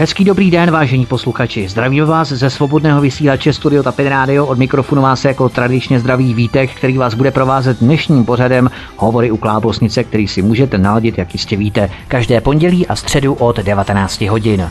Hezký 0.00 0.24
dobrý 0.24 0.50
den, 0.50 0.70
vážení 0.70 1.06
posluchači. 1.06 1.68
Zdravím 1.68 2.04
vás 2.04 2.28
ze 2.28 2.50
svobodného 2.50 3.00
vysílače 3.00 3.52
Studio 3.52 3.82
Tapin 3.82 4.06
Radio. 4.06 4.46
Od 4.46 4.58
mikrofonu 4.58 5.02
vás 5.02 5.24
jako 5.24 5.48
tradičně 5.48 6.00
zdraví 6.00 6.34
Vítek, 6.34 6.70
který 6.70 6.98
vás 6.98 7.14
bude 7.14 7.30
provázet 7.30 7.80
dnešním 7.80 8.24
pořadem 8.24 8.70
Hovory 8.96 9.30
u 9.30 9.36
Klábosnice, 9.36 10.04
který 10.04 10.28
si 10.28 10.42
můžete 10.42 10.78
naladit, 10.78 11.18
jak 11.18 11.32
jistě 11.32 11.56
víte, 11.56 11.90
každé 12.08 12.40
pondělí 12.40 12.86
a 12.86 12.96
středu 12.96 13.34
od 13.34 13.56
19 13.56 14.20
hodin. 14.20 14.70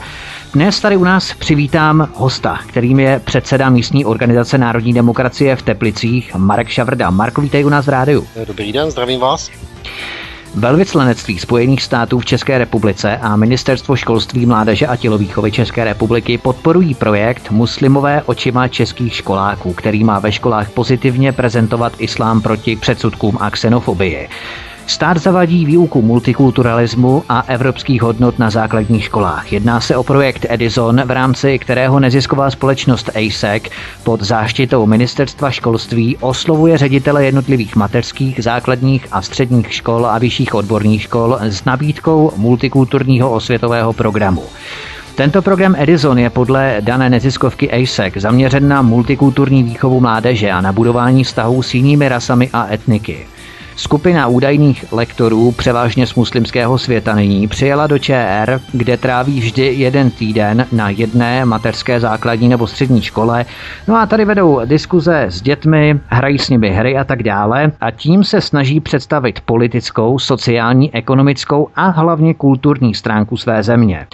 Dnes 0.54 0.80
tady 0.80 0.98
u 0.98 1.04
nás 1.04 1.34
přivítám 1.34 2.10
hosta, 2.14 2.60
kterým 2.68 3.00
je 3.00 3.22
předseda 3.26 3.70
místní 3.70 4.06
organizace 4.06 4.58
Národní 4.58 4.94
demokracie 4.94 5.56
v 5.56 5.62
Teplicích, 5.62 6.36
Marek 6.36 6.68
Šavrda. 6.68 7.10
Marko, 7.10 7.42
vítej 7.42 7.66
u 7.66 7.70
nás 7.70 7.86
v 7.86 7.90
rádiu. 7.90 8.28
Dobrý 8.48 8.72
den, 8.72 8.92
zdravím 8.92 9.20
vás. 9.20 9.50
Velvyslanectví 10.56 11.40
Spojených 11.40 11.84
států 11.84 12.20
v 12.20 12.26
České 12.26 12.58
republice 12.58 13.18
a 13.18 13.36
Ministerstvo 13.36 13.96
školství, 13.96 14.46
mládeže 14.46 14.88
a 14.88 14.96
tělovýchovy 14.96 15.52
České 15.52 15.84
republiky 15.84 16.38
podporují 16.38 16.96
projekt 16.96 17.52
Muslimové 17.52 18.24
očima 18.26 18.68
českých 18.68 19.16
školáků, 19.16 19.74
který 19.74 20.04
má 20.04 20.20
ve 20.20 20.32
školách 20.32 20.70
pozitivně 20.70 21.32
prezentovat 21.32 21.94
islám 21.98 22.42
proti 22.42 22.76
předsudkům 22.76 23.38
a 23.40 23.52
xenofobii. 23.52 24.30
Stát 24.88 25.18
zavadí 25.18 25.66
výuku 25.66 26.02
multikulturalismu 26.02 27.24
a 27.30 27.44
evropských 27.48 28.02
hodnot 28.02 28.40
na 28.40 28.50
základních 28.50 29.04
školách. 29.04 29.54
Jedná 29.54 29.82
se 29.82 29.96
o 29.98 30.04
projekt 30.04 30.46
Edison, 30.50 31.02
v 31.06 31.12
rámci 31.12 31.60
kterého 31.60 32.00
nezisková 32.00 32.52
společnost 32.52 33.10
ASEC 33.10 33.64
pod 34.04 34.22
záštitou 34.22 34.86
Ministerstva 34.86 35.52
školství 35.52 36.18
oslovuje 36.18 36.78
ředitele 36.78 37.26
jednotlivých 37.26 37.76
mateřských, 37.76 38.44
základních 38.44 39.08
a 39.12 39.22
středních 39.22 39.74
škol 39.74 40.06
a 40.06 40.18
vyšších 40.18 40.56
odborných 40.56 41.02
škol 41.02 41.38
s 41.42 41.66
nabídkou 41.66 42.32
multikulturního 42.38 43.32
osvětového 43.32 43.94
programu. 43.94 44.44
Tento 45.16 45.42
program 45.42 45.76
Edison 45.78 46.20
je 46.20 46.30
podle 46.30 46.78
dané 46.80 47.10
neziskovky 47.10 47.72
ASEC 47.72 48.14
zaměřen 48.16 48.68
na 48.68 48.82
multikulturní 48.82 49.64
výchovu 49.64 50.00
mládeže 50.00 50.52
a 50.52 50.62
na 50.62 50.72
budování 50.72 51.24
vztahů 51.24 51.64
s 51.64 51.74
jinými 51.74 52.10
rasami 52.10 52.50
a 52.54 52.74
etniky. 52.74 53.28
Skupina 53.78 54.28
údajných 54.28 54.86
lektorů, 54.92 55.52
převážně 55.52 56.08
z 56.08 56.16
muslimského 56.16 56.78
světa 56.78 57.16
nyní, 57.16 57.48
přijela 57.48 57.88
do 57.88 58.00
ČR, 58.00 58.62
kde 58.74 58.98
tráví 58.98 59.40
vždy 59.40 59.66
jeden 59.66 60.12
týden 60.12 60.66
na 60.72 60.90
jedné 60.90 61.46
mateřské 61.46 62.00
základní 62.00 62.50
nebo 62.50 62.68
střední 62.68 63.02
škole. 63.02 63.46
No 63.88 63.96
a 63.96 64.06
tady 64.06 64.26
vedou 64.26 64.62
diskuze 64.66 65.26
s 65.30 65.42
dětmi, 65.42 66.00
hrají 66.08 66.40
s 66.40 66.50
nimi 66.50 66.70
hry 66.70 66.98
a 66.98 67.04
tak 67.04 67.24
dále 67.24 67.72
a 67.82 67.92
tím 67.92 68.24
se 68.24 68.42
snaží 68.42 68.80
představit 68.80 69.42
politickou, 69.42 70.20
sociální, 70.20 70.94
ekonomickou 70.94 71.70
a 71.76 71.88
hlavně 71.90 72.34
kulturní 72.34 72.94
stránku 72.94 73.38
své 73.38 73.64
země. 73.64 74.08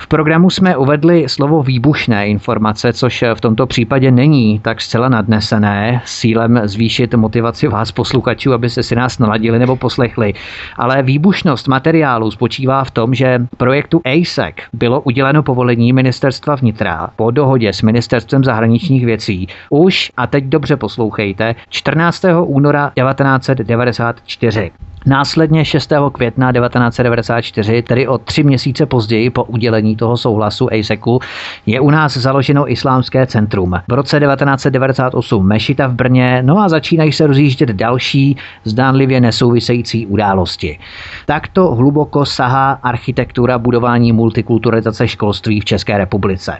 V 0.00 0.06
programu 0.06 0.50
jsme 0.50 0.76
uvedli 0.76 1.28
slovo 1.28 1.62
výbušné 1.62 2.28
informace, 2.28 2.92
což 2.92 3.24
v 3.34 3.40
tomto 3.40 3.66
případě 3.66 4.10
není 4.10 4.58
tak 4.58 4.80
zcela 4.80 5.08
nadnesené, 5.08 6.02
s 6.04 6.18
cílem 6.20 6.60
zvýšit 6.64 7.14
motivaci 7.14 7.68
vás 7.68 7.92
posluchačů, 7.92 8.52
aby 8.52 8.70
se 8.70 8.82
si 8.82 8.96
nás 8.96 9.18
naladili 9.18 9.58
nebo 9.58 9.76
poslechli. 9.76 10.34
Ale 10.76 11.02
výbušnost 11.02 11.68
materiálu 11.68 12.30
spočívá 12.30 12.84
v 12.84 12.90
tom, 12.90 13.14
že 13.14 13.46
projektu 13.56 14.00
ASEC 14.04 14.54
bylo 14.72 15.00
uděleno 15.00 15.42
povolení 15.42 15.92
ministerstva 15.92 16.54
vnitra 16.54 17.08
po 17.16 17.30
dohodě 17.30 17.72
s 17.72 17.82
ministerstvem 17.82 18.44
zahraničních 18.44 19.06
věcí 19.06 19.48
už, 19.70 20.12
a 20.16 20.26
teď 20.26 20.44
dobře 20.44 20.76
poslouchejte, 20.76 21.54
14. 21.68 22.24
února 22.44 22.92
1994. 22.94 24.70
Následně 25.08 25.64
6. 25.64 25.92
května 26.12 26.52
1994, 26.52 27.82
tedy 27.82 28.08
o 28.08 28.18
tři 28.18 28.42
měsíce 28.42 28.86
později 28.86 29.30
po 29.30 29.44
udělení 29.44 29.96
toho 29.96 30.16
souhlasu 30.16 30.68
ASECu, 30.72 31.20
je 31.66 31.80
u 31.80 31.90
nás 31.90 32.16
založeno 32.16 32.72
Islámské 32.72 33.26
centrum. 33.26 33.74
V 33.88 33.92
roce 33.92 34.20
1998 34.20 35.46
Mešita 35.46 35.86
v 35.86 35.94
Brně, 35.94 36.42
no 36.42 36.58
a 36.58 36.68
začínají 36.68 37.12
se 37.12 37.26
rozjíždět 37.26 37.68
další 37.68 38.36
zdánlivě 38.64 39.20
nesouvisející 39.20 40.06
události. 40.06 40.78
Takto 41.26 41.74
hluboko 41.74 42.26
sahá 42.26 42.72
architektura 42.82 43.58
budování 43.58 44.12
multikulturalizace 44.12 45.08
školství 45.08 45.60
v 45.60 45.64
České 45.64 45.98
republice. 45.98 46.58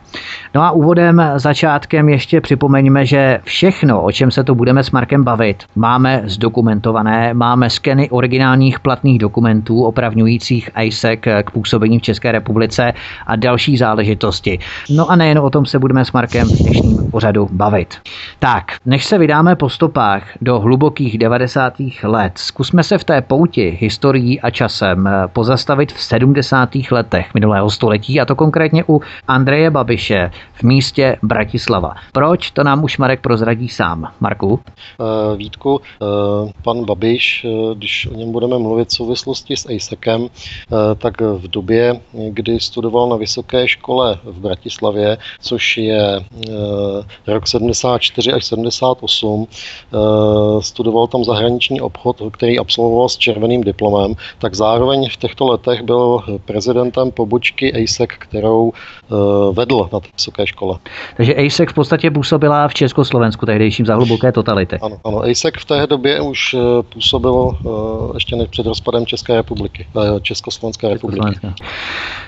No 0.55 0.62
a 0.62 0.71
úvodem, 0.71 1.23
začátkem 1.37 2.09
ještě 2.09 2.41
připomeňme, 2.41 3.06
že 3.06 3.41
všechno, 3.44 4.03
o 4.03 4.12
čem 4.12 4.31
se 4.31 4.44
tu 4.44 4.55
budeme 4.55 4.84
s 4.84 4.91
Markem 4.91 5.25
bavit, 5.25 5.65
máme 5.77 6.23
zdokumentované, 6.25 7.34
máme 7.34 7.71
skeny 7.71 8.11
originálních 8.38 8.81
platných 8.81 9.19
dokumentů 9.19 9.84
opravňujících 9.84 10.71
ISEC 10.82 11.21
k 11.43 11.50
působení 11.50 11.99
v 11.99 12.03
České 12.03 12.32
republice 12.32 12.93
a 13.26 13.37
další 13.37 13.76
záležitosti. 13.76 14.59
No 14.91 15.10
a 15.10 15.16
nejen 15.16 15.38
o 15.38 15.50
tom 15.50 15.66
se 15.66 15.78
budeme 15.78 16.04
s 16.04 16.12
Markem 16.12 16.49
v 16.49 16.62
dnešním 16.62 17.10
pořadu 17.10 17.49
bavit. 17.53 17.94
Tak, 18.38 18.65
než 18.87 19.04
se 19.04 19.19
vydáme 19.19 19.56
po 19.56 19.69
stopách 19.69 20.22
do 20.41 20.60
hlubokých 20.60 21.19
90. 21.19 21.75
let, 22.03 22.32
zkusme 22.38 22.82
se 22.82 22.99
v 22.99 23.04
té 23.04 23.22
pouti 23.22 23.78
historií 23.81 24.41
a 24.41 24.50
časem 24.50 25.09
pozastavit 25.32 25.93
v 25.93 26.00
70. 26.00 26.69
letech 26.91 27.34
minulého 27.34 27.70
století, 27.70 28.20
a 28.20 28.25
to 28.25 28.34
konkrétně 28.34 28.84
u 28.88 29.00
Andreje 29.28 29.70
Babiše 29.70 30.31
v 30.53 30.62
místě 30.62 31.16
Bratislava. 31.22 31.94
Proč, 32.12 32.50
to 32.50 32.65
nám 32.65 32.84
už 32.84 32.99
Marek 32.99 33.20
prozradí 33.20 33.69
sám. 33.69 34.12
Marku? 34.20 34.49
Uh, 34.49 35.37
Vítku, 35.37 35.72
uh, 35.75 36.50
pan 36.62 36.84
Babiš, 36.84 37.47
když 37.75 38.09
něm 38.19 38.33
budeme 38.33 38.59
mluvit 38.59 38.89
v 38.89 38.93
souvislosti 38.93 39.56
s 39.56 39.67
ASECem, 39.67 40.27
eh, 40.27 40.95
tak 40.95 41.21
v 41.21 41.49
době, 41.49 42.01
kdy 42.12 42.61
studoval 42.61 43.09
na 43.09 43.17
vysoké 43.17 43.69
škole 43.69 44.19
v 44.25 44.39
Bratislavě, 44.41 45.19
což 45.41 45.77
je 45.77 46.21
eh, 47.27 47.33
rok 47.33 47.47
74 47.47 48.33
až 48.33 48.45
78, 48.45 49.47
eh, 49.47 49.97
studoval 50.62 51.06
tam 51.06 51.25
zahraniční 51.25 51.81
obchod, 51.81 52.23
který 52.33 52.59
absolvoval 52.59 53.09
s 53.09 53.17
červeným 53.17 53.65
diplomem, 53.65 54.15
tak 54.39 54.55
zároveň 54.55 55.09
v 55.11 55.17
těchto 55.17 55.47
letech 55.47 55.83
byl 55.83 56.21
prezidentem 56.45 57.11
pobočky 57.11 57.73
ASEC, 57.73 58.11
kterou 58.19 58.73
vedl 59.53 59.89
na 59.93 60.00
té 60.00 60.09
vysoké 60.17 60.47
škole. 60.47 60.79
Takže 61.17 61.35
ASEC 61.35 61.71
v 61.71 61.75
podstatě 61.75 62.11
působila 62.11 62.69
v 62.69 62.75
Československu 62.75 63.47
tehdejším 63.47 63.87
za 63.87 63.95
hluboké 63.95 64.33
totality. 64.33 64.79
Ano, 64.83 64.97
ano 65.05 65.23
ASEC 65.23 65.55
v 65.59 65.65
té 65.65 65.87
době 65.87 66.21
už 66.21 66.56
působil 66.93 67.56
ještě 68.15 68.37
než 68.37 68.49
před 68.49 68.67
rozpadem 68.67 69.07
České 69.07 69.35
republiky, 69.35 69.87
eh, 69.97 70.21
Československé 70.21 70.89
republiky. 70.89 71.39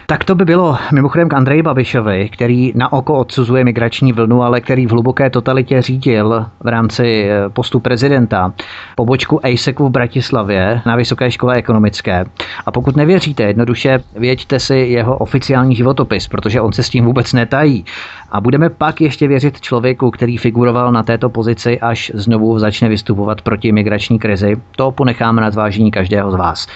Tak 0.07 0.25
to 0.25 0.35
by 0.35 0.45
bylo 0.45 0.77
mimochodem 0.93 1.29
k 1.29 1.35
Andreji 1.35 1.63
Babišovi, 1.63 2.29
který 2.29 2.73
na 2.75 2.93
oko 2.93 3.19
odsuzuje 3.19 3.65
migrační 3.65 4.13
vlnu, 4.13 4.43
ale 4.43 4.61
který 4.61 4.87
v 4.87 4.91
hluboké 4.91 5.31
totalitě 5.31 5.83
řídil 5.83 6.47
v 6.61 6.69
rámci 6.69 7.29
eh, 7.31 7.49
postu 7.49 7.81
prezidenta 7.81 8.53
pobočku 8.97 9.47
ASECu 9.47 9.87
v 9.87 9.91
Bratislavě 9.91 10.83
na 10.87 10.97
Vysoké 10.97 11.31
škole 11.31 11.55
ekonomické. 11.55 12.25
A 12.67 12.71
pokud 12.71 12.97
nevěříte, 12.97 13.43
jednoduše 13.43 14.03
věďte 14.17 14.61
si 14.61 14.77
jeho 14.77 15.19
oficiální 15.19 15.77
životopis, 15.77 16.29
protože 16.29 16.61
on 16.61 16.73
se 16.73 16.83
s 16.83 16.91
tím 16.91 17.05
vůbec 17.05 17.33
netají. 17.33 17.85
A 18.31 18.41
budeme 18.41 18.71
pak 18.71 19.01
ještě 19.01 19.29
věřit 19.29 19.61
člověku, 19.61 20.11
který 20.11 20.37
figuroval 20.37 20.93
na 20.93 21.03
této 21.03 21.31
pozici, 21.31 21.81
až 21.81 22.13
znovu 22.15 22.59
začne 22.59 22.89
vystupovat 22.89 23.43
proti 23.43 23.73
migrační 23.73 24.19
krizi. 24.19 24.57
To 24.77 24.91
ponecháme 24.91 25.43
na 25.43 25.51
zvážení 25.51 25.91
každého 25.91 26.31
z 26.31 26.35
vás. 26.35 26.67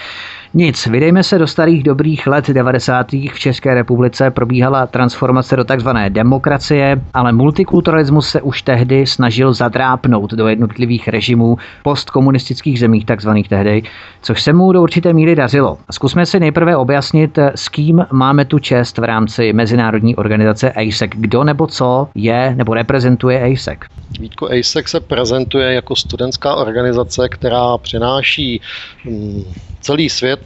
Nic, 0.57 0.87
vydejme 0.87 1.23
se 1.23 1.37
do 1.37 1.47
starých 1.47 1.83
dobrých 1.83 2.27
let 2.27 2.49
90. 2.49 3.11
v 3.11 3.39
České 3.39 3.73
republice 3.73 4.31
probíhala 4.31 4.87
transformace 4.87 5.55
do 5.55 5.63
takzvané 5.63 6.09
demokracie, 6.09 7.01
ale 7.13 7.31
multikulturalismus 7.31 8.29
se 8.29 8.41
už 8.41 8.61
tehdy 8.61 9.07
snažil 9.07 9.53
zadrápnout 9.53 10.33
do 10.33 10.47
jednotlivých 10.47 11.07
režimů 11.07 11.57
postkomunistických 11.83 12.79
zemích 12.79 13.05
takzvaných 13.05 13.49
tehdy, 13.49 13.83
což 14.21 14.41
se 14.41 14.53
mu 14.53 14.71
do 14.71 14.81
určité 14.81 15.13
míry 15.13 15.35
dařilo. 15.35 15.77
Zkusme 15.91 16.25
si 16.25 16.39
nejprve 16.39 16.77
objasnit, 16.77 17.37
s 17.37 17.69
kým 17.69 18.05
máme 18.11 18.45
tu 18.45 18.59
čest 18.59 18.97
v 18.97 19.03
rámci 19.03 19.53
mezinárodní 19.53 20.15
organizace 20.15 20.71
ASEC. 20.71 21.11
Kdo 21.15 21.43
nebo 21.43 21.67
co 21.67 22.07
je 22.15 22.55
nebo 22.55 22.73
reprezentuje 22.73 23.43
ASEC? 23.43 23.79
Vítko, 24.19 24.49
ASEC 24.59 24.87
se 24.87 24.99
prezentuje 24.99 25.73
jako 25.73 25.95
studentská 25.95 26.55
organizace, 26.55 27.29
která 27.29 27.77
přináší 27.77 28.61
hmm, 29.03 29.43
celý 29.85 30.09
svět 30.09 30.44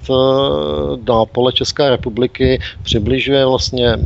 na 1.07 1.25
pole 1.25 1.53
České 1.53 1.89
republiky, 1.89 2.59
přibližuje 2.81 3.45
vlastně 3.45 3.97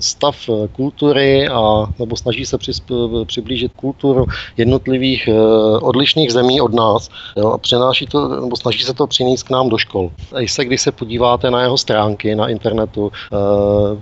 stav 0.00 0.36
kultury 0.72 1.48
a 1.48 1.86
nebo 1.98 2.16
snaží 2.16 2.46
se 2.46 2.58
přiblížit 3.26 3.72
kulturu 3.76 4.26
jednotlivých 4.56 5.28
odlišných 5.82 6.32
zemí 6.32 6.60
od 6.60 6.74
nás 6.74 7.08
jo, 7.36 7.48
a 7.50 7.58
přenáší 7.58 8.06
to, 8.06 8.40
nebo 8.40 8.56
snaží 8.56 8.84
se 8.84 8.94
to 8.94 9.06
přinést 9.06 9.42
k 9.42 9.50
nám 9.50 9.68
do 9.68 9.78
škol. 9.78 10.10
A 10.34 10.48
se, 10.48 10.64
když 10.64 10.80
se 10.82 10.92
podíváte 10.92 11.50
na 11.50 11.62
jeho 11.62 11.78
stránky 11.78 12.34
na 12.34 12.48
internetu, 12.48 13.12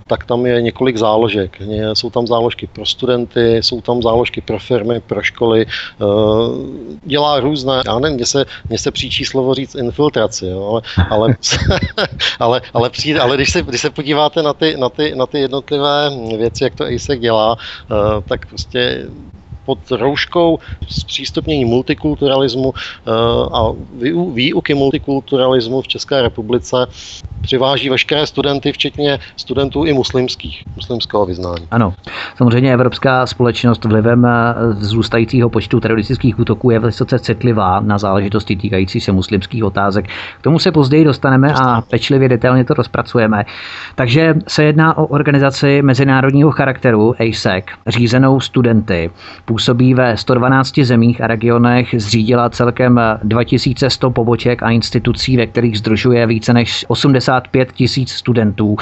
tak 0.07 0.25
tam 0.25 0.45
je 0.45 0.61
několik 0.61 0.97
záložek. 0.97 1.61
Jsou 1.93 2.09
tam 2.09 2.27
záložky 2.27 2.67
pro 2.67 2.85
studenty, 2.85 3.57
jsou 3.57 3.81
tam 3.81 4.01
záložky 4.01 4.41
pro 4.41 4.59
firmy, 4.59 4.99
pro 4.99 5.23
školy, 5.23 5.65
dělá 7.03 7.39
různé, 7.39 7.81
já 7.85 7.99
nevím, 7.99 8.15
mně 8.15 8.25
se, 8.25 8.45
mně 8.69 8.77
se 8.77 8.91
příčí 8.91 9.25
slovo 9.25 9.53
říct 9.53 9.75
infiltraci, 9.75 10.45
jo, 10.45 10.67
ale, 10.67 10.81
ale, 11.09 11.35
ale, 12.39 12.61
ale, 12.73 12.89
přijde, 12.89 13.19
ale 13.19 13.35
když, 13.35 13.51
se, 13.51 13.61
když 13.61 13.81
se 13.81 13.89
podíváte 13.89 14.43
na 14.43 14.53
ty, 14.53 14.77
na, 14.77 14.89
ty, 14.89 15.15
na 15.15 15.25
ty 15.25 15.39
jednotlivé 15.39 15.86
věci, 16.37 16.63
jak 16.63 16.75
to 16.75 16.83
ASEC 16.83 17.19
dělá, 17.19 17.55
uh, 17.55 18.21
tak 18.25 18.45
prostě 18.45 19.07
pod 19.67 19.91
rouškou 19.91 20.59
zpřístupnění 20.87 21.65
multikulturalismu 21.65 22.73
eh, 22.73 23.11
a 23.51 23.71
výuky 24.33 24.73
multikulturalismu 24.73 25.81
v 25.81 25.87
České 25.87 26.21
republice 26.21 26.87
přiváží 27.41 27.89
veškeré 27.89 28.27
studenty, 28.27 28.71
včetně 28.71 29.19
studentů 29.35 29.85
i 29.85 29.93
muslimských, 29.93 30.63
muslimského 30.75 31.25
vyznání. 31.25 31.67
Ano, 31.71 31.93
samozřejmě 32.37 32.73
evropská 32.73 33.25
společnost 33.25 33.85
vlivem 33.85 34.25
eh, 34.25 34.55
zůstajícího 34.73 35.49
počtu 35.49 35.79
teroristických 35.79 36.39
útoků 36.39 36.69
je 36.69 36.79
vysoce 36.79 37.19
citlivá 37.19 37.79
na 37.79 37.97
záležitosti 37.97 38.55
týkající 38.55 39.01
se 39.01 39.11
muslimských 39.11 39.63
otázek. 39.63 40.07
K 40.39 40.41
tomu 40.41 40.59
se 40.59 40.71
později 40.71 41.03
dostaneme 41.03 41.53
a 41.53 41.81
pečlivě 41.81 42.29
detailně 42.29 42.65
to 42.65 42.73
rozpracujeme. 42.73 43.45
Takže 43.95 44.35
se 44.47 44.63
jedná 44.63 44.97
o 44.97 45.05
organizaci 45.05 45.81
mezinárodního 45.81 46.51
charakteru 46.51 47.15
ASEC, 47.19 47.65
řízenou 47.87 48.39
studenty. 48.39 49.11
Působí 49.45 49.93
ve 49.93 50.17
112 50.17 50.79
zemích 50.79 51.21
a 51.21 51.27
regionech, 51.27 51.95
zřídila 51.97 52.49
celkem 52.49 52.99
2100 53.23 54.11
poboček 54.11 54.63
a 54.63 54.69
institucí, 54.69 55.37
ve 55.37 55.47
kterých 55.47 55.77
združuje 55.77 56.27
více 56.27 56.53
než 56.53 56.85
85 57.27 57.71
tisíc 57.71 58.11
studentů. 58.11 58.77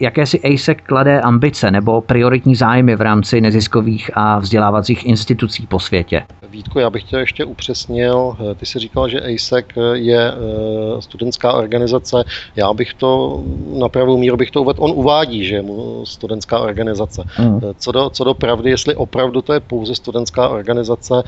Jaké 0.00 0.26
si 0.26 0.40
ASEC 0.40 0.78
klade 0.82 1.20
ambice 1.20 1.70
nebo 1.70 2.00
prioritní 2.00 2.54
zájmy 2.54 2.96
v 2.96 3.00
rámci 3.00 3.40
neziskových 3.40 4.10
a 4.14 4.38
vzdělávacích 4.38 5.06
institucí 5.06 5.66
po 5.66 5.78
světě? 5.78 6.22
Vítku, 6.50 6.78
já 6.78 6.90
bych 6.90 7.02
tě 7.02 7.16
ještě 7.16 7.44
upřesnil. 7.44 8.36
Ty 8.56 8.66
jsi 8.66 8.78
říkal, 8.78 9.08
že 9.08 9.20
ASEC 9.20 9.66
je 9.92 10.32
eh, 10.32 11.02
studentská 11.02 11.52
organizace. 11.52 12.24
Já 12.56 12.72
bych 12.72 12.94
to 12.94 13.42
na 13.78 13.88
pravou 13.88 14.18
míru 14.18 14.36
bych 14.36 14.50
to 14.50 14.62
uvedl. 14.62 14.82
On 14.82 14.90
uvádí, 14.94 15.44
že 15.44 15.54
je 15.54 15.62
mu 15.62 16.06
studentská 16.06 16.58
organizace. 16.58 17.24
Mm. 17.38 17.60
Co, 17.78 17.92
do, 17.92 18.10
co 18.10 18.24
do 18.24 18.34
pravdy, 18.34 18.70
jestli 18.70 18.94
opravdu 18.94 19.42
to 19.42 19.52
je 19.52 19.60
pouze 19.60 19.94
studentská 19.94 20.48
organizace, 20.48 21.22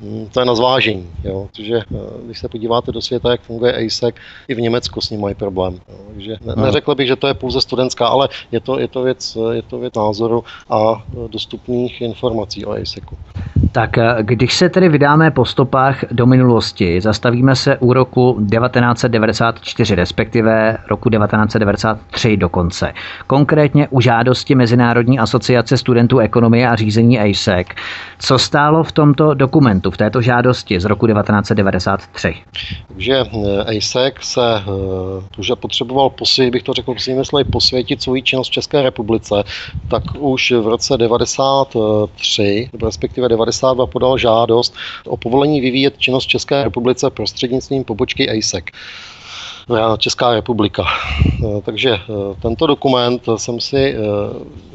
hm, 0.00 0.28
to 0.32 0.40
je 0.40 0.46
na 0.46 0.54
zvážení. 0.54 1.06
Jo? 1.24 1.48
Protože 1.50 1.76
eh, 1.76 1.96
když 2.24 2.38
se 2.38 2.48
podíváte 2.48 2.92
do 2.92 3.02
světa, 3.02 3.30
jak 3.30 3.40
funguje 3.40 3.86
ASEC, 3.86 4.14
i 4.48 4.54
v 4.54 4.60
Německu 4.60 5.00
s 5.00 5.10
ním 5.10 5.20
mají 5.20 5.34
problém. 5.34 5.74
Jo? 5.88 6.09
Takže 6.14 6.36
ne, 6.44 6.54
neřekl 6.56 6.94
bych, 6.94 7.06
že 7.06 7.16
to 7.16 7.26
je 7.26 7.34
pouze 7.34 7.60
studentská, 7.60 8.06
ale 8.06 8.28
je 8.52 8.60
to, 8.60 8.78
je 8.78 8.88
to, 8.88 9.02
věc, 9.02 9.38
je 9.52 9.62
to 9.62 9.78
věc 9.78 9.94
názoru 9.94 10.44
a 10.70 11.02
dostupných 11.28 12.00
informací 12.00 12.64
o 12.64 12.72
ASECu. 12.72 13.16
Tak 13.72 13.98
eh, 13.98 14.16
když 14.20 14.54
se 14.54 14.68
tedy 14.68 14.88
vydáme 14.88 15.30
po 15.30 15.44
stopách 15.44 16.04
do 16.10 16.26
minulosti, 16.26 17.00
zastavíme 17.00 17.56
se 17.56 17.78
u 17.78 17.92
roku 17.92 18.38
1994, 18.50 19.94
respektive 19.94 20.76
roku 20.88 21.10
1993 21.10 22.36
dokonce. 22.36 22.92
Konkrétně 23.26 23.88
u 23.88 24.00
žádosti 24.00 24.54
Mezinárodní 24.54 25.18
asociace 25.18 25.76
studentů 25.76 26.18
ekonomie 26.18 26.68
a 26.68 26.76
řízení 26.76 27.20
ASEC. 27.20 27.66
Co 28.18 28.38
stálo 28.38 28.84
v 28.84 28.92
tomto 28.92 29.34
dokumentu, 29.34 29.90
v 29.90 29.96
této 29.96 30.20
žádosti 30.20 30.80
z 30.80 30.84
roku 30.84 31.06
1993? 31.06 32.34
Takže 32.88 33.24
ASEC 33.78 34.14
se 34.20 34.62
uh, 35.38 35.54
potřeboval 35.60 35.99
posvětit, 36.08 36.52
bych 36.52 36.62
to 36.62 36.72
řekl 36.72 36.94
myslel, 37.14 37.44
posvětit 37.44 38.02
svou 38.02 38.20
činnost 38.20 38.48
v 38.48 38.52
České 38.52 38.82
republice, 38.82 39.44
tak 39.88 40.02
už 40.18 40.50
v 40.52 40.66
roce 40.66 40.96
93, 40.96 42.70
respektive 42.82 43.28
92 43.28 43.86
podal 43.86 44.18
žádost 44.18 44.74
o 45.06 45.16
povolení 45.16 45.60
vyvíjet 45.60 45.98
činnost 45.98 46.24
v 46.24 46.28
České 46.28 46.64
republice 46.64 47.10
prostřednictvím 47.10 47.84
pobočky 47.84 48.30
ASEC. 48.30 48.64
Česká 49.98 50.34
republika. 50.34 50.84
Eh, 51.44 51.60
takže 51.62 51.90
eh, 51.90 52.00
tento 52.42 52.66
dokument 52.66 53.22
jsem 53.36 53.60
si 53.60 53.94
eh, 53.94 53.98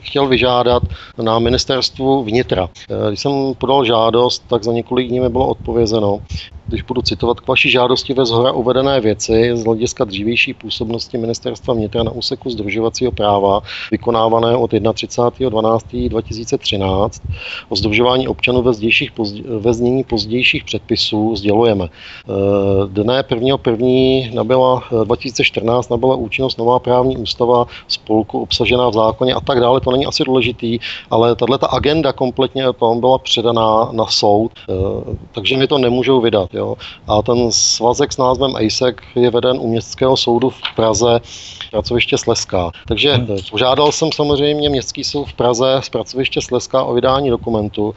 chtěl 0.02 0.28
vyžádat 0.28 0.84
na 1.22 1.40
ministerstvu 1.40 2.24
vnitra. 2.24 2.70
Když 3.08 3.20
jsem 3.20 3.32
podal 3.58 3.86
žádost, 3.86 4.44
tak 4.48 4.64
za 4.64 4.72
několik 4.72 5.08
dní 5.08 5.20
mi 5.20 5.30
bylo 5.30 5.48
odpovězeno, 5.48 6.20
když 6.68 6.82
budu 6.82 7.02
citovat 7.02 7.40
k 7.40 7.48
vaší 7.48 7.72
žádosti 7.72 8.14
ve 8.14 8.26
zhora 8.26 8.52
uvedené 8.52 9.02
věci 9.02 9.52
z 9.54 9.66
hlediska 9.66 10.04
dřívější 10.04 10.54
působnosti 10.54 11.18
ministerstva 11.18 11.74
vnitra 11.74 12.04
na 12.04 12.12
úseku 12.12 12.50
združovacího 12.50 13.12
práva 13.12 13.62
vykonávaného 13.92 14.62
od 14.62 14.74
31.12.2013 14.74 17.10
o 17.70 17.76
združování 17.76 18.28
občanů 18.28 18.62
ve, 18.62 18.74
zdějších, 18.74 19.12
ve 19.60 19.74
znění 19.74 20.04
pozdějších 20.04 20.64
předpisů 20.64 21.36
sdělujeme. 21.36 21.90
Dne 22.88 23.22
1.1. 23.22 24.34
nabyla 24.34 24.84
2014 25.04 25.90
nabyla 25.90 26.16
účinnost 26.16 26.58
nová 26.58 26.80
právní 26.80 27.18
ústava 27.18 27.66
spolku 27.88 28.42
obsažená 28.42 28.90
v 28.90 28.94
zákoně 28.94 29.34
a 29.34 29.42
tak 29.42 29.60
dále. 29.60 29.82
To 29.82 29.92
není 29.92 30.06
asi 30.06 30.24
důležitý, 30.24 30.80
ale 31.12 31.36
tahle 31.36 31.58
ta 31.58 31.68
agenda 31.68 32.14
kompletně 32.14 32.66
tam 32.80 33.00
byla 33.00 33.18
předaná 33.18 33.90
na 33.92 34.06
soud, 34.06 34.52
takže 35.32 35.58
mi 35.58 35.68
to 35.68 35.78
nemůžou 35.78 36.22
vydat. 36.22 36.55
Jo. 36.56 36.76
A 37.08 37.22
ten 37.22 37.52
svazek 37.52 38.14
s 38.14 38.18
názvem 38.18 38.56
ASEC 38.56 38.96
je 39.16 39.32
veden 39.32 39.58
u 39.60 39.68
Městského 39.68 40.18
soudu 40.18 40.50
v 40.50 40.76
Praze, 40.76 41.20
pracoviště 41.72 42.18
Sleská. 42.18 42.72
Takže 42.88 43.14
hmm. 43.14 43.38
požádal 43.52 43.92
jsem 43.92 44.12
samozřejmě 44.12 44.70
Městský 44.70 45.04
soud 45.04 45.26
v 45.26 45.34
Praze 45.34 45.80
z 45.84 45.90
pracoviště 45.90 46.42
Sleská 46.42 46.84
o 46.84 46.94
vydání 46.94 47.30
dokumentu. 47.30 47.96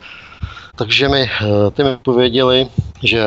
Takže 0.79 1.09
mi 1.09 1.23
eh, 1.23 1.71
ty 1.71 1.85
mi 1.85 1.91
odpověděli, 1.91 2.69
že 3.03 3.23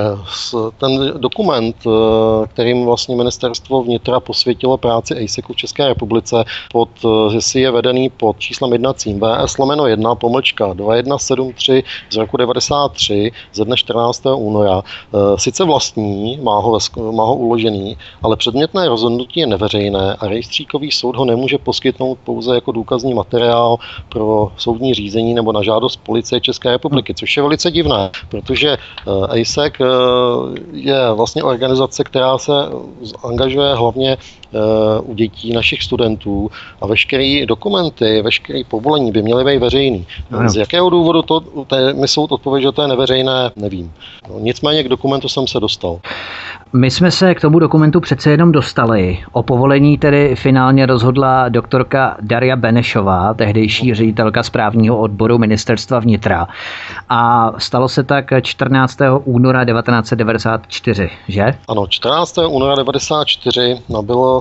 ten 0.77 1.13
dokument, 1.18 1.75
eh, 1.88 2.48
kterým 2.48 2.86
vlastně 2.86 3.15
ministerstvo 3.15 3.83
vnitra 3.83 4.19
posvětilo 4.19 4.77
práci 4.77 5.24
ASECu 5.24 5.53
v 5.53 5.56
České 5.56 5.88
republice, 5.88 6.44
pod, 6.71 6.89
eh, 7.06 7.33
že 7.33 7.42
si 7.42 7.59
je 7.59 7.71
vedený 7.71 8.09
pod 8.09 8.39
číslem 8.39 8.71
jednacím 8.71 9.19
VS 9.19 9.57
lomeno 9.57 9.88
1 9.88 10.15
pomlčka 10.15 10.74
2173 10.74 11.83
z 12.09 12.15
roku 12.15 12.38
93 12.38 13.31
ze 13.54 13.65
dne 13.65 13.77
14. 13.77 14.36
února. 14.36 14.81
Sice 15.36 15.63
vlastní, 15.63 16.39
má 16.44 16.59
ho, 16.59 16.80
má 17.12 17.24
ho 17.24 17.36
uložený, 17.36 17.97
ale 18.24 18.36
předmětné 18.36 18.88
rozhodnutí 18.89 19.39
je 19.39 19.47
neveřejné 19.47 20.15
a 20.19 20.27
rejstříkový 20.27 20.92
soud 20.92 21.15
ho 21.15 21.25
nemůže 21.25 21.57
poskytnout 21.57 22.18
pouze 22.24 22.56
jako 22.56 22.71
důkazní 22.71 23.13
materiál 23.13 23.77
pro 24.09 24.51
soudní 24.57 24.94
řízení 24.94 25.33
nebo 25.33 25.51
na 25.51 25.63
žádost 25.63 25.97
policie 25.97 26.42
České 26.42 26.71
republiky, 26.71 27.13
což 27.13 27.38
je 27.38 27.41
je 27.42 27.44
velice 27.44 27.72
divné, 27.72 28.10
protože 28.30 28.70
eh, 28.78 29.42
ASEC 29.42 29.74
eh, 29.82 29.86
je 30.74 31.14
vlastně 31.14 31.44
organizace, 31.44 32.04
která 32.04 32.38
se 32.38 32.54
angažuje 33.24 33.76
hlavně 33.76 34.18
u 35.03 35.13
dětí 35.13 35.53
našich 35.53 35.83
studentů 35.83 36.51
a 36.81 36.88
veškeré 36.88 37.45
dokumenty, 37.45 38.21
veškeré 38.21 38.62
povolení 38.68 39.12
by 39.12 39.21
měly 39.21 39.45
být 39.45 39.59
veřejný. 39.59 40.07
Ano. 40.31 40.49
Z 40.49 40.56
jakého 40.56 40.90
důvodu 40.90 41.21
to, 41.21 41.42
mi 41.95 42.07
soud 42.07 42.31
odpověď, 42.31 42.64
že 42.64 42.71
to 42.71 42.81
je 42.81 42.87
neveřejné, 42.87 43.52
nevím. 43.56 43.94
No, 44.30 44.40
nicméně 44.40 44.83
k 44.83 44.90
dokumentu 44.90 45.30
jsem 45.30 45.47
se 45.47 45.59
dostal. 45.59 45.99
My 46.73 46.92
jsme 46.92 47.11
se 47.11 47.35
k 47.35 47.42
tomu 47.42 47.59
dokumentu 47.59 47.99
přece 47.99 48.31
jenom 48.31 48.52
dostali. 48.52 49.19
O 49.31 49.44
povolení 49.44 49.97
tedy 49.97 50.35
finálně 50.35 50.85
rozhodla 50.85 51.49
doktorka 51.49 52.18
Daria 52.21 52.56
Benešová, 52.56 53.33
tehdejší 53.33 53.94
ředitelka 53.94 54.44
správního 54.44 54.99
odboru 54.99 55.37
ministerstva 55.37 55.99
vnitra. 55.99 56.47
A 57.09 57.52
stalo 57.57 57.90
se 57.90 58.04
tak 58.04 58.26
14. 58.42 58.97
února 59.26 59.66
1994, 59.66 61.09
že? 61.28 61.45
Ano, 61.68 61.87
14. 61.87 62.37
února 62.37 62.76
1994 62.76 63.81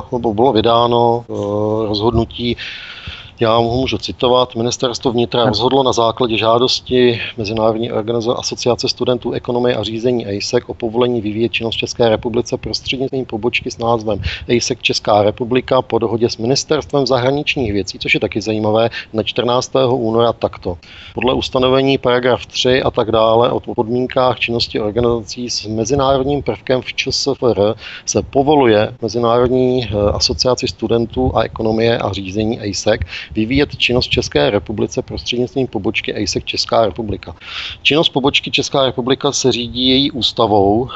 bylo, 0.03 0.35
bylo 0.35 0.53
vydáno 0.53 1.25
uh, 1.27 1.87
rozhodnutí 1.87 2.57
já 3.41 3.57
ho 3.57 3.63
můžu 3.63 3.99
citovat. 3.99 4.55
Ministerstvo 4.55 5.13
vnitra 5.13 5.45
rozhodlo 5.45 5.83
na 5.83 5.93
základě 5.93 6.39
žádosti 6.39 7.21
Mezinárodní 7.37 7.93
organizace 7.93 8.39
Asociace 8.39 8.89
studentů 8.89 9.33
ekonomie 9.33 9.77
a 9.77 9.83
řízení 9.83 10.27
ASEC 10.27 10.65
o 10.67 10.75
povolení 10.75 11.21
vyvíjet 11.21 11.53
činnost 11.53 11.77
České 11.77 12.09
republice 12.09 12.57
prostřednictvím 12.57 13.25
pobočky 13.27 13.71
s 13.71 13.79
názvem 13.79 14.21
ASEC 14.57 14.79
Česká 14.83 15.23
republika 15.23 15.83
po 15.83 15.99
dohodě 15.99 16.31
s 16.31 16.37
Ministerstvem 16.37 17.07
zahraničních 17.07 17.73
věcí, 17.73 17.99
což 17.99 18.15
je 18.15 18.21
taky 18.21 18.41
zajímavé, 18.41 18.91
na 19.13 19.23
14. 19.23 19.73
února 19.91 20.33
takto. 20.33 20.79
Podle 21.15 21.35
ustanovení 21.35 21.99
paragraf 21.99 22.47
3 22.47 22.83
a 22.83 22.91
tak 22.91 23.13
dále 23.13 23.51
o 23.51 23.61
podmínkách 23.61 24.39
činnosti 24.39 24.81
organizací 24.81 25.51
s 25.51 25.67
mezinárodním 25.67 26.43
prvkem 26.43 26.83
v 26.83 26.95
ČSFR 26.95 27.75
se 28.07 28.23
povoluje 28.23 28.95
Mezinárodní 29.03 29.85
eh, 29.85 30.11
asociaci 30.13 30.69
studentů 30.69 31.37
a 31.37 31.43
ekonomie 31.43 31.99
a 31.99 32.13
řízení 32.13 32.61
ASEC 32.61 33.01
vyvíjet 33.35 33.77
činnost 33.77 34.07
v 34.07 34.11
České 34.11 34.51
republice 34.51 35.03
prostřednictvím 35.03 35.67
pobočky 35.67 36.15
ASEC 36.15 36.45
Česká 36.45 36.87
republika. 36.87 37.35
Činnost 37.83 38.09
pobočky 38.09 38.51
Česká 38.51 38.85
republika 38.85 39.33
se 39.33 39.53
řídí 39.53 39.89
její 39.89 40.11
ústavou. 40.11 40.89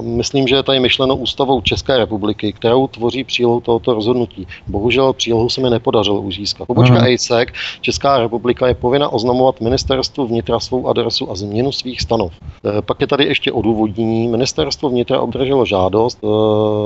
Myslím, 0.00 0.48
že 0.48 0.56
je 0.56 0.62
tady 0.62 0.80
myšleno 0.80 1.16
ústavou 1.16 1.60
České 1.60 1.98
republiky, 1.98 2.52
kterou 2.52 2.86
tvoří 2.86 3.24
přílohu 3.24 3.60
tohoto 3.60 3.94
rozhodnutí. 3.94 4.46
Bohužel 4.66 5.12
přílohu 5.12 5.48
se 5.48 5.60
mi 5.60 5.70
nepodařilo 5.70 6.20
už 6.20 6.36
získat. 6.36 6.66
Pobočka 6.66 6.96
Aha. 6.96 7.06
ASEC 7.14 7.48
Česká 7.80 8.18
republika 8.18 8.68
je 8.68 8.74
povinna 8.74 9.08
oznamovat 9.08 9.60
ministerstvu 9.60 10.26
vnitra 10.26 10.60
svou 10.60 10.88
adresu 10.88 11.30
a 11.30 11.34
změnu 11.34 11.72
svých 11.72 12.00
stanov. 12.00 12.32
E, 12.78 12.82
pak 12.82 13.00
je 13.00 13.06
tady 13.06 13.24
ještě 13.24 13.52
odůvodnění. 13.52 14.28
Ministerstvo 14.28 14.88
vnitra 14.88 15.20
obdrželo 15.20 15.64
žádost 15.64 16.18
e, 16.24 16.26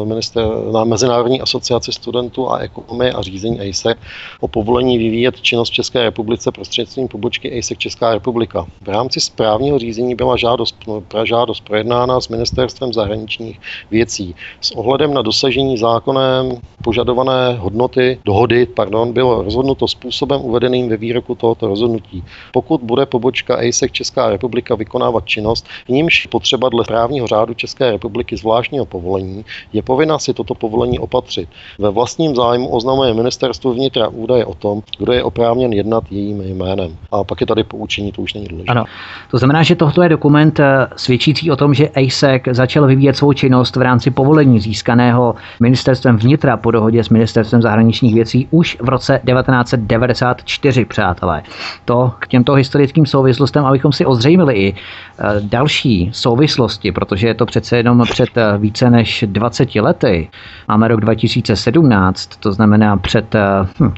minister, 0.06 0.44
na 0.72 0.84
Mezinárodní 0.84 1.40
asociaci 1.40 1.92
studentů 1.92 2.50
a 2.50 2.58
ekonomie 2.58 3.12
a 3.12 3.22
řízení 3.22 3.60
ASEC 3.60 3.98
o 4.40 4.48
povolení 4.48 4.79
vyvíjet 4.84 5.40
činnost 5.40 5.70
v 5.70 5.72
České 5.72 6.02
republice 6.02 6.52
prostřednictvím 6.52 7.08
pobočky 7.08 7.58
ASEC 7.58 7.78
Česká 7.78 8.14
republika. 8.14 8.66
V 8.80 8.88
rámci 8.88 9.20
správního 9.20 9.78
řízení 9.78 10.14
byla 10.14 10.36
žádost, 10.36 10.76
žádost 11.24 11.60
projednána 11.60 12.20
s 12.20 12.28
Ministerstvem 12.28 12.92
zahraničních 12.92 13.60
věcí. 13.90 14.34
S 14.60 14.70
ohledem 14.70 15.14
na 15.14 15.22
dosažení 15.22 15.78
zákonem 15.78 16.60
požadované 16.84 17.56
hodnoty, 17.58 18.18
dohody, 18.24 18.66
pardon, 18.66 19.12
bylo 19.12 19.42
rozhodnuto 19.42 19.88
způsobem 19.88 20.40
uvedeným 20.40 20.88
ve 20.88 20.96
výroku 20.96 21.34
tohoto 21.34 21.66
rozhodnutí. 21.66 22.24
Pokud 22.52 22.80
bude 22.80 23.06
pobočka 23.06 23.56
ASEC 23.56 23.92
Česká 23.92 24.30
republika 24.30 24.74
vykonávat 24.74 25.26
činnost, 25.26 25.66
v 25.86 25.88
nímž 25.88 26.26
potřeba 26.26 26.68
dle 26.68 26.84
právního 26.84 27.26
řádu 27.26 27.54
České 27.54 27.90
republiky 27.90 28.36
zvláštního 28.36 28.86
povolení, 28.86 29.44
je 29.72 29.82
povinna 29.82 30.18
si 30.18 30.34
toto 30.34 30.54
povolení 30.54 30.98
opatřit. 30.98 31.48
Ve 31.78 31.90
vlastním 31.90 32.34
zájmu 32.34 32.68
oznamuje 32.68 33.14
ministerstvo 33.14 33.72
vnitra 33.72 34.08
údaje 34.08 34.46
o 34.46 34.54
tom, 34.54 34.69
kdo 34.98 35.12
je 35.12 35.22
oprávněn 35.22 35.72
jednat 35.72 36.04
jejím 36.10 36.40
jménem. 36.40 36.96
A 37.12 37.24
pak 37.24 37.40
je 37.40 37.46
tady 37.46 37.64
poučení, 37.64 38.12
to 38.12 38.22
už 38.22 38.34
není 38.34 38.46
důležité. 38.46 38.72
Ano, 38.72 38.84
to 39.30 39.38
znamená, 39.38 39.62
že 39.62 39.76
tohle 39.76 40.04
je 40.04 40.08
dokument 40.08 40.60
eh, 40.60 40.86
svědčící 40.96 41.50
o 41.50 41.56
tom, 41.56 41.74
že 41.74 41.88
ASEC 41.88 42.42
začal 42.50 42.86
vyvíjet 42.86 43.16
svou 43.16 43.32
činnost 43.32 43.76
v 43.76 43.82
rámci 43.82 44.10
povolení 44.10 44.60
získaného 44.60 45.34
ministerstvem 45.60 46.16
vnitra 46.16 46.56
po 46.56 46.70
dohodě 46.70 47.04
s 47.04 47.08
ministerstvem 47.08 47.62
zahraničních 47.62 48.14
věcí 48.14 48.48
už 48.50 48.76
v 48.80 48.88
roce 48.88 49.20
1994, 49.26 50.84
přátelé. 50.84 51.42
To 51.84 52.12
k 52.18 52.28
těmto 52.28 52.54
historickým 52.54 53.06
souvislostem, 53.06 53.66
abychom 53.66 53.92
si 53.92 54.06
ozřejmili 54.06 54.54
i 54.54 54.74
eh, 54.74 55.24
další 55.40 56.10
souvislosti, 56.12 56.92
protože 56.92 57.28
je 57.28 57.34
to 57.34 57.46
přece 57.46 57.76
jenom 57.76 58.02
před 58.02 58.36
eh, 58.36 58.58
více 58.58 58.90
než 58.90 59.24
20 59.28 59.74
lety. 59.74 60.28
Máme 60.68 60.88
rok 60.88 61.00
2017, 61.00 62.26
to 62.26 62.52
znamená 62.52 62.96
před 62.96 63.34
hm, 63.80 63.94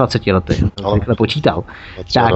23 0.00 0.32
lety, 0.32 0.54
rychle 0.94 1.14
počítal. 1.14 1.64
Tak 2.14 2.32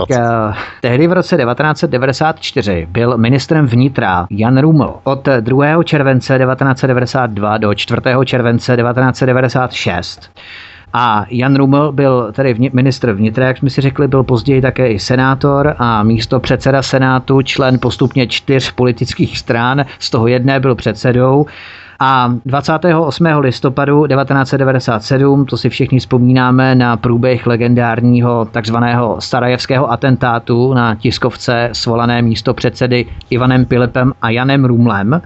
tehdy 0.80 1.06
v 1.06 1.12
roce 1.12 1.36
1994 1.36 2.86
byl 2.90 3.18
ministrem 3.18 3.66
vnitra 3.66 4.26
Jan 4.30 4.58
Ruml. 4.58 4.94
Od 5.04 5.28
2. 5.40 5.82
července 5.82 6.38
1992 6.38 7.58
do 7.58 7.74
4. 7.74 8.00
července 8.24 8.76
1996 8.76 10.30
a 10.96 11.26
Jan 11.30 11.56
Ruml 11.56 11.92
byl 11.92 12.32
tedy 12.32 12.54
ministr 12.72 13.12
vnitra, 13.12 13.46
jak 13.46 13.58
jsme 13.58 13.70
si 13.70 13.80
řekli, 13.80 14.08
byl 14.08 14.22
později 14.24 14.62
také 14.62 14.92
i 14.92 14.98
senátor 14.98 15.74
a 15.78 16.02
místo 16.02 16.40
předseda 16.40 16.82
senátu, 16.82 17.42
člen 17.42 17.78
postupně 17.78 18.26
čtyř 18.26 18.70
politických 18.70 19.38
stran, 19.38 19.84
z 19.98 20.10
toho 20.10 20.26
jedné 20.26 20.60
byl 20.60 20.74
předsedou. 20.74 21.46
A 22.00 22.34
28. 22.44 23.26
listopadu 23.40 24.06
1997, 24.06 25.44
to 25.46 25.56
si 25.56 25.68
všichni 25.68 25.98
vzpomínáme 25.98 26.74
na 26.74 26.96
průběh 26.96 27.46
legendárního 27.46 28.44
takzvaného 28.44 29.16
Sarajevského 29.20 29.92
atentátu 29.92 30.74
na 30.74 30.94
tiskovce 30.94 31.68
svolané 31.72 32.22
místo 32.22 32.54
předsedy 32.54 33.06
Ivanem 33.30 33.64
Pilipem 33.64 34.12
a 34.22 34.30
Janem 34.30 34.64
Rumlem, 34.64 35.22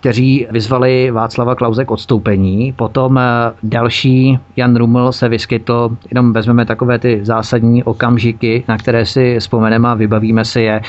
kteří 0.00 0.46
vyzvali 0.50 1.10
Václava 1.10 1.54
Klauze 1.54 1.84
k 1.84 1.90
odstoupení. 1.90 2.72
Potom 2.72 3.18
eh, 3.18 3.22
další 3.62 4.38
Jan 4.56 4.76
Ruml 4.76 5.12
se 5.12 5.28
vyskytl, 5.28 5.96
jenom 6.10 6.32
vezmeme 6.32 6.64
takové 6.64 6.98
ty 6.98 7.20
zásadní 7.22 7.84
okamžiky, 7.84 8.64
na 8.68 8.78
které 8.78 9.06
si 9.06 9.38
vzpomeneme 9.38 9.88
a 9.88 9.94
vybavíme 9.94 10.44
si 10.44 10.60
je. 10.60 10.80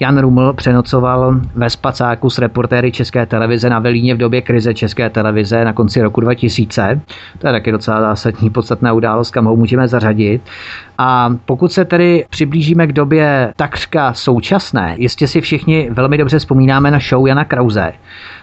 Jan 0.00 0.18
Ruml 0.18 0.52
přenocoval 0.52 1.40
ve 1.54 1.70
spacáku 1.70 2.30
s 2.30 2.38
reportéry 2.38 2.92
České 2.92 3.26
televize 3.26 3.70
na 3.70 3.78
Velíně 3.78 4.14
v 4.14 4.18
době 4.18 4.42
krize 4.42 4.74
České 4.74 5.10
televize 5.10 5.64
na 5.64 5.72
konci 5.72 6.02
roku 6.02 6.20
2000. 6.20 7.00
To 7.38 7.46
je 7.46 7.52
taky 7.52 7.72
docela 7.72 8.00
zásadní, 8.00 8.50
podstatná 8.50 8.92
událost, 8.92 9.30
kam 9.30 9.44
ho 9.44 9.56
můžeme 9.56 9.88
zařadit. 9.88 10.42
A 10.98 11.34
pokud 11.44 11.72
se 11.72 11.84
tedy 11.84 12.24
přiblížíme 12.30 12.86
k 12.86 12.92
době 12.92 13.52
takřka 13.56 14.14
současné, 14.14 14.94
jistě 14.98 15.28
si 15.28 15.40
všichni 15.40 15.88
velmi 15.90 16.18
dobře 16.18 16.38
vzpomínáme 16.38 16.90
na 16.90 16.98
show 16.98 17.26
Jana 17.26 17.44
Krause, 17.44 17.92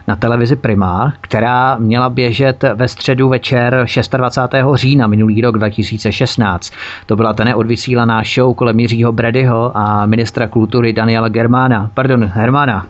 na 0.08 0.16
televizi 0.16 0.56
Prima, 0.56 1.14
která 1.22 1.78
měla 1.78 2.10
běžet 2.10 2.64
ve 2.76 2.88
středu 2.88 3.30
večer 3.30 3.86
26. 4.18 4.56
října 4.74 5.08
minulý 5.08 5.42
rok 5.42 5.58
2016. 5.58 6.74
To 7.06 7.16
byla 7.16 7.34
ta 7.34 7.44
neodvysílaná 7.44 8.22
show 8.36 8.56
kolem 8.56 8.80
Jiřího 8.80 9.12
Bredyho 9.12 9.72
a 9.78 10.06
ministra 10.06 10.48
kultury 10.48 10.94
Daniela 10.94 11.30
Germána. 11.30 11.90
Pardon, 11.94 12.26
Hermana. 12.26 12.86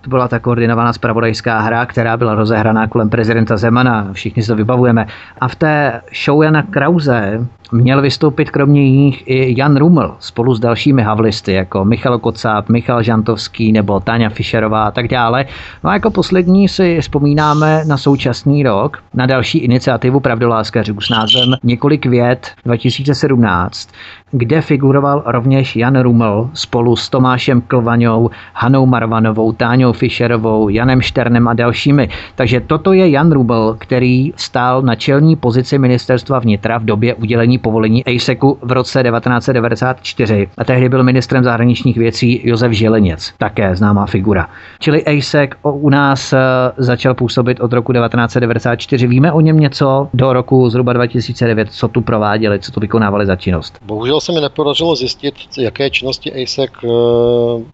To 0.00 0.10
byla 0.10 0.28
ta 0.28 0.38
koordinovaná 0.38 0.92
spravodajská 0.92 1.60
hra, 1.60 1.86
která 1.86 2.16
byla 2.16 2.34
rozehraná 2.34 2.86
kolem 2.86 3.10
prezidenta 3.10 3.56
Zemana. 3.56 4.08
Všichni 4.12 4.42
si 4.42 4.48
to 4.48 4.56
vybavujeme. 4.56 5.06
A 5.40 5.48
v 5.48 5.54
té 5.54 6.00
show 6.24 6.42
Jana 6.42 6.62
Krause 6.62 7.46
měl 7.72 8.02
vystoupit 8.02 8.50
kromě 8.50 8.82
jiných 8.82 9.22
i 9.26 9.54
Jan 9.58 9.76
Ruml 9.76 10.16
spolu 10.18 10.54
s 10.54 10.60
dalšími 10.60 11.02
havlisty, 11.02 11.52
jako 11.52 11.84
Michal 11.84 12.18
Kocáb, 12.18 12.68
Michal 12.68 13.02
Žantovský 13.02 13.72
nebo 13.72 14.00
Táňa 14.00 14.28
Fischerová 14.28 14.84
a 14.84 14.90
tak 14.90 15.08
dále. 15.08 15.44
No 15.84 15.90
a 15.90 15.94
jako 15.94 16.10
poslední 16.20 16.68
si 16.68 17.00
vzpomínáme 17.00 17.84
na 17.84 17.96
současný 17.96 18.62
rok, 18.62 19.02
na 19.14 19.26
další 19.26 19.58
iniciativu 19.58 20.20
Pravdoláskařů 20.20 21.00
s 21.00 21.08
názvem 21.08 21.54
Několik 21.62 22.06
věd 22.06 22.50
2017, 22.64 23.88
kde 24.32 24.60
figuroval 24.60 25.22
rovněž 25.26 25.76
Jan 25.76 26.00
Ruml 26.00 26.50
spolu 26.54 26.96
s 26.96 27.08
Tomášem 27.08 27.60
Klvaňou, 27.60 28.30
Hanou 28.54 28.86
Marvanovou, 28.86 29.52
Táňou 29.52 29.92
Fischerovou, 29.92 30.68
Janem 30.68 31.00
Šternem 31.00 31.48
a 31.48 31.54
dalšími. 31.54 32.08
Takže 32.34 32.60
toto 32.60 32.92
je 32.92 33.10
Jan 33.10 33.32
Ruml, 33.32 33.76
který 33.78 34.32
stál 34.36 34.82
na 34.82 34.94
čelní 34.94 35.36
pozici 35.36 35.78
ministerstva 35.78 36.38
vnitra 36.38 36.78
v 36.78 36.84
době 36.84 37.14
udělení 37.14 37.58
povolení 37.58 38.04
ASECu 38.04 38.58
v 38.62 38.72
roce 38.72 39.02
1994 39.02 40.48
a 40.58 40.64
tehdy 40.64 40.88
byl 40.88 41.02
ministrem 41.02 41.44
zahraničních 41.44 41.96
věcí 41.96 42.40
Josef 42.44 42.72
Želeněc, 42.72 43.34
také 43.38 43.76
známá 43.76 44.06
figura. 44.06 44.48
Čili 44.78 45.04
ASEC 45.04 45.50
u 45.62 45.90
nás 45.90 46.32
eh, 46.32 46.38
začal 46.76 47.14
působit 47.14 47.60
od 47.60 47.72
roku 47.72 47.92
1994. 47.92 49.06
Víme 49.06 49.32
o 49.32 49.40
něm 49.40 49.60
něco 49.60 50.08
do 50.14 50.32
roku 50.32 50.70
zhruba 50.70 50.92
2009, 50.92 51.68
co 51.72 51.88
tu 51.88 52.00
prováděli, 52.00 52.58
co 52.58 52.72
tu 52.72 52.80
vykonávali 52.80 53.26
za 53.26 53.36
činnost? 53.36 53.78
Bohužel 53.86 54.19
se 54.20 54.32
mi 54.32 54.40
nepodařilo 54.40 54.96
zjistit, 54.96 55.34
jaké 55.58 55.90
činnosti 55.90 56.32
ASEC 56.32 56.70
eh, 56.84 56.88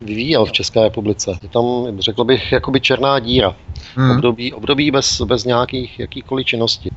vyvíjel 0.01 0.45
v 0.45 0.53
České 0.53 0.83
republice. 0.83 1.39
Je 1.43 1.49
tam, 1.49 1.65
řekl 1.99 2.25
bych, 2.25 2.53
jakoby 2.53 2.81
černá 2.81 3.19
díra. 3.19 3.55
Hmm. 3.97 4.11
Období, 4.11 4.53
období 4.53 4.91
bez, 4.91 5.21
bez 5.21 5.45
nějakých 5.45 6.01
jakýkoliv 6.01 6.47
činnosti. 6.47 6.91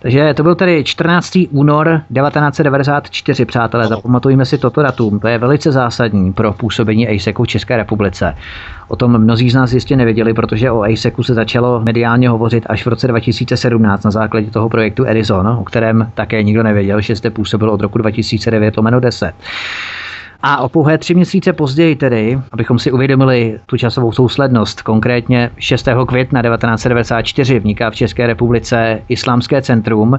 Takže 0.00 0.34
to 0.34 0.42
byl 0.42 0.54
tedy 0.54 0.84
14. 0.84 1.38
únor 1.50 2.02
1994, 2.14 3.44
přátelé, 3.44 3.86
ano. 3.86 3.96
zapamatujme 3.96 4.44
si 4.44 4.58
toto 4.58 4.82
datum. 4.82 5.20
To 5.20 5.28
je 5.28 5.38
velice 5.38 5.72
zásadní 5.72 6.32
pro 6.32 6.52
působení 6.52 7.08
ASECu 7.08 7.42
v 7.42 7.48
České 7.48 7.76
republice. 7.76 8.34
O 8.88 8.96
tom 8.96 9.18
mnozí 9.18 9.50
z 9.50 9.54
nás 9.54 9.72
jistě 9.72 9.96
nevěděli, 9.96 10.34
protože 10.34 10.70
o 10.70 10.82
ASECu 10.82 11.22
se 11.22 11.34
začalo 11.34 11.80
mediálně 11.80 12.28
hovořit 12.28 12.64
až 12.66 12.86
v 12.86 12.88
roce 12.88 13.08
2017 13.08 14.04
na 14.04 14.10
základě 14.10 14.50
toho 14.50 14.68
projektu 14.68 15.04
Edison, 15.06 15.48
o 15.48 15.64
kterém 15.64 16.10
také 16.14 16.42
nikdo 16.42 16.62
nevěděl, 16.62 17.00
že 17.00 17.16
jste 17.16 17.30
působil 17.30 17.70
od 17.70 17.80
roku 17.80 17.98
2009 17.98 18.74
10. 19.00 19.32
A 20.42 20.60
o 20.60 20.68
pouhé 20.68 20.98
tři 20.98 21.14
měsíce 21.14 21.52
později 21.52 21.96
tedy, 21.96 22.38
abychom 22.52 22.78
si 22.78 22.92
uvědomili 22.92 23.58
tu 23.66 23.76
časovou 23.76 24.12
souslednost, 24.12 24.82
konkrétně 24.82 25.50
6. 25.58 25.88
května 26.06 26.42
1994 26.42 27.58
vniká 27.58 27.90
v 27.90 27.94
České 27.94 28.26
republice 28.26 29.02
Islámské 29.08 29.62
centrum, 29.62 30.18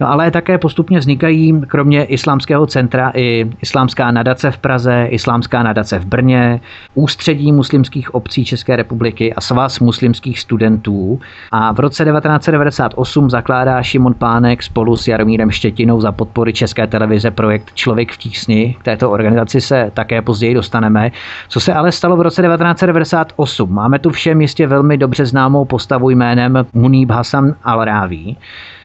No 0.00 0.10
ale 0.10 0.30
také 0.30 0.58
postupně 0.58 0.98
vznikají 0.98 1.60
kromě 1.68 2.04
Islámského 2.04 2.66
centra 2.66 3.12
i 3.14 3.50
Islámská 3.62 4.10
nadace 4.10 4.50
v 4.50 4.58
Praze, 4.58 5.06
Islámská 5.10 5.62
nadace 5.62 5.98
v 5.98 6.06
Brně, 6.06 6.60
Ústředí 6.94 7.52
muslimských 7.52 8.14
obcí 8.14 8.44
České 8.44 8.76
republiky 8.76 9.34
a 9.34 9.40
Svaz 9.40 9.80
muslimských 9.80 10.40
studentů. 10.40 11.20
A 11.50 11.72
v 11.72 11.80
roce 11.80 12.04
1998 12.04 13.30
zakládá 13.30 13.82
Šimon 13.82 14.14
Pánek 14.14 14.62
spolu 14.62 14.96
s 14.96 15.08
Jaromírem 15.08 15.50
Štětinou 15.50 16.00
za 16.00 16.12
podpory 16.12 16.52
České 16.52 16.86
televize 16.86 17.30
projekt 17.30 17.70
Člověk 17.74 18.12
v 18.12 18.16
tísni. 18.16 18.76
K 18.80 18.84
této 18.84 19.10
organizaci 19.10 19.60
se 19.60 19.90
také 19.94 20.22
později 20.22 20.54
dostaneme. 20.54 21.10
Co 21.48 21.60
se 21.60 21.74
ale 21.74 21.92
stalo 21.92 22.16
v 22.16 22.20
roce 22.20 22.42
1998? 22.42 23.74
Máme 23.74 23.98
tu 23.98 24.10
všem 24.10 24.40
jistě 24.40 24.66
velmi 24.66 24.96
dobře 24.96 25.26
známou 25.26 25.64
postavu 25.64 26.10
jménem 26.10 26.66
Munib 26.72 27.10
Hasan 27.10 27.54
al-Ráví. 27.64 28.36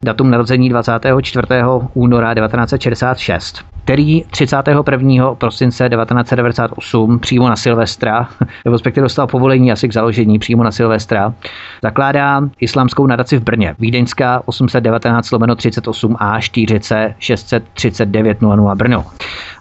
Datum 0.04 0.30
narození 0.30 0.68
20. 0.68 0.99
24. 1.00 1.90
února 1.94 2.34
1966 2.34 3.64
který 3.84 4.24
31. 4.30 5.34
prosince 5.34 5.88
1998 5.88 7.18
přímo 7.18 7.48
na 7.48 7.56
Silvestra, 7.56 8.28
nebo 8.64 8.74
respektive 8.74 9.04
dostal 9.04 9.26
povolení 9.26 9.72
asi 9.72 9.88
k 9.88 9.92
založení 9.92 10.38
přímo 10.38 10.64
na 10.64 10.70
Silvestra, 10.70 11.34
zakládá 11.82 12.40
islámskou 12.60 13.06
nadaci 13.06 13.38
v 13.38 13.42
Brně. 13.42 13.74
Vídeňská 13.78 14.42
819 14.44 15.30
lomeno 15.30 15.56
38 15.56 16.16
a 16.18 16.40
4 16.40 16.80
639 17.18 18.42
00 18.42 18.74
Brno. 18.74 19.04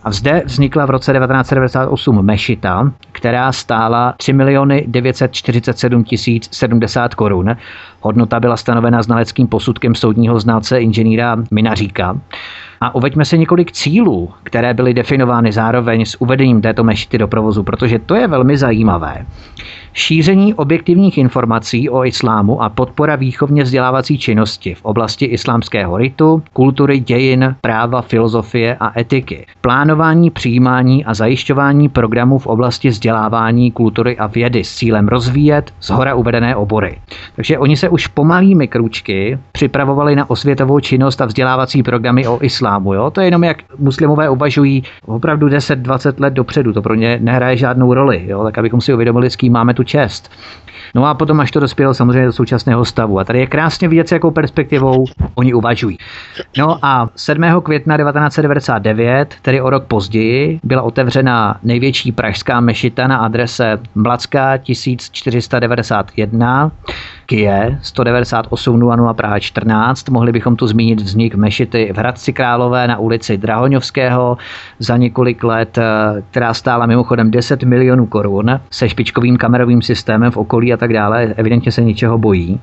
A 0.03 0.11
zde 0.11 0.41
vznikla 0.45 0.85
v 0.85 0.89
roce 0.89 1.13
1998 1.13 2.25
mešita, 2.25 2.91
která 3.11 3.51
stála 3.51 4.13
3 4.17 4.33
miliony 4.33 4.85
947 4.87 6.03
tisíc 6.03 6.49
70 6.51 7.15
korun. 7.15 7.55
Hodnota 8.01 8.39
byla 8.39 8.57
stanovena 8.57 9.01
znaleckým 9.01 9.47
posudkem 9.47 9.95
soudního 9.95 10.39
znalce 10.39 10.79
inženýra 10.79 11.37
Minaříka. 11.51 12.17
A 12.81 12.95
uveďme 12.95 13.25
se 13.25 13.37
několik 13.37 13.71
cílů, 13.71 14.33
které 14.43 14.73
byly 14.73 14.93
definovány 14.93 15.51
zároveň 15.51 16.05
s 16.05 16.21
uvedením 16.21 16.61
této 16.61 16.83
mešity 16.83 17.17
do 17.17 17.27
provozu, 17.27 17.63
protože 17.63 17.99
to 17.99 18.15
je 18.15 18.27
velmi 18.27 18.57
zajímavé 18.57 19.25
šíření 19.93 20.53
objektivních 20.53 21.17
informací 21.17 21.89
o 21.89 22.05
islámu 22.05 22.63
a 22.63 22.69
podpora 22.69 23.15
výchovně 23.15 23.63
vzdělávací 23.63 24.17
činnosti 24.17 24.73
v 24.73 24.85
oblasti 24.85 25.25
islámského 25.25 25.97
ritu, 25.97 26.43
kultury, 26.53 26.99
dějin, 26.99 27.55
práva, 27.61 28.01
filozofie 28.01 28.77
a 28.79 28.99
etiky, 28.99 29.45
plánování, 29.61 30.29
přijímání 30.29 31.05
a 31.05 31.13
zajišťování 31.13 31.89
programů 31.89 32.37
v 32.37 32.47
oblasti 32.47 32.89
vzdělávání, 32.89 33.71
kultury 33.71 34.17
a 34.17 34.27
vědy 34.27 34.63
s 34.63 34.75
cílem 34.75 35.07
rozvíjet 35.07 35.73
zhora 35.81 36.15
uvedené 36.15 36.55
obory. 36.55 36.97
Takže 37.35 37.57
oni 37.57 37.77
se 37.77 37.89
už 37.89 38.07
pomalými 38.07 38.67
kručky 38.67 39.39
připravovali 39.51 40.15
na 40.15 40.29
osvětovou 40.29 40.79
činnost 40.79 41.21
a 41.21 41.25
vzdělávací 41.25 41.83
programy 41.83 42.27
o 42.27 42.39
islámu. 42.41 42.93
Jo? 42.93 43.11
To 43.11 43.21
je 43.21 43.27
jenom 43.27 43.43
jak 43.43 43.57
muslimové 43.77 44.29
uvažují 44.29 44.83
opravdu 45.05 45.47
10-20 45.47 46.13
let 46.21 46.33
dopředu. 46.33 46.73
To 46.73 46.81
pro 46.81 46.95
ně 46.95 47.19
nehraje 47.21 47.57
žádnou 47.57 47.93
roli. 47.93 48.23
Jo? 48.27 48.43
Tak 48.43 48.57
abychom 48.57 48.81
si 48.81 48.93
uvědomili, 48.93 49.29
s 49.29 49.35
kým 49.35 49.53
máme 49.53 49.73
tu 49.73 49.83
čest. 49.89 50.31
No 50.95 51.05
a 51.05 51.13
potom, 51.13 51.39
až 51.39 51.51
to 51.51 51.59
dospělo 51.59 51.93
samozřejmě 51.93 52.25
do 52.25 52.33
současného 52.33 52.85
stavu. 52.85 53.19
A 53.19 53.23
tady 53.23 53.39
je 53.39 53.47
krásně 53.47 53.87
vidět, 53.87 54.09
s 54.09 54.11
jakou 54.11 54.31
perspektivou 54.31 55.05
oni 55.35 55.53
uvažují. 55.53 55.97
No 56.57 56.85
a 56.85 57.09
7. 57.15 57.43
května 57.63 57.97
1999, 57.97 59.35
tedy 59.41 59.61
o 59.61 59.69
rok 59.69 59.83
později, 59.83 60.59
byla 60.63 60.81
otevřena 60.81 61.59
největší 61.63 62.11
pražská 62.11 62.59
mešita 62.59 63.07
na 63.07 63.17
adrese 63.17 63.79
Mlacká 63.95 64.57
1491 64.57 66.71
Kie 67.29 67.77
198 67.81 68.79
00 68.79 69.13
Praha 69.13 69.39
14. 69.39 70.09
Mohli 70.09 70.31
bychom 70.31 70.55
tu 70.55 70.67
zmínit 70.67 71.01
vznik 71.01 71.35
mešity 71.35 71.89
v 71.93 71.97
Hradci 71.97 72.33
Králové 72.33 72.87
na 72.87 72.97
ulici 72.97 73.37
Drahoňovského 73.37 74.37
za 74.79 74.97
několik 74.97 75.43
let, 75.43 75.77
eh, 75.77 75.83
která 76.31 76.53
stála 76.53 76.85
mimochodem 76.85 77.31
10 77.31 77.63
milionů 77.63 78.05
korun 78.05 78.59
se 78.71 78.89
špičkovým 78.89 79.37
kamerovým 79.37 79.81
systémem 79.81 80.31
v 80.31 80.37
okolí 80.37 80.73
a 80.73 80.77
tak 80.77 80.93
dále. 80.93 81.33
Evidentně 81.37 81.71
se 81.71 81.81
ničeho 81.81 82.17
bojí 82.17 82.59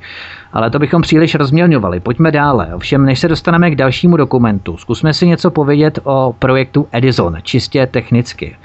ale 0.56 0.70
to 0.70 0.78
bychom 0.78 1.02
příliš 1.02 1.34
rozmělňovali. 1.34 2.00
Pojďme 2.00 2.30
dále. 2.30 2.75
Ovšem, 2.75 3.04
než 3.04 3.18
se 3.20 3.28
dostaneme 3.28 3.70
k 3.70 3.75
dalšímu 3.75 4.16
dokumentu, 4.16 4.76
zkusme 4.76 5.14
si 5.14 5.26
něco 5.26 5.50
povědět 5.50 5.98
o 6.04 6.34
projektu 6.38 6.86
Edison, 6.92 7.36
čistě 7.42 7.86
technicky. 7.86 8.56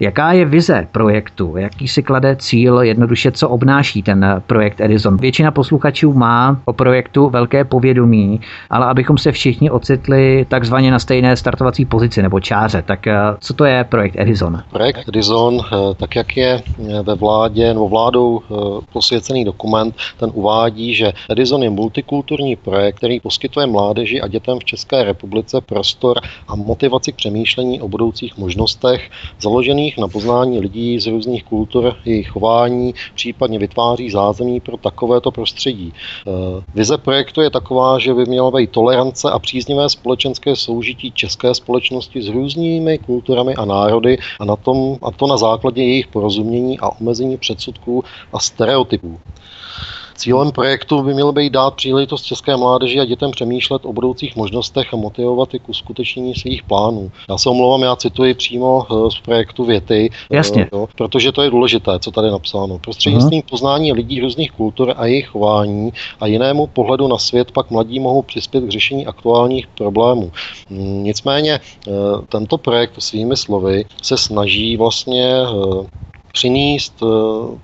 Jaká 0.00 0.32
je 0.32 0.44
vize 0.44 0.88
projektu? 0.92 1.56
Jaký 1.56 1.88
si 1.88 2.02
klade 2.02 2.36
cíl? 2.36 2.80
Jednoduše, 2.80 3.32
co 3.32 3.48
obnáší 3.48 4.02
ten 4.02 4.42
projekt 4.46 4.80
Edison? 4.80 5.16
Většina 5.16 5.50
posluchačů 5.50 6.12
má 6.12 6.60
o 6.64 6.72
projektu 6.72 7.28
velké 7.28 7.64
povědomí, 7.64 8.40
ale 8.70 8.86
abychom 8.86 9.18
se 9.18 9.32
všichni 9.32 9.70
ocitli 9.70 10.46
takzvaně 10.48 10.90
na 10.90 10.98
stejné 10.98 11.36
startovací 11.36 11.84
pozici 11.84 12.22
nebo 12.22 12.40
čáře, 12.40 12.82
tak 12.82 13.06
eh, 13.06 13.16
co 13.40 13.54
to 13.54 13.64
je 13.64 13.84
projekt 13.84 14.14
Edison? 14.18 14.62
Projekt 14.70 15.08
Edison, 15.08 15.60
eh, 15.60 15.76
tak 15.96 16.16
jak 16.16 16.36
je 16.36 16.62
eh, 16.62 17.02
ve 17.02 17.14
vládě 17.14 17.68
nebo 17.68 17.88
vládou 17.88 18.40
posvěcený 18.92 19.44
dokument, 19.44 19.94
ten 20.16 20.30
uvádí, 20.34 20.94
že 20.94 21.12
Edison 21.34 21.62
je 21.62 21.70
multikulturní 21.70 22.56
projekt, 22.56 22.96
který 22.96 23.20
poskytuje 23.20 23.66
mládeži 23.66 24.20
a 24.20 24.28
dětem 24.28 24.58
v 24.58 24.64
České 24.64 25.04
republice 25.04 25.60
prostor 25.60 26.20
a 26.48 26.56
motivaci 26.56 27.12
k 27.12 27.16
přemýšlení 27.16 27.80
o 27.80 27.88
budoucích 27.88 28.38
možnostech, 28.38 29.10
založených 29.40 29.98
na 29.98 30.08
poznání 30.08 30.60
lidí 30.60 31.00
z 31.00 31.06
různých 31.06 31.44
kultur, 31.44 31.96
jejich 32.04 32.28
chování, 32.28 32.94
případně 33.14 33.58
vytváří 33.58 34.10
zázemí 34.10 34.60
pro 34.60 34.76
takovéto 34.76 35.30
prostředí. 35.30 35.92
Eh, 35.92 36.62
vize 36.74 36.98
projektu 36.98 37.40
je 37.40 37.50
taková, 37.50 37.98
že 37.98 38.14
by 38.14 38.24
měla 38.24 38.50
být 38.50 38.70
tolerance 38.70 39.30
a 39.30 39.38
příznivé 39.38 39.88
společenské 39.90 40.56
soužití 40.56 41.12
české 41.12 41.54
společnosti 41.54 42.22
s 42.22 42.28
různými 42.28 42.98
kulturami 42.98 43.54
a 43.54 43.64
národy 43.64 44.18
a, 44.40 44.44
na 44.44 44.56
tom, 44.56 44.98
a 45.02 45.10
to 45.10 45.26
na 45.26 45.36
základě 45.36 45.82
jejich 45.82 46.06
porozumění 46.06 46.78
a 46.80 46.88
omezení 47.00 47.36
předsudků 47.36 48.04
a 48.32 48.38
stereotypů. 48.38 49.18
Cílem 50.16 50.52
projektu 50.52 51.02
by 51.02 51.14
mělo 51.14 51.32
být 51.32 51.52
dát 51.52 51.74
příležitost 51.74 52.22
české 52.22 52.56
mládeži 52.56 53.00
a 53.00 53.04
dětem 53.04 53.30
přemýšlet 53.30 53.84
o 53.84 53.92
budoucích 53.92 54.36
možnostech 54.36 54.94
a 54.94 54.96
motivovat 54.96 55.54
je 55.54 55.58
k 55.58 55.68
uskutečnění 55.68 56.34
svých 56.34 56.62
plánů. 56.62 57.12
Já 57.28 57.38
se 57.38 57.50
omlouvám, 57.50 57.82
já 57.82 57.96
cituji 57.96 58.34
přímo 58.34 58.86
eh, 58.90 59.10
z 59.10 59.20
projektu 59.20 59.64
věty, 59.64 60.10
eh, 60.30 60.36
Jasně. 60.36 60.68
Jo, 60.72 60.88
protože 60.96 61.32
to 61.32 61.42
je 61.42 61.50
důležité, 61.50 61.98
co 61.98 62.10
tady 62.10 62.28
je 62.28 62.32
napsáno. 62.32 62.78
Prostřednictvím 62.78 63.42
uh-huh. 63.42 63.50
poznání 63.50 63.92
lidí 63.92 64.20
různých 64.20 64.52
kultur 64.52 64.94
a 64.96 65.06
jejich 65.06 65.26
chování 65.26 65.92
a 66.20 66.26
jinému 66.26 66.66
pohledu 66.66 67.08
na 67.08 67.18
svět 67.18 67.52
pak 67.52 67.70
mladí 67.70 68.00
mohou 68.00 68.22
přispět 68.22 68.64
k 68.64 68.70
řešení 68.70 69.06
aktuálních 69.06 69.66
problémů. 69.66 70.32
Mm, 70.70 71.04
nicméně 71.04 71.52
eh, 71.52 71.90
tento 72.28 72.58
projekt 72.58 72.92
svými 72.98 73.36
slovy 73.36 73.84
se 74.02 74.16
snaží 74.16 74.76
vlastně 74.76 75.44
přinést 76.34 76.94
eh, 77.02 77.06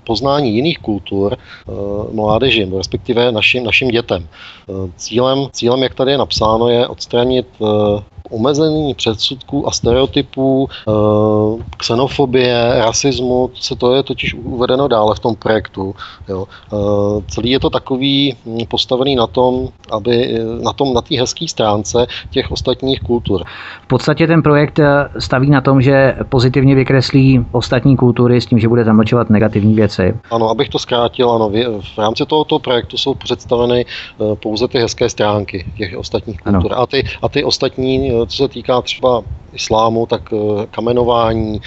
poznání 0.03 0.55
jiných 0.55 0.79
kultur 0.79 1.35
eh, 1.35 1.71
mládeži, 2.11 2.71
respektive 2.77 3.31
našim, 3.31 3.63
našim 3.63 3.87
dětem. 3.87 4.27
Eh, 4.27 4.91
cílem, 4.95 5.47
cílem, 5.51 5.83
jak 5.83 5.93
tady 5.93 6.11
je 6.11 6.17
napsáno, 6.17 6.69
je 6.69 6.87
odstranit 6.87 7.47
omezení 8.31 8.93
předsudků 8.93 9.67
a 9.67 9.71
stereotypů, 9.71 10.69
xenofobie, 11.77 12.73
rasismu, 12.77 13.49
se 13.55 13.75
to 13.75 13.95
je 13.95 14.03
totiž 14.03 14.33
uvedeno 14.33 14.87
dále 14.87 15.15
v 15.15 15.19
tom 15.19 15.35
projektu. 15.35 15.95
Jo. 16.29 16.45
Celý 17.27 17.49
je 17.49 17.59
to 17.59 17.69
takový 17.69 18.35
hm, 18.45 18.57
postavený 18.67 19.15
na 19.15 19.27
tom, 19.27 19.67
aby 19.91 20.39
na 20.61 20.73
tom, 20.73 20.93
na 20.93 21.01
té 21.01 21.19
hezké 21.19 21.47
stránce 21.47 22.07
těch 22.29 22.51
ostatních 22.51 22.99
kultur. 22.99 23.43
V 23.83 23.87
podstatě 23.87 24.27
ten 24.27 24.41
projekt 24.41 24.79
staví 25.19 25.49
na 25.49 25.61
tom, 25.61 25.81
že 25.81 26.15
pozitivně 26.29 26.75
vykreslí 26.75 27.45
ostatní 27.51 27.97
kultury 27.97 28.41
s 28.41 28.45
tím, 28.45 28.59
že 28.59 28.67
bude 28.67 28.83
zamlčovat 28.83 29.29
negativní 29.29 29.75
věci. 29.75 30.13
Ano, 30.31 30.49
abych 30.49 30.69
to 30.69 30.79
zkrátil, 30.79 31.31
ano, 31.31 31.49
v 31.95 31.97
rámci 31.97 32.25
tohoto 32.25 32.59
projektu 32.59 32.97
jsou 32.97 33.13
představeny 33.13 33.85
eh, 33.85 34.35
pouze 34.35 34.67
ty 34.67 34.77
hezké 34.77 35.09
stránky 35.09 35.65
těch 35.77 35.97
ostatních 35.97 36.41
kultur. 36.41 36.73
A 36.75 36.85
ty, 36.85 37.03
a 37.21 37.29
ty 37.29 37.43
ostatní, 37.43 38.11
eh, 38.11 38.20
co 38.25 38.35
se 38.35 38.47
týká 38.47 38.81
třeba 38.81 39.23
islámu, 39.53 40.05
tak 40.05 40.21
eh, 40.33 40.65
kamenování, 40.71 41.61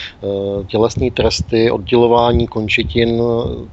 tělesní 0.67 1.11
tresty, 1.11 1.71
oddělování 1.71 2.47
končetin, 2.47 3.19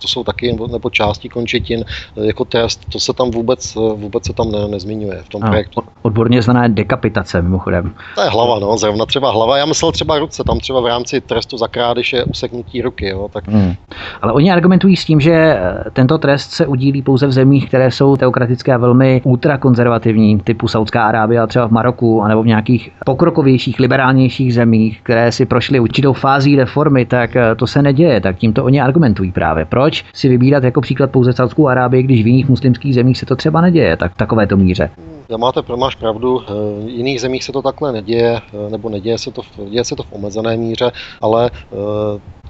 to 0.01 0.07
jsou 0.07 0.23
taky, 0.23 0.57
nebo 0.71 0.89
části 0.89 1.29
končetin 1.29 1.85
jako 2.15 2.45
trest, 2.45 2.81
to 2.91 2.99
se 2.99 3.13
tam 3.13 3.31
vůbec, 3.31 3.75
vůbec 3.75 4.25
se 4.25 4.33
tam 4.33 4.51
ne, 4.51 4.67
nezmiňuje 4.67 5.21
v 5.23 5.29
tom 5.29 5.43
ano, 5.43 5.51
projektu. 5.51 5.81
Odborně 6.01 6.41
znaná 6.41 6.67
dekapitace 6.67 7.41
mimochodem. 7.41 7.93
To 8.15 8.21
je 8.21 8.29
hlava, 8.29 8.59
no, 8.59 8.77
zrovna 8.77 9.05
třeba 9.05 9.31
hlava. 9.31 9.57
Já 9.57 9.65
myslel 9.65 9.91
třeba 9.91 10.19
ruce, 10.19 10.43
tam 10.43 10.59
třeba 10.59 10.81
v 10.81 10.85
rámci 10.85 11.21
trestu 11.21 11.57
za 11.57 11.67
krádež 11.67 12.13
je 12.13 12.23
useknutí 12.23 12.81
ruky, 12.81 13.07
jo, 13.07 13.29
tak... 13.33 13.47
Hmm. 13.47 13.75
Ale 14.21 14.33
oni 14.33 14.51
argumentují 14.51 14.95
s 14.95 15.05
tím, 15.05 15.21
že 15.21 15.33
eh, 15.33 15.83
tento 15.93 16.17
trest 16.17 16.51
se 16.51 16.67
udílí 16.67 17.01
pouze 17.01 17.27
v 17.27 17.31
zemích, 17.31 17.67
které 17.67 17.91
jsou 17.91 18.15
teokratické 18.15 18.73
a 18.73 18.77
velmi 18.77 19.21
ultrakonzervativní, 19.23 20.39
typu 20.39 20.67
Saudská 20.67 21.03
Arábie 21.03 21.39
a 21.39 21.47
třeba 21.47 21.67
v 21.67 21.71
Maroku, 21.71 22.21
anebo 22.21 22.43
v 22.43 22.47
nějakých 22.47 22.91
pokrokovějších, 23.05 23.79
liberálnějších 24.01 24.53
zemích, 24.53 25.01
které 25.03 25.31
si 25.31 25.45
prošly 25.45 25.79
určitou 25.79 26.13
fází 26.13 26.55
reformy, 26.55 27.05
tak 27.05 27.35
eh, 27.35 27.55
to 27.55 27.67
se 27.67 27.81
neděje. 27.81 28.21
Tak 28.21 28.37
tímto 28.37 28.65
oni 28.65 28.81
argumentují 28.81 29.31
právě. 29.31 29.65
Proč 29.65 30.05
si 30.13 30.29
vybírat 30.29 30.63
jako 30.63 30.81
příklad 30.81 31.11
pouze 31.11 31.33
Saudskou 31.33 31.67
Arábii, 31.67 32.03
když 32.03 32.23
v 32.23 32.27
jiných 32.27 32.49
muslimských 32.49 32.95
zemích 32.95 33.17
se 33.17 33.25
to 33.25 33.35
třeba 33.35 33.61
neděje, 33.61 33.97
tak 33.97 34.13
v 34.13 34.17
takovéto 34.17 34.57
míře? 34.57 34.89
máte, 35.37 35.61
máš 35.75 35.95
pravdu, 35.95 36.41
v 36.85 36.89
jiných 36.89 37.21
zemích 37.21 37.43
se 37.43 37.51
to 37.51 37.61
takhle 37.61 37.91
neděje, 37.91 38.39
nebo 38.69 38.89
neděje 38.89 39.17
se 39.17 39.31
to, 39.31 39.41
děje 39.69 39.83
se 39.85 39.95
to 39.95 40.03
v 40.03 40.13
omezené 40.13 40.57
míře, 40.57 40.91
ale 41.21 41.49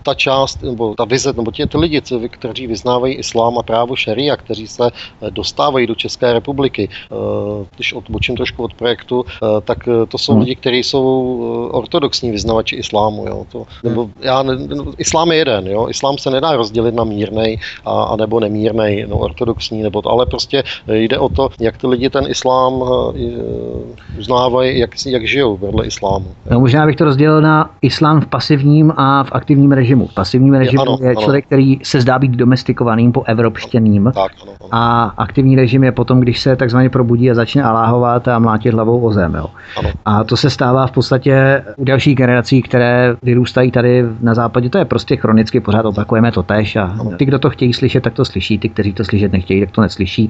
ta 0.04 0.14
část, 0.14 0.64
nebo 0.64 0.96
ta 0.96 1.06
vize, 1.06 1.34
nebo 1.34 1.52
ti 1.52 1.66
ty 1.68 1.78
lidi, 1.78 2.02
kteří 2.30 2.68
vyznávají 2.68 3.14
islám 3.14 3.58
a 3.58 3.64
právo 3.64 3.96
šaria, 3.96 4.38
kteří 4.38 4.68
se 4.68 4.90
dostávají 5.30 5.88
do 5.88 5.96
České 5.96 6.34
republiky, 6.34 6.90
když 7.76 7.94
odbočím 7.94 8.36
trošku 8.36 8.64
od 8.64 8.74
projektu, 8.74 9.26
tak 9.64 9.78
to 10.08 10.18
jsou 10.18 10.34
hmm. 10.34 10.42
lidi, 10.42 10.56
kteří 10.56 10.84
jsou 10.84 11.02
ortodoxní 11.72 12.32
vyznavači 12.32 12.76
islámu. 12.76 13.26
Jo? 13.28 13.46
To, 13.52 13.66
nebo 13.84 14.10
já, 14.22 14.44
islám 14.98 15.32
je 15.32 15.38
jeden, 15.38 15.68
jo? 15.68 15.90
islám 15.90 16.18
se 16.18 16.30
nedá 16.30 16.56
rozdělit 16.56 16.96
na 16.96 17.04
mírnej 17.04 17.60
a, 17.86 18.04
a 18.04 18.16
nebo 18.16 18.40
nemírnej, 18.40 19.06
no, 19.10 19.18
ortodoxní, 19.18 19.84
nebo 19.84 20.02
to, 20.02 20.10
ale 20.10 20.26
prostě 20.26 20.64
jde 20.88 21.20
o 21.20 21.30
to, 21.30 21.50
jak 21.60 21.78
ty 21.78 21.88
lidi 21.88 22.10
ten 22.10 22.26
islám 22.28 22.84
uznávají, 24.20 24.80
jak, 24.80 24.90
jak 25.06 25.28
žijou 25.28 25.58
vedle 25.58 25.86
islámu. 25.86 26.26
No, 26.52 26.60
možná 26.60 26.86
bych 26.86 26.96
to 26.96 27.06
rozdělil 27.06 27.42
na 27.42 27.70
islám 27.82 28.22
v 28.22 28.28
pasivním 28.28 28.94
a 28.98 29.24
v 29.24 29.32
aktivním 29.32 29.72
režimu. 29.72 29.91
V 30.00 30.14
pasivním 30.14 30.54
režimu 30.54 30.84
je, 30.84 30.88
ano, 30.88 31.10
je 31.10 31.16
člověk, 31.16 31.44
ano. 31.44 31.48
který 31.48 31.80
se 31.84 32.02
zdá 32.02 32.20
být 32.20 32.32
domestikovaným 32.32 33.12
po 33.12 33.24
evropštěným. 33.24 34.12
Tak, 34.16 34.32
ano, 34.44 34.52
ano. 34.62 34.70
A 34.72 35.04
aktivní 35.18 35.56
režim 35.56 35.84
je 35.84 35.92
potom, 35.92 36.20
když 36.20 36.42
se 36.42 36.56
takzvaně 36.56 36.90
probudí 36.90 37.32
a 37.32 37.36
začne 37.36 37.64
aláhovat 37.64 38.28
a 38.28 38.40
mlátit 38.40 38.74
hlavou 38.74 39.02
o 39.02 39.12
zem. 39.12 39.36
Jo. 39.36 39.46
Ano. 39.78 39.90
A 40.06 40.24
to 40.24 40.38
se 40.38 40.50
stává 40.50 40.88
v 40.88 40.92
podstatě 40.92 41.64
u 41.76 41.84
dalších 41.84 42.16
generací, 42.16 42.62
které 42.62 43.16
vyrůstají 43.24 43.72
tady 43.72 44.06
na 44.22 44.34
západě. 44.34 44.70
To 44.70 44.78
je 44.78 44.86
prostě 44.86 45.16
chronicky, 45.16 45.60
pořád 45.60 45.86
opakujeme 45.86 46.32
to 46.32 46.44
tež. 46.44 46.76
A 46.76 46.96
ty, 47.18 47.26
kdo 47.26 47.40
to 47.40 47.50
chtějí 47.50 47.74
slyšet, 47.74 48.04
tak 48.04 48.14
to 48.14 48.26
slyší. 48.26 48.58
Ty, 48.58 48.70
kteří 48.70 48.94
to 48.94 49.04
slyšet 49.04 49.32
nechtějí, 49.32 49.60
tak 49.60 49.72
to 49.72 49.82
neslyší. 49.82 50.30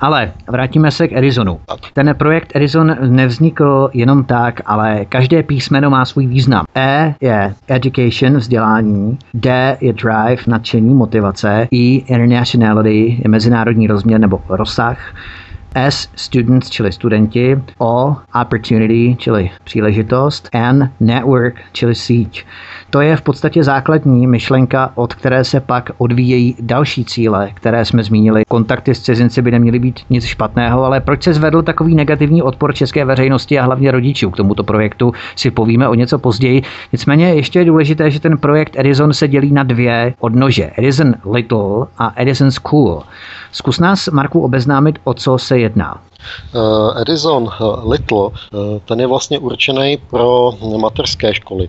Ale 0.00 0.32
vrátíme 0.48 0.90
se 0.90 1.08
k 1.08 1.16
Arizonu. 1.16 1.60
Ten 1.92 2.14
projekt 2.18 2.56
Arizon 2.56 2.96
nevznikl 3.00 3.90
jenom 3.92 4.24
tak, 4.24 4.60
ale 4.66 5.04
každé 5.04 5.42
písmeno 5.42 5.90
má 5.90 6.04
svůj 6.04 6.26
význam. 6.26 6.64
E 6.76 7.14
je 7.20 7.54
education, 7.68 8.36
vzdělání, 8.36 8.99
D 9.34 9.76
je 9.80 9.92
drive, 9.92 10.42
nadšení, 10.46 10.94
motivace, 10.94 11.68
E 11.72 11.98
internationality 11.98 13.20
je 13.24 13.28
mezinárodní 13.28 13.86
rozměr 13.86 14.20
nebo 14.20 14.40
rozsah, 14.48 14.98
S 15.74 16.08
students, 16.16 16.70
čili 16.70 16.92
studenti, 16.92 17.62
O 17.78 18.16
opportunity, 18.42 19.16
čili 19.18 19.50
příležitost, 19.64 20.48
N 20.52 20.90
network, 21.00 21.54
čili 21.72 21.94
síť. 21.94 22.44
To 22.90 23.00
je 23.00 23.16
v 23.16 23.22
podstatě 23.22 23.64
základní 23.64 24.26
myšlenka, 24.26 24.92
od 24.94 25.14
které 25.14 25.44
se 25.44 25.60
pak 25.60 25.90
odvíjejí 25.98 26.56
další 26.60 27.04
cíle, 27.04 27.50
které 27.54 27.84
jsme 27.84 28.02
zmínili. 28.02 28.42
Kontakty 28.48 28.94
s 28.94 29.02
cizinci 29.02 29.42
by 29.42 29.50
neměly 29.50 29.78
být 29.78 30.00
nic 30.10 30.24
špatného, 30.24 30.84
ale 30.84 31.00
proč 31.00 31.22
se 31.22 31.34
zvedl 31.34 31.62
takový 31.62 31.94
negativní 31.94 32.42
odpor 32.42 32.74
české 32.74 33.04
veřejnosti 33.04 33.58
a 33.58 33.64
hlavně 33.64 33.90
rodičů 33.90 34.30
k 34.30 34.36
tomuto 34.36 34.64
projektu, 34.64 35.12
si 35.36 35.50
povíme 35.50 35.88
o 35.88 35.94
něco 35.94 36.18
později. 36.18 36.62
Nicméně 36.92 37.34
ještě 37.34 37.58
je 37.58 37.64
důležité, 37.64 38.10
že 38.10 38.20
ten 38.20 38.38
projekt 38.38 38.76
Edison 38.78 39.12
se 39.12 39.28
dělí 39.28 39.52
na 39.52 39.62
dvě 39.62 40.14
odnože. 40.18 40.70
Edison 40.76 41.14
Little 41.32 41.86
a 41.98 42.12
Edison 42.16 42.50
School. 42.50 43.02
Zkus 43.52 43.80
nás, 43.80 44.08
Marku, 44.08 44.40
obeznámit, 44.40 44.98
o 45.04 45.14
co 45.14 45.38
se 45.38 45.58
jedná. 45.60 46.02
Eh, 46.54 47.00
Edison 47.00 47.48
eh, 47.48 47.64
Little, 47.88 48.30
eh, 48.34 48.80
ten 48.84 49.00
je 49.00 49.06
vlastně 49.06 49.38
určený 49.38 49.96
pro 49.96 50.52
mateřské 50.80 51.34
školy. 51.34 51.68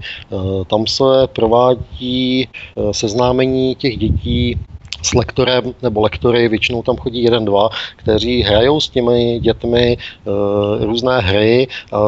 Tam 0.68 0.88
se 0.88 1.04
provádí 1.36 2.50
seznámení 2.92 3.76
těch 3.76 3.98
dětí 3.98 4.60
s 5.02 5.14
lektorem 5.14 5.64
nebo 5.82 6.02
lektory, 6.02 6.48
většinou 6.48 6.84
tam 6.84 6.98
chodí 6.98 7.24
jeden, 7.24 7.46
dva, 7.46 7.70
kteří 7.96 8.42
hrajou 8.42 8.80
s 8.80 8.90
těmi 8.90 9.40
dětmi 9.40 9.98
uh, 10.26 10.86
různé 10.86 11.20
hry 11.20 11.68
uh, 11.94 12.00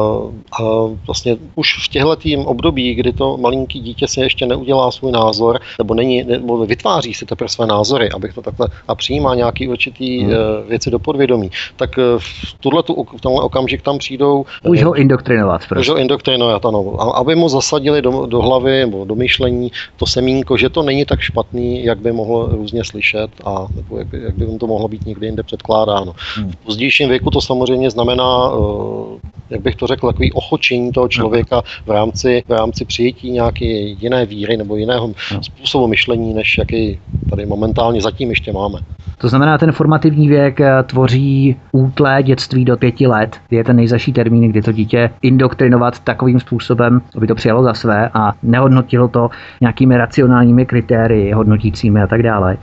a 0.60 0.62
vlastně 1.06 1.36
už 1.54 1.84
v 1.84 1.88
těchto 1.88 2.16
období, 2.44 2.94
kdy 2.94 3.12
to 3.12 3.36
malinký 3.36 3.80
dítě 3.80 4.08
si 4.08 4.20
ještě 4.20 4.46
neudělá 4.46 4.90
svůj 4.90 5.12
názor, 5.12 5.60
nebo, 5.78 5.94
není, 5.94 6.24
nebo 6.24 6.66
vytváří 6.66 7.14
si 7.14 7.26
teprve 7.26 7.48
své 7.48 7.66
názory, 7.66 8.10
abych 8.10 8.34
to 8.34 8.42
takhle, 8.42 8.68
a 8.88 8.94
přijímá 8.94 9.34
nějaký 9.34 9.68
určitý 9.68 10.20
hmm. 10.20 10.30
uh, 10.30 10.36
věci 10.68 10.90
do 10.90 10.98
podvědomí, 10.98 11.50
tak 11.76 11.96
v, 12.18 12.54
tuhletu, 12.60 13.06
v 13.16 13.20
tomhle 13.20 13.42
okamžik 13.42 13.82
tam 13.82 13.98
přijdou... 13.98 14.44
Už 14.62 14.82
ho 14.82 14.94
indoktrinovat. 14.94 15.60
Prostě. 15.68 15.80
Už 15.80 15.88
ho 15.88 15.98
indoktrinovat, 15.98 16.66
ano. 16.66 16.96
Aby 17.16 17.34
mu 17.34 17.48
zasadili 17.48 18.02
do, 18.02 18.26
do 18.26 18.42
hlavy 18.42 18.80
nebo 18.80 19.04
do 19.04 19.14
myšlení 19.14 19.72
to 19.96 20.06
semínko, 20.06 20.56
že 20.56 20.68
to 20.68 20.82
není 20.82 21.04
tak 21.04 21.20
špatný, 21.20 21.84
jak 21.84 21.98
by 21.98 22.12
mohlo 22.12 22.46
různě 22.46 22.83
slyšet 22.84 23.30
a 23.44 23.66
nebo 23.76 23.98
jak 23.98 24.06
by, 24.06 24.22
jak 24.22 24.34
by 24.34 24.58
to 24.58 24.66
mohlo 24.66 24.88
být 24.88 25.06
někdy 25.06 25.26
jinde 25.26 25.42
předkládáno. 25.42 26.14
Hmm. 26.36 26.50
V 26.50 26.56
pozdějším 26.56 27.08
věku 27.08 27.30
to 27.30 27.40
samozřejmě 27.40 27.90
znamená, 27.90 28.50
eh, 28.52 29.18
jak 29.50 29.60
bych 29.60 29.76
to 29.76 29.86
řekl, 29.86 30.06
takový 30.06 30.32
ochočení 30.32 30.92
toho 30.92 31.08
člověka 31.08 31.62
v 31.86 31.90
rámci, 31.90 32.42
v 32.48 32.52
rámci 32.52 32.84
přijetí 32.84 33.30
nějaké 33.30 33.64
jiné 33.64 34.26
víry 34.26 34.56
nebo 34.56 34.76
jiného 34.76 35.06
hmm. 35.06 35.42
způsobu 35.42 35.86
myšlení, 35.86 36.34
než 36.34 36.58
jaký 36.58 36.98
tady 37.30 37.46
momentálně 37.46 38.00
zatím 38.00 38.30
ještě 38.30 38.52
máme. 38.52 38.80
To 39.18 39.28
znamená, 39.28 39.58
ten 39.58 39.72
formativní 39.72 40.28
věk 40.28 40.60
eh, 40.60 40.82
tvoří 40.82 41.56
útlé 41.72 42.22
dětství 42.22 42.64
do 42.64 42.76
pěti 42.76 43.06
let, 43.06 43.36
je 43.50 43.64
ten 43.64 43.76
nejzaší 43.76 44.12
termín, 44.12 44.50
kdy 44.50 44.62
to 44.62 44.72
dítě 44.72 45.10
indoktrinovat 45.22 45.98
takovým 45.98 46.40
způsobem, 46.40 47.00
aby 47.16 47.26
to 47.26 47.34
přijalo 47.34 47.62
za 47.62 47.74
své 47.74 48.10
a 48.14 48.32
nehodnotilo 48.42 49.08
to 49.08 49.30
nějakými 49.60 49.96
racionálními 49.96 50.66
kritérii, 50.66 51.32
hodnotícími 51.32 52.02
a 52.02 52.06
tak 52.06 52.22
dále. 52.22 52.56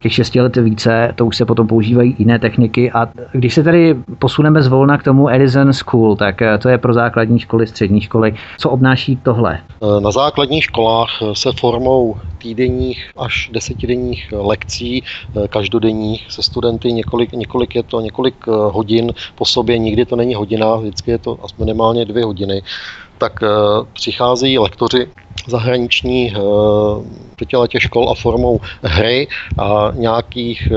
Těch 0.00 0.12
šesti 0.12 0.40
let 0.40 0.56
více, 0.56 1.12
to 1.14 1.26
už 1.26 1.36
se 1.36 1.44
potom 1.44 1.66
používají 1.66 2.16
jiné 2.18 2.38
techniky 2.38 2.92
a 2.92 3.08
když 3.32 3.54
se 3.54 3.62
tady 3.62 3.94
posuneme 4.18 4.62
zvolna 4.62 4.98
k 4.98 5.02
tomu 5.02 5.30
Edison 5.30 5.72
School, 5.72 6.16
tak 6.16 6.42
eh, 6.42 6.58
to 6.58 6.68
je 6.68 6.78
pro 6.78 6.94
základní 6.94 7.38
školy, 7.38 7.66
střední 7.66 8.00
školy. 8.00 8.34
Co 8.58 8.70
obnáší 8.70 9.16
tohle? 9.16 9.58
Eh, 9.82 10.00
na 10.00 10.10
základních 10.10 10.64
školách 10.64 11.08
se 11.32 11.52
formou 11.52 12.16
týdenních 12.38 13.10
až 13.16 13.50
desetidenních 13.52 14.32
lekcí, 14.32 15.02
každodenních 15.48 16.26
se 16.28 16.42
studenty, 16.42 16.92
několik, 16.92 17.32
několik 17.32 17.74
je 17.74 17.82
to 17.82 18.00
několik 18.00 18.46
hodin 18.46 19.12
po 19.34 19.44
sobě, 19.44 19.78
nikdy 19.78 20.04
to 20.04 20.16
není 20.16 20.34
hodina, 20.34 20.76
vždycky 20.76 21.10
je 21.10 21.18
to 21.18 21.38
minimálně 21.58 22.04
dvě 22.04 22.24
hodiny, 22.24 22.62
tak 23.18 23.32
přicházejí 23.92 24.58
lektoři 24.58 25.08
zahraniční 25.46 26.32
eh, 26.36 26.40
pětiletě 27.36 27.80
škol 27.80 28.10
a 28.10 28.14
formou 28.14 28.60
hry 28.82 29.28
a 29.58 29.92
nějakých 29.94 30.68
eh, 30.72 30.76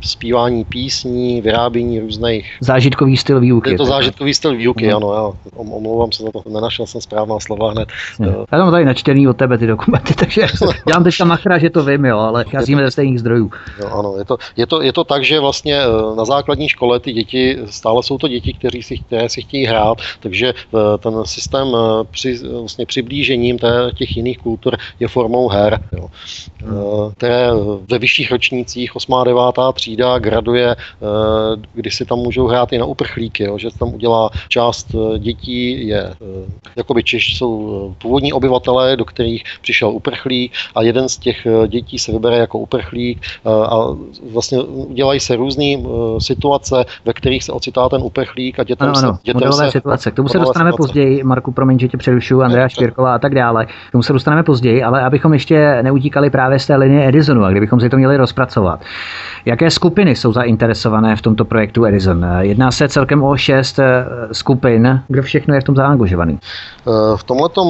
zpívání 0.00 0.64
písní, 0.64 1.40
vyrábění 1.40 2.00
různých... 2.00 2.56
Zážitkový 2.60 3.16
styl 3.16 3.40
výuky. 3.40 3.70
Je 3.70 3.76
to 3.76 3.84
zážitkový 3.84 4.34
styl 4.34 4.56
výuky, 4.56 4.88
no. 4.88 4.96
ano, 4.96 5.14
já 5.14 5.60
omlouvám 5.60 6.12
se 6.12 6.22
za 6.22 6.30
to, 6.30 6.42
nenašel 6.50 6.86
jsem 6.86 7.00
správná 7.00 7.40
slova 7.40 7.70
hned. 7.70 7.88
No. 8.18 8.44
Já 8.52 8.58
mám 8.58 8.70
tady 8.70 8.84
načtený 8.84 9.28
od 9.28 9.36
tebe 9.36 9.58
ty 9.58 9.66
dokumenty, 9.66 10.14
takže 10.18 10.46
dělám 10.86 11.04
teďka 11.04 11.24
machra, 11.24 11.58
že 11.58 11.70
to 11.70 11.84
vím, 11.84 12.04
jo, 12.04 12.18
ale 12.18 12.44
cházíme 12.44 12.84
ze 12.84 12.90
stejných 12.90 13.20
zdrojů. 13.20 13.50
Jo, 13.80 13.88
ano, 13.98 14.14
je 14.18 14.24
to, 14.24 14.36
je, 14.56 14.66
to, 14.66 14.82
je 14.82 14.92
to 14.92 15.04
tak, 15.04 15.24
že 15.24 15.40
vlastně 15.40 15.80
na 16.16 16.24
základní 16.24 16.68
škole 16.68 17.00
ty 17.00 17.12
děti, 17.12 17.58
stále 17.66 18.02
jsou 18.02 18.18
to 18.18 18.28
děti, 18.28 18.52
kteří 18.52 18.82
si, 18.82 18.98
které 18.98 19.28
si 19.28 19.42
chtějí 19.42 19.66
hrát, 19.66 19.98
takže 20.20 20.54
ten 20.98 21.24
systém 21.24 21.68
při, 22.10 22.38
vlastně 22.60 22.86
přiblížením 22.86 23.58
té 23.58 23.71
těch 23.94 24.16
jiných 24.16 24.38
kultur 24.38 24.76
je 25.00 25.08
formou 25.08 25.48
her, 25.48 25.80
jo, 25.92 26.08
hmm. 26.64 27.12
které 27.16 27.48
ve 27.90 27.98
vyšších 27.98 28.30
ročnících 28.30 28.96
8. 28.96 29.14
a 29.14 29.24
9. 29.24 29.42
třída 29.72 30.18
graduje, 30.18 30.70
eh, 30.70 30.76
kdy 31.74 31.90
si 31.90 32.04
tam 32.04 32.18
můžou 32.18 32.46
hrát 32.46 32.72
i 32.72 32.78
na 32.78 32.84
uprchlíky, 32.84 33.44
jo, 33.44 33.58
že 33.58 33.68
tam 33.78 33.94
udělá 33.94 34.30
část 34.48 34.94
eh, 34.94 35.18
dětí, 35.18 35.86
je, 35.86 36.14
jakoby 36.76 37.02
Češ 37.02 37.36
jsou 37.36 37.94
původní 37.98 38.32
obyvatelé, 38.32 38.96
do 38.96 39.04
kterých 39.04 39.44
přišel 39.62 39.90
uprchlík 39.90 40.52
a 40.74 40.82
jeden 40.82 41.08
z 41.08 41.18
těch 41.18 41.46
dětí 41.66 41.98
se 41.98 42.12
vybere 42.12 42.36
jako 42.36 42.58
uprchlík 42.58 43.20
a 43.44 43.86
vlastně 44.32 44.60
udělají 44.60 45.20
se 45.20 45.36
různé 45.36 45.64
situace, 46.18 46.84
ve 47.04 47.12
kterých 47.12 47.44
se 47.44 47.52
ocitá 47.52 47.88
ten 47.88 48.02
uprchlík 48.02 48.58
a 48.58 48.64
dětem 48.64 48.88
ano, 48.88 48.98
ano, 48.98 49.14
se... 49.14 49.20
Dětem 49.32 49.52
se 49.52 49.70
situace. 49.70 50.10
K 50.10 50.14
tomu 50.14 50.28
se 50.28 50.38
dostaneme 50.38 50.72
situace. 50.72 50.88
později, 50.88 51.24
Marku, 51.24 51.52
promiň, 51.52 51.78
že 51.78 51.88
tě 51.88 51.96
přerušuju, 51.96 52.42
Andrea 52.42 52.68
Špírková 52.68 53.14
a 53.14 53.18
tak 53.18 53.34
dále. 53.34 53.61
K 53.66 53.92
tomu 53.92 54.02
se 54.02 54.12
dostaneme 54.12 54.42
později, 54.42 54.82
ale 54.82 55.02
abychom 55.02 55.32
ještě 55.32 55.82
neutíkali 55.82 56.30
právě 56.30 56.58
z 56.58 56.66
té 56.66 56.76
linie 56.76 57.08
Edisonu 57.08 57.44
a 57.44 57.50
kdybychom 57.50 57.80
si 57.80 57.88
to 57.88 57.96
měli 57.96 58.16
rozpracovat. 58.16 58.80
Jaké 59.44 59.70
skupiny 59.70 60.16
jsou 60.16 60.32
zainteresované 60.32 61.16
v 61.16 61.22
tomto 61.22 61.44
projektu 61.44 61.84
Edison? 61.84 62.26
Jedná 62.40 62.70
se 62.70 62.88
celkem 62.88 63.22
o 63.22 63.36
šest 63.36 63.78
eh, 63.78 64.04
skupin. 64.32 65.02
Kdo 65.08 65.22
všechno 65.22 65.54
je 65.54 65.60
v 65.60 65.64
tom 65.64 65.76
zaangažovaný? 65.76 66.38
Eh, 66.38 67.16
v 67.16 67.24
tomto 67.24 67.62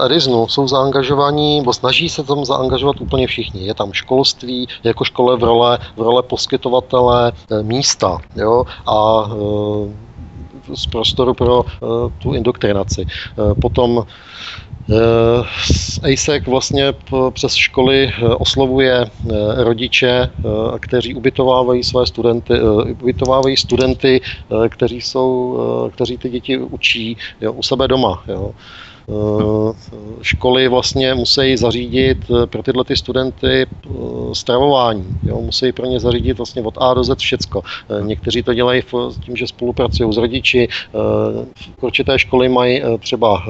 eh, 0.00 0.06
Edisonu 0.06 0.48
jsou 0.48 0.68
zaangažovaní, 0.68 1.62
bo 1.64 1.72
snaží 1.72 2.08
se 2.08 2.22
tam 2.22 2.44
zaangažovat 2.44 3.00
úplně 3.00 3.26
všichni. 3.26 3.66
Je 3.66 3.74
tam 3.74 3.92
školství, 3.92 4.68
jako 4.84 5.04
škole 5.04 5.36
v 5.36 5.44
role, 5.44 5.78
v 5.96 6.00
role 6.00 6.22
poskytovatele 6.22 7.32
místa 7.62 8.18
jo? 8.36 8.64
a 8.86 9.24
z 10.74 10.86
prostoru 10.86 11.34
pro 11.34 11.64
tu 12.18 12.32
indoktrinaci. 12.32 13.06
Potom 13.62 14.04
ASEC 16.02 16.46
vlastně 16.46 16.94
přes 17.30 17.54
školy 17.54 18.08
eh, 18.08 18.28
oslovuje 18.28 18.94
eh, 19.02 19.64
rodiče, 19.64 20.08
eh, 20.08 20.28
kteří 20.78 21.14
ubytovávají 21.14 21.82
své 21.84 22.06
studenty, 22.06 22.54
ubytovávají 23.02 23.56
studenty, 23.56 24.20
kteří, 24.68 25.00
jsou, 25.00 25.58
kteří 25.94 26.18
ty 26.18 26.28
děti 26.28 26.58
učí 26.58 27.16
jo, 27.40 27.52
u 27.52 27.62
sebe 27.62 27.88
doma. 27.88 28.24
Jo. 28.28 28.52
Školy 30.22 30.68
vlastně 30.68 31.14
musí 31.14 31.56
zařídit 31.56 32.18
pro 32.46 32.62
tyhle 32.62 32.84
ty 32.84 32.96
studenty 32.96 33.66
stravování. 34.32 35.06
Jo? 35.22 35.40
Musí 35.40 35.72
pro 35.72 35.86
ně 35.86 36.00
zařídit 36.00 36.36
vlastně 36.36 36.62
od 36.62 36.74
A 36.78 36.94
do 36.94 37.04
Z 37.04 37.18
všecko. 37.18 37.62
Někteří 38.02 38.42
to 38.42 38.54
dělají 38.54 38.82
tím, 39.24 39.36
že 39.36 39.46
spolupracují 39.46 40.12
s 40.12 40.16
rodiči. 40.16 40.68
Určité 41.80 42.18
školy 42.18 42.48
mají 42.48 42.82
třeba 42.98 43.42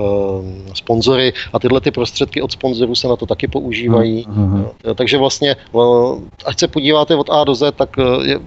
sponzory 0.74 1.32
a 1.52 1.58
tyhle 1.58 1.80
ty 1.80 1.90
prostředky 1.90 2.42
od 2.42 2.52
sponzorů 2.52 2.94
se 2.94 3.08
na 3.08 3.16
to 3.16 3.26
taky 3.26 3.48
používají. 3.48 4.26
Mm-hmm. 4.28 4.66
Takže 4.94 5.18
vlastně, 5.18 5.56
ať 6.46 6.58
se 6.58 6.68
podíváte 6.68 7.16
od 7.16 7.30
A 7.30 7.44
do 7.44 7.54
Z, 7.54 7.72
tak 7.76 7.96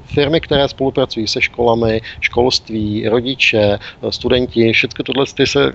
firmy, 0.06 0.42
které 0.42 0.68
spolupracují 0.68 1.28
se 1.28 1.42
školami, 1.42 2.02
školství, 2.22 3.10
rodiče, 3.10 3.80
studenti, 4.10 4.74
všechno 4.74 5.04
tohle 5.04 5.26
se 5.46 5.74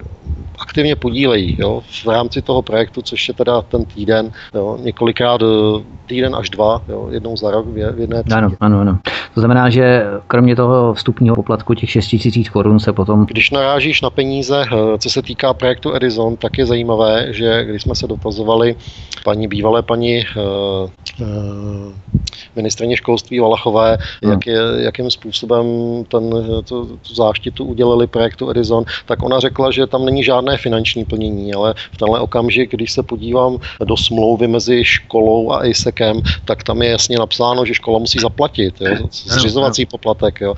aktivně 0.64 0.96
podílejí 0.96 1.56
jo, 1.58 1.82
v 2.04 2.06
rámci 2.06 2.42
toho 2.42 2.62
projektu, 2.62 3.02
což 3.02 3.28
je 3.28 3.34
teda 3.34 3.62
ten 3.62 3.84
týden, 3.84 4.32
jo, 4.54 4.78
několikrát 4.80 5.42
eh, 5.42 5.46
týden 6.06 6.36
až 6.36 6.50
dva, 6.50 6.82
jo, 6.88 7.08
jednou 7.10 7.36
za 7.36 7.50
rok 7.50 7.66
v 7.66 7.78
jedné 7.78 8.22
třídě. 8.22 8.36
Ano, 8.36 8.50
ano, 8.60 8.80
ano. 8.80 8.98
To 9.34 9.40
znamená, 9.40 9.70
že 9.70 10.02
kromě 10.26 10.56
toho 10.56 10.94
vstupního 10.94 11.36
poplatku 11.36 11.74
těch 11.74 11.90
6 11.90 12.12
000 12.36 12.50
korun 12.52 12.80
se 12.80 12.92
potom... 12.92 13.26
Když 13.26 13.50
narážíš 13.50 14.02
na 14.02 14.10
peníze, 14.10 14.64
eh, 14.66 14.98
co 14.98 15.10
se 15.10 15.22
týká 15.22 15.54
projektu 15.54 15.94
Edison, 15.94 16.36
tak 16.36 16.58
je 16.58 16.66
zajímavé, 16.66 17.26
že 17.30 17.64
když 17.64 17.82
jsme 17.82 17.94
se 17.94 18.06
dotazovali 18.06 18.76
paní 19.24 19.48
bývalé 19.48 19.82
paní 19.82 20.24
uh, 20.36 20.90
ministrně 22.56 22.96
školství 22.96 23.40
Valachové, 23.40 23.98
hmm. 24.22 24.32
jak 24.32 24.46
je, 24.46 24.60
jakým 24.76 25.10
způsobem 25.10 25.66
ten, 26.08 26.30
tu, 26.68 26.98
tu 27.08 27.14
záštitu 27.14 27.64
udělali 27.64 28.06
projektu 28.06 28.50
Edison, 28.50 28.84
tak 29.06 29.22
ona 29.22 29.40
řekla, 29.40 29.70
že 29.70 29.86
tam 29.86 30.04
není 30.04 30.24
žádné 30.24 30.53
finanční 30.56 31.04
plnění, 31.04 31.54
ale 31.54 31.74
v 31.92 31.96
tenhle 31.96 32.20
okamžik, 32.20 32.70
když 32.70 32.92
se 32.92 33.02
podívám 33.02 33.58
do 33.84 33.96
smlouvy 33.96 34.48
mezi 34.48 34.84
školou 34.84 35.52
a 35.52 35.66
ISECem, 35.66 36.22
tak 36.44 36.62
tam 36.62 36.82
je 36.82 36.90
jasně 36.90 37.16
napsáno, 37.18 37.64
že 37.64 37.74
škola 37.74 37.98
musí 37.98 38.18
zaplatit 38.18 38.74
jo, 38.80 39.08
zřizovací 39.12 39.86
poplatek. 39.86 40.40
Jo. 40.40 40.54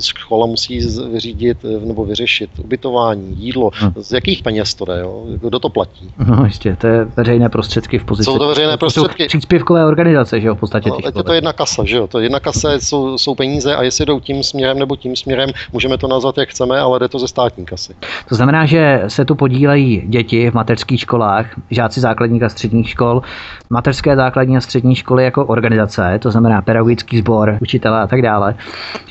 Škola 0.00 0.46
musí 0.46 0.80
vyřídit 1.12 1.58
nebo 1.84 2.04
vyřešit 2.04 2.50
ubytování, 2.58 3.36
jídlo. 3.38 3.70
Hmm. 3.74 3.92
Z 3.96 4.12
jakých 4.12 4.42
peněz 4.42 4.74
to 4.74 4.84
jde? 4.84 5.00
Jo? 5.00 5.24
Kdo 5.40 5.58
to 5.58 5.68
platí? 5.68 6.10
No 6.26 6.44
jistě, 6.44 6.76
to 6.76 6.86
je 6.86 7.04
veřejné 7.04 7.48
prostředky 7.48 7.98
v 7.98 8.04
pozici. 8.04 8.24
Jsou 8.24 8.38
to 8.38 8.48
veřejné 8.48 8.76
prostředky. 8.76 9.26
Příspěvkové 9.26 9.86
organizace, 9.86 10.40
že 10.40 10.48
jo, 10.48 10.54
v 10.54 10.58
podstatě 10.60 10.88
no, 10.88 10.98
je 11.16 11.22
to 11.22 11.32
jedna 11.32 11.52
kasa, 11.52 11.84
že 11.84 11.96
jo? 11.96 12.06
To 12.06 12.20
jedna 12.20 12.40
kasa 12.40 12.72
jsou, 12.72 13.18
jsou 13.18 13.34
peníze 13.34 13.76
a 13.76 13.82
jestli 13.82 14.06
jdou 14.06 14.20
tím 14.20 14.42
směrem 14.42 14.78
nebo 14.78 14.96
tím 14.96 15.16
směrem, 15.16 15.50
můžeme 15.72 15.98
to 15.98 16.08
nazvat 16.08 16.38
jak 16.38 16.48
chceme, 16.48 16.78
ale 16.78 16.98
jde 16.98 17.08
to 17.08 17.18
ze 17.18 17.28
státní 17.28 17.64
kasy. 17.64 17.94
To 18.28 18.34
znamená, 18.34 18.66
že 18.66 18.79
se 19.06 19.24
tu 19.24 19.34
podílejí 19.34 20.02
děti 20.06 20.50
v 20.50 20.54
mateřských 20.54 21.00
školách, 21.00 21.46
žáci 21.70 22.00
základních 22.00 22.42
a 22.42 22.48
středních 22.48 22.88
škol, 22.88 23.22
mateřské 23.70 24.16
základní 24.16 24.56
a 24.56 24.60
střední 24.60 24.94
školy 24.94 25.24
jako 25.24 25.44
organizace, 25.44 26.18
to 26.18 26.30
znamená 26.30 26.62
pedagogický 26.62 27.18
sbor, 27.18 27.58
učitele 27.60 28.00
a 28.00 28.06
tak 28.06 28.22
dále. 28.22 28.54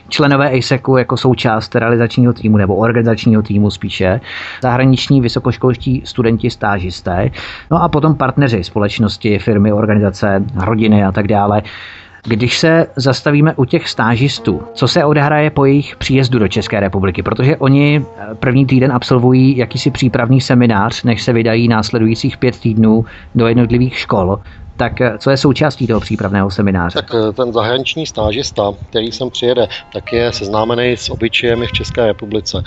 Členové 0.09 0.49
ASECu 0.49 0.97
jako 0.97 1.17
součást 1.17 1.75
realizačního 1.75 2.33
týmu 2.33 2.57
nebo 2.57 2.75
organizačního 2.75 3.41
týmu 3.41 3.69
spíše, 3.69 4.21
zahraniční 4.61 5.21
vysokoškolští 5.21 6.01
studenti, 6.05 6.49
stážisté, 6.49 7.31
no 7.71 7.83
a 7.83 7.89
potom 7.89 8.15
partneři 8.15 8.63
společnosti, 8.63 9.39
firmy, 9.39 9.73
organizace, 9.73 10.43
rodiny 10.65 11.03
a 11.03 11.11
tak 11.11 11.27
dále. 11.27 11.61
Když 12.23 12.57
se 12.59 12.87
zastavíme 12.95 13.53
u 13.55 13.65
těch 13.65 13.89
stážistů, 13.89 14.61
co 14.73 14.87
se 14.87 15.05
odehraje 15.05 15.49
po 15.49 15.65
jejich 15.65 15.95
příjezdu 15.95 16.39
do 16.39 16.47
České 16.47 16.79
republiky, 16.79 17.23
protože 17.23 17.57
oni 17.57 18.01
eh, 18.01 18.35
první 18.35 18.65
týden 18.65 18.91
absolvují 18.91 19.57
jakýsi 19.57 19.91
přípravný 19.91 20.41
seminář, 20.41 21.03
než 21.03 21.23
se 21.23 21.33
vydají 21.33 21.67
následujících 21.67 22.37
pět 22.37 22.59
týdnů 22.59 23.05
do 23.35 23.47
jednotlivých 23.47 23.97
škol. 23.97 24.39
Tak 24.79 25.01
eh, 25.01 25.17
co 25.17 25.29
je 25.29 25.37
součástí 25.37 25.87
toho 25.87 25.99
přípravného 25.99 26.51
semináře? 26.51 27.01
Tak 27.01 27.15
eh, 27.15 27.33
ten 27.33 27.53
zahraniční 27.53 28.05
stážista, 28.05 28.73
který 28.89 29.11
sem 29.11 29.29
přijede, 29.29 29.67
tak 29.93 30.13
je 30.13 30.33
seznámený 30.33 30.97
s 30.97 31.09
obyčejemi 31.09 31.67
v 31.67 31.71
České 31.71 32.05
republice. 32.05 32.63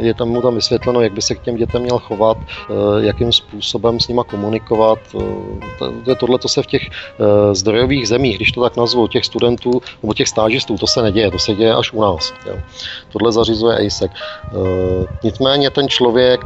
Je 0.00 0.14
tam 0.14 0.28
mu 0.28 0.42
tam 0.42 0.54
vysvětleno, 0.54 1.00
jak 1.00 1.12
by 1.12 1.22
se 1.22 1.34
k 1.34 1.42
těm 1.42 1.56
dětem 1.56 1.82
měl 1.82 1.98
chovat, 1.98 2.36
eh, 2.40 2.72
jakým 2.98 3.32
způsobem 3.32 4.00
s 4.00 4.08
nima 4.08 4.24
komunikovat. 4.24 4.98
Tohle 6.20 6.38
to 6.38 6.48
se 6.48 6.62
v 6.62 6.66
těch 6.66 6.82
zdrojových 7.52 8.08
zemích, 8.08 8.36
když 8.36 8.52
to 8.52 8.62
tak 8.62 8.76
nazvu, 8.76 9.08
těch 9.08 9.24
studentů 9.24 9.80
nebo 10.02 10.14
těch 10.14 10.28
stážistů, 10.28 10.78
to 10.78 10.86
se 10.86 11.02
neděje, 11.02 11.30
to 11.30 11.38
se 11.38 11.54
děje 11.54 11.74
až 11.74 11.92
u 11.92 12.00
nás. 12.00 12.32
Tohle 13.12 13.32
zařizuje 13.32 13.86
ASEC. 13.86 14.10
Nicméně 15.24 15.70
ten 15.70 15.88
člověk, 15.88 16.40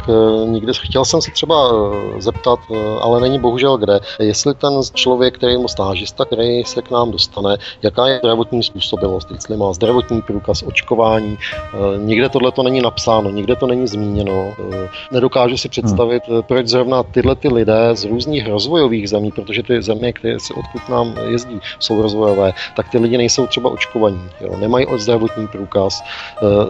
nikdy 0.47 0.73
chtěl 0.75 1.05
jsem 1.05 1.23
se 1.23 1.31
třeba 1.31 1.71
zeptat, 2.19 2.59
ale 3.01 3.21
není 3.21 3.39
bohužel 3.39 3.79
kde, 3.79 4.01
jestli 4.19 4.55
ten 4.55 4.83
člověk, 4.95 5.35
který 5.35 5.53
je 5.53 5.69
stážista, 5.69 6.25
který 6.25 6.65
se 6.65 6.83
k 6.83 6.91
nám 6.91 7.11
dostane, 7.11 7.57
jaká 7.83 8.07
je 8.07 8.19
zdravotní 8.19 8.63
způsobilost, 8.63 9.31
jestli 9.31 9.57
má 9.57 9.73
zdravotní 9.73 10.23
průkaz, 10.23 10.63
očkování. 10.63 11.39
Eh, 11.39 11.99
nikde 11.99 12.29
tohle 12.29 12.53
to 12.53 12.63
není 12.63 12.81
napsáno, 12.81 13.31
nikde 13.31 13.57
to 13.57 13.67
není 13.67 13.87
zmíněno. 13.87 14.55
Eh, 14.75 14.89
nedokážu 15.13 15.57
si 15.57 15.69
představit, 15.69 16.23
hmm. 16.29 16.43
proč 16.43 16.67
zrovna 16.67 17.03
tyhle 17.03 17.35
ty 17.35 17.49
lidé 17.49 17.91
z 17.93 18.05
různých 18.05 18.47
rozvojových 18.47 19.09
zemí, 19.09 19.33
protože 19.33 19.63
ty 19.63 19.83
země, 19.83 20.13
které 20.13 20.41
se 20.41 20.55
odkud 20.55 20.89
nám 20.89 21.15
jezdí, 21.29 21.61
jsou 21.79 22.03
rozvojové, 22.03 22.53
tak 22.77 22.89
ty 22.89 22.99
lidi 22.99 23.19
nejsou 23.19 23.47
třeba 23.47 23.71
očkovaní, 23.71 24.23
jo, 24.41 24.57
nemají 24.57 24.87
zdravotní 24.97 25.49
průkaz. 25.49 26.03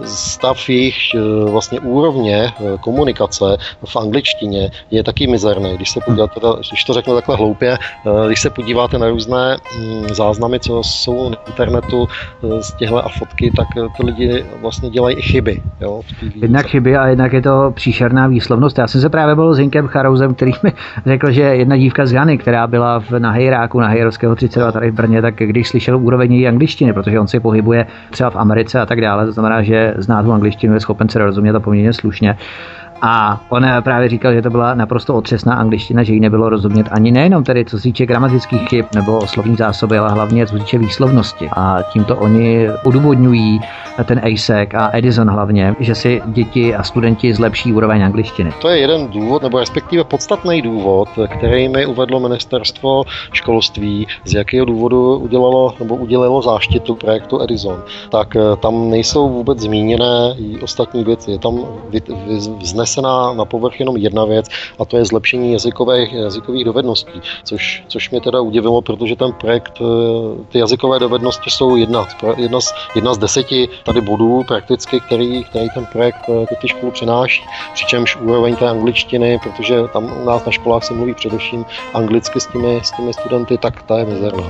Stav 0.05 0.69
jejich 0.69 0.97
vlastně 1.45 1.81
úrovně 1.81 2.53
komunikace 2.81 3.57
v 3.85 3.97
angličtině 3.97 4.71
je 4.91 5.05
taky 5.05 5.27
mizerný. 5.27 5.75
Když 5.75 5.91
se 5.91 6.01
podíváte, 6.01 6.41
když 6.71 6.85
to 6.85 6.93
řeknu 6.93 7.15
takhle 7.15 7.37
hloupě, 7.37 7.79
Eh, 8.07 8.11
když 8.27 8.41
se 8.41 8.51
podíváte 8.51 8.99
na 8.99 9.09
různé 9.09 9.57
mm, 9.79 10.09
záznamy, 10.09 10.61
co 10.61 10.83
jsou 10.83 11.31
na 11.31 11.37
internetu 11.47 12.09
eh, 12.09 12.63
z 12.63 12.73
těchto 12.73 13.05
a 13.05 13.09
fotky, 13.09 13.53
tak 13.57 13.67
eh, 13.77 13.81
ty 13.97 14.07
lidi 14.07 14.45
vlastně 14.61 14.91
dělají 14.91 15.17
i 15.17 15.23
chyby. 15.23 15.61
Jo, 15.81 16.01
jednak 16.35 16.67
chyby 16.67 16.97
a 16.97 17.07
jednak 17.07 17.33
je 17.33 17.43
to 17.43 17.73
příšerná 17.75 18.27
výslovnost. 18.27 18.79
Já 18.79 18.87
jsem 18.87 19.01
se 19.01 19.09
právě 19.09 19.35
byl 19.35 19.55
s 19.55 19.59
Hinkem 19.59 19.87
Charouzem, 19.87 20.35
který 20.35 20.53
mi 20.63 20.73
řekl, 21.07 21.31
že 21.31 21.43
jedna 21.43 21.77
dívka 21.77 22.07
z 22.07 22.13
Gany, 22.13 22.39
která 22.39 22.67
byla 22.67 23.01
v, 23.01 23.11
na 23.11 23.31
Hejráku, 23.31 23.81
na 23.81 23.89
Hejrovského 23.89 24.37
32 24.37 24.73
tady 24.73 24.91
v 24.91 24.95
Brně, 24.95 25.23
tak 25.23 25.35
když 25.35 25.69
slyšel 25.69 25.99
úroveň 25.99 26.33
její 26.33 26.49
angličtiny, 26.49 26.93
protože 26.93 27.21
on 27.21 27.29
se 27.29 27.41
pohybuje 27.41 27.87
třeba 28.11 28.31
v 28.31 28.37
Americe 28.37 28.81
a 28.81 28.87
tak 28.87 29.01
dále, 29.01 29.27
to 29.27 29.33
znamená, 29.33 29.63
že 29.63 29.95
zná 29.97 30.23
tu 30.23 30.33
angličtinu, 30.33 30.75
je 30.75 30.81
schopen 30.81 31.09
se 31.09 31.19
rozumět 31.19 31.55
a 31.55 31.61
poměrně 31.61 31.93
slušně, 31.93 32.37
a 33.03 33.41
on 33.49 33.67
právě 33.81 34.09
říkal, 34.09 34.35
že 34.35 34.43
to 34.43 34.51
byla 34.51 34.75
naprosto 34.75 35.15
otřesná 35.15 35.55
angličtina, 35.55 36.03
že 36.03 36.13
jí 36.13 36.21
nebylo 36.21 36.49
rozumět 36.49 36.87
ani 36.91 37.11
nejenom 37.13 37.45
tedy 37.45 37.65
co 37.65 37.77
se 37.77 37.83
týče 37.83 38.07
gramatických 38.07 38.69
chyb 38.69 38.85
nebo 38.95 39.27
slovní 39.27 39.57
zásoby, 39.57 39.99
ale 39.99 40.13
hlavně 40.13 40.47
co 40.47 40.53
se 40.53 40.59
týče 40.59 40.79
výslovnosti. 40.79 41.49
A 41.57 41.83
tímto 41.93 42.17
oni 42.17 42.69
udůvodňují 42.85 43.61
ten 44.05 44.21
ASEC 44.25 44.69
a 44.75 44.97
Edison 44.97 45.31
hlavně, 45.31 45.75
že 45.81 45.95
si 45.95 46.23
děti 46.27 46.75
a 46.75 46.83
studenti 46.83 47.35
zlepší 47.35 47.73
úroveň 47.73 48.05
angličtiny. 48.05 48.53
To 48.61 48.69
je 48.69 48.79
jeden 48.79 49.09
důvod, 49.09 49.43
nebo 49.43 49.59
respektive 49.59 50.05
podstatný 50.05 50.63
důvod, 50.63 51.09
který 51.39 51.69
mi 51.69 51.87
uvedlo 51.87 52.21
ministerstvo 52.21 53.05
školství, 53.33 54.07
z 54.25 54.35
jakého 54.35 54.65
důvodu 54.65 55.19
udělalo 55.19 55.75
nebo 55.79 55.97
udělalo 55.97 56.43
záštitu 56.43 56.95
projektu 56.95 57.43
Edison. 57.43 57.83
Tak 58.11 58.37
eh, 58.37 58.41
tam 58.57 58.91
nejsou 58.91 59.29
vůbec 59.29 59.59
zmíněné 59.59 60.35
i 60.39 60.61
ostatní 60.61 61.05
věci. 61.05 61.31
Je 61.31 61.39
tam 61.39 61.61
vznesená 62.93 63.33
na 63.33 63.45
povrch 63.45 63.81
jenom 63.81 63.97
jedna 63.97 64.25
věc 64.25 64.47
a 64.79 64.85
to 64.85 64.97
je 64.97 65.05
zlepšení 65.05 65.53
jazykových, 65.53 66.13
jazykových 66.13 66.65
dovedností, 66.65 67.21
což, 67.45 67.85
což 67.89 68.11
mě 68.11 68.21
teda 68.21 68.41
udivilo, 68.41 68.83
protože 68.83 69.17
ten 69.17 69.33
projekt, 69.33 69.73
eh, 69.81 70.45
ty 70.49 70.59
jazykové 70.59 70.99
dovednosti 70.99 71.51
jsou 71.51 71.77
jedna, 71.77 72.07
jedna, 72.37 72.61
z, 72.61 72.75
jedna 72.95 73.15
z 73.15 73.19
deseti 73.19 73.69
tady 73.85 74.01
bodů 74.01 74.43
prakticky, 74.49 75.01
který, 75.01 75.45
který 75.45 75.69
ten 75.75 75.87
projekt 75.87 76.29
eh, 76.29 76.57
ty 76.61 76.69
školu 76.69 76.93
přináší. 76.93 77.43
Přičemž 77.75 78.17
úroveň 78.17 78.57
té 78.57 78.69
angličtiny, 78.69 79.41
protože 79.43 79.83
tam 79.93 80.05
u 80.23 80.25
nás 80.25 80.45
na 80.45 80.53
školách 80.53 80.85
se 80.85 80.95
mluví 80.95 81.15
především 81.15 81.65
anglicky 81.95 82.41
s 82.41 82.47
těmi, 82.47 82.81
s 82.85 82.91
těmi 82.97 83.13
studenty, 83.13 83.59
tak 83.59 83.83
ta 83.83 83.99
je 83.99 84.05
mizerná. 84.05 84.45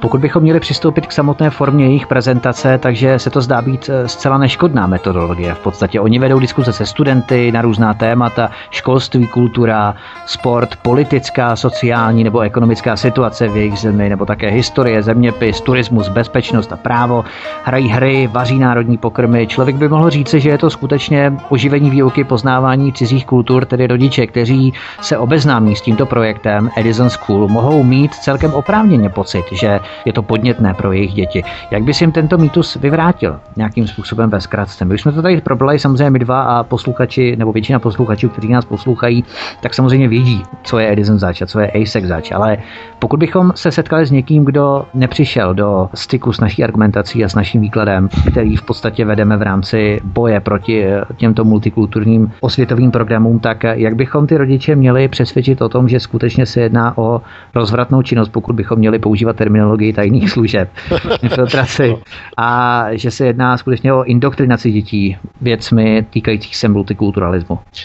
Pokud 0.00 0.20
bychom 0.20 0.42
měli 0.42 0.60
přistoupit 0.60 1.06
k 1.06 1.12
samotné 1.12 1.50
formě 1.50 1.84
jejich 1.84 2.06
prezentace, 2.06 2.78
takže 2.78 3.18
se 3.18 3.30
to 3.30 3.40
zdá 3.40 3.62
být 3.62 3.90
eh, 3.92 4.08
zcela 4.08 4.38
neškodná 4.38 4.86
metodologie. 4.86 5.54
V 5.54 5.58
podstatě 5.58 6.00
oni 6.00 6.18
vedou 6.18 6.38
diskuze 6.38 6.72
se 6.72 6.86
studenty 6.86 7.52
různá 7.62 7.94
témata, 7.94 8.50
školství, 8.70 9.26
kultura, 9.26 9.94
sport, 10.26 10.76
politická, 10.76 11.56
sociální 11.56 12.24
nebo 12.24 12.40
ekonomická 12.40 12.96
situace 12.96 13.48
v 13.48 13.56
jejich 13.56 13.78
zemi, 13.78 14.08
nebo 14.08 14.26
také 14.26 14.50
historie, 14.50 15.02
zeměpis, 15.02 15.60
turismus, 15.60 16.08
bezpečnost 16.08 16.72
a 16.72 16.76
právo. 16.76 17.24
Hrají 17.64 17.88
hry, 17.88 18.28
vaří 18.32 18.58
národní 18.58 18.98
pokrmy. 18.98 19.46
Člověk 19.46 19.76
by 19.76 19.88
mohl 19.88 20.10
říci, 20.10 20.40
že 20.40 20.50
je 20.50 20.58
to 20.58 20.70
skutečně 20.70 21.32
oživení 21.48 21.90
výuky 21.90 22.24
poznávání 22.24 22.92
cizích 22.92 23.26
kultur, 23.26 23.64
tedy 23.64 23.86
rodiče, 23.86 24.26
kteří 24.26 24.72
se 25.00 25.18
obeznámí 25.18 25.76
s 25.76 25.80
tímto 25.80 26.06
projektem 26.06 26.70
Edison 26.76 27.10
School, 27.10 27.48
mohou 27.48 27.82
mít 27.82 28.14
celkem 28.14 28.54
oprávněně 28.54 29.08
pocit, 29.08 29.44
že 29.52 29.80
je 30.04 30.12
to 30.12 30.22
podnětné 30.22 30.74
pro 30.74 30.92
jejich 30.92 31.14
děti. 31.14 31.44
Jak 31.70 31.82
bys 31.82 32.00
jim 32.00 32.12
tento 32.12 32.38
mýtus 32.38 32.76
vyvrátil 32.76 33.40
nějakým 33.56 33.86
způsobem 33.86 34.30
ve 34.30 34.40
zkratce? 34.40 34.84
My 34.84 34.94
už 34.94 35.00
jsme 35.02 35.12
to 35.12 35.22
tady 35.22 35.40
probrali 35.40 35.78
samozřejmě 35.78 36.10
my 36.10 36.18
dva 36.18 36.42
a 36.42 36.62
posluchači, 36.62 37.36
nebo 37.36 37.51
většina 37.52 37.78
posluchačů, 37.78 38.28
kteří 38.28 38.52
nás 38.52 38.64
poslouchají, 38.64 39.24
tak 39.60 39.74
samozřejmě 39.74 40.08
vědí, 40.08 40.42
co 40.62 40.78
je 40.78 40.92
Edison 40.92 41.18
zač 41.18 41.42
a 41.42 41.46
co 41.46 41.60
je 41.60 41.70
ASEC 41.70 42.04
zač, 42.04 42.32
ale 42.32 42.58
pokud 42.98 43.20
bychom 43.20 43.52
se 43.54 43.70
setkali 43.70 44.06
s 44.06 44.10
někým, 44.10 44.44
kdo 44.44 44.84
nepřišel 44.94 45.54
do 45.54 45.88
styku 45.94 46.32
s 46.32 46.40
naší 46.40 46.64
argumentací 46.64 47.24
a 47.24 47.28
s 47.28 47.34
naším 47.34 47.60
výkladem, 47.60 48.08
který 48.30 48.56
v 48.56 48.62
podstatě 48.62 49.04
vedeme 49.04 49.36
v 49.36 49.42
rámci 49.42 50.00
boje 50.04 50.40
proti 50.40 50.84
těmto 51.16 51.44
multikulturním 51.44 52.32
osvětovým 52.40 52.90
programům, 52.90 53.38
tak 53.38 53.64
jak 53.64 53.94
bychom 53.94 54.26
ty 54.26 54.36
rodiče 54.36 54.76
měli 54.76 55.08
přesvědčit 55.08 55.62
o 55.62 55.68
tom, 55.68 55.88
že 55.88 56.00
skutečně 56.00 56.46
se 56.46 56.60
jedná 56.60 56.98
o 56.98 57.22
rozvratnou 57.54 58.02
činnost, 58.02 58.28
pokud 58.28 58.56
bychom 58.56 58.78
měli 58.78 58.98
používat 58.98 59.36
terminologii 59.36 59.92
tajných 59.92 60.30
služeb, 60.30 60.68
infiltraci, 61.22 61.96
a 62.36 62.86
že 62.92 63.10
se 63.10 63.26
jedná 63.26 63.56
skutečně 63.56 63.92
o 63.92 64.04
indoktrinaci 64.04 64.72
dětí 64.72 65.16
věcmi 65.40 66.06
týkajících 66.10 66.56
se 66.56 66.68
multikulturalismu. 66.68 67.31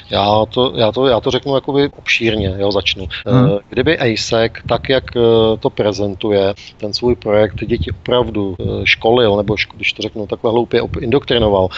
Já 0.09 0.45
to, 0.45 0.73
já 0.75 0.91
to, 0.91 1.07
já 1.07 1.19
to 1.19 1.31
řeknu 1.31 1.55
jakoby 1.55 1.89
obšírně, 1.97 2.55
jo, 2.57 2.71
začnu. 2.71 3.07
Hmm. 3.27 3.49
Kdyby 3.69 3.97
ASEC, 3.99 4.51
tak 4.67 4.89
jak 4.89 5.17
eh, 5.17 5.21
to 5.59 5.69
prezentuje, 5.69 6.53
ten 6.77 6.93
svůj 6.93 7.15
projekt 7.15 7.65
děti 7.65 7.91
opravdu 7.91 8.55
eh, 8.59 8.63
školil, 8.83 9.37
nebo 9.37 9.55
když 9.75 9.93
to 9.93 10.01
řeknu 10.01 10.27
takhle 10.27 10.51
hloupě, 10.51 10.81
indoktrinoval 11.01 11.69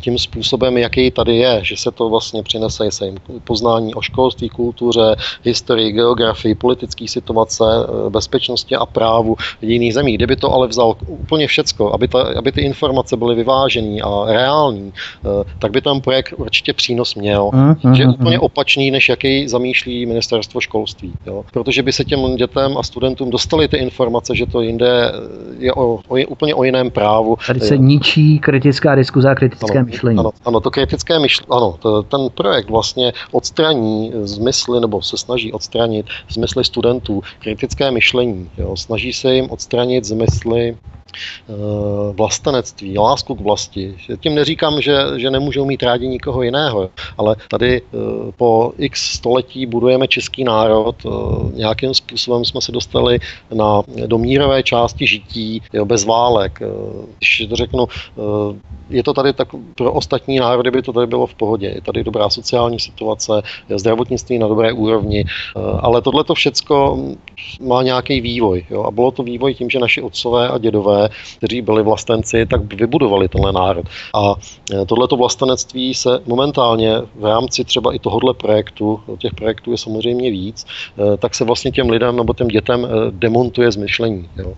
tím 0.00 0.18
způsobem, 0.18 0.78
jaký 0.78 1.10
tady 1.10 1.36
je, 1.36 1.60
že 1.62 1.76
se 1.76 1.90
to 1.90 2.08
vlastně 2.08 2.42
přinese 2.42 2.90
se 2.90 3.06
jim 3.06 3.18
poznání 3.44 3.94
o 3.94 4.02
školství, 4.02 4.48
kultuře, 4.48 5.16
historii, 5.42 5.92
geografii, 5.92 6.54
politické 6.54 7.08
situace, 7.08 7.64
bezpečnosti 8.08 8.76
a 8.76 8.86
právu 8.86 9.36
v 9.60 9.64
jiných 9.64 9.94
zemích. 9.94 10.16
Kdyby 10.16 10.36
to 10.36 10.52
ale 10.52 10.68
vzal 10.68 10.96
úplně 11.06 11.46
všecko, 11.46 11.94
aby, 11.94 12.08
ta, 12.08 12.18
aby 12.38 12.52
ty 12.52 12.60
informace 12.60 13.16
byly 13.16 13.34
vyvážené 13.34 14.00
a 14.02 14.24
reální, 14.26 14.92
tak 15.58 15.72
by 15.72 15.80
ten 15.80 16.00
projekt 16.00 16.34
určitě 16.36 16.72
přínos 16.86 17.14
měl. 17.14 17.50
Mm, 17.54 17.74
mm, 17.82 17.94
že 17.94 18.02
je 18.02 18.08
úplně 18.08 18.38
opačný, 18.38 18.90
než 18.90 19.08
jaký 19.08 19.48
zamýšlí 19.48 20.06
ministerstvo 20.06 20.60
školství. 20.60 21.12
Jo? 21.26 21.44
Protože 21.52 21.82
by 21.82 21.92
se 21.92 22.04
těm 22.04 22.36
dětem 22.36 22.78
a 22.78 22.82
studentům 22.82 23.30
dostaly 23.30 23.68
ty 23.68 23.76
informace, 23.76 24.36
že 24.36 24.46
to 24.46 24.60
jinde 24.60 25.12
je 25.58 25.72
o, 25.72 25.98
o, 26.08 26.16
úplně 26.28 26.54
o 26.54 26.64
jiném 26.64 26.90
právu. 26.90 27.36
Tady 27.46 27.60
se 27.60 27.78
ničí 27.78 28.38
kritická 28.38 28.94
diskuze 28.94 29.30
a 29.30 29.34
kritické 29.34 29.78
ano, 29.78 29.86
myšlení. 29.86 30.18
Ano, 30.18 30.30
ano, 30.44 30.60
to 30.60 30.70
kritické 30.70 31.18
myšlení, 31.18 31.48
ano, 31.50 31.74
to, 31.82 32.02
ten 32.02 32.20
projekt 32.34 32.70
vlastně 32.70 33.12
odstraní 33.32 34.12
zmysly, 34.22 34.80
nebo 34.80 35.02
se 35.02 35.16
snaží 35.16 35.52
odstranit 35.52 36.06
zmysly 36.28 36.64
studentů, 36.64 37.22
kritické 37.38 37.90
myšlení. 37.90 38.50
Jo? 38.58 38.76
Snaží 38.76 39.12
se 39.12 39.34
jim 39.34 39.50
odstranit 39.50 40.04
zmysly 40.04 40.76
Eh, 40.86 40.95
vlastenectví, 42.12 42.98
lásku 42.98 43.34
k 43.34 43.40
vlasti. 43.40 43.96
Tím 44.20 44.34
neříkám, 44.34 44.80
že, 44.80 44.96
že 45.16 45.30
nemůžou 45.30 45.64
mít 45.64 45.82
rádi 45.82 46.08
nikoho 46.08 46.42
jiného, 46.42 46.90
ale 47.18 47.36
tady 47.48 47.82
eh, 47.82 47.96
po 48.36 48.72
x 48.78 49.12
století 49.12 49.66
budujeme 49.66 50.08
český 50.08 50.44
národ, 50.44 50.96
eh, 51.06 51.10
nějakým 51.56 51.94
způsobem 51.94 52.44
jsme 52.44 52.60
se 52.60 52.72
dostali 52.72 53.18
na, 53.54 53.82
do 54.06 54.18
mírové 54.18 54.62
části 54.62 55.06
žití, 55.06 55.62
jo, 55.72 55.84
bez 55.84 56.04
válek. 56.04 56.60
Když 57.18 57.46
to 57.48 57.56
řeknu, 57.56 57.86
je 58.90 59.02
to 59.02 59.14
tady 59.14 59.32
tak, 59.32 59.48
pro 59.74 59.92
ostatní 59.92 60.38
národy 60.38 60.70
by 60.70 60.82
to 60.82 60.92
tady 60.92 61.06
bylo 61.06 61.26
v 61.26 61.34
pohodě. 61.34 61.66
Je 61.66 61.80
tady 61.80 62.04
dobrá 62.04 62.30
sociální 62.30 62.80
situace, 62.80 63.32
je 63.68 63.78
zdravotnictví 63.78 64.38
na 64.38 64.48
dobré 64.48 64.72
úrovni, 64.72 65.24
ale 65.80 66.02
tohle 66.02 66.24
to 66.24 66.34
všecko 66.34 66.98
má 67.60 67.82
nějaký 67.82 68.20
vývoj. 68.20 68.66
Jo? 68.70 68.82
A 68.82 68.90
bylo 68.90 69.10
to 69.10 69.22
vývoj 69.22 69.54
tím, 69.54 69.70
že 69.70 69.78
naši 69.78 70.02
otcové 70.02 70.48
a 70.48 70.58
dědové 70.58 70.95
kteří 71.38 71.62
byli 71.62 71.82
vlastenci, 71.82 72.46
tak 72.46 72.74
vybudovali 72.74 73.28
tenhle 73.28 73.52
národ. 73.52 73.86
A 74.14 74.34
e, 74.72 74.86
tohleto 74.86 75.16
vlastenectví 75.16 75.94
se 75.94 76.20
momentálně 76.26 76.98
v 77.14 77.24
rámci 77.24 77.64
třeba 77.64 77.94
i 77.94 77.98
tohohle 77.98 78.34
projektu, 78.34 79.00
těch 79.18 79.34
projektů 79.34 79.70
je 79.70 79.78
samozřejmě 79.78 80.30
víc, 80.30 80.66
e, 80.66 81.16
tak 81.16 81.34
se 81.34 81.44
vlastně 81.44 81.70
těm 81.70 81.90
lidem 81.90 82.16
nebo 82.16 82.34
těm 82.34 82.48
dětem 82.48 82.84
e, 82.84 82.88
demontuje 83.10 83.72
zmyšlení. 83.72 84.28
Jo. 84.36 84.54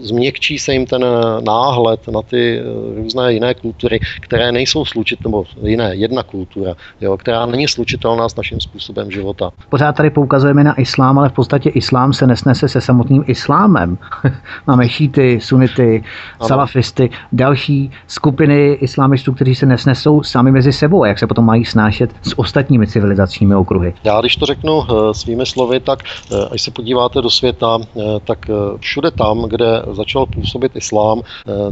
Změkčí 0.00 0.58
se 0.58 0.72
jim 0.72 0.86
ten 0.86 1.04
náhled 1.40 2.08
na 2.08 2.22
ty 2.22 2.60
různé 2.96 3.32
jiné 3.32 3.54
kultury, 3.54 4.00
které 4.20 4.52
nejsou 4.52 4.84
slučit, 4.84 5.24
nebo 5.24 5.44
jiné, 5.62 5.94
jedna 5.94 6.22
kultura, 6.22 6.74
jo, 7.00 7.16
která 7.16 7.46
není 7.46 7.68
slučitelná 7.68 8.28
s 8.28 8.36
naším 8.36 8.60
způsobem 8.60 9.10
života. 9.10 9.50
Pořád 9.68 9.92
tady 9.92 10.10
poukazujeme 10.10 10.64
na 10.64 10.80
islám, 10.80 11.18
ale 11.18 11.28
v 11.28 11.32
podstatě 11.32 11.70
islám 11.70 12.12
se 12.12 12.26
nesnese 12.26 12.68
se 12.68 12.80
samotným 12.80 13.24
islámem. 13.26 13.98
Máme 14.66 14.88
šíty, 14.88 15.40
sunity, 15.48 16.04
ano. 16.40 16.48
salafisty, 16.48 17.10
další 17.32 17.90
skupiny 18.06 18.72
islámistů, 18.72 19.32
kteří 19.32 19.54
se 19.54 19.66
nesnesou 19.66 20.22
sami 20.22 20.50
mezi 20.50 20.72
sebou, 20.72 21.04
jak 21.04 21.18
se 21.18 21.26
potom 21.26 21.44
mají 21.44 21.64
snášet 21.64 22.10
s 22.22 22.38
ostatními 22.38 22.86
civilizačními 22.86 23.54
okruhy. 23.54 23.94
Já 24.04 24.20
když 24.20 24.36
to 24.36 24.46
řeknu 24.46 24.82
eh, 24.82 25.14
svými 25.14 25.46
slovy, 25.46 25.80
tak 25.80 25.98
eh, 26.04 26.36
až 26.50 26.62
se 26.62 26.70
podíváte 26.70 27.22
do 27.22 27.30
světa, 27.30 27.78
eh, 27.80 28.00
tak 28.24 28.38
všude 28.80 29.10
tam, 29.10 29.42
kde 29.42 29.82
začal 29.92 30.26
působit 30.26 30.76
islám, 30.76 31.22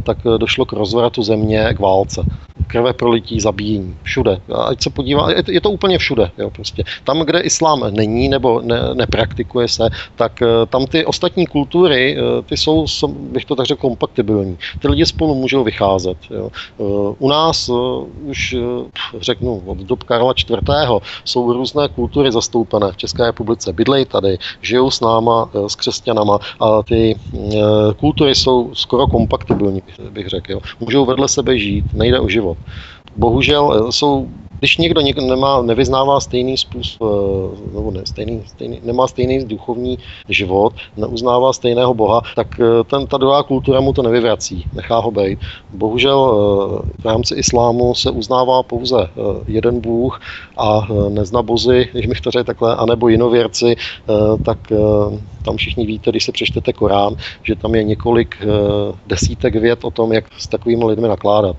tak 0.03 0.19
došlo 0.39 0.65
k 0.65 0.73
rozvratu 0.73 1.23
země, 1.23 1.75
k 1.77 1.81
válce 1.81 2.25
krve 2.67 2.93
prolití, 2.93 3.41
zabíjení. 3.41 3.95
Všude. 4.03 4.41
Ať 4.67 4.83
se 4.83 4.91
podívá, 4.91 5.31
je 5.31 5.43
to, 5.43 5.53
je 5.53 5.61
to 5.61 5.71
úplně 5.71 5.99
všude. 5.99 6.31
Jo, 6.39 6.51
prostě. 6.51 6.85
Tam, 7.05 7.21
kde 7.21 7.41
islám 7.41 7.85
není 7.91 8.29
nebo 8.29 8.61
ne, 8.61 8.81
nepraktikuje 8.95 9.69
se, 9.69 9.89
tak 10.17 10.43
tam 10.69 10.87
ty 10.87 11.05
ostatní 11.05 11.47
kultury, 11.47 12.17
ty 12.49 12.57
jsou, 12.57 12.87
bych 13.33 13.45
to 13.45 13.57
tak 13.57 13.66
řekl, 13.67 13.81
kompatibilní. 13.81 14.59
Ty 14.79 14.89
lidi 14.89 15.07
spolu 15.07 15.35
můžou 15.35 15.65
vycházet. 15.65 16.19
Jo. 16.31 16.51
Eh, 16.81 17.15
u 17.19 17.29
nás 17.29 17.69
eh, 17.69 17.73
už, 18.31 18.53
eh, 18.53 19.21
řeknu, 19.21 19.63
od 19.67 19.79
dob 19.79 20.03
Karla 20.03 20.33
IV. 20.33 21.01
jsou 21.25 21.53
různé 21.53 21.89
kultury 21.89 22.33
zastoupené 22.33 22.93
v 22.93 22.97
České 22.97 23.27
republice. 23.27 23.73
Bydlej 23.73 24.05
tady, 24.05 24.39
žijou 24.63 24.91
s 24.91 25.01
náma, 25.01 25.51
s 25.67 25.75
křesťanama 25.75 26.39
a 26.61 26.83
ty 26.83 27.17
kultury 27.97 28.35
jsou 28.35 28.75
skoro 28.75 29.07
kompatibilní, 29.07 29.83
bych 30.11 30.29
řekl. 30.29 30.53
Jo. 30.53 30.61
Můžou 30.81 31.05
vedle 31.05 31.29
sebe 31.29 31.59
žít, 31.59 31.85
nejde 31.95 32.21
o 32.21 32.29
život. 32.29 32.59
Bohužel 33.17 33.93
jsou 33.93 34.29
když 34.59 34.77
někdo, 34.77 35.01
někdo 35.01 35.23
nemá, 35.23 35.63
nevyznává 35.63 36.21
stejný 36.21 36.57
způsob, 36.57 37.03
eh, 37.03 37.75
nebo 37.75 37.91
ne, 37.91 38.01
stejný, 38.05 38.43
stejný, 38.47 38.81
nemá 38.85 39.07
stejný 39.07 39.45
duchovní 39.45 39.99
život, 40.29 40.75
neuznává 40.97 41.53
stejného 41.53 41.95
boha, 41.95 42.23
tak 42.37 42.61
eh, 42.61 42.85
ten, 42.85 43.07
ta 43.07 43.17
druhá 43.17 43.43
kultura 43.43 43.81
mu 43.81 43.93
to 43.93 44.03
nevyvrací, 44.03 44.67
nechá 44.75 44.99
ho 44.99 45.11
být. 45.11 45.39
Bohužel 45.73 46.19
eh, 46.19 47.03
v 47.03 47.05
rámci 47.05 47.35
islámu 47.35 47.95
se 47.95 48.11
uznává 48.11 48.63
pouze 48.63 48.97
jeden 49.47 49.81
bůh 49.81 50.21
a 50.57 50.89
neznabozy, 51.09 51.89
když 51.93 52.07
bych 52.07 52.21
to 52.21 52.31
řekl 52.31 52.45
takhle, 52.45 52.77
anebo 52.77 53.09
jinověrci, 53.09 53.77
tak 54.43 54.59
tam 55.43 55.57
všichni 55.57 55.87
víte, 55.87 56.11
když 56.11 56.25
se 56.25 56.33
přečtete 56.33 56.73
Korán, 56.73 57.17
že 57.43 57.57
tam 57.57 57.75
je 57.75 57.85
několik 57.85 58.37
desítek 59.07 59.55
vět 59.55 59.85
o 59.85 59.91
tom, 59.91 60.13
jak 60.13 60.25
s 60.39 60.49
takovými 60.49 60.85
lidmi 60.85 61.09
nakládat. 61.09 61.57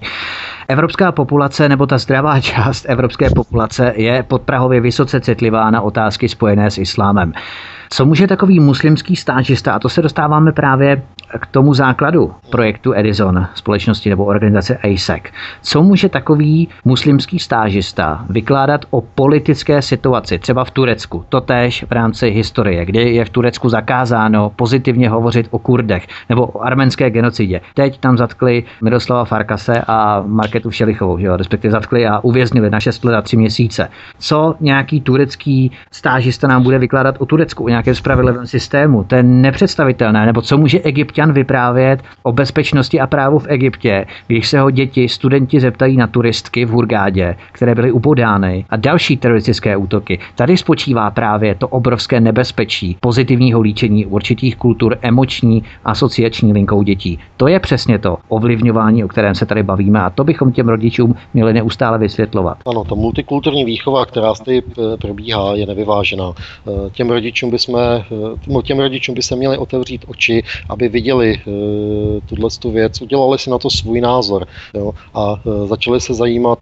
Evropská 0.70 1.12
populace 1.12 1.70
nebo 1.70 1.86
ta 1.86 1.98
zdravá 1.98 2.42
část 2.42 2.86
evropské 2.90 3.30
populace 3.36 3.94
je 3.96 4.24
podprahově 4.24 4.82
vysoce 4.82 5.20
citlivá 5.22 5.72
na 5.72 5.82
otázky 5.82 6.30
spojené 6.30 6.72
s 6.72 6.78
islámem. 6.78 7.34
Co 7.90 8.06
může 8.06 8.28
takový 8.28 8.60
muslimský 8.60 9.16
stážista, 9.16 9.74
a 9.74 9.80
to 9.80 9.90
se 9.90 10.02
dostáváme 10.02 10.52
právě 10.52 11.02
k 11.40 11.46
tomu 11.46 11.74
základu 11.74 12.34
projektu 12.52 12.94
Edison, 12.96 13.48
společnosti 13.54 14.10
nebo 14.10 14.26
organizace 14.26 14.78
ASEC, 14.78 15.24
co 15.62 15.84
může 15.84 16.10
takový 16.10 16.70
muslimský 16.86 17.40
stážista 17.40 18.26
vykládat 18.30 18.86
o 18.90 19.02
politické 19.02 19.82
situaci, 19.82 20.40
třeba 20.40 20.64
v 20.64 20.72
Turecku, 20.72 21.26
totéž 21.30 21.86
v 21.90 21.92
rámci 21.92 22.30
historie, 22.30 22.86
kdy 22.86 23.16
je 23.16 23.26
v 23.26 23.30
Turecku 23.30 23.70
zakázáno 23.70 24.52
pozitivně 24.56 25.10
hovořit 25.10 25.48
o 25.52 25.60
Kurdech 25.60 26.08
nebo 26.30 26.48
o 26.48 26.62
arménské 26.62 27.10
genocidě. 27.10 27.62
Teď 27.74 28.00
tam 28.00 28.18
zatkli 28.18 28.64
Miroslava 28.82 29.26
Farkase 29.26 29.84
a 29.88 30.24
Marketu 30.28 30.70
Všelichovou, 30.70 31.18
že 31.18 31.28
jo? 31.28 31.38
respektive 31.38 31.72
zatkli 31.72 32.08
a 32.08 32.20
uvěznili 32.20 32.70
na 32.70 32.80
6 32.80 33.06
let 33.06 33.16
a 33.16 33.22
3 33.22 33.38
měsíce. 33.38 33.90
Co 34.20 34.56
nějaký 34.60 35.02
turecký 35.02 35.72
stážista 35.92 36.48
nám 36.48 36.64
bude 36.64 36.80
vykládat 36.80 37.16
o 37.20 37.26
Turecku, 37.26 37.64
o 37.64 37.70
nějakém 37.78 37.96
spravedlivém 37.96 38.48
systému? 38.48 39.04
To 39.04 39.16
je 39.16 39.24
nepředstavitelné. 39.24 40.26
Nebo 40.26 40.42
co 40.42 40.58
může 40.58 40.80
Egyptian 40.80 41.34
vyprávět 41.34 42.04
o 42.24 42.32
bezpečnosti 42.32 43.00
a 43.00 43.08
právu 43.08 43.40
v 43.40 43.46
Egyptě, 43.50 44.06
když 44.28 44.48
se 44.48 44.60
ho 44.60 44.72
děti, 44.72 45.10
studenti 45.10 45.60
zeptají 45.60 45.98
na 45.98 46.08
turistky 46.08 46.66
v 46.66 46.70
Hurgádě, 46.70 47.36
které 47.52 47.76
byly 47.76 47.92
upodány 47.92 48.66
a 48.70 48.76
další 48.76 49.18
teroristické 49.18 49.78
útoky. 49.78 50.20
Tady 50.36 50.58
spočívá 50.58 51.12
právě 51.12 51.56
to 51.56 51.68
obrovské 51.68 52.20
nebezpečí 52.20 52.98
pozitivního 53.00 53.62
líčení 53.62 54.06
určitých 54.06 54.56
kultur 54.56 54.98
emoční 55.02 55.64
asociační 55.86 56.54
linkou 56.54 56.84
dětí. 56.84 57.20
To 57.38 57.48
je 57.48 57.60
přesně 57.60 58.00
to 58.00 58.18
ovlivňování, 58.28 59.04
o 59.04 59.08
kterém 59.08 59.36
se 59.36 59.46
tady 59.46 59.64
bavíme 59.64 60.02
a 60.02 60.10
to 60.10 60.24
bychom 60.24 60.52
těm 60.52 60.70
rodičům 60.70 61.16
měli 61.34 61.54
neustále 61.54 61.98
vysvětlovat. 61.98 62.58
Ano, 62.66 62.84
ta 62.84 62.96
multikulturní 62.96 63.66
výchova, 63.66 64.06
která 64.06 64.34
zde 64.34 64.62
probíhá, 65.02 65.56
je 65.56 65.66
nevyvážená. 65.66 66.32
Těm 66.92 67.10
rodičům 67.10 67.52
bychom 67.52 67.67
jsme, 67.68 68.06
no, 68.48 68.62
těm 68.62 68.80
rodičům 68.80 69.16
by 69.16 69.22
se 69.22 69.36
měli 69.36 69.58
otevřít 69.58 70.06
oči, 70.08 70.44
aby 70.70 70.90
viděli 70.90 71.42
tuhle 72.26 72.50
tu 72.60 72.72
věc, 72.72 73.02
udělali 73.02 73.40
si 73.40 73.50
na 73.50 73.58
to 73.58 73.70
svůj 73.70 74.02
názor 74.02 74.48
jo, 74.74 74.92
a 75.14 75.36
začali 75.66 76.02
se 76.02 76.14
zajímat 76.14 76.60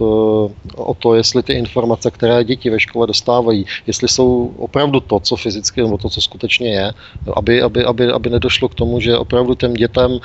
o 0.75 0.93
to, 0.99 1.15
jestli 1.15 1.43
ty 1.43 1.53
informace, 1.53 2.11
které 2.11 2.43
děti 2.43 2.69
ve 2.69 2.79
škole 2.79 3.07
dostávají, 3.07 3.65
jestli 3.87 4.07
jsou 4.07 4.53
opravdu 4.57 4.99
to, 4.99 5.19
co 5.19 5.35
fyzicky 5.35 5.81
nebo 5.81 5.97
to, 5.97 6.09
co 6.09 6.21
skutečně 6.21 6.69
je, 6.69 6.93
aby, 7.35 7.61
aby, 7.61 7.85
aby, 7.85 8.11
aby 8.11 8.29
nedošlo 8.29 8.69
k 8.69 8.75
tomu, 8.75 8.99
že 8.99 9.17
opravdu 9.17 9.55
těm 9.55 9.73
dětem 9.73 10.19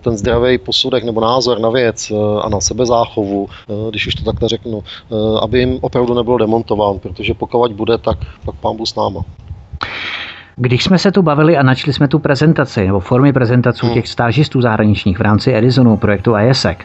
ten 0.00 0.16
zdravý 0.16 0.58
posudek 0.58 1.04
nebo 1.04 1.20
názor 1.20 1.60
na 1.60 1.70
věc 1.70 2.12
a 2.42 2.48
na 2.48 2.60
sebezáchovu, 2.60 3.48
když 3.90 4.06
už 4.06 4.14
to 4.14 4.24
takhle 4.24 4.48
řeknu, 4.48 4.84
aby 5.40 5.58
jim 5.58 5.78
opravdu 5.80 6.14
nebylo 6.14 6.38
demontován, 6.38 6.98
protože 6.98 7.34
pokud 7.34 7.72
bude, 7.72 7.98
tak, 7.98 8.18
tak 8.44 8.54
pán 8.60 8.76
s 8.84 8.94
náma. 8.94 9.24
Když 10.60 10.84
jsme 10.84 10.98
se 10.98 11.12
tu 11.12 11.22
bavili 11.22 11.56
a 11.56 11.62
načli 11.62 11.92
jsme 11.92 12.08
tu 12.08 12.18
prezentaci 12.18 12.86
nebo 12.86 13.00
formy 13.00 13.32
prezentací 13.32 13.86
hmm. 13.86 13.94
těch 13.94 14.08
stážistů 14.08 14.60
zahraničních 14.60 15.18
v 15.18 15.22
rámci 15.22 15.54
Edisonu 15.54 15.96
projektu 15.96 16.34
ISEC, 16.38 16.78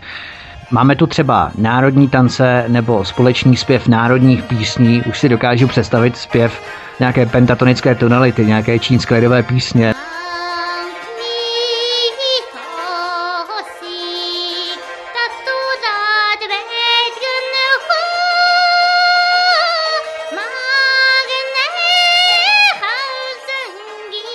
Máme 0.71 0.95
tu 0.95 1.07
třeba 1.07 1.51
národní 1.57 2.09
tance 2.09 2.65
nebo 2.67 3.05
společný 3.05 3.57
zpěv 3.57 3.87
národních 3.87 4.43
písní. 4.43 5.01
Už 5.09 5.19
si 5.19 5.29
dokážu 5.29 5.67
představit 5.67 6.17
zpěv 6.17 6.61
nějaké 6.99 7.25
pentatonické 7.25 7.95
tonality, 7.95 8.45
nějaké 8.45 8.79
čínské 8.79 9.15
lidové 9.15 9.43
písně. 9.43 9.93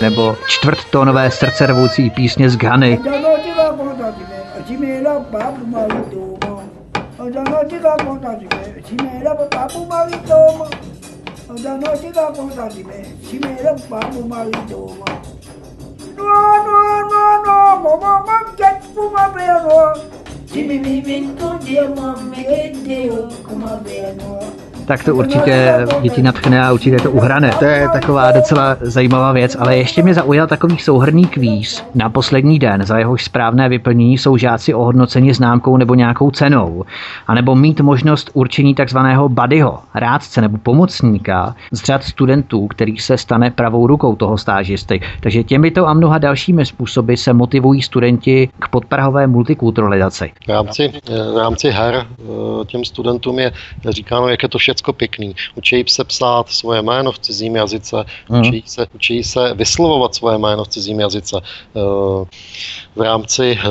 Nebo 0.00 0.36
čtvrttónové 0.46 1.30
srdcervoucí 1.30 2.10
písně 2.10 2.50
z 2.50 2.56
Ghany. 2.56 3.00
Jimmy, 20.52 20.78
mi 20.78 21.00
vinto, 21.00 21.58
dia 21.62 21.88
mamma, 21.88 22.34
che 22.34 22.72
Dio, 22.82 23.28
come 23.44 23.78
bene 23.84 24.67
tak 24.88 25.04
to 25.04 25.16
určitě 25.16 25.86
děti 26.02 26.22
natchne 26.22 26.62
a 26.66 26.72
určitě 26.72 26.96
to 26.96 27.10
uhrane. 27.10 27.50
To 27.58 27.64
je 27.64 27.88
taková 27.92 28.32
docela 28.32 28.76
zajímavá 28.80 29.32
věc, 29.32 29.56
ale 29.60 29.76
ještě 29.76 30.02
mě 30.02 30.14
zaujal 30.14 30.46
takový 30.46 30.78
souhrný 30.78 31.26
kvíz 31.26 31.84
na 31.94 32.10
poslední 32.10 32.58
den, 32.58 32.84
za 32.84 32.98
jehož 32.98 33.24
správné 33.24 33.68
vyplnění 33.68 34.18
jsou 34.18 34.36
žáci 34.36 34.74
ohodnoceni 34.74 35.34
známkou 35.34 35.76
nebo 35.76 35.94
nějakou 35.94 36.30
cenou, 36.30 36.84
anebo 37.26 37.54
mít 37.54 37.80
možnost 37.80 38.30
určení 38.34 38.74
takzvaného 38.74 39.28
buddyho, 39.28 39.78
rádce 39.94 40.40
nebo 40.40 40.58
pomocníka 40.58 41.54
z 41.72 41.84
řad 41.84 42.04
studentů, 42.04 42.66
který 42.66 42.98
se 42.98 43.18
stane 43.18 43.50
pravou 43.50 43.86
rukou 43.86 44.16
toho 44.16 44.38
stážisty. 44.38 45.00
Takže 45.20 45.44
těmito 45.44 45.88
a 45.88 45.94
mnoha 45.94 46.18
dalšími 46.18 46.66
způsoby 46.66 47.14
se 47.14 47.32
motivují 47.32 47.82
studenti 47.82 48.48
k 48.58 48.68
podprahové 48.68 49.26
multikulturalizaci. 49.26 50.32
V 50.46 50.48
rámci, 50.48 50.92
v 51.34 51.38
rámci 51.38 51.70
her 51.70 51.94
eh, 51.94 52.24
těm 52.66 52.84
studentům 52.84 53.38
je 53.38 53.52
říkáno, 53.88 54.28
jak 54.28 54.42
je 54.42 54.48
to 54.48 54.58
vše 54.58 54.77
všecko 54.78 54.92
pěkný. 54.92 55.34
Učí 55.54 55.84
se 55.88 56.04
psát 56.04 56.48
svoje 56.48 56.82
jméno 56.82 57.12
v 57.12 57.18
cizím 57.18 57.56
jazyce, 57.56 58.04
mm. 58.28 58.40
učí, 58.40 58.62
se, 58.66 58.86
učí 58.94 59.24
se 59.24 59.54
vyslovovat 59.54 60.14
svoje 60.14 60.38
jméno 60.38 60.64
v 60.64 60.68
cizím 60.68 61.00
jazyce. 61.00 61.36
Eh, 61.42 61.80
v 62.96 63.00
rámci 63.00 63.58
eh, 63.58 63.68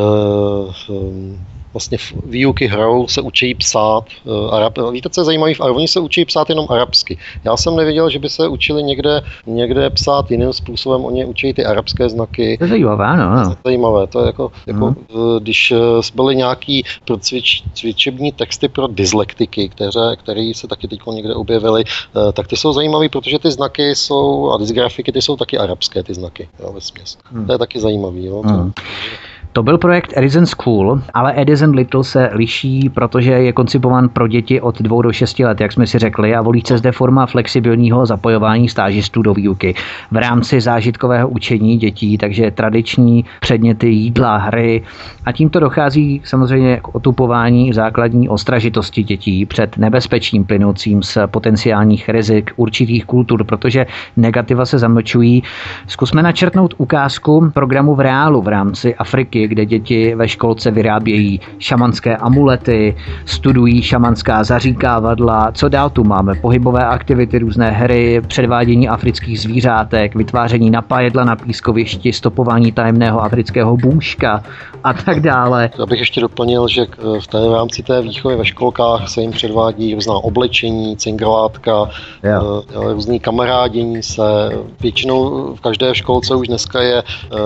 vlastně 1.78 1.97
výuky 2.25 2.67
hrou 2.67 3.07
se 3.07 3.21
učí 3.21 3.55
psát 3.55 4.03
uh, 4.23 4.55
arab. 4.55 4.73
Víte, 4.91 5.09
co 5.09 5.21
je 5.21 5.25
zajímavé? 5.25 5.53
V 5.53 5.59
Oni 5.59 5.88
se 5.88 5.99
učí 5.99 6.25
psát 6.25 6.49
jenom 6.49 6.65
arabsky. 6.69 7.17
Já 7.43 7.57
jsem 7.57 7.75
nevěděl, 7.75 8.09
že 8.09 8.19
by 8.19 8.30
se 8.30 8.47
učili 8.47 8.84
někde, 8.84 9.21
někde 9.45 9.89
psát 9.89 10.32
jiným 10.32 10.53
způsobem. 10.53 11.05
Oni 11.05 11.25
učí 11.25 11.53
ty 11.53 11.65
arabské 11.65 12.09
znaky. 12.09 12.57
To 12.57 12.63
je 12.63 12.69
zajímavé, 12.69 13.05
ano. 13.05 13.23
ano. 13.30 13.55
Zajímavé. 13.65 14.07
To 14.07 14.19
je 14.19 14.25
jako, 14.25 14.51
jako 14.67 14.86
hmm. 14.86 14.95
když 15.39 15.71
eh, 15.71 15.78
byly 16.15 16.36
nějaký 16.36 16.84
pro 17.05 17.17
cvič, 17.17 17.63
cvičební 17.73 18.32
texty 18.32 18.67
pro 18.67 18.88
dyslektiky, 18.88 19.69
které, 19.69 20.15
které 20.17 20.51
se 20.55 20.67
taky 20.67 20.88
teď 20.88 20.99
někde 21.13 21.36
objevily, 21.36 21.84
uh, 21.84 22.32
tak 22.32 22.47
ty 22.47 22.57
jsou 22.57 22.73
zajímavé, 22.73 23.09
protože 23.09 23.39
ty 23.39 23.51
znaky 23.51 23.95
jsou, 23.95 24.51
a 24.51 24.57
dysgrafiky, 24.57 25.11
ty 25.11 25.21
jsou 25.21 25.36
taky 25.36 25.57
arabské, 25.57 26.03
ty 26.03 26.13
znaky, 26.13 26.49
jo, 26.59 26.73
ve 26.73 26.82
směs. 26.82 27.17
Hmm. 27.23 27.45
To 27.45 27.51
je 27.51 27.57
taky 27.57 27.80
zajímavý. 27.80 28.25
Jo, 28.25 28.41
hmm. 28.45 28.71
to, 28.71 28.82
to 29.58 29.64
byl 29.64 29.78
projekt 29.78 30.14
Edison 30.16 30.45
School, 30.45 31.01
ale 31.14 31.34
Edison 31.41 31.76
Little 31.76 32.03
se 32.03 32.30
liší, 32.34 32.89
protože 32.89 33.32
je 33.32 33.53
koncipován 33.53 34.10
pro 34.10 34.28
děti 34.28 34.62
od 34.62 34.82
2 34.82 35.01
do 35.01 35.12
6 35.12 35.39
let, 35.39 35.62
jak 35.62 35.72
jsme 35.72 35.88
si 35.88 35.99
řekli, 35.99 36.36
a 36.36 36.41
volí 36.41 36.62
se 36.68 36.78
zde 36.78 36.91
forma 36.91 37.26
flexibilního 37.26 38.05
zapojování 38.05 38.70
stážistů 38.70 39.22
do 39.22 39.34
výuky 39.34 39.76
v 40.12 40.18
rámci 40.18 40.62
zážitkového 40.62 41.30
učení 41.30 41.78
dětí, 41.78 42.18
takže 42.18 42.51
tradiční 42.51 43.26
předměty 43.39 43.89
jídla, 43.89 44.38
hry 44.38 44.84
a 45.26 45.32
tímto 45.32 45.60
dochází 45.60 46.22
samozřejmě 46.24 46.80
k 46.82 46.95
otupování 46.95 47.74
základní 47.74 48.30
ostražitosti 48.30 49.03
dětí 49.03 49.45
před 49.45 49.78
nebezpečím 49.78 50.45
plynoucím 50.45 51.03
z 51.03 51.18
potenciálních 51.26 52.10
rizik 52.10 52.51
určitých 52.55 53.05
kultur, 53.05 53.43
protože 53.43 53.86
negativa 54.18 54.66
se 54.66 54.80
zamlčují. 54.80 55.43
Zkusme 55.88 56.24
načrtnout 56.24 56.74
ukázku 56.78 57.51
programu 57.53 57.95
v 57.95 57.99
reálu 57.99 58.41
v 58.41 58.47
rámci 58.47 58.95
Afriky, 58.95 59.47
kde 59.48 59.66
děti 59.66 60.16
ve 60.16 60.28
školce 60.28 60.72
vyrábějí 60.72 61.39
šamanské 61.60 62.18
amulety, 62.18 62.95
studují 63.26 63.82
šamanská 63.82 64.43
zaříkávadla. 64.43 65.52
Co 65.52 65.70
dál 65.70 65.89
tu 65.89 66.04
máme? 66.04 66.36
Pohybové 66.36 66.86
aktivity, 66.86 67.39
různé 67.39 67.72
hry, 67.72 68.22
předvádění 68.28 68.89
afrických 68.89 69.39
zvířátek, 69.39 70.16
vytváření 70.16 70.70
napájedla 70.70 71.24
na 71.24 71.36
pískovišti, 71.36 72.14
stopování 72.14 72.72
tajemného 72.72 73.22
afrického 73.24 73.78
bůžka 73.78 74.43
a 74.84 74.93
tak 74.93 75.20
dále. 75.20 75.70
Já 75.80 75.86
bych 75.86 76.00
ještě 76.00 76.22
doplnil, 76.22 76.68
že 76.68 76.86
v 77.20 77.28
té 77.28 77.38
v 77.50 77.54
rámci 77.54 77.84
té 77.84 78.02
výchovy 78.02 78.36
ve 78.36 78.45
školkách 78.45 79.10
se 79.10 79.22
jim 79.22 79.32
předvádí 79.32 79.93
různá 79.93 80.14
oblečení, 80.14 80.98
cingelátka, 80.98 81.89
eh, 82.24 82.39
různý 82.93 83.20
kamarádění 83.20 84.04
se. 84.04 84.24
Většinou 84.80 85.54
v 85.56 85.62
každé 85.62 85.95
školce 85.95 86.36
už 86.36 86.48
dneska 86.48 86.82
je 86.82 86.98
eh, 86.98 87.38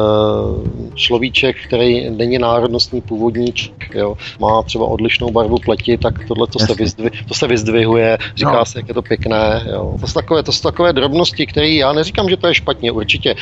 človíček, 0.96 1.56
který 1.68 1.91
není 2.10 2.38
národnostní 2.38 3.02
původníček, 3.02 3.96
jo, 3.96 4.16
má 4.40 4.64
třeba 4.64 4.86
odlišnou 4.86 5.32
barvu 5.32 5.58
pleti, 5.66 5.98
tak 5.98 6.28
tohle 6.28 6.48
to 6.48 6.60
se, 6.60 6.74
vyzdvi, 6.74 7.10
to 7.28 7.34
se 7.34 7.48
vyzdvihuje, 7.48 8.18
říká 8.36 8.60
no. 8.60 8.66
se, 8.66 8.80
jak 8.80 8.88
je 8.88 8.94
to 8.94 9.02
pěkné. 9.02 9.62
Jo. 9.72 9.98
To, 10.02 10.08
jsou 10.08 10.14
takové, 10.14 10.44
to 10.44 10.52
jsou 10.52 10.70
takové 10.70 10.94
drobnosti, 10.94 11.46
které 11.46 11.70
já 11.70 11.94
neříkám, 11.94 12.30
že 12.30 12.38
to 12.38 12.48
je 12.48 12.54
špatně, 12.54 12.92
určitě. 12.92 13.30
E, 13.30 13.36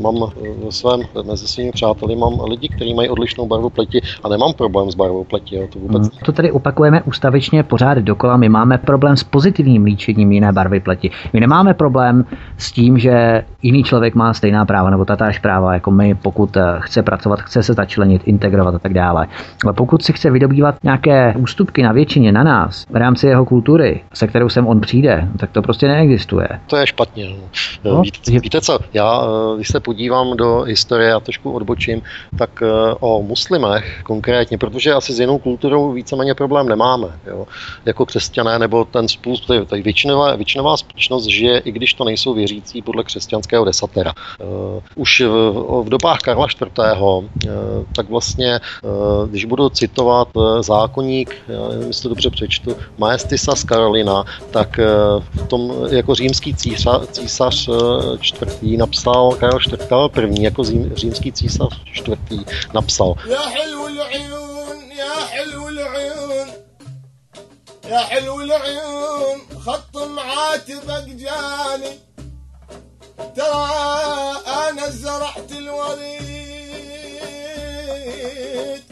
mám 0.00 0.14
ve 0.64 0.72
svém, 0.72 1.00
mezi 1.26 1.48
svými 1.48 1.72
přáteli 1.72 2.16
mám 2.16 2.40
lidi, 2.40 2.68
kteří 2.68 2.94
mají 2.94 3.08
odlišnou 3.08 3.46
barvu 3.46 3.70
pleti 3.70 4.02
a 4.24 4.28
nemám 4.28 4.52
problém 4.52 4.90
s 4.90 4.94
barvou 4.94 5.24
pleti. 5.24 5.56
Jo, 5.56 5.68
to 5.72 5.78
vůbec 5.78 6.02
hmm. 6.02 6.18
To 6.24 6.32
tady 6.32 6.52
opakujeme 6.52 7.02
ustavičně 7.02 7.62
pořád 7.62 7.98
dokola. 7.98 8.36
My 8.36 8.48
máme 8.48 8.78
problém 8.78 9.16
s 9.16 9.24
pozitivním 9.24 9.84
líčením 9.84 10.32
jiné 10.32 10.52
barvy 10.52 10.80
pleti. 10.80 11.10
My 11.32 11.40
nemáme 11.40 11.74
problém 11.74 12.24
s 12.58 12.72
tím, 12.72 12.98
že 12.98 13.44
jiný 13.62 13.84
člověk 13.84 14.14
má 14.14 14.34
stejná 14.34 14.64
práva 14.64 14.90
nebo 14.90 15.04
tatáž 15.04 15.38
práva 15.38 15.74
jako 15.74 15.90
my, 15.90 16.14
pokud 16.14 16.56
eh, 16.56 16.62
chce 16.78 17.02
pracovat, 17.02 17.40
chce 17.46 17.62
se 17.62 17.74
začlenit, 17.74 18.22
integrovat 18.24 18.74
a 18.74 18.78
tak 18.78 18.92
dále. 18.92 19.26
Ale 19.64 19.72
pokud 19.72 20.02
si 20.02 20.12
chce 20.12 20.30
vydobývat 20.30 20.74
nějaké 20.82 21.34
ústupky 21.38 21.82
na 21.82 21.92
většině, 21.92 22.32
na 22.32 22.42
nás, 22.42 22.84
v 22.90 22.96
rámci 22.96 23.26
jeho 23.26 23.44
kultury, 23.44 24.00
se 24.14 24.26
kterou 24.26 24.48
sem 24.48 24.66
on 24.66 24.80
přijde, 24.80 25.28
tak 25.38 25.50
to 25.50 25.62
prostě 25.62 25.88
neexistuje. 25.88 26.48
To 26.66 26.76
je 26.76 26.86
špatně. 26.86 27.28
No. 27.84 27.92
no 27.92 28.02
víte, 28.02 28.32
že... 28.32 28.40
víte 28.40 28.60
co, 28.60 28.78
já, 28.94 29.22
eh, 29.22 29.56
když 29.56 29.68
se 29.68 29.80
podívám 29.80 30.36
do 30.36 30.60
historie 30.60 31.14
a 31.14 31.20
trošku 31.20 31.50
odbočím, 31.50 32.02
tak 32.38 32.62
eh, 32.62 32.66
o 33.00 33.22
muslimech 33.22 34.02
konkrétně, 34.02 34.58
protože 34.58 34.92
asi 34.92 35.12
s 35.12 35.20
jinou 35.20 35.38
kulturou 35.38 35.92
víceméně 35.92 36.34
problém 36.34 36.68
nemáme. 36.68 37.08
Jo. 37.26 37.46
Jako 37.84 38.06
křesťané 38.06 38.58
nebo 38.58 38.84
ten 38.84 39.08
způsob, 39.08 39.68
tady 39.68 39.82
většinová, 39.82 40.36
většinová 40.36 40.76
společnost 40.76 41.26
žije, 41.26 41.58
i 41.58 41.72
když 41.72 41.94
to 41.94 42.04
nejsou 42.04 42.34
věřící 42.34 42.82
podle 42.82 43.04
křesťanského 43.04 43.64
desatera. 43.64 44.12
Uh, 44.38 44.82
už 44.94 45.20
v, 45.20 45.82
v 45.84 45.88
dobách 45.88 46.18
Karla 46.18 46.46
IV. 46.46 46.72
Eh, 47.35 47.49
tak 47.95 48.09
vlastně, 48.09 48.55
eh, 48.55 49.27
když 49.29 49.45
budu 49.45 49.69
citovat 49.69 50.27
eh, 50.37 50.63
zákonník, 50.63 51.35
já 51.47 51.67
nevím, 51.67 51.87
jestli 51.87 52.03
to 52.03 52.09
dobře 52.09 52.29
přečtu, 52.29 52.75
Maestisa 52.97 53.55
z 53.55 53.63
Karolina, 53.63 54.23
tak 54.51 54.77
v 55.33 55.47
tom 55.47 55.73
jako 55.89 56.15
římský 56.15 56.55
císař, 56.55 57.07
císař 57.11 57.69
čtvrtý 58.19 58.77
napsal, 58.77 59.31
Karol 59.39 59.59
IV. 59.73 60.11
první 60.11 60.43
jako 60.43 60.63
římský 60.93 61.31
císař 61.31 61.81
čtvrtý 61.93 62.39
napsal. 62.73 63.15
يا 67.91 67.99
حلو 67.99 68.41
العيون 68.41 69.39
خط 69.65 69.97
معاتبك 69.97 71.05
جاني 71.21 71.99
ترى 73.35 73.67
أنا 74.47 74.89
زرعت 74.89 75.51
الوريد 75.51 76.54
الوريد. 78.06 78.82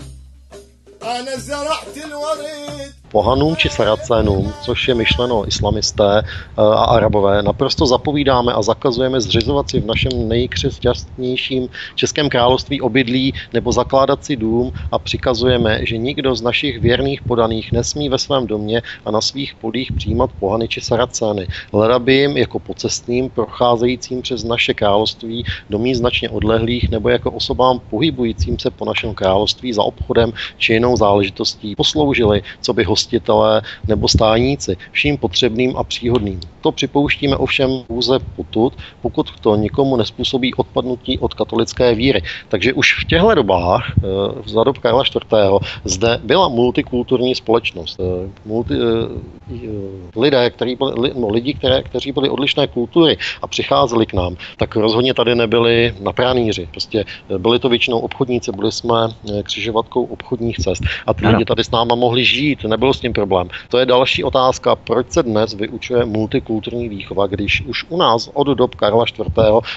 أنا 1.03 1.37
زرعت 1.37 1.97
الوريد. 1.97 2.95
Pohanům 3.15 3.57
či 3.57 3.69
saracénům, 3.69 4.53
což 4.61 4.89
je 4.89 4.95
myšleno 4.95 5.47
islamisté 5.47 6.19
eh, 6.19 6.23
a 6.59 6.85
arabové, 6.99 7.43
naprosto 7.43 7.87
zapovídáme 7.87 8.53
a 8.53 8.63
zakazujeme 8.63 9.21
zřizovat 9.21 9.71
si 9.71 9.81
v 9.81 9.87
našem 9.87 10.29
nejkřesťastnějším 10.29 11.69
Českém 11.95 12.29
království 12.29 12.81
obydlí 12.81 13.35
nebo 13.53 13.73
zakládat 13.73 14.25
si 14.25 14.37
dům 14.37 14.73
a 14.91 14.99
přikazujeme, 14.99 15.87
že 15.87 15.97
nikdo 15.97 16.35
z 16.35 16.43
našich 16.43 16.81
věrných 16.81 17.23
podaných 17.23 17.73
nesmí 17.73 18.09
ve 18.09 18.19
svém 18.19 18.47
domě 18.47 18.83
a 19.05 19.11
na 19.11 19.21
svých 19.21 19.55
polích 19.55 19.93
přijímat 19.93 20.31
pohany 20.39 20.69
či 20.69 20.81
saracény. 20.81 21.47
Leda 21.73 21.99
by 21.99 22.15
jim 22.15 22.37
jako 22.37 22.59
pocestným 22.59 23.31
procházejícím 23.31 24.23
přes 24.23 24.45
naše 24.45 24.75
království 24.75 25.45
do 25.71 25.79
míst 25.79 25.99
značně 25.99 26.31
odlehlých 26.31 26.91
nebo 26.91 27.09
jako 27.09 27.31
osobám 27.31 27.79
pohybujícím 27.91 28.59
se 28.59 28.71
po 28.71 28.85
našem 28.85 29.15
království 29.15 29.73
za 29.73 29.83
obchodem 29.83 30.33
či 30.59 30.73
jinou 30.73 30.97
záležitostí 30.97 31.77
posloužili, 31.77 32.43
co 32.61 32.73
by 32.75 32.85
host 32.85 33.04
hostitelé 33.05 33.63
nebo 33.89 34.09
stáníci, 34.09 34.77
vším 34.93 35.17
potřebným 35.19 35.77
a 35.77 35.85
příhodným. 35.85 36.41
To 36.61 36.73
připouštíme 36.73 37.37
ovšem 37.37 37.85
pouze 37.87 38.19
potud, 38.37 38.73
pokud 39.03 39.27
to 39.41 39.57
nikomu 39.57 39.97
nespůsobí 39.97 40.55
odpadnutí 40.55 41.19
od 41.19 41.35
katolické 41.35 41.95
víry. 41.95 42.23
Takže 42.49 42.73
už 42.73 43.05
v 43.05 43.05
těchto 43.05 43.35
dobách, 43.35 43.85
eh, 43.93 44.03
za 44.49 44.65
dob 44.65 44.79
Karla 44.79 45.05
IV., 45.05 45.61
zde 45.85 46.21
byla 46.25 46.49
multikulturní 46.49 47.35
společnost. 47.35 48.01
Eh, 48.01 48.31
multi, 48.49 48.75
eh, 48.75 50.17
lidé, 50.17 50.51
který 50.51 50.77
byli, 50.77 51.13
no, 51.13 51.29
lidi, 51.29 51.55
které, 51.55 51.83
kteří 51.83 52.13
byli 52.13 52.33
odlišné 52.33 52.67
kultury 52.67 53.17
a 53.43 53.47
přicházeli 53.47 54.07
k 54.07 54.17
nám, 54.17 54.37
tak 54.57 54.77
rozhodně 54.77 55.15
tady 55.15 55.35
nebyli 55.35 55.95
na 56.01 56.13
pranýři. 56.13 56.69
Prostě 56.71 57.05
byli 57.29 57.59
to 57.59 57.69
většinou 57.69 57.99
obchodníci, 57.99 58.53
byli 58.53 58.73
jsme 58.73 59.13
křižovatkou 59.43 60.05
obchodních 60.05 60.57
cest 60.57 60.83
a 61.07 61.15
ty 61.15 61.27
lidi 61.27 61.45
tady 61.45 61.65
s 61.65 61.71
náma 61.71 61.95
mohli 61.95 62.25
žít, 62.25 62.65
nebylo 62.65 62.94
s 62.95 63.01
tím 63.01 63.13
problém. 63.13 63.49
To 63.69 63.79
je 63.79 63.87
další 63.87 64.25
otázka, 64.25 64.77
proč 64.77 65.11
se 65.11 65.23
dnes 65.23 65.55
vyučuje 65.55 66.05
multikulturní 66.05 66.89
výchova, 66.89 67.27
když 67.27 67.63
už 67.67 67.85
u 67.89 67.97
nás 67.97 68.31
od 68.35 68.47
dob 68.47 68.75
Karla 68.75 69.05
IV. 69.05 69.27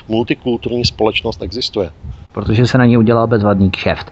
multikulturní 0.08 0.86
společnost 0.86 1.42
existuje 1.42 1.92
protože 2.34 2.68
se 2.68 2.78
na 2.78 2.86
ní 2.86 2.98
udělal 2.98 3.28
bezvadný 3.28 3.72
kšeft. 3.72 4.12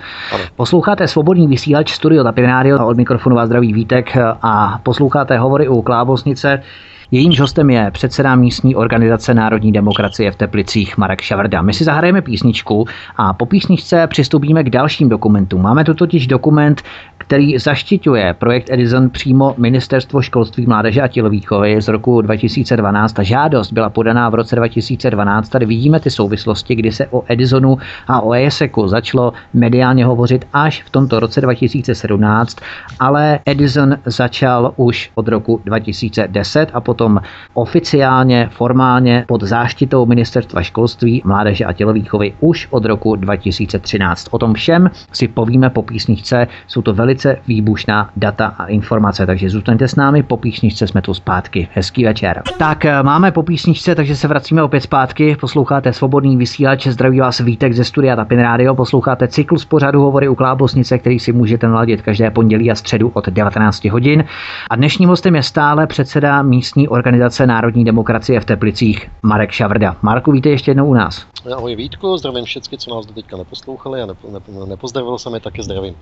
Posloucháte 0.55 1.07
svobodný 1.07 1.47
vysílač 1.47 1.91
Studio 1.91 2.23
Tapin 2.23 2.45
Radio 2.45 2.87
od 2.87 2.97
mikrofonu 2.97 3.35
vás 3.35 3.45
zdraví 3.45 3.73
Vítek 3.73 4.17
a 4.41 4.79
posloucháte 4.83 5.37
hovory 5.37 5.67
u 5.67 5.81
Klábosnice. 5.81 6.63
Jejímž 7.15 7.39
hostem 7.39 7.69
je 7.69 7.91
předseda 7.91 8.35
místní 8.35 8.75
organizace 8.75 9.33
Národní 9.33 9.71
demokracie 9.71 10.31
v 10.31 10.35
Teplicích 10.35 10.97
Marek 10.97 11.21
Šavrda. 11.21 11.61
My 11.61 11.73
si 11.73 11.83
zahrajeme 11.83 12.21
písničku 12.21 12.85
a 13.17 13.33
po 13.33 13.45
písničce 13.45 14.07
přistoupíme 14.07 14.63
k 14.63 14.69
dalším 14.69 15.09
dokumentům. 15.09 15.61
Máme 15.61 15.83
tu 15.83 15.93
totiž 15.93 16.27
dokument, 16.27 16.81
který 17.17 17.57
zaštiťuje 17.57 18.33
projekt 18.33 18.69
Edison 18.69 19.09
přímo 19.09 19.55
Ministerstvo 19.57 20.21
školství, 20.21 20.65
mládeže 20.65 21.01
a 21.01 21.07
tělovýchovy 21.07 21.81
z 21.81 21.87
roku 21.87 22.21
2012. 22.21 23.13
Ta 23.13 23.23
žádost 23.23 23.73
byla 23.73 23.89
podaná 23.89 24.29
v 24.29 24.35
roce 24.35 24.55
2012. 24.55 25.49
Tady 25.49 25.65
vidíme 25.65 25.99
ty 25.99 26.09
souvislosti, 26.09 26.75
kdy 26.75 26.91
se 26.91 27.07
o 27.07 27.23
Edisonu 27.27 27.77
a 28.07 28.21
o 28.21 28.33
ESECu 28.33 28.87
začalo 28.87 29.33
mediálně 29.53 30.05
hovořit 30.05 30.47
až 30.53 30.83
v 30.83 30.89
tomto 30.89 31.19
roce 31.19 31.41
2017, 31.41 32.57
ale 32.99 33.39
Edison 33.45 33.97
začal 34.05 34.73
už 34.75 35.11
od 35.15 35.27
roku 35.27 35.61
2010 35.65 36.69
a 36.73 36.81
potom 36.81 37.04
oficiálně, 37.53 38.49
formálně 38.51 39.25
pod 39.27 39.43
záštitou 39.43 40.05
Ministerstva 40.05 40.61
školství, 40.61 41.21
mládeže 41.25 41.65
a 41.65 41.73
tělovýchovy 41.73 42.33
už 42.39 42.67
od 42.69 42.85
roku 42.85 43.15
2013. 43.15 44.27
O 44.31 44.37
tom 44.37 44.53
všem 44.53 44.89
si 45.11 45.27
povíme 45.27 45.69
po 45.69 45.81
písničce. 45.81 46.47
Jsou 46.67 46.81
to 46.81 46.93
velice 46.93 47.15
velice 47.15 47.41
výbušná 47.47 48.09
data 48.17 48.45
a 48.57 48.65
informace, 48.65 49.25
takže 49.25 49.49
zůstaňte 49.49 49.87
s 49.87 49.95
námi, 49.95 50.23
po 50.23 50.37
písničce 50.37 50.87
jsme 50.87 51.01
tu 51.01 51.13
zpátky. 51.13 51.67
Hezký 51.73 52.05
večer. 52.05 52.41
Tak 52.57 52.85
eh, 52.85 53.03
máme 53.03 53.31
po 53.31 53.43
písničce, 53.43 53.95
takže 53.95 54.15
se 54.15 54.27
vracíme 54.27 54.63
opět 54.63 54.81
zpátky. 54.81 55.37
Posloucháte 55.41 55.93
svobodný 55.93 56.37
vysílač, 56.37 56.87
zdraví 56.87 57.19
vás 57.19 57.39
Vítek 57.39 57.73
ze 57.73 57.83
studia 57.83 58.15
Tapin 58.15 58.39
Radio, 58.39 58.75
posloucháte 58.75 59.27
cyklus 59.27 59.65
pořadu 59.65 60.01
Hovory 60.01 60.27
u 60.27 60.35
Klábosnice, 60.35 60.97
který 60.97 61.19
si 61.19 61.31
můžete 61.31 61.67
naladit 61.67 62.01
každé 62.01 62.31
pondělí 62.31 62.71
a 62.71 62.75
středu 62.75 63.11
od 63.13 63.29
19 63.29 63.85
hodin. 63.85 64.23
A 64.69 64.75
dnešním 64.75 65.09
hostem 65.09 65.35
je 65.35 65.43
stále 65.43 65.87
předseda 65.87 66.41
místní 66.41 66.84
organizace 66.87 67.47
Národní 67.47 67.85
demokracie 67.85 68.39
v 68.39 68.45
Teplicích 68.45 69.11
Marek 69.23 69.51
Šavrda. 69.51 69.95
Marku, 70.01 70.31
víte 70.31 70.49
ještě 70.49 70.71
jednou 70.71 70.85
u 70.85 70.93
nás. 70.93 71.25
Ahoj 71.55 71.75
Vítku, 71.75 72.17
zdravím 72.17 72.45
všechny, 72.45 72.77
co 72.77 72.95
nás 72.95 73.05
do 73.05 73.13
teďka 73.13 73.37
neposlouchali 73.37 74.01
a 74.01 74.05
nepo, 74.05 74.31
nepo, 74.31 74.65
nepozdravil 74.65 75.17
jsem 75.17 75.33
je, 75.33 75.39
taky 75.39 75.63
zdravím. 75.63 75.95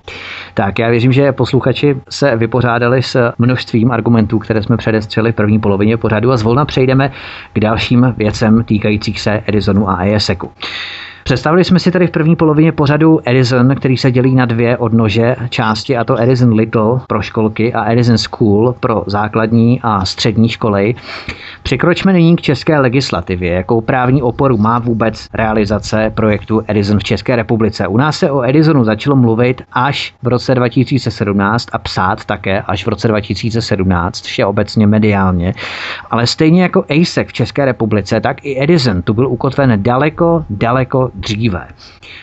Tak 0.54 0.78
já 0.78 0.88
věřím, 0.88 1.12
že 1.12 1.32
posluchači 1.32 2.00
se 2.10 2.36
vypořádali 2.36 3.02
s 3.02 3.32
množstvím 3.38 3.90
argumentů, 3.90 4.38
které 4.38 4.62
jsme 4.62 4.76
předestřeli 4.76 5.32
v 5.32 5.34
první 5.34 5.58
polovině 5.58 5.96
pořadu 5.96 6.32
a 6.32 6.36
zvolna 6.36 6.64
přejdeme 6.64 7.12
k 7.52 7.60
dalším 7.60 8.14
věcem 8.16 8.64
týkajících 8.64 9.20
se 9.20 9.42
Edisonu 9.46 9.88
a 9.90 10.04
ESECu. 10.04 10.50
Představili 11.24 11.64
jsme 11.64 11.80
si 11.80 11.90
tady 11.90 12.06
v 12.06 12.10
první 12.10 12.36
polovině 12.36 12.72
pořadu 12.72 13.20
Edison, 13.24 13.74
který 13.74 13.96
se 13.96 14.10
dělí 14.10 14.34
na 14.34 14.44
dvě 14.44 14.76
odnože 14.76 15.36
části, 15.48 15.96
a 15.96 16.04
to 16.04 16.20
Edison 16.20 16.52
Little 16.52 17.00
pro 17.06 17.22
školky 17.22 17.74
a 17.74 17.92
Edison 17.92 18.18
School 18.18 18.74
pro 18.80 19.04
základní 19.06 19.80
a 19.82 20.04
střední 20.04 20.48
školy. 20.48 20.94
Překročme 21.62 22.12
nyní 22.12 22.36
k 22.36 22.40
české 22.40 22.78
legislativě. 22.78 23.52
Jakou 23.52 23.80
právní 23.80 24.22
oporu 24.22 24.56
má 24.56 24.78
vůbec 24.78 25.26
realizace 25.34 26.12
projektu 26.14 26.62
Edison 26.66 26.98
v 26.98 27.04
České 27.04 27.36
republice? 27.36 27.86
U 27.86 27.96
nás 27.96 28.18
se 28.18 28.30
o 28.30 28.42
Edisonu 28.42 28.84
začalo 28.84 29.16
mluvit 29.16 29.62
až 29.72 30.14
v 30.22 30.28
roce 30.28 30.54
2017 30.54 31.68
a 31.72 31.78
psát 31.78 32.24
také 32.24 32.62
až 32.62 32.84
v 32.84 32.88
roce 32.88 33.08
2017, 33.08 34.20
všeobecně 34.20 34.86
mediálně. 34.86 35.54
Ale 36.10 36.26
stejně 36.26 36.62
jako 36.62 36.84
ASEC 36.90 37.28
v 37.28 37.32
České 37.32 37.64
republice, 37.64 38.20
tak 38.20 38.44
i 38.44 38.62
Edison 38.62 39.02
tu 39.02 39.14
byl 39.14 39.28
ukotven 39.28 39.82
daleko, 39.82 40.44
daleko 40.50 41.10
dříve. 41.14 41.68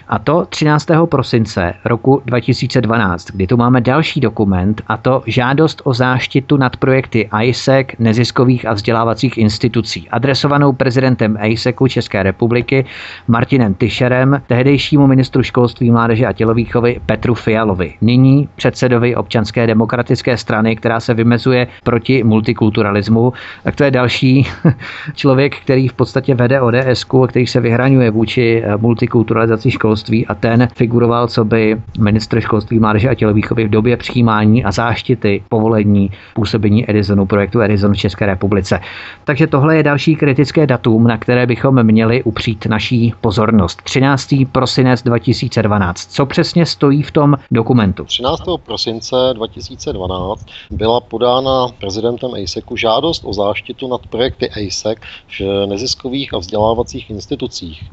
A 0.08 0.20
to 0.20 0.46
13. 0.50 0.88
prosince 1.06 1.74
roku 1.86 2.22
2012, 2.26 3.32
kdy 3.32 3.48
tu 3.48 3.58
máme 3.58 3.82
další 3.82 4.20
dokument, 4.20 4.82
a 4.88 4.98
to 4.98 5.24
žádost 5.26 5.82
o 5.84 5.94
záštitu 5.94 6.58
nad 6.58 6.78
projekty 6.78 7.30
ISEC, 7.44 7.88
neziskových 8.00 8.66
a 8.66 8.74
vzdělávacích 8.74 9.38
institucí, 9.38 10.10
adresovanou 10.10 10.74
prezidentem 10.74 11.38
ISECu 11.44 11.88
České 11.88 12.24
republiky 12.24 12.86
Martinem 13.28 13.74
Tyšerem, 13.74 14.42
tehdejšímu 14.48 15.08
ministru 15.08 15.44
školství, 15.44 15.92
mládeže 15.92 16.26
a 16.26 16.34
tělovýchovy 16.34 17.02
Petru 17.06 17.34
Fialovi, 17.34 17.94
nyní 18.02 18.50
předsedovi 18.56 19.16
občanské 19.16 19.68
demokratické 19.68 20.38
strany, 20.38 20.76
která 20.76 21.00
se 21.00 21.14
vymezuje 21.14 21.68
proti 21.84 22.24
multikulturalismu. 22.24 23.34
Tak 23.64 23.76
to 23.76 23.84
je 23.84 23.92
další 23.92 24.48
člověk, 25.16 25.56
který 25.58 25.88
v 25.88 25.94
podstatě 25.94 26.36
vede 26.36 26.62
ODS, 26.62 27.06
který 27.28 27.48
se 27.48 27.60
vyhraňuje 27.60 28.12
vůči 28.12 28.64
multikulturalizaci 28.82 29.72
školství 29.72 30.28
a 30.28 30.36
ten 30.36 30.68
figuroval 30.76 31.28
co 31.28 31.46
by 31.46 31.82
ministr 32.00 32.42
školství, 32.42 32.80
mládeže 32.80 33.10
a 33.10 33.16
tělovýchovy 33.16 33.66
v 33.66 33.70
době 33.70 33.98
přijímání 33.98 34.64
a 34.64 34.72
záštity 34.72 35.44
povolení 35.50 36.12
působení 36.34 36.90
Edisonu, 36.90 37.26
projektu 37.26 37.62
Edison 37.62 37.94
v 37.94 37.98
České 37.98 38.26
republice. 38.26 38.80
Takže 39.24 39.48
tohle 39.48 39.78
je 39.78 39.84
další 39.84 40.16
kritické 40.16 40.68
datum, 40.68 41.08
na 41.08 41.18
které 41.18 41.46
bychom 41.46 41.84
měli 41.84 42.24
upřít 42.24 42.66
naší 42.66 43.14
pozornost. 43.22 43.82
13. 43.82 44.34
prosinec 44.52 45.04
2012. 45.04 46.12
Co 46.12 46.26
přesně 46.26 46.66
stojí 46.66 47.04
v 47.04 47.12
tom 47.12 47.36
dokumentu? 47.52 48.04
13. 48.04 48.42
prosince 48.66 49.16
2012 49.34 50.46
byla 50.72 51.00
podána 51.02 51.68
prezidentem 51.80 52.32
ASECu 52.34 52.76
žádost 52.76 53.24
o 53.26 53.34
záštitu 53.34 53.88
nad 53.88 54.02
projekty 54.08 54.50
ASEC 54.50 54.98
v 55.40 55.66
neziskových 55.66 56.34
a 56.34 56.38
vzdělávacích 56.38 57.10
institucích. 57.10 57.84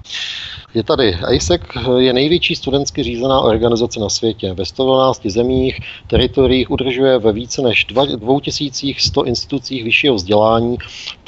Je 0.79 0.85
tady 0.85 1.15
ASEC, 1.15 1.63
je 1.99 2.13
největší 2.13 2.57
studentsky 2.57 3.03
řízená 3.03 3.41
organizace 3.41 4.01
na 4.01 4.09
světě. 4.09 4.55
Ve 4.55 4.65
112 4.65 5.27
zemích, 5.27 5.81
teritoriích 6.07 6.71
udržuje 6.71 7.19
ve 7.19 7.33
více 7.33 7.63
než 7.63 7.85
2100 7.85 9.25
institucích 9.25 9.85
vyššího 9.85 10.15
vzdělání 10.15 10.77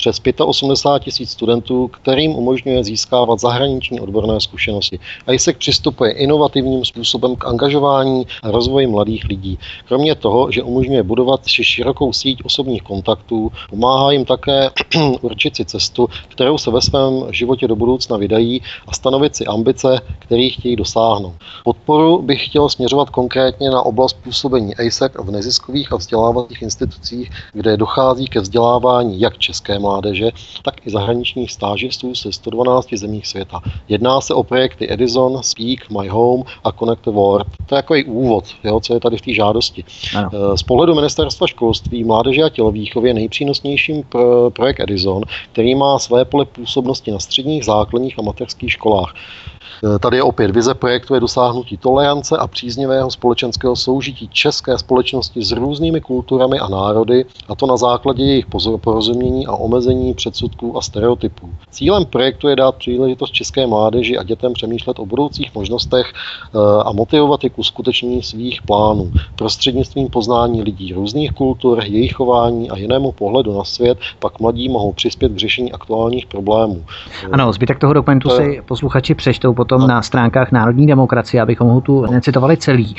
přes 0.00 0.20
85 0.38 1.04
tisíc 1.04 1.30
studentů, 1.30 1.88
kterým 1.88 2.36
umožňuje 2.36 2.84
získávat 2.84 3.40
zahraniční 3.40 4.00
odborné 4.00 4.40
zkušenosti. 4.40 4.98
ASEC 5.26 5.56
přistupuje 5.56 6.12
inovativním 6.12 6.84
způsobem 6.84 7.36
k 7.36 7.44
angažování 7.44 8.26
a 8.42 8.50
rozvoji 8.50 8.86
mladých 8.86 9.24
lidí. 9.24 9.58
Kromě 9.88 10.14
toho, 10.14 10.50
že 10.50 10.62
umožňuje 10.62 11.02
budovat 11.02 11.40
širokou 11.46 12.12
síť 12.12 12.44
osobních 12.44 12.82
kontaktů, 12.82 13.52
pomáhá 13.70 14.12
jim 14.12 14.24
také 14.24 14.70
určit 15.20 15.56
si 15.56 15.64
cestu, 15.64 16.08
kterou 16.28 16.58
se 16.58 16.70
ve 16.70 16.80
svém 16.80 17.24
životě 17.30 17.68
do 17.68 17.76
budoucna 17.76 18.16
vydají 18.16 18.62
a 18.86 18.92
stanovit 18.92 19.36
si 19.36 19.46
ambice, 19.46 20.00
které 20.18 20.48
chtějí 20.48 20.76
dosáhnout. 20.76 21.34
Podporu 21.64 22.22
bych 22.22 22.46
chtěl 22.46 22.68
směřovat 22.68 23.10
konkrétně 23.10 23.70
na 23.70 23.82
oblast 23.82 24.16
působení 24.24 24.76
ASEC 24.76 25.12
v 25.18 25.30
neziskových 25.30 25.92
a 25.92 25.96
vzdělávacích 25.96 26.62
institucích, 26.62 27.30
kde 27.52 27.76
dochází 27.76 28.26
ke 28.26 28.40
vzdělávání 28.40 29.20
jak 29.20 29.38
české 29.38 29.78
mládeže, 29.90 30.30
tak 30.62 30.86
i 30.86 30.90
zahraničních 30.90 31.52
stážistů 31.52 32.14
ze 32.14 32.32
112 32.32 32.94
zemích 32.94 33.26
světa. 33.26 33.60
Jedná 33.88 34.20
se 34.20 34.34
o 34.34 34.42
projekty 34.42 34.92
Edison, 34.92 35.42
Speak, 35.42 35.90
My 35.90 36.08
Home 36.08 36.42
a 36.64 36.72
Connect 36.72 37.04
the 37.04 37.10
World. 37.10 37.46
To 37.66 37.74
je 37.74 37.76
jako 37.76 37.94
i 37.96 38.04
úvod, 38.04 38.44
jo, 38.64 38.80
co 38.80 38.94
je 38.94 39.00
tady 39.00 39.16
v 39.16 39.20
té 39.20 39.34
žádosti. 39.34 39.84
Ano. 40.16 40.30
Eh, 40.32 40.56
z 40.56 40.62
pohledu 40.62 40.94
ministerstva 40.94 41.46
školství, 41.46 42.04
mládeže 42.04 42.42
a 42.42 42.48
tělovýchovy 42.48 43.08
je 43.08 43.14
nejpřínosnějším 43.14 44.02
projekt 44.52 44.80
Edison, 44.80 45.22
který 45.52 45.74
má 45.74 45.98
své 45.98 46.24
pole 46.24 46.44
působnosti 46.44 47.10
na 47.10 47.18
středních, 47.18 47.64
základních 47.64 48.18
a 48.18 48.22
mateřských 48.22 48.72
školách. 48.72 49.14
Eh, 49.84 49.98
tady 49.98 50.16
je 50.16 50.22
opět 50.22 50.50
vize 50.50 50.74
projektu 50.74 51.14
je 51.14 51.20
dosáhnutí 51.20 51.76
tolerance 51.76 52.36
a 52.36 52.46
příznivého 52.46 53.10
společenského 53.10 53.76
soužití 53.76 54.28
české 54.28 54.78
společnosti 54.78 55.44
s 55.44 55.52
různými 55.52 56.00
kulturami 56.00 56.58
a 56.58 56.68
národy, 56.68 57.24
a 57.48 57.54
to 57.54 57.66
na 57.66 57.76
základě 57.76 58.24
jejich 58.24 58.46
porozumění 58.80 59.46
a 59.46 59.52
omezení 59.52 60.14
předsudků 60.14 60.78
a 60.78 60.80
stereotypů. 60.80 61.50
Cílem 61.70 62.04
projektu 62.04 62.48
je 62.48 62.56
dát 62.56 62.74
příležitost 62.74 63.30
české 63.30 63.66
mládeži 63.66 64.18
a 64.18 64.22
dětem 64.22 64.52
přemýšlet 64.52 64.98
o 64.98 65.06
budoucích 65.06 65.54
možnostech 65.54 66.12
eh, 66.12 66.58
a 66.84 66.92
motivovat 66.92 67.44
je 67.44 67.50
k 67.50 67.58
uskutečnění 67.58 68.22
svých 68.22 68.62
plánů 68.62 69.12
prostřednictvím 69.36 70.08
poznání 70.08 70.62
lidí 70.62 70.92
různých 70.92 71.32
kultur, 71.32 71.80
jejich 71.84 72.12
chování 72.12 72.70
a 72.70 72.76
jinému 72.76 73.12
pohledu 73.12 73.58
na 73.58 73.64
svět, 73.64 73.98
pak 74.18 74.40
mladí 74.40 74.68
mohou 74.68 74.92
přispět 74.92 75.32
k 75.32 75.38
řešení 75.38 75.72
aktuálních 75.72 76.26
problémů. 76.26 76.84
Ano, 77.32 77.52
zbytek 77.52 77.78
toho 77.78 77.92
dokumentu 77.92 78.28
to... 78.28 78.36
si 78.36 78.62
posluchači 78.66 79.14
přečtou 79.14 79.54
potom 79.70 79.88
na 79.88 80.02
stránkách 80.02 80.52
Národní 80.52 80.86
demokracie, 80.86 81.42
abychom 81.42 81.68
ho 81.68 81.80
tu 81.80 82.06
necitovali 82.06 82.56
celý. 82.56 82.96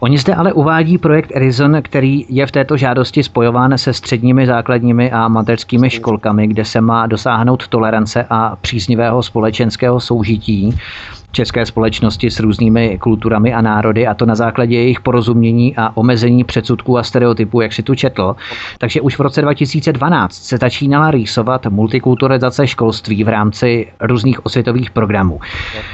Oni 0.00 0.18
zde 0.18 0.34
ale 0.34 0.52
uvádí 0.52 0.98
projekt 0.98 1.32
Erizon, 1.34 1.76
který 1.82 2.24
je 2.28 2.46
v 2.46 2.50
této 2.50 2.76
žádosti 2.76 3.22
spojován 3.22 3.78
se 3.78 3.92
středními, 3.92 4.46
základními 4.46 5.10
a 5.10 5.28
mateřskými 5.28 5.90
školkami, 5.90 6.46
kde 6.46 6.64
se 6.64 6.80
má 6.80 7.06
dosáhnout 7.06 7.68
tolerance 7.68 8.26
a 8.30 8.56
příznivého 8.56 9.22
společenského 9.22 10.00
soužití 10.00 10.78
české 11.34 11.66
společnosti 11.66 12.30
s 12.30 12.40
různými 12.40 12.98
kulturami 12.98 13.54
a 13.54 13.60
národy 13.60 14.06
a 14.06 14.14
to 14.14 14.26
na 14.26 14.34
základě 14.34 14.76
jejich 14.76 15.00
porozumění 15.00 15.76
a 15.76 15.96
omezení 15.96 16.44
předsudků 16.44 16.98
a 16.98 17.02
stereotypů, 17.02 17.60
jak 17.60 17.72
si 17.72 17.82
tu 17.82 17.94
četl. 17.94 18.36
Takže 18.78 19.00
už 19.00 19.18
v 19.18 19.20
roce 19.20 19.42
2012 19.42 20.34
se 20.34 20.56
začínala 20.56 21.10
rýsovat 21.10 21.66
multikulturalizace 21.66 22.66
školství 22.66 23.24
v 23.24 23.28
rámci 23.28 23.86
různých 24.00 24.46
osvětových 24.46 24.90
programů. 24.90 25.40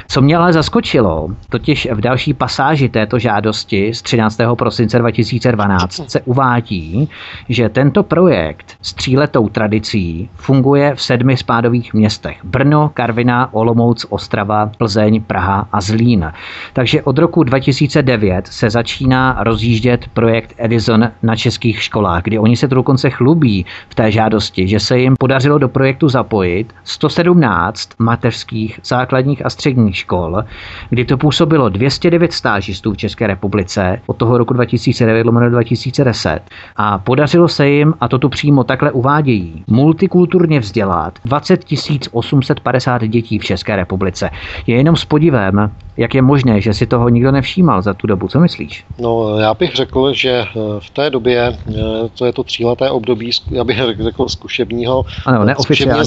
Co 0.07 0.21
mě 0.21 0.37
ale 0.37 0.53
zaskočilo, 0.53 1.27
totiž 1.49 1.87
v 1.91 2.01
další 2.01 2.33
pasáži 2.33 2.89
této 2.89 3.19
žádosti 3.19 3.93
z 3.93 4.01
13. 4.01 4.39
prosince 4.57 4.99
2012 4.99 6.01
se 6.07 6.21
uvádí, 6.21 7.09
že 7.49 7.69
tento 7.69 8.03
projekt 8.03 8.77
s 8.81 8.93
tříletou 8.93 9.49
tradicí 9.49 10.29
funguje 10.35 10.95
v 10.95 11.01
sedmi 11.01 11.37
spádových 11.37 11.93
městech. 11.93 12.37
Brno, 12.43 12.91
Karviná, 12.93 13.53
Olomouc, 13.53 14.05
Ostrava, 14.09 14.71
Plzeň, 14.77 15.23
Praha 15.31 15.67
a 15.71 15.81
Zlín. 15.81 16.31
Takže 16.73 17.01
od 17.01 17.17
roku 17.17 17.43
2009 17.43 18.47
se 18.47 18.69
začíná 18.69 19.37
rozjíždět 19.39 20.05
projekt 20.13 20.53
Edison 20.57 21.11
na 21.23 21.35
českých 21.35 21.83
školách, 21.83 22.23
kdy 22.23 22.39
oni 22.39 22.57
se 22.57 22.67
to 22.67 22.75
dokonce 22.75 23.09
chlubí 23.09 23.65
v 23.89 23.95
té 23.95 24.11
žádosti, 24.11 24.67
že 24.67 24.79
se 24.79 24.99
jim 24.99 25.15
podařilo 25.19 25.57
do 25.57 25.69
projektu 25.69 26.09
zapojit 26.09 26.73
117 26.83 27.89
mateřských, 27.99 28.79
základních 28.83 29.45
a 29.45 29.49
středních 29.49 29.97
škol, 29.97 30.43
kdy 30.89 31.05
to 31.05 31.17
působilo 31.17 31.69
209 31.69 32.33
stážistů 32.33 32.93
v 32.93 32.97
České 32.97 33.27
republice 33.27 34.01
od 34.05 34.17
toho 34.17 34.37
roku 34.37 34.53
2009 34.53 35.23
2010 35.49 36.39
a 36.75 36.97
podařilo 36.97 37.47
se 37.47 37.69
jim, 37.69 37.93
a 37.99 38.07
to 38.07 38.19
tu 38.19 38.29
přímo 38.29 38.63
takhle 38.63 38.91
uvádějí, 38.91 39.63
multikulturně 39.67 40.59
vzdělat 40.59 41.19
20 41.25 41.65
850 42.11 43.07
dětí 43.07 43.39
v 43.39 43.43
České 43.43 43.75
republice. 43.75 44.29
Je 44.67 44.75
jenom 44.75 44.95
spodě 44.95 45.20
podivem, 45.21 45.69
jak 45.97 46.15
je 46.15 46.21
možné, 46.21 46.61
že 46.61 46.73
si 46.73 46.87
toho 46.87 47.09
nikdo 47.09 47.31
nevšímal 47.31 47.81
za 47.81 47.93
tu 47.93 48.07
dobu. 48.07 48.27
Co 48.27 48.39
myslíš? 48.39 48.85
No, 48.99 49.37
já 49.37 49.53
bych 49.53 49.75
řekl, 49.75 50.13
že 50.13 50.29
eh, 50.29 50.45
v 50.79 50.89
té 50.89 51.09
době, 51.09 51.57
eh, 51.69 51.73
to 52.17 52.25
je 52.25 52.33
to 52.33 52.43
tříleté 52.43 52.89
období, 52.89 53.31
já 53.51 53.63
bych 53.63 53.77
řekl 53.99 54.29
zkušebního, 54.29 55.05
ano, 55.25 55.45
neoficiálního, 55.45 56.03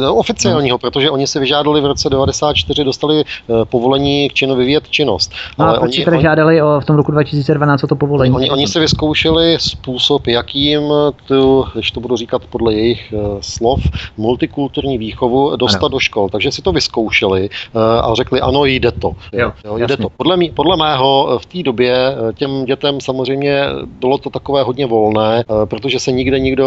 neoficiálního 0.00 0.74
no. 0.74 0.78
protože 0.78 1.10
oni 1.10 1.26
si 1.26 1.38
vyžádali 1.38 1.80
v 1.80 1.86
roce 1.86 2.10
94, 2.10 2.84
dostali 2.84 3.20
eh, 3.20 3.64
povolení 3.64 4.28
k 4.28 4.34
činu 4.34 4.56
vyvíjet 4.56 4.88
činnost. 4.88 5.32
No, 5.58 5.64
ale 5.64 5.76
a 5.76 5.80
proč 5.80 5.96
oni, 5.96 6.04
tedy 6.04 6.22
žádali 6.22 6.62
o, 6.62 6.80
v 6.80 6.84
tom 6.84 6.96
roku 6.96 7.12
2012 7.12 7.84
o 7.84 7.86
to 7.86 7.96
povolení? 7.96 8.34
Oni, 8.34 8.50
oni 8.50 8.66
si 8.66 8.80
vyzkoušeli 8.80 9.56
způsob, 9.60 10.26
jakým 10.26 10.82
tu, 11.26 11.64
když 11.74 11.90
to 11.90 12.00
budu 12.00 12.16
říkat 12.16 12.42
podle 12.50 12.74
jejich 12.74 13.14
slov, 13.40 13.80
multikulturní 14.16 14.98
výchovu 14.98 15.56
dostat 15.56 15.78
ano. 15.86 15.88
do 15.88 15.98
škol. 15.98 16.28
Takže 16.28 16.52
si 16.52 16.62
to 16.62 16.72
vyzkoušeli 16.72 17.50
a 17.74 18.14
řekli, 18.14 18.40
ano, 18.46 18.64
jde 18.64 18.92
to. 18.92 19.12
Jo, 19.32 19.52
jo, 19.64 19.78
jde 19.78 19.96
to. 19.96 20.08
Podle, 20.16 20.36
mý, 20.36 20.50
podle 20.50 20.76
mého 20.76 21.28
eh, 21.34 21.38
v 21.38 21.46
té 21.46 21.62
době 21.62 21.94
eh, 21.96 22.32
těm 22.32 22.64
dětem 22.64 23.00
samozřejmě 23.00 23.64
bylo 24.00 24.18
to 24.18 24.30
takové 24.30 24.62
hodně 24.62 24.86
volné, 24.86 25.40
eh, 25.40 25.66
protože 25.66 26.00
se 26.00 26.12
nikde 26.12 26.38
nikdo 26.38 26.66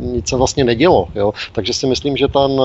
nic 0.00 0.28
se 0.28 0.36
vlastně 0.36 0.64
nedělo. 0.64 1.08
Jo. 1.14 1.32
Takže 1.52 1.72
si 1.74 1.86
myslím, 1.86 2.16
že, 2.16 2.28
ten, 2.28 2.60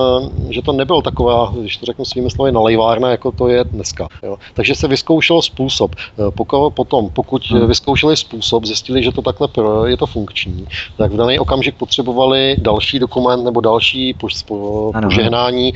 že 0.50 0.62
to 0.62 0.72
nebylo 0.72 1.02
taková, 1.02 1.52
když 1.60 1.76
to 1.76 1.86
řeknu 1.86 2.04
svými 2.04 2.30
slovy, 2.30 2.52
nalejvárna, 2.52 3.10
jako 3.10 3.32
to 3.32 3.48
je 3.48 3.64
dneska. 3.64 4.08
Jo. 4.22 4.36
Takže 4.54 4.74
se 4.74 4.88
vyzkoušel 4.88 5.42
způsob. 5.42 5.96
Pokud, 6.30 6.70
potom, 6.70 7.10
pokud 7.10 7.50
hmm. 7.50 7.66
vyzkoušeli 7.66 8.16
způsob, 8.16 8.64
zjistili, 8.64 9.02
že 9.02 9.12
to 9.12 9.22
takhle 9.22 9.48
je 9.86 9.96
to 9.96 10.06
funkční, 10.06 10.66
tak 10.96 11.12
v 11.12 11.16
daný 11.16 11.38
okamžik 11.38 11.74
potřebovali 11.74 12.56
další 12.58 12.98
dokument 12.98 13.44
nebo 13.44 13.60
další 13.60 14.14
požehnání 15.02 15.72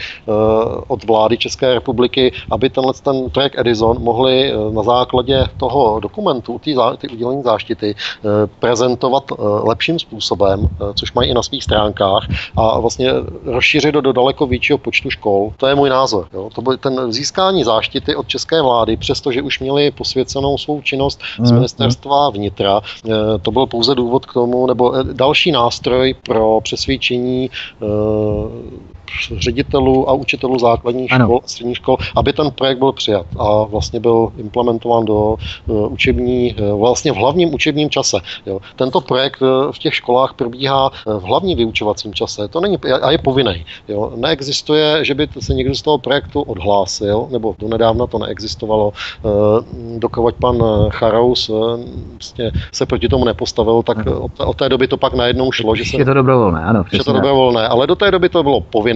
od 0.88 1.04
vlády 1.04 1.38
České 1.38 1.74
republiky, 1.74 2.32
aby 2.50 2.61
tenhle 2.70 2.92
ten 3.02 3.30
projekt 3.30 3.58
Edison 3.58 4.02
mohli 4.02 4.52
eh, 4.52 4.72
na 4.72 4.82
základě 4.82 5.46
toho 5.56 6.00
dokumentu, 6.00 6.58
ty, 6.58 6.76
ty 6.98 7.08
udělení 7.08 7.42
záštity, 7.42 7.94
eh, 7.94 8.28
prezentovat 8.58 9.24
eh, 9.32 9.34
lepším 9.42 9.98
způsobem, 9.98 10.68
což 10.94 11.12
mají 11.12 11.30
i 11.30 11.34
na 11.34 11.42
svých 11.42 11.64
stránkách, 11.64 12.26
a 12.56 12.80
vlastně 12.80 13.10
rozšířit 13.44 13.94
do, 13.94 14.00
do 14.00 14.12
daleko 14.12 14.46
většího 14.46 14.78
počtu 14.78 15.10
škol. 15.10 15.52
To 15.56 15.66
je 15.66 15.74
můj 15.74 15.90
názor. 15.90 16.26
Jo. 16.32 16.50
To 16.54 16.62
byl 16.62 16.76
ten 16.76 17.12
získání 17.12 17.64
záštity 17.64 18.16
od 18.16 18.28
české 18.28 18.62
vlády, 18.62 18.96
přestože 18.96 19.42
už 19.42 19.60
měli 19.60 19.90
posvěcenou 19.90 20.58
svou 20.58 20.82
činnost 20.82 21.20
z 21.38 21.50
mhm. 21.50 21.54
ministerstva 21.54 22.30
vnitra, 22.30 22.80
to 23.42 23.50
byl 23.50 23.66
pouze 23.66 23.94
důvod 23.94 24.26
k 24.26 24.32
tomu, 24.32 24.66
nebo 24.66 24.94
další 25.12 25.52
nástroj 25.52 26.14
pro 26.22 26.60
přesvědčení 26.60 27.50
ředitelů 29.38 30.08
a 30.10 30.12
učitelů 30.12 30.58
základních 30.58 31.12
ano. 31.12 31.24
škol 31.24 31.40
a 31.44 31.48
středních 31.48 31.76
škol, 31.76 31.96
aby 32.16 32.32
ten 32.32 32.50
projekt 32.50 32.78
byl 32.78 32.92
přijat 32.92 33.26
a 33.38 33.64
vlastně 33.64 34.00
byl 34.00 34.32
implementován 34.36 35.04
do 35.04 35.36
uh, 35.66 35.92
učební, 35.92 36.54
uh, 36.54 36.80
vlastně 36.80 37.12
v 37.12 37.16
hlavním 37.16 37.54
učebním 37.54 37.90
čase. 37.90 38.16
Jo. 38.46 38.60
Tento 38.76 39.00
projekt 39.00 39.42
uh, 39.42 39.72
v 39.72 39.78
těch 39.78 39.94
školách 39.94 40.34
probíhá 40.34 40.90
v 41.06 41.22
hlavním 41.22 41.58
vyučovacím 41.58 42.14
čase. 42.14 42.48
To 42.48 42.60
není, 42.60 42.78
a 43.02 43.10
je 43.10 43.18
povinný. 43.18 43.64
Jo. 43.88 44.12
Neexistuje, 44.16 45.04
že 45.04 45.14
by 45.14 45.28
se 45.40 45.54
někdo 45.54 45.74
z 45.74 45.82
toho 45.82 45.98
projektu 45.98 46.42
odhlásil, 46.42 47.26
nebo 47.30 47.54
do 47.58 47.68
nedávna 47.68 48.06
to 48.06 48.18
neexistovalo, 48.18 48.92
dokud 49.98 50.34
pan 50.34 50.56
Charous 50.88 51.50
vlastně 52.12 52.50
se 52.72 52.86
proti 52.86 53.08
tomu 53.08 53.24
nepostavil, 53.24 53.82
tak 53.82 54.06
od, 54.06 54.32
od 54.38 54.56
té 54.56 54.68
doby 54.68 54.88
to 54.88 54.96
pak 54.96 55.14
najednou 55.14 55.52
šlo. 55.52 55.76
Že 55.76 55.84
se, 55.84 55.96
je 55.96 56.04
to 56.04 56.14
dobrovolné, 56.14 56.64
ano. 56.64 56.84
Je 56.92 57.04
to 57.04 57.12
dobrovolné, 57.12 57.68
ale 57.68 57.86
do 57.86 57.96
té 57.96 58.10
doby 58.10 58.28
to 58.28 58.42
bylo 58.42 58.60
povinné 58.60 58.91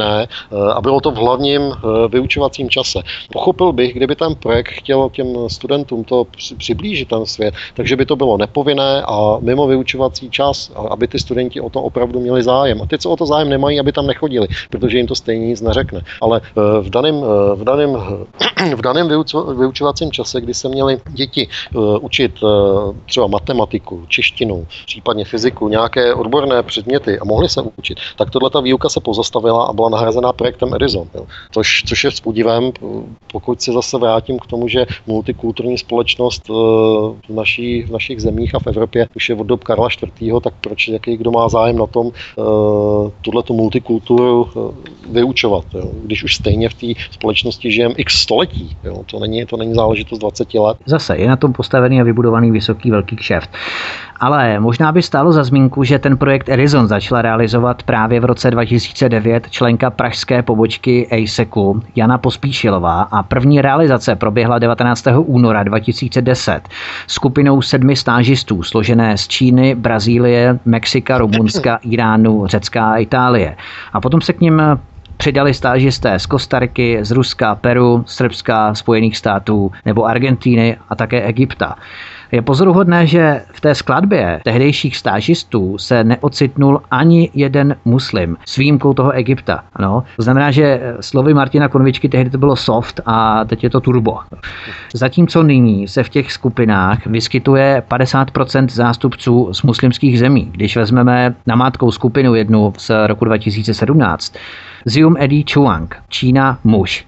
a 0.75 0.81
bylo 0.81 1.01
to 1.01 1.11
v 1.11 1.17
hlavním 1.17 1.63
vyučovacím 2.09 2.71
čase. 2.71 3.03
Pochopil 3.33 3.73
bych, 3.73 3.95
kdyby 3.95 4.17
ten 4.17 4.35
projekt 4.35 4.69
chtěl 4.69 5.11
těm 5.11 5.27
studentům 5.49 6.05
to 6.05 6.27
přiblížit 6.59 7.09
ten 7.09 7.27
svět, 7.27 7.55
takže 7.75 7.97
by 7.97 8.07
to 8.07 8.17
bylo 8.17 8.37
nepovinné 8.37 9.03
a 9.03 9.39
mimo 9.41 9.67
vyučovací 9.67 10.31
čas, 10.31 10.73
aby 10.91 11.09
ty 11.09 11.19
studenti 11.19 11.61
o 11.61 11.71
to 11.71 11.83
opravdu 11.83 12.21
měli 12.21 12.43
zájem. 12.43 12.83
A 12.83 12.87
ty, 12.87 12.99
co 12.99 13.11
o 13.11 13.17
to 13.17 13.27
zájem 13.27 13.49
nemají, 13.49 13.81
aby 13.81 13.93
tam 13.93 14.07
nechodili, 14.07 14.49
protože 14.71 14.99
jim 14.99 15.07
to 15.07 15.15
stejně 15.15 15.47
nic 15.47 15.61
neřekne. 15.61 16.01
Ale 16.21 16.41
eh, 16.45 16.83
v 16.83 16.91
daném, 16.91 17.15
eh, 17.15 17.57
v 17.57 17.65
daném, 17.65 17.91
v 18.77 18.83
daném 18.83 19.09
vyučovacím 19.59 20.13
čase, 20.13 20.41
kdy 20.41 20.55
se 20.55 20.69
měli 20.69 20.99
děti 21.09 21.49
eh, 21.49 21.79
učit 22.01 22.33
třeba 23.07 23.27
matematiku, 23.27 24.05
češtinu, 24.09 24.67
případně 24.87 25.25
fyziku, 25.25 25.69
nějaké 25.69 26.15
odborné 26.15 26.63
předměty 26.63 27.19
a 27.19 27.25
mohli 27.25 27.49
se 27.49 27.63
učit, 27.77 27.99
tak 28.17 28.31
tohle 28.31 28.51
ta 28.51 28.61
výuka 28.61 28.89
se 28.89 29.01
pozastavila 29.01 29.65
a 29.65 29.73
byla 29.73 29.86
nahrazená 29.89 30.33
projektem 30.33 30.75
Edison. 30.75 31.09
Což, 31.51 31.83
což 31.87 32.05
je 32.05 32.11
s 32.11 32.21
podívem, 32.21 32.73
pokud 33.33 33.63
se 33.63 33.73
zase 33.73 33.99
vrátím 33.99 34.39
k 34.39 34.47
tomu, 34.47 34.69
že 34.69 34.87
multikulturní 35.07 35.79
společnost 35.79 36.43
eh, 36.51 36.53
v, 37.29 37.35
naší, 37.35 37.83
v 37.83 37.91
našich 37.91 38.21
zemích 38.21 38.55
a 38.55 38.59
v 38.59 38.67
Evropě 38.67 39.07
už 39.15 39.29
je 39.29 39.35
od 39.35 39.47
dob 39.47 39.65
Karla 39.65 39.89
IV., 40.21 40.33
tak 40.43 40.55
proč 40.61 40.89
jaký 40.89 41.17
kdo 41.17 41.31
má 41.31 41.49
zájem 41.49 41.79
na 41.79 41.87
tom 41.87 42.11
eh, 42.11 42.43
tuhle 43.21 43.43
tu 43.43 43.55
multikulturu 43.55 44.49
eh, 44.49 44.91
vyučovat, 45.13 45.65
jo? 45.75 45.91
když 46.05 46.25
už 46.25 46.35
stejně 46.35 46.69
v 46.69 46.75
té 46.75 46.87
společnosti 47.11 47.73
žijeme 47.73 47.95
x 47.95 48.15
století. 48.15 48.77
Jo? 48.85 49.03
To, 49.07 49.19
není, 49.19 49.47
to 49.47 49.57
není 49.57 49.75
záležitost 49.75 50.19
20 50.19 50.55
let. 50.55 50.77
Zase 50.87 51.17
je 51.17 51.29
na 51.29 51.37
tom 51.37 51.53
postavený 51.53 52.01
a 52.01 52.05
vybudovaný 52.05 52.51
vysoký 52.51 52.91
velký 52.91 53.17
kšeft. 53.17 53.51
Ale 54.21 54.61
možná 54.61 54.93
by 54.93 55.03
stálo 55.03 55.33
za 55.33 55.45
zmínku, 55.45 55.85
že 55.85 55.99
ten 55.99 56.17
projekt 56.17 56.49
Erizon 56.49 56.87
začala 56.87 57.23
realizovat 57.23 57.83
právě 57.83 58.21
v 58.21 58.25
roce 58.25 58.51
2009 58.51 59.51
členka 59.51 59.91
pražské 59.91 60.43
pobočky 60.43 61.09
ASECu 61.11 61.83
Jana 61.97 62.19
Pospíšilová 62.19 63.03
a 63.03 63.23
první 63.23 63.63
realizace 63.63 64.17
proběhla 64.17 64.59
19. 64.59 65.05
února 65.17 65.63
2010 65.63 66.69
skupinou 67.07 67.63
sedmi 67.63 67.97
stážistů 67.97 68.63
složené 68.63 69.19
z 69.19 69.29
Číny, 69.29 69.75
Brazílie, 69.75 70.59
Mexika, 70.65 71.19
Rumunska, 71.19 71.79
Iránu, 71.83 72.47
Řecka 72.47 72.91
a 72.91 72.97
Itálie. 72.97 73.57
A 73.93 74.01
potom 74.01 74.21
se 74.21 74.33
k 74.33 74.41
ním 74.41 74.63
přidali 75.17 75.55
stážisté 75.55 76.19
z 76.19 76.27
Kostariky, 76.27 76.99
z 77.03 77.11
Ruska, 77.11 77.55
Peru, 77.55 78.05
Srbska, 78.07 78.75
Spojených 78.75 79.17
států 79.17 79.73
nebo 79.85 80.05
Argentíny 80.05 80.77
a 80.89 80.95
také 80.95 81.23
Egypta. 81.23 81.77
Je 82.33 82.43
pozoruhodné, 82.43 83.07
že 83.07 83.43
v 83.53 83.61
té 83.61 83.75
skladbě 83.75 84.41
tehdejších 84.45 84.97
stážistů 84.97 85.79
se 85.79 86.05
neocitnul 86.05 86.83
ani 86.91 87.31
jeden 87.35 87.77
muslim 87.85 88.37
s 88.45 88.57
výjimkou 88.57 88.95
toho 88.95 89.13
Egypta. 89.13 89.65
Ano? 89.75 90.05
To 90.17 90.23
znamená, 90.23 90.51
že 90.51 90.81
slovy 91.01 91.35
Martina 91.35 91.69
Konvičky 91.69 92.09
tehdy 92.09 92.31
to 92.31 92.39
bylo 92.39 92.57
soft 92.57 93.01
a 93.07 93.45
teď 93.45 93.65
je 93.65 93.71
to 93.71 93.81
turbo. 93.81 94.19
Zatímco 94.95 95.43
nyní 95.43 95.89
se 95.89 96.03
v 96.03 96.09
těch 96.09 96.33
skupinách 96.33 97.07
vyskytuje 97.07 97.83
50% 97.91 98.69
zástupců 98.69 99.49
z 99.53 99.63
muslimských 99.63 100.19
zemí. 100.19 100.49
Když 100.53 100.77
vezmeme 100.77 101.35
namátkou 101.47 101.91
skupinu 101.91 102.35
jednu 102.35 102.73
z 102.79 102.91
roku 103.07 103.25
2017, 103.25 104.35
Zium 104.85 105.17
Edi 105.19 105.45
Chuang, 105.53 105.97
Čína 106.09 106.59
muž. 106.65 107.07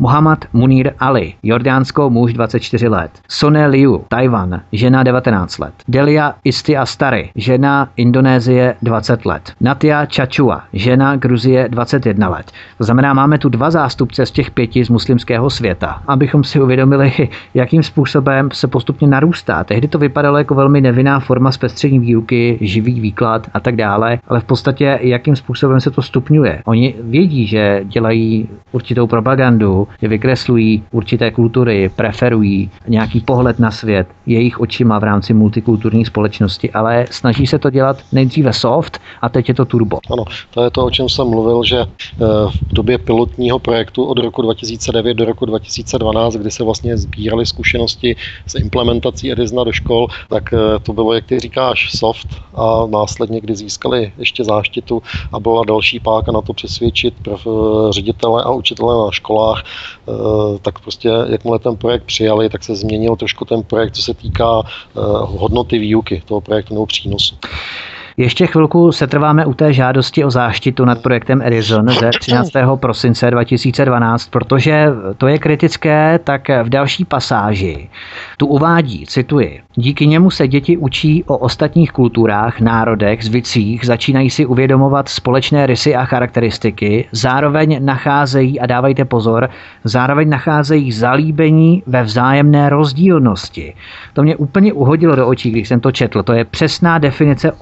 Muhammad 0.00 0.44
Munir 0.52 0.92
Ali, 0.98 1.34
Jordánsko, 1.42 2.10
muž 2.10 2.32
24 2.32 2.88
let. 2.88 3.10
Sone 3.28 3.66
Liu, 3.66 4.04
Tajvan, 4.08 4.60
žena 4.72 5.02
19 5.02 5.58
let. 5.58 5.74
Delia 5.88 6.34
Isti 6.44 6.76
Astari, 6.76 7.30
žena 7.36 7.88
Indonésie 7.96 8.76
20 8.82 9.26
let. 9.26 9.52
Natia 9.60 10.06
Čačua, 10.06 10.64
žena 10.72 11.16
Gruzie 11.16 11.68
21 11.68 12.28
let. 12.28 12.52
To 12.78 12.84
znamená, 12.84 13.14
máme 13.14 13.38
tu 13.38 13.48
dva 13.48 13.70
zástupce 13.70 14.26
z 14.26 14.30
těch 14.30 14.50
pěti 14.50 14.84
z 14.84 14.88
muslimského 14.88 15.50
světa, 15.50 16.02
abychom 16.06 16.44
si 16.44 16.60
uvědomili, 16.60 17.12
jakým 17.54 17.82
způsobem 17.82 18.48
se 18.52 18.68
postupně 18.68 19.08
narůstá. 19.08 19.64
Tehdy 19.64 19.88
to 19.88 19.98
vypadalo 19.98 20.38
jako 20.38 20.54
velmi 20.54 20.80
nevinná 20.80 21.20
forma 21.20 21.52
zpestření 21.52 21.98
výuky, 21.98 22.58
živý 22.60 23.00
výklad 23.00 23.46
a 23.54 23.60
tak 23.60 23.76
dále, 23.76 24.18
ale 24.28 24.40
v 24.40 24.44
podstatě 24.44 24.98
jakým 25.02 25.36
způsobem 25.36 25.80
se 25.80 25.90
to 25.90 26.02
stupňuje. 26.02 26.62
Oni 26.64 26.94
vědí, 27.00 27.46
že 27.46 27.80
dělají 27.84 28.48
určitou 28.72 29.06
propagandu, 29.06 29.88
vykreslují 30.02 30.82
určité 30.90 31.30
kultury, 31.30 31.88
preferují 31.96 32.70
nějaký 32.88 33.20
pohled 33.20 33.58
na 33.58 33.70
svět 33.70 34.06
jejich 34.26 34.60
očima 34.60 34.98
v 34.98 35.04
rámci 35.04 35.34
multikulturní 35.34 36.04
společnosti, 36.04 36.70
ale 36.70 37.06
snaží 37.10 37.46
se 37.46 37.58
to 37.58 37.70
dělat 37.70 37.96
nejdříve 38.12 38.52
soft 38.52 39.00
a 39.22 39.28
teď 39.28 39.48
je 39.48 39.54
to 39.54 39.64
turbo. 39.64 39.98
Ano, 40.12 40.24
to 40.50 40.64
je 40.64 40.70
to, 40.70 40.84
o 40.84 40.90
čem 40.90 41.08
jsem 41.08 41.26
mluvil, 41.26 41.64
že 41.64 41.78
eh, 41.80 41.86
v 42.70 42.74
době 42.74 42.98
pilotního 42.98 43.58
projektu 43.58 44.04
od 44.04 44.18
roku 44.18 44.42
2009 44.42 45.14
do 45.14 45.24
roku 45.24 45.46
2012, 45.46 46.34
kdy 46.34 46.50
se 46.50 46.64
vlastně 46.64 46.96
sbíraly 46.96 47.46
zkušenosti 47.46 48.16
s 48.46 48.54
implementací 48.54 49.32
Edisna 49.32 49.64
do 49.64 49.72
škol, 49.72 50.06
tak 50.28 50.52
eh, 50.52 50.78
to 50.82 50.92
bylo, 50.92 51.14
jak 51.14 51.24
ty 51.24 51.40
říkáš, 51.40 51.92
soft 51.98 52.28
a 52.54 52.86
následně, 52.86 53.40
kdy 53.40 53.56
získali 53.56 54.12
ještě 54.18 54.44
záštitu 54.44 55.02
a 55.32 55.40
byla 55.40 55.64
další 55.64 56.00
páka 56.00 56.32
na 56.32 56.40
to 56.40 56.52
přesvědčit 56.52 57.14
ředitele 57.90 58.42
a 58.42 58.50
učitele 58.50 59.04
na 59.04 59.10
školách, 59.10 59.62
tak 60.62 60.78
prostě 60.78 61.10
jakmile 61.28 61.58
ten 61.58 61.76
projekt 61.76 62.04
přijali, 62.04 62.48
tak 62.48 62.64
se 62.64 62.76
změnil 62.76 63.16
trošku 63.16 63.44
ten 63.44 63.62
projekt, 63.62 63.94
co 63.94 64.02
se 64.02 64.14
týká 64.14 64.62
eh, 64.64 65.00
hodnoty 65.20 65.78
výuky 65.78 66.22
toho 66.24 66.40
projektu 66.40 66.74
nebo 66.74 66.86
přínosu. 66.86 67.36
Ještě 68.20 68.46
chvilku 68.46 68.92
se 68.92 69.06
trváme 69.06 69.46
u 69.46 69.54
té 69.54 69.72
žádosti 69.72 70.24
o 70.24 70.30
záštitu 70.30 70.84
nad 70.84 71.02
projektem 71.02 71.42
Edison 71.42 71.88
ze 71.88 72.10
13. 72.20 72.50
prosince 72.76 73.30
2012, 73.30 74.28
protože 74.28 74.86
to 75.16 75.28
je 75.28 75.38
kritické, 75.38 76.20
tak 76.24 76.48
v 76.48 76.68
další 76.68 77.04
pasáži 77.04 77.88
tu 78.36 78.46
uvádí, 78.46 79.06
cituji, 79.06 79.60
díky 79.74 80.06
němu 80.06 80.30
se 80.30 80.48
děti 80.48 80.76
učí 80.76 81.24
o 81.24 81.38
ostatních 81.38 81.92
kulturách, 81.92 82.60
národech, 82.60 83.24
zvicích, 83.24 83.86
začínají 83.86 84.30
si 84.30 84.46
uvědomovat 84.46 85.08
společné 85.08 85.66
rysy 85.66 85.94
a 85.94 86.04
charakteristiky, 86.04 87.08
zároveň 87.12 87.84
nacházejí, 87.84 88.60
a 88.60 88.66
dávajte 88.66 89.04
pozor, 89.04 89.50
zároveň 89.84 90.28
nacházejí 90.28 90.92
zalíbení 90.92 91.82
ve 91.86 92.02
vzájemné 92.02 92.68
rozdílnosti. 92.68 93.74
To 94.12 94.22
mě 94.22 94.36
úplně 94.36 94.72
uhodilo 94.72 95.16
do 95.16 95.28
očí, 95.28 95.50
když 95.50 95.68
jsem 95.68 95.80
to 95.80 95.92
četl. 95.92 96.22
To 96.22 96.32
je 96.32 96.44
přesná 96.44 96.98
definice 96.98 97.52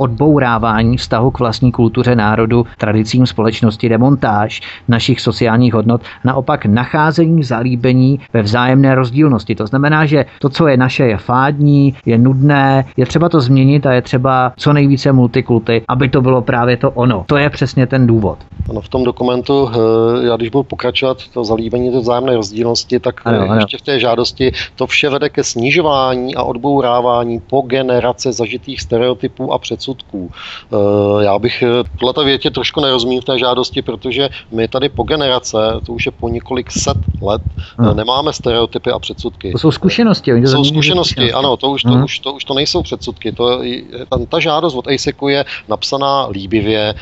odbourávání 0.48 0.96
vztahu 0.96 1.30
k 1.30 1.38
vlastní 1.38 1.72
kultuře 1.72 2.16
národu, 2.16 2.66
tradicím 2.78 3.26
společnosti, 3.26 3.88
demontáž 3.88 4.60
našich 4.88 5.20
sociálních 5.20 5.74
hodnot, 5.74 6.00
naopak 6.24 6.66
nacházení 6.66 7.42
zalíbení 7.42 8.20
ve 8.32 8.42
vzájemné 8.42 8.94
rozdílnosti. 8.94 9.54
To 9.54 9.66
znamená, 9.66 10.06
že 10.06 10.24
to, 10.40 10.48
co 10.48 10.66
je 10.66 10.76
naše, 10.76 11.04
je 11.04 11.16
fádní, 11.16 11.94
je 12.06 12.18
nudné, 12.18 12.84
je 12.96 13.06
třeba 13.06 13.28
to 13.28 13.40
změnit 13.40 13.86
a 13.86 13.92
je 13.92 14.02
třeba 14.02 14.52
co 14.56 14.72
nejvíce 14.72 15.12
multikulty, 15.12 15.82
aby 15.88 16.08
to 16.08 16.20
bylo 16.20 16.42
právě 16.42 16.76
to 16.76 16.90
ono. 16.90 17.24
To 17.26 17.36
je 17.36 17.50
přesně 17.50 17.86
ten 17.86 18.06
důvod. 18.06 18.38
Ano, 18.70 18.80
v 18.80 18.88
tom 18.88 19.04
dokumentu, 19.04 19.68
eh, 19.68 20.26
já 20.26 20.36
když 20.36 20.48
budu 20.48 20.62
pokračovat 20.62 21.18
to 21.34 21.44
zalíbení 21.44 21.92
té 21.92 21.98
vzájemné 21.98 22.34
rozdílnosti, 22.36 23.00
tak 23.00 23.20
ano, 23.24 23.40
ano. 23.40 23.60
ještě 23.60 23.78
v 23.78 23.82
té 23.82 24.00
žádosti 24.00 24.52
to 24.76 24.86
vše 24.86 25.08
vede 25.08 25.28
ke 25.28 25.44
snižování 25.44 26.34
a 26.34 26.42
odbourávání 26.42 27.40
po 27.40 27.60
generace 27.60 28.32
zažitých 28.32 28.80
stereotypů 28.80 29.52
a 29.52 29.58
předsudků. 29.58 30.30
Eh, 30.72 31.24
já 31.24 31.38
bych 31.38 31.62
eh, 31.62 31.84
tohle 32.00 32.24
větě 32.24 32.50
trošku 32.50 32.80
nerozumím 32.80 33.20
v 33.20 33.24
té 33.24 33.38
žádosti, 33.38 33.82
protože 33.82 34.28
my 34.52 34.68
tady 34.68 34.88
po 34.88 35.02
generace, 35.02 35.58
to 35.86 35.92
už 35.92 36.06
je 36.06 36.12
po 36.12 36.28
několik 36.28 36.70
set 36.70 36.96
let, 37.22 37.42
hmm. 37.78 37.96
nemáme 37.96 38.32
stereotypy 38.32 38.90
a 38.90 38.98
předsudky. 38.98 39.52
To 39.52 39.58
jsou 39.58 39.70
zkušenosti. 39.70 40.30
To 40.40 40.48
jsou 40.48 40.64
zkušenosti, 40.64 41.14
zkušenosti, 41.14 41.32
ano, 41.32 41.56
to 41.56 41.70
už, 41.70 41.82
to, 41.82 41.88
hmm. 41.88 42.04
už, 42.04 42.18
to 42.18 42.32
už 42.32 42.44
to 42.44 42.54
nejsou 42.54 42.82
předsudky. 42.82 43.32
To, 43.32 43.60
ta, 44.08 44.18
ta 44.28 44.40
žádost 44.40 44.74
od 44.74 44.88
ASECu 44.88 45.28
je 45.28 45.44
napsaná 45.68 46.26
líbivě, 46.26 46.94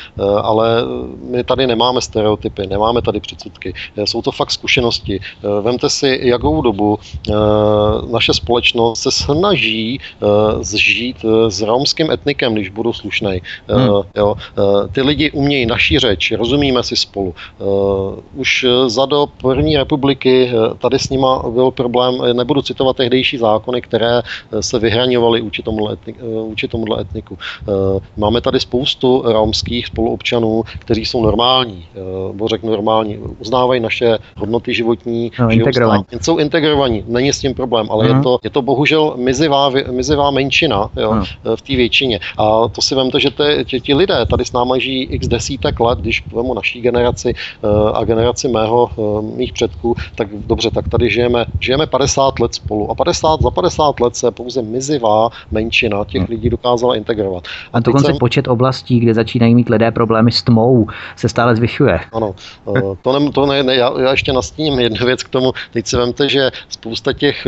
ale 0.43 0.69
my 1.31 1.45
tady 1.45 1.67
nemáme 1.67 2.01
stereotypy, 2.01 2.67
nemáme 2.67 3.03
tady 3.03 3.21
předsudky. 3.21 3.75
Jsou 4.05 4.23
to 4.23 4.33
fakt 4.33 4.51
zkušenosti. 4.51 5.21
Vemte 5.61 5.91
si, 5.91 6.21
jakou 6.23 6.63
dobu 6.63 6.99
naše 8.11 8.35
společnost 8.35 9.03
se 9.03 9.11
snaží 9.11 10.01
zžít 10.61 11.17
s 11.49 11.63
romským 11.63 12.11
etnikem, 12.11 12.55
když 12.55 12.69
budu 12.69 12.93
slušnej. 12.93 13.26
Uh, 13.71 13.81
hmm. 13.81 14.03
jo. 14.17 14.35
Uh, 14.59 14.87
ty 14.93 15.03
lidi 15.03 15.31
umějí 15.31 15.67
naší 15.67 15.99
řeč, 15.99 16.33
rozumíme 16.33 16.83
si 16.83 16.97
spolu. 16.97 17.35
Uh, 17.59 18.15
už 18.35 18.67
za 18.87 19.07
do 19.07 19.27
první 19.43 19.77
republiky 19.77 20.51
uh, 20.55 20.77
tady 20.77 20.99
s 20.99 21.11
nima 21.11 21.43
byl 21.49 21.71
problém, 21.71 22.15
nebudu 22.33 22.63
citovat 22.63 22.97
tehdejší 22.97 23.39
zákony, 23.39 23.83
které 23.83 24.23
se 24.61 24.79
vyhraňovaly 24.79 25.41
vůči 25.41 25.63
tomuhle, 25.63 25.93
etnik, 25.93 26.17
vůči 26.23 26.69
tomuhle 26.69 27.01
etniku. 27.01 27.39
Uh, 27.67 28.03
máme 28.17 28.41
tady 28.41 28.61
spoustu 28.61 29.23
romských 29.27 29.87
spoluobčanů, 29.87 30.63
kteří 30.79 31.05
jsou 31.05 31.23
normální, 31.23 31.87
uh, 31.95 32.37
bo 32.37 32.49
řeknu 32.49 32.71
normální, 32.71 33.19
uznávají 33.39 33.81
naše 33.81 34.19
hodnoty 34.37 34.75
životní, 34.75 35.33
no, 35.39 35.51
integrovaní. 35.51 36.05
jsou 36.21 36.39
integrovaní, 36.39 37.05
není 37.07 37.33
s 37.33 37.41
tím 37.41 37.55
problém, 37.55 37.87
ale 37.91 38.07
hmm. 38.07 38.17
je, 38.17 38.23
to, 38.23 38.39
je 38.45 38.51
to 38.51 38.63
bohužel 38.63 39.15
mizivá, 39.17 39.71
mizivá 39.91 40.31
menšina 40.31 40.91
jo, 40.97 41.11
hmm. 41.11 41.25
v 41.57 41.63
té 41.63 41.77
většině. 41.77 42.21
A 42.39 42.69
to 42.69 42.83
si 42.83 42.95
vemte, 43.07 43.21
že 43.21 43.31
tě, 43.65 43.81
ti 43.81 43.95
lidé 43.95 44.27
tady 44.31 44.45
s 44.45 44.53
náma 44.53 44.79
žijí 44.79 45.05
x 45.05 45.29
desítek 45.29 45.81
let, 45.81 45.99
když 45.99 46.23
vemu 46.33 46.55
naší 46.55 46.81
generaci 46.81 47.35
eh, 47.35 47.69
a 47.95 48.05
generaci 48.05 48.49
mého, 48.49 48.91
eh, 48.99 49.37
mých 49.37 49.53
předků, 49.53 49.95
tak 50.15 50.29
dobře, 50.47 50.71
tak 50.71 50.89
tady 50.89 51.11
žijeme, 51.11 51.45
žijeme 51.61 51.87
50 51.87 52.39
let 52.39 52.55
spolu 52.55 52.91
a 52.91 52.95
50, 52.95 53.43
za 53.43 53.51
50 53.51 54.01
let 54.01 54.17
se 54.17 54.31
pouze 54.31 54.63
mizivá 54.63 55.29
menšina 55.51 56.05
těch 56.05 56.21
hmm. 56.21 56.31
lidí 56.31 56.51
dokázala 56.51 56.97
integrovat. 56.97 57.45
A, 57.73 57.77
a 57.77 57.81
dokonce 57.81 58.07
jsem... 58.07 58.19
počet 58.19 58.49
oblastí, 58.49 59.01
kde 59.01 59.15
začínají 59.15 59.55
mít 59.55 59.69
lidé 59.69 59.91
problémy 59.91 60.33
s 60.33 60.43
tmou, 60.43 60.87
se 61.17 61.29
stále 61.29 61.57
zvyšuje. 61.57 62.01
Ano, 62.13 62.35
eh, 62.77 62.81
to 63.03 63.19
ne, 63.19 63.31
to 63.31 63.47
ne, 63.47 63.63
ne 63.63 63.75
já, 63.75 64.01
já 64.01 64.11
ještě 64.11 64.33
nastíním 64.33 64.81
jednu 64.81 65.07
věc 65.07 65.23
k 65.23 65.29
tomu. 65.29 65.53
Teď 65.73 65.87
si 65.87 65.97
vemte, 65.97 66.29
že 66.29 66.51
spousta 66.69 67.13
těch 67.13 67.47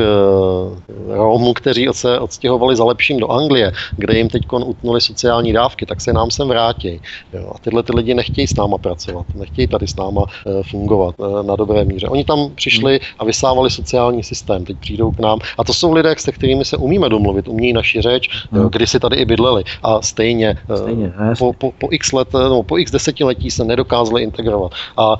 Romů, 1.08 1.52
kteří 1.52 1.88
se 1.92 2.18
odstěhovali 2.18 2.76
za 2.76 2.84
lepším 2.84 3.20
do 3.20 3.30
Anglie, 3.30 3.72
kde 3.96 4.18
jim 4.18 4.28
teď 4.28 4.42
utnuli 4.52 5.00
sociální 5.00 5.47
sociální 5.48 5.52
dávky, 5.52 5.86
tak 5.86 6.00
se 6.00 6.12
nám 6.12 6.30
sem 6.30 6.48
vrátí. 6.48 7.00
Jo. 7.32 7.52
A 7.54 7.58
tyhle 7.58 7.82
ty 7.82 7.92
lidi 7.96 8.14
nechtějí 8.14 8.46
s 8.46 8.54
náma 8.54 8.78
pracovat, 8.78 9.26
nechtějí 9.34 9.68
tady 9.68 9.86
s 9.86 9.96
náma 9.96 10.22
uh, 10.22 10.62
fungovat 10.62 11.14
uh, 11.18 11.42
na 11.42 11.56
dobré 11.56 11.84
míře. 11.84 12.08
Oni 12.08 12.24
tam 12.24 12.50
přišli 12.54 12.92
hmm. 12.92 13.18
a 13.18 13.24
vysávali 13.24 13.70
sociální 13.70 14.22
systém, 14.22 14.64
teď 14.64 14.76
přijdou 14.78 15.10
k 15.12 15.20
nám. 15.20 15.38
A 15.58 15.64
to 15.64 15.72
jsou 15.72 15.92
lidé, 15.92 16.14
se 16.18 16.32
kterými 16.32 16.64
se 16.64 16.76
umíme 16.76 17.08
domluvit, 17.08 17.48
umí 17.48 17.72
naši 17.72 18.00
řeč, 18.00 18.28
hmm. 18.52 18.68
kdy 18.70 18.86
si 18.86 19.00
tady 19.00 19.16
i 19.16 19.24
bydleli. 19.24 19.64
A 19.82 20.02
stejně, 20.02 20.56
stejně 20.76 21.12
po, 21.38 21.52
po, 21.52 21.72
po, 21.78 21.88
x 21.90 22.12
let, 22.12 22.28
no, 22.32 22.62
po 22.62 22.78
x 22.78 22.90
desetiletí 22.90 23.50
se 23.50 23.64
nedokázali 23.64 24.22
integrovat. 24.22 24.72
A 24.96 25.16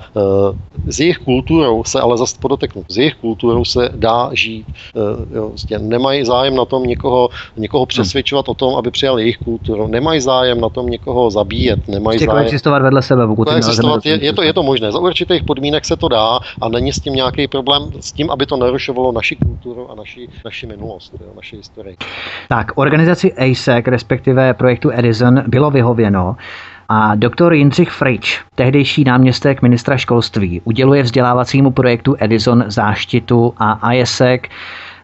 s 0.87 0.99
jejich 0.99 1.17
kulturou 1.17 1.83
se 1.83 1.99
ale 1.99 2.17
zase 2.17 2.37
podoteknu, 2.39 2.85
s 2.89 2.97
jejich 2.97 3.15
kulturou 3.15 3.65
se 3.65 3.89
dá 3.95 4.29
žít. 4.33 4.65
Jo, 5.35 5.49
vlastně 5.49 5.79
nemají 5.79 6.25
zájem 6.25 6.55
na 6.55 6.65
tom 6.65 6.83
někoho, 6.83 7.29
někoho 7.57 7.85
přesvědčovat 7.85 8.47
hmm. 8.47 8.51
o 8.51 8.55
tom, 8.55 8.75
aby 8.75 8.91
přijal 8.91 9.19
jejich 9.19 9.37
kulturu. 9.37 9.87
Nemají 9.87 10.18
zájem 10.21 10.61
na 10.61 10.69
tom 10.69 10.87
někoho 10.87 11.29
zabíjet. 11.31 11.87
Nemají 11.87 12.19
zájem. 12.19 12.43
existovat 12.43 12.81
vedle 12.81 13.01
sebe, 13.01 13.27
pokud 13.27 13.49
existovat, 13.49 14.05
je, 14.05 14.25
je, 14.25 14.33
to, 14.33 14.43
je 14.43 14.53
to 14.53 14.63
možné. 14.63 14.91
Za 14.91 14.99
určitých 14.99 15.43
podmínek 15.43 15.85
se 15.85 15.95
to 15.95 16.07
dá 16.07 16.39
a 16.61 16.69
není 16.69 16.93
s 16.93 16.99
tím 16.99 17.13
nějaký 17.13 17.47
problém 17.47 17.83
s 17.99 18.11
tím, 18.11 18.29
aby 18.29 18.45
to 18.45 18.57
narušovalo 18.57 19.11
naši 19.11 19.35
kulturu 19.35 19.91
a 19.91 19.95
naši, 19.95 20.27
naši 20.45 20.67
minulost, 20.67 21.13
jo, 21.21 21.27
naši 21.35 21.57
historii. 21.57 21.95
Tak, 22.49 22.71
organizaci 22.75 23.33
ASEC, 23.33 23.87
respektive 23.87 24.53
projektu 24.53 24.89
Edison, 24.93 25.43
bylo 25.47 25.71
vyhověno. 25.71 26.35
A 26.91 27.15
doktor 27.15 27.53
Jindřich 27.53 27.89
Frič, 27.89 28.41
tehdejší 28.55 29.03
náměstek 29.03 29.61
ministra 29.61 29.97
školství, 29.97 30.61
uděluje 30.63 31.03
vzdělávacímu 31.03 31.71
projektu 31.71 32.15
Edison 32.19 32.63
záštitu 32.67 33.53
a 33.57 33.93
ISEC 33.93 34.41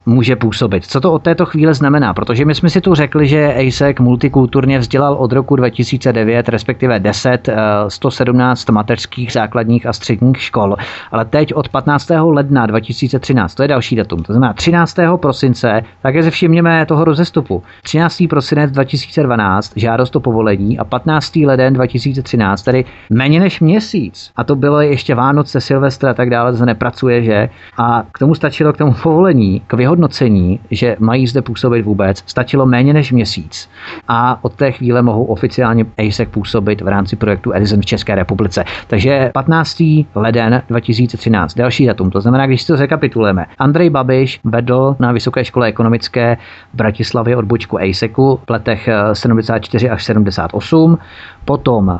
může 0.05 0.35
působit. 0.35 0.85
Co 0.85 1.01
to 1.01 1.13
od 1.13 1.23
této 1.23 1.45
chvíle 1.45 1.73
znamená? 1.73 2.13
Protože 2.13 2.45
my 2.45 2.55
jsme 2.55 2.69
si 2.69 2.81
tu 2.81 2.95
řekli, 2.95 3.27
že 3.27 3.53
ASEC 3.53 3.99
multikulturně 3.99 4.79
vzdělal 4.79 5.13
od 5.13 5.31
roku 5.31 5.55
2009, 5.55 6.49
respektive 6.49 6.99
10, 6.99 7.49
117 7.87 8.69
eh, 8.69 8.71
mateřských, 8.71 9.31
základních 9.31 9.85
a 9.85 9.93
středních 9.93 10.41
škol. 10.41 10.75
Ale 11.11 11.25
teď 11.25 11.53
od 11.53 11.69
15. 11.69 12.09
ledna 12.09 12.65
2013, 12.65 13.55
to 13.55 13.61
je 13.61 13.67
další 13.67 13.95
datum, 13.95 14.23
to 14.23 14.33
znamená 14.33 14.53
13. 14.53 14.95
prosince, 15.21 15.81
také 16.01 16.23
se 16.23 16.31
všimněme 16.31 16.85
toho 16.85 17.03
rozestupu. 17.03 17.63
13. 17.83 18.23
prosinec 18.29 18.71
2012, 18.71 19.73
žádost 19.75 20.15
o 20.15 20.19
povolení 20.19 20.79
a 20.79 20.83
15. 20.83 21.35
leden 21.35 21.73
2013, 21.73 22.63
tedy 22.63 22.85
méně 23.09 23.39
než 23.39 23.59
měsíc. 23.59 24.31
A 24.35 24.43
to 24.43 24.55
bylo 24.55 24.81
ještě 24.81 25.15
Vánoce, 25.15 25.61
Silvestra 25.61 26.11
a 26.11 26.13
tak 26.13 26.29
dále, 26.29 26.57
to 26.57 26.65
nepracuje, 26.65 27.23
že? 27.23 27.49
A 27.77 28.03
k 28.11 28.19
tomu 28.19 28.35
stačilo 28.35 28.73
k 28.73 28.77
tomu 28.77 28.93
povolení, 29.03 29.61
k 29.67 29.73
vyhodnocení 29.73 29.94
vyhodnocení, 29.95 30.59
že 30.71 30.95
mají 30.99 31.27
zde 31.27 31.41
působit 31.41 31.81
vůbec, 31.81 32.23
stačilo 32.25 32.65
méně 32.65 32.93
než 32.93 33.11
měsíc 33.11 33.69
a 34.07 34.39
od 34.41 34.53
té 34.53 34.71
chvíle 34.71 35.01
mohou 35.01 35.23
oficiálně 35.23 35.85
ASEC 35.97 36.29
působit 36.29 36.81
v 36.81 36.87
rámci 36.87 37.15
projektu 37.15 37.53
Edison 37.53 37.81
v 37.81 37.85
České 37.85 38.15
republice. 38.15 38.63
Takže 38.87 39.31
15. 39.33 39.83
leden 40.15 40.61
2013, 40.67 41.53
další 41.53 41.85
datum, 41.85 42.11
to 42.11 42.21
znamená, 42.21 42.47
když 42.47 42.61
si 42.61 42.67
to 42.67 42.75
rekapitulujeme. 42.75 43.45
Andrej 43.59 43.89
Babiš 43.89 44.39
vedl 44.43 44.95
na 44.99 45.11
Vysoké 45.11 45.45
škole 45.45 45.67
ekonomické 45.67 46.37
v 46.73 46.77
Bratislavě 46.77 47.37
odbočku 47.37 47.79
ASECu 47.79 48.39
v 48.47 48.49
letech 48.49 48.89
74 49.13 49.89
až 49.89 50.03
78, 50.03 50.97
potom 51.45 51.99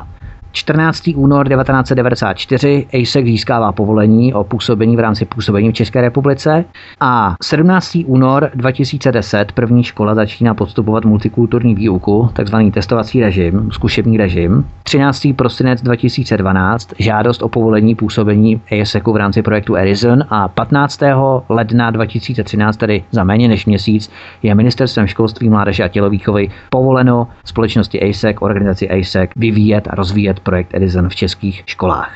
14. 0.56 1.10
únor 1.14 1.48
1994 1.48 2.86
ASEC 2.94 3.24
získává 3.24 3.72
povolení 3.72 4.34
o 4.34 4.44
působení 4.44 4.96
v 4.96 5.00
rámci 5.00 5.24
působení 5.24 5.70
v 5.70 5.74
České 5.74 6.00
republice 6.00 6.64
a 7.00 7.34
17. 7.42 7.98
únor 8.06 8.50
2010 8.54 9.52
první 9.52 9.84
škola 9.84 10.14
začíná 10.14 10.54
podstupovat 10.54 11.04
multikulturní 11.04 11.74
výuku, 11.74 12.30
takzvaný 12.32 12.72
testovací 12.72 13.20
režim, 13.20 13.70
zkušební 13.72 14.16
režim. 14.16 14.64
13. 14.82 15.26
prosinec 15.36 15.82
2012 15.82 16.90
žádost 16.98 17.42
o 17.42 17.48
povolení 17.48 17.94
působení 17.94 18.60
ASECu 18.82 19.12
v 19.12 19.16
rámci 19.16 19.42
projektu 19.42 19.76
Edison 19.76 20.24
a 20.30 20.48
15. 20.48 21.00
ledna 21.48 21.90
2013, 21.90 22.76
tedy 22.76 23.04
za 23.10 23.24
méně 23.24 23.48
než 23.48 23.66
měsíc, 23.66 24.10
je 24.42 24.54
ministerstvem 24.54 25.06
školství, 25.06 25.48
mládeže 25.48 25.84
a 25.84 25.88
tělovýchovy 25.88 26.48
povoleno 26.70 27.28
společnosti 27.44 28.02
ASEC, 28.02 28.36
organizaci 28.40 28.90
ASEC 28.90 29.30
vyvíjet 29.36 29.88
a 29.90 29.94
rozvíjet 29.94 30.40
projekt 30.46 30.74
Edison 30.74 31.08
v 31.08 31.14
českých 31.14 31.62
školách. 31.66 32.12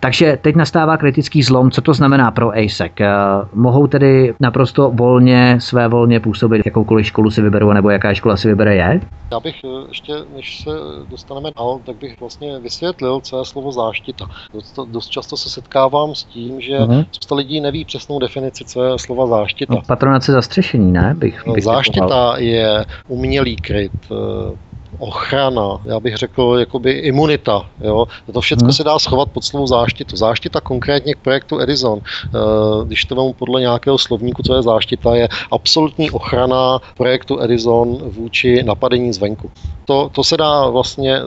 Takže 0.00 0.38
teď 0.42 0.56
nastává 0.56 0.96
kritický 0.96 1.42
zlom. 1.42 1.70
Co 1.70 1.80
to 1.80 1.94
znamená 1.94 2.30
pro 2.30 2.50
ASEC? 2.50 2.92
Eh, 3.00 3.06
mohou 3.54 3.86
tedy 3.86 4.34
naprosto 4.40 4.90
volně, 4.90 5.56
své 5.60 5.88
volně 5.88 6.20
působit, 6.20 6.62
jakoukoliv 6.66 7.06
školu 7.06 7.30
si 7.30 7.42
vyberou, 7.42 7.72
nebo 7.72 7.90
jaká 7.90 8.14
škola 8.14 8.36
si 8.36 8.48
vybere 8.48 8.74
je? 8.74 9.00
Já 9.32 9.40
bych 9.40 9.64
eh, 9.64 9.68
ještě, 9.88 10.12
než 10.36 10.60
se 10.60 10.70
dostaneme 11.10 11.50
dál, 11.56 11.80
tak 11.86 11.96
bych 11.96 12.20
vlastně 12.20 12.58
vysvětlil, 12.58 13.20
co 13.20 13.38
je 13.38 13.44
slovo 13.44 13.72
záštita. 13.72 14.26
Dost, 14.54 14.78
dost 14.90 15.08
často 15.08 15.36
se 15.36 15.50
setkávám 15.50 16.14
s 16.14 16.24
tím, 16.24 16.60
že 16.60 16.78
uh-huh. 16.78 17.06
spousta 17.12 17.34
lidí 17.34 17.60
neví 17.60 17.84
přesnou 17.84 18.18
definici, 18.18 18.64
co 18.64 18.84
je 18.84 18.98
slova 18.98 19.26
záštita. 19.26 19.74
No, 19.74 19.82
patronace 19.86 20.32
zastřešení, 20.32 20.92
ne? 20.92 21.14
Bych, 21.18 21.48
bych 21.54 21.64
záštita 21.64 22.34
je 22.38 22.84
umělý 23.08 23.56
kryt, 23.56 23.92
eh, 24.12 24.56
ochrana, 24.98 25.80
já 25.84 26.00
bych 26.00 26.16
řekl 26.16 26.56
jakoby 26.58 26.90
imunita. 26.90 27.66
Jo? 27.80 28.06
To 28.32 28.40
všechno 28.40 28.64
hmm. 28.64 28.72
se 28.72 28.84
dá 28.84 28.98
schovat 28.98 29.30
pod 29.30 29.44
slovo 29.44 29.66
záštitu. 29.66 30.16
Záštita 30.16 30.60
konkrétně 30.60 31.14
k 31.14 31.18
projektu 31.18 31.60
Edison, 31.60 32.00
eh, 32.00 32.38
když 32.84 33.04
to 33.04 33.14
vemu 33.14 33.32
podle 33.32 33.60
nějakého 33.60 33.98
slovníku, 33.98 34.42
co 34.42 34.54
je 34.54 34.62
záštita, 34.62 35.14
je 35.14 35.28
absolutní 35.50 36.10
ochrana 36.10 36.78
projektu 36.96 37.40
Edison 37.40 37.98
vůči 38.10 38.62
napadení 38.62 39.12
zvenku. 39.12 39.50
To, 39.84 40.10
to 40.12 40.24
se 40.24 40.36
dá 40.36 40.68
vlastně 40.70 41.20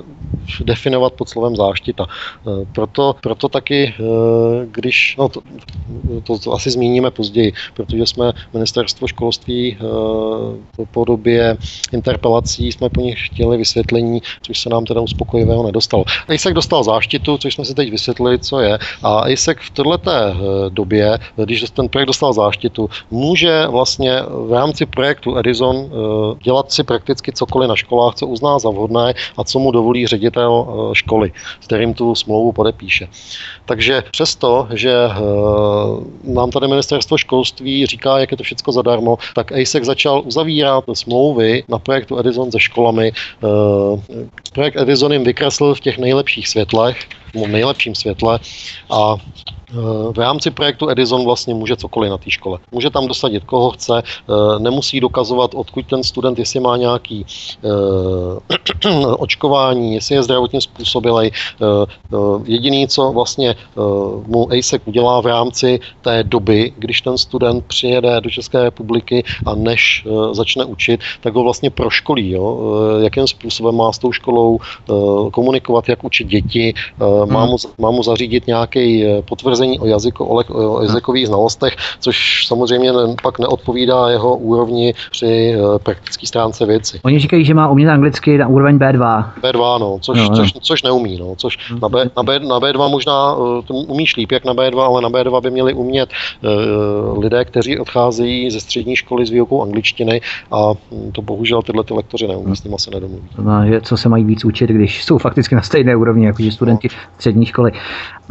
definovat 0.63 1.13
pod 1.13 1.29
slovem 1.29 1.55
záštita. 1.55 2.05
Eh, 2.07 2.65
proto, 2.75 3.15
proto 3.21 3.49
taky, 3.49 3.93
eh, 3.99 4.03
když, 4.71 5.15
no 5.17 5.29
to, 5.29 5.41
to, 6.23 6.39
to 6.39 6.53
asi 6.53 6.71
zmíníme 6.71 7.11
později, 7.11 7.53
protože 7.73 8.05
jsme 8.05 8.33
ministerstvo 8.53 9.07
školství 9.07 9.77
po 10.91 11.05
době 11.05 11.57
interpelací 11.91 12.71
jsme 12.71 12.89
po 12.89 13.01
nich 13.01 13.25
chtěli 13.25 13.57
vysvětlení, 13.59 14.21
což 14.41 14.59
se 14.59 14.69
nám 14.69 14.85
teda 14.85 15.01
uspokojivého 15.01 15.63
nedostalo. 15.63 16.03
ASEC 16.27 16.53
dostal 16.53 16.83
záštitu, 16.83 17.37
což 17.37 17.53
jsme 17.53 17.65
si 17.65 17.75
teď 17.75 17.91
vysvětlili, 17.91 18.39
co 18.39 18.59
je. 18.59 18.79
A 19.03 19.19
ASEC 19.19 19.57
v 19.61 19.69
této 19.69 20.11
eh, 20.11 20.33
době, 20.69 21.19
když 21.35 21.65
ten 21.73 21.89
projekt 21.89 22.07
dostal 22.07 22.33
záštitu, 22.33 22.89
může 23.11 23.67
vlastně 23.67 24.21
v 24.27 24.53
rámci 24.53 24.85
projektu 24.85 25.37
Edison 25.37 25.75
eh, 25.77 25.89
dělat 26.43 26.71
si 26.71 26.83
prakticky 26.83 27.31
cokoliv 27.31 27.69
na 27.69 27.75
školách, 27.75 28.15
co 28.15 28.27
uzná 28.27 28.59
za 28.59 28.69
vhodné 28.69 29.13
a 29.37 29.43
co 29.43 29.59
mu 29.59 29.71
dovolí 29.71 30.07
ředitel 30.07 30.67
eh, 30.67 30.95
školy, 30.95 31.31
s 31.61 31.65
kterým 31.65 31.93
tu 31.93 32.15
smlouvu 32.15 32.51
podepíše. 32.51 33.07
Takže 33.65 34.03
přesto, 34.11 34.67
že 34.73 34.93
nám 36.23 36.51
tady 36.51 36.67
ministerstvo 36.67 37.17
školství 37.17 37.85
říká, 37.85 38.19
jak 38.19 38.31
je 38.31 38.37
to 38.37 38.43
všechno 38.43 38.73
zadarmo, 38.73 39.17
tak 39.35 39.51
ASEC 39.51 39.83
začal 39.83 40.21
uzavírat 40.25 40.83
smlouvy 40.93 41.63
na 41.67 41.79
projektu 41.79 42.19
Edison 42.19 42.51
se 42.51 42.59
školami 42.59 43.11
projekt 44.53 44.75
Edison 44.75 45.13
jim 45.13 45.23
vykreslil 45.23 45.75
v 45.75 45.79
těch 45.79 45.97
nejlepších 45.97 46.47
světlech, 46.47 47.07
v 47.33 47.47
nejlepším 47.47 47.95
světle 47.95 48.39
a 48.89 49.15
v 50.11 50.17
rámci 50.17 50.51
projektu 50.51 50.89
Edison 50.89 51.25
vlastně 51.25 51.53
může 51.53 51.75
cokoliv 51.75 52.09
na 52.11 52.17
té 52.17 52.29
škole. 52.29 52.59
Může 52.71 52.89
tam 52.89 53.07
dosadit 53.07 53.43
koho 53.43 53.71
chce, 53.71 54.03
eh, 54.03 54.59
nemusí 54.59 54.99
dokazovat, 54.99 55.51
odkud 55.53 55.85
ten 55.85 56.03
student, 56.03 56.39
jestli 56.39 56.59
má 56.59 56.77
nějaký 56.77 57.25
eh, 57.63 58.89
očkování, 59.17 59.93
jestli 59.93 60.15
je 60.15 60.23
zdravotně 60.23 60.61
způsobilý. 60.61 61.31
Jediný, 62.43 62.87
co 62.87 63.11
vlastně 63.11 63.55
mu 64.27 64.51
ASEC 64.51 64.81
udělá 64.85 65.21
v 65.21 65.25
rámci 65.25 65.79
té 66.01 66.23
doby, 66.23 66.73
když 66.77 67.01
ten 67.01 67.17
student 67.17 67.65
přijede 67.65 68.21
do 68.21 68.29
České 68.29 68.63
republiky 68.63 69.23
a 69.45 69.55
než 69.55 70.07
začne 70.31 70.65
učit, 70.65 71.01
tak 71.21 71.33
ho 71.33 71.43
vlastně 71.43 71.69
proškolí, 71.69 72.31
jo? 72.31 72.59
jakým 73.01 73.27
způsobem 73.27 73.75
má 73.75 73.91
s 73.91 73.99
tou 73.99 74.11
školou 74.11 74.59
komunikovat, 75.31 75.89
jak 75.89 76.03
učit 76.03 76.27
děti, 76.27 76.73
má 77.25 77.41
hmm. 77.41 77.49
mu, 77.49 77.57
má 77.77 77.91
mu 77.91 78.03
zařídit 78.03 78.47
nějaký 78.47 79.05
potvrzení 79.25 79.49
potvrzení 79.49 79.79
o, 79.79 79.85
jazyku, 79.85 80.25
o 80.49 80.81
jazykových 80.81 81.27
znalostech, 81.27 81.75
což 81.99 82.47
samozřejmě 82.47 82.91
pak 83.23 83.39
neodpovídá 83.39 84.09
jeho 84.09 84.37
úrovni 84.37 84.93
při 85.11 85.55
eh, 85.55 85.79
praktické 85.79 86.27
stránce 86.27 86.65
věci. 86.65 86.99
Oni 87.03 87.19
říkají, 87.19 87.45
že 87.45 87.53
má 87.53 87.69
umět 87.69 87.89
anglicky 87.89 88.37
na 88.37 88.47
úroveň 88.47 88.77
B2. 88.77 89.25
B2, 89.41 89.79
no, 89.79 89.97
což, 90.01 90.17
no, 90.17 90.29
no. 90.29 90.35
což, 90.35 90.53
což 90.61 90.83
neumí, 90.83 91.17
no, 91.17 91.35
což 91.35 91.57
na, 91.81 91.89
B, 91.89 92.09
na, 92.17 92.23
B, 92.23 92.39
na 92.39 92.59
B2 92.59 92.89
možná 92.89 93.35
to 93.67 93.73
umíš 93.73 94.17
líp 94.17 94.31
jak 94.31 94.45
na 94.45 94.53
B2, 94.53 94.79
ale 94.79 95.01
na 95.01 95.09
B2 95.09 95.41
by 95.41 95.51
měli 95.51 95.73
umět 95.73 96.09
uh, 96.09 97.19
lidé, 97.23 97.45
kteří 97.45 97.79
odcházejí 97.79 98.51
ze 98.51 98.59
střední 98.59 98.95
školy 98.95 99.25
s 99.25 99.29
výukou 99.29 99.63
angličtiny 99.63 100.21
a 100.51 100.71
hm, 100.71 101.11
to 101.11 101.21
bohužel 101.21 101.61
tyhle 101.61 101.83
ty 101.83 101.93
lektoři 101.93 102.27
neumí, 102.27 102.55
s 102.55 102.63
nimi 102.63 102.75
se 102.79 102.91
nedomluví. 102.91 103.27
No, 103.43 103.65
že 103.67 103.81
co 103.81 103.97
se 103.97 104.09
mají 104.09 104.23
víc 104.23 104.45
učit, 104.45 104.69
když 104.69 105.03
jsou 105.03 105.17
fakticky 105.17 105.55
na 105.55 105.61
stejné 105.61 105.95
úrovni 105.95 106.25
jako 106.25 106.43
studenti 106.51 106.87
střední 107.17 107.45
školy. 107.45 107.71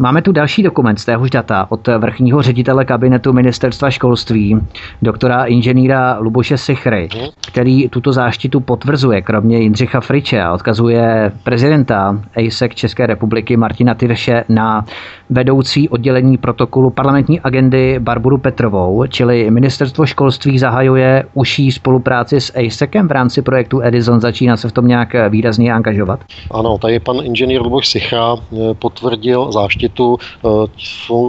Máme 0.00 0.22
tu 0.22 0.32
další 0.32 0.62
dokument 0.62 0.96
z 0.96 1.04
téhož 1.04 1.30
data 1.30 1.66
od 1.68 1.88
vrchního 1.98 2.42
ředitele 2.42 2.84
kabinetu 2.84 3.32
ministerstva 3.32 3.90
školství, 3.90 4.60
doktora 5.02 5.44
inženýra 5.44 6.18
Luboše 6.20 6.56
Sichry, 6.56 7.08
který 7.48 7.88
tuto 7.88 8.12
záštitu 8.12 8.60
potvrzuje, 8.60 9.22
kromě 9.22 9.58
Jindřicha 9.58 10.00
Friče 10.00 10.42
a 10.42 10.52
odkazuje 10.52 11.32
prezidenta 11.44 12.22
ASEC 12.36 12.72
České 12.74 13.06
republiky 13.06 13.56
Martina 13.56 13.94
Tyrše 13.94 14.44
na 14.48 14.84
vedoucí 15.30 15.88
oddělení 15.88 16.38
protokolu 16.38 16.90
parlamentní 16.90 17.40
agendy 17.40 17.98
Barboru 17.98 18.38
Petrovou, 18.38 19.06
čili 19.06 19.50
ministerstvo 19.50 20.06
školství 20.06 20.58
zahajuje 20.58 21.24
užší 21.34 21.72
spolupráci 21.72 22.40
s 22.40 22.52
ASECem 22.56 23.08
v 23.08 23.12
rámci 23.12 23.42
projektu 23.42 23.80
Edison, 23.82 24.20
začíná 24.20 24.56
se 24.56 24.68
v 24.68 24.72
tom 24.72 24.86
nějak 24.86 25.08
výrazně 25.28 25.72
angažovat? 25.72 26.20
Ano, 26.50 26.78
tady 26.78 27.00
pan 27.00 27.16
inženýr 27.22 27.62
Luboš 27.62 27.88
Sichra 27.88 28.34
eh, 28.36 28.67
potvrdil 28.74 29.52
záštitu 29.52 30.16
eh, 30.18 30.48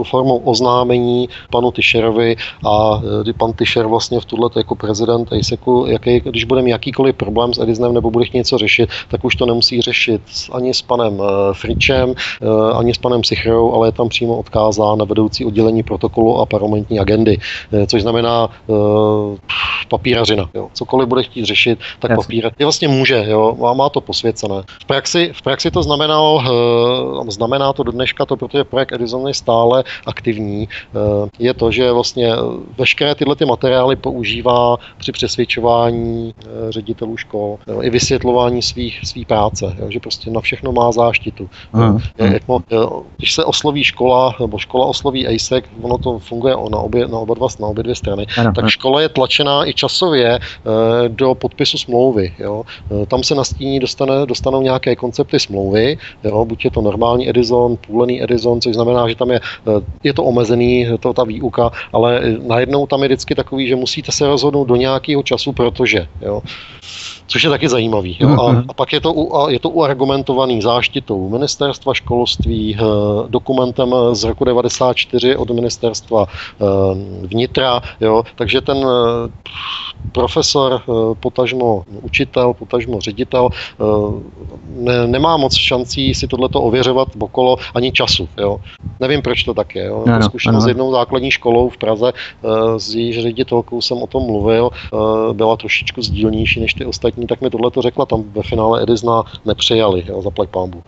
formou 0.04 0.38
oznámení 0.38 1.28
panu 1.50 1.70
Tyšerovi 1.70 2.36
a 2.66 3.02
eh, 3.28 3.32
pan 3.32 3.52
Tyšer 3.52 3.86
vlastně 3.86 4.20
v 4.20 4.24
tuhle 4.24 4.50
jako 4.56 4.74
prezident 4.74 5.32
ASECu, 5.32 5.86
jaký, 5.88 6.20
když 6.20 6.44
budeme 6.44 6.70
jakýkoliv 6.70 7.16
problém 7.16 7.54
s 7.54 7.58
Edisonem 7.58 7.94
nebo 7.94 8.10
bude 8.10 8.24
něco 8.34 8.58
řešit, 8.58 8.90
tak 9.08 9.24
už 9.24 9.36
to 9.36 9.46
nemusí 9.46 9.80
řešit 9.80 10.22
ani 10.52 10.74
s 10.74 10.82
panem 10.82 11.22
Fričem, 11.52 12.14
ani 12.74 12.94
s 12.94 12.98
panem 12.98 13.24
Sichrou, 13.24 13.72
ale 13.72 13.88
je 13.88 13.92
tam 13.92 14.08
přímo 14.08 14.38
odkázán 14.38 14.98
na 14.98 15.04
vedoucí 15.04 15.44
oddělení 15.44 15.82
protokolu 15.82 16.38
a 16.38 16.46
parlamentní 16.46 17.00
agendy, 17.00 17.38
což 17.86 18.02
znamená 18.02 18.48
papírařina. 19.88 20.50
Jo. 20.54 20.68
Cokoliv 20.72 21.08
bude 21.08 21.22
chtít 21.22 21.44
řešit, 21.44 21.78
tak 21.98 22.16
papír 22.16 22.50
je 22.58 22.66
vlastně 22.66 22.88
může, 22.88 23.24
jo, 23.28 23.74
má, 23.74 23.88
to 23.88 24.00
posvěcené. 24.00 24.62
V 24.82 24.84
praxi, 24.84 25.32
v 25.34 25.42
praxi 25.42 25.70
to 25.70 25.82
znamenalo, 25.82 26.42
eh, 26.44 27.29
znamená 27.30 27.72
to 27.72 27.82
do 27.82 27.92
dneška 27.92 28.26
to, 28.26 28.36
protože 28.36 28.64
projekt 28.64 28.92
Edison 28.92 29.28
je 29.28 29.34
stále 29.34 29.84
aktivní, 30.06 30.68
eh, 30.68 31.28
je 31.38 31.54
to, 31.54 31.70
že 31.70 31.92
vlastně 31.92 32.32
veškeré 32.78 33.14
tyhle 33.14 33.36
ty 33.36 33.44
materiály 33.44 33.96
používá 33.96 34.76
při 34.98 35.12
přesvědčování 35.12 36.34
eh, 36.38 36.72
ředitelů 36.72 37.16
škol, 37.16 37.58
i 37.80 37.90
vysvětlování 37.90 38.62
svých, 38.62 39.00
svých 39.04 39.26
práce, 39.26 39.76
že 39.88 40.00
prostě 40.00 40.30
na 40.30 40.40
všechno 40.40 40.72
má 40.72 40.92
záštitu. 40.92 41.50
Jako, 42.18 42.62
když 43.16 43.34
se 43.34 43.44
osloví 43.44 43.84
škola, 43.84 44.34
nebo 44.40 44.58
škola 44.58 44.86
osloví 44.86 45.26
ASEC, 45.26 45.64
ono 45.82 45.98
to 45.98 46.18
funguje 46.18 46.54
na 46.70 46.78
obě, 46.78 47.08
na 47.08 47.18
oba 47.18 47.34
dva, 47.34 47.46
na 47.60 47.66
obě 47.66 47.82
dvě 47.82 47.94
strany, 47.94 48.26
ano, 48.38 48.52
tak 48.52 48.68
škola 48.68 49.00
je 49.00 49.08
tlačená 49.08 49.68
i 49.68 49.74
časově 49.74 50.38
do 51.08 51.34
podpisu 51.34 51.78
smlouvy. 51.78 52.34
Jo. 52.38 52.62
Tam 53.08 53.22
se 53.22 53.34
nastíní, 53.34 53.80
dostane, 53.80 54.26
dostanou 54.26 54.62
nějaké 54.62 54.96
koncepty 54.96 55.40
smlouvy, 55.40 55.98
jo, 56.24 56.44
buď 56.44 56.64
je 56.64 56.70
to 56.70 56.80
normální 56.80 57.19
Edison, 57.28 57.76
půlený 57.86 58.22
Edison, 58.22 58.60
což 58.60 58.74
znamená, 58.74 59.08
že 59.08 59.14
tam 59.14 59.30
je, 59.30 59.40
eh, 59.40 59.80
je 60.04 60.14
to 60.14 60.24
omezený, 60.24 60.86
to 61.00 61.12
ta 61.12 61.24
výuka, 61.24 61.70
ale 61.92 62.20
najednou 62.46 62.86
tam 62.86 63.02
je 63.02 63.08
vždycky 63.08 63.34
takový, 63.34 63.68
že 63.68 63.76
musíte 63.76 64.12
se 64.12 64.26
rozhodnout 64.26 64.64
do 64.64 64.76
nějakého 64.76 65.22
času, 65.22 65.52
protože. 65.52 66.06
Jo 66.20 66.42
což 67.30 67.44
je 67.44 67.50
taky 67.50 67.68
zajímavý. 67.68 68.16
Jo? 68.20 68.28
A, 68.28 68.52
mhm. 68.52 68.64
a 68.68 68.72
pak 68.74 68.92
je 68.92 69.00
to, 69.00 69.12
u, 69.12 69.36
a 69.36 69.50
je 69.50 69.60
to 69.60 69.70
uargumentovaný 69.70 70.62
záštitou 70.62 71.28
ministerstva 71.30 71.94
školství, 71.94 72.74
eh, 72.74 72.82
dokumentem 73.28 73.94
z 74.12 74.24
roku 74.24 74.44
94 74.44 75.36
od 75.36 75.50
ministerstva 75.50 76.26
eh, 76.26 76.64
vnitra, 77.26 77.82
jo? 78.00 78.22
takže 78.34 78.60
ten 78.60 78.78
profesor, 80.12 80.82
potažmo 81.20 81.84
učitel, 82.02 82.54
potažmo 82.54 83.00
ředitel 83.00 83.48
ne, 84.76 85.06
nemá 85.06 85.36
moc 85.36 85.54
šancí 85.54 86.14
si 86.14 86.28
tohleto 86.28 86.62
ověřovat 86.62 87.08
okolo 87.18 87.56
ani 87.74 87.92
času. 87.92 88.28
Jo. 88.38 88.60
Nevím, 89.00 89.22
proč 89.22 89.44
to 89.44 89.54
tak 89.54 89.74
je. 89.74 89.84
Jo. 89.84 90.04
No, 90.06 90.22
zkušenost 90.22 90.64
s 90.64 90.66
jednou 90.66 90.92
základní 90.92 91.30
školou 91.30 91.68
v 91.68 91.76
Praze, 91.76 92.12
eh, 92.12 92.80
s 92.80 92.94
její 92.94 93.12
ředitelkou 93.12 93.80
jsem 93.80 93.98
o 94.02 94.06
tom 94.06 94.22
mluvil, 94.26 94.70
eh, 94.72 95.34
byla 95.34 95.56
trošičku 95.56 96.02
sdílnější 96.02 96.60
než 96.60 96.74
ty 96.74 96.84
ostatní, 96.86 97.19
tak 97.26 97.40
mi 97.40 97.50
tohle 97.50 97.70
to 97.70 97.82
řekla, 97.82 98.06
tam 98.06 98.22
ve 98.32 98.42
finále 98.42 98.82
Edisna 98.82 99.22
nepřijali, 99.44 100.04
jo, 100.08 100.22
zaplať 100.22 100.48
pámbu. 100.48 100.82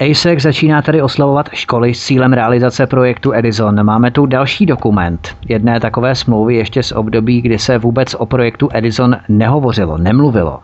ASEC 0.00 0.42
začíná 0.42 0.82
tedy 0.82 1.02
oslavovat 1.02 1.48
školy 1.52 1.94
s 1.94 2.04
cílem 2.04 2.32
realizace 2.32 2.86
projektu 2.86 3.32
Edison. 3.32 3.84
Máme 3.84 4.10
tu 4.10 4.26
další 4.26 4.66
dokument 4.66 5.36
jedné 5.48 5.80
takové 5.80 6.14
smlouvy 6.14 6.56
ještě 6.56 6.82
z 6.82 6.92
období, 6.92 7.42
kdy 7.42 7.58
se 7.58 7.78
vůbec 7.78 8.14
o 8.14 8.26
projektu 8.26 8.68
Edison 8.72 9.16
nehovořilo, 9.28 9.98
nemluvilo. 9.98 10.60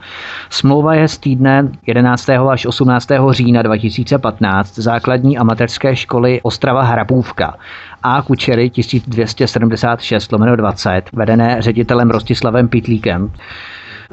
Smlouva 0.51 0.95
je 0.95 1.09
z 1.09 1.18
týdne 1.18 1.68
11. 1.87 2.28
až 2.30 2.66
18. 2.66 3.09
října 3.30 3.62
2015 3.62 4.78
základní 4.78 5.39
amatérské 5.39 5.97
školy 5.97 6.41
Ostrava 6.43 6.82
Hrabůvka 6.82 7.55
a 8.03 8.22
Kučery 8.22 8.70
1276 8.70 10.30
20 10.57 11.03
vedené 11.12 11.57
ředitelem 11.59 12.11
Rostislavem 12.11 12.68
Pitlíkem 12.68 13.30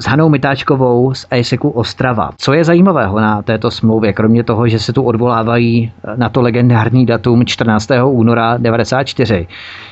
s 0.02 0.04
Hanou 0.04 0.28
Mitáčkovou 0.28 1.14
z 1.14 1.26
ASECu 1.30 1.68
Ostrava. 1.68 2.30
Co 2.36 2.52
je 2.52 2.64
zajímavého 2.64 3.20
na 3.20 3.42
této 3.42 3.70
smlouvě, 3.70 4.12
kromě 4.12 4.44
toho, 4.44 4.68
že 4.68 4.78
se 4.78 4.92
tu 4.92 5.02
odvolávají 5.02 5.92
na 6.16 6.28
to 6.28 6.40
legendární 6.40 7.06
datum 7.06 7.46
14. 7.46 7.88
února 8.04 8.56
94, 8.56 9.46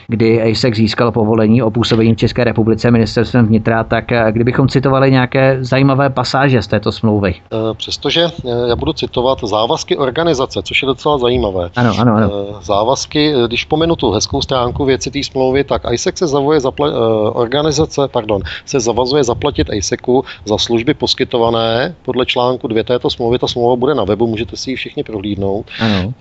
kdy 0.08 0.42
ASEC 0.42 0.74
získal 0.74 1.12
povolení 1.12 1.62
o 1.62 1.70
působení 1.70 2.14
v 2.14 2.16
České 2.16 2.44
republice 2.44 2.90
ministerstvem 2.90 3.46
vnitra, 3.46 3.84
tak 3.84 4.12
eh, 4.12 4.26
kdybychom 4.32 4.68
citovali 4.68 5.10
nějaké 5.10 5.58
zajímavé 5.60 6.10
pasáže 6.10 6.62
z 6.62 6.66
této 6.66 6.92
smlouvy. 6.92 7.34
Eh, 7.34 7.74
přestože 7.74 8.24
eh, 8.24 8.50
já 8.68 8.76
budu 8.76 8.92
citovat 8.92 9.38
závazky 9.44 9.96
organizace, 9.96 10.62
což 10.62 10.82
je 10.82 10.86
docela 10.86 11.18
zajímavé. 11.18 11.70
Ano, 11.76 11.92
ano, 11.98 12.14
ano. 12.14 12.30
Závazky, 12.62 13.32
když 13.46 13.64
pomenu 13.64 13.96
tu 13.96 14.10
hezkou 14.10 14.42
stránku 14.42 14.84
věci 14.84 15.10
té 15.10 15.22
smlouvy, 15.22 15.64
tak 15.64 15.82
ISEC 15.92 16.18
se 16.18 16.26
zavuje 16.26 16.58
zapla- 16.60 16.92
organizace, 17.34 18.08
pardon, 18.08 18.42
se 18.64 18.80
zavazuje 18.80 19.24
zaplatit 19.24 19.68
ISECu 20.00 20.24
za 20.44 20.58
služby 20.58 20.94
poskytované 20.94 21.94
podle 22.02 22.26
článku 22.26 22.68
2 22.68 22.82
této 22.82 23.10
smlouvy. 23.10 23.38
Ta 23.38 23.48
smlouva 23.48 23.76
bude 23.76 23.94
na 23.94 24.04
webu, 24.04 24.26
můžete 24.26 24.56
si 24.56 24.70
ji 24.70 24.76
všichni 24.76 25.04
prohlídnout. 25.04 25.66
Ano. 25.80 26.12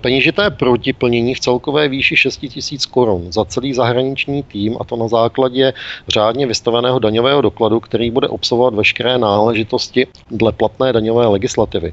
Penížité 0.00 0.50
protiplnění 0.50 1.34
v 1.34 1.40
celkové 1.40 1.88
výši 1.88 2.16
6 2.16 2.36
tisíc 2.36 2.86
korun 2.86 3.32
za 3.32 3.44
celý 3.44 3.74
zahraniční 3.74 4.42
tým 4.42 4.76
a 4.80 4.84
to 4.84 4.96
na 4.96 5.08
základě 5.08 5.72
řádně 6.08 6.46
vystaveného 6.46 6.98
daňového 6.98 7.40
dokladu, 7.40 7.80
který 7.80 8.10
bude 8.10 8.28
obsahovat 8.28 8.74
veškeré 8.74 9.18
náležitosti 9.18 10.06
dle 10.30 10.52
platné 10.52 10.92
daňové 10.92 11.26
legislativy 11.26 11.92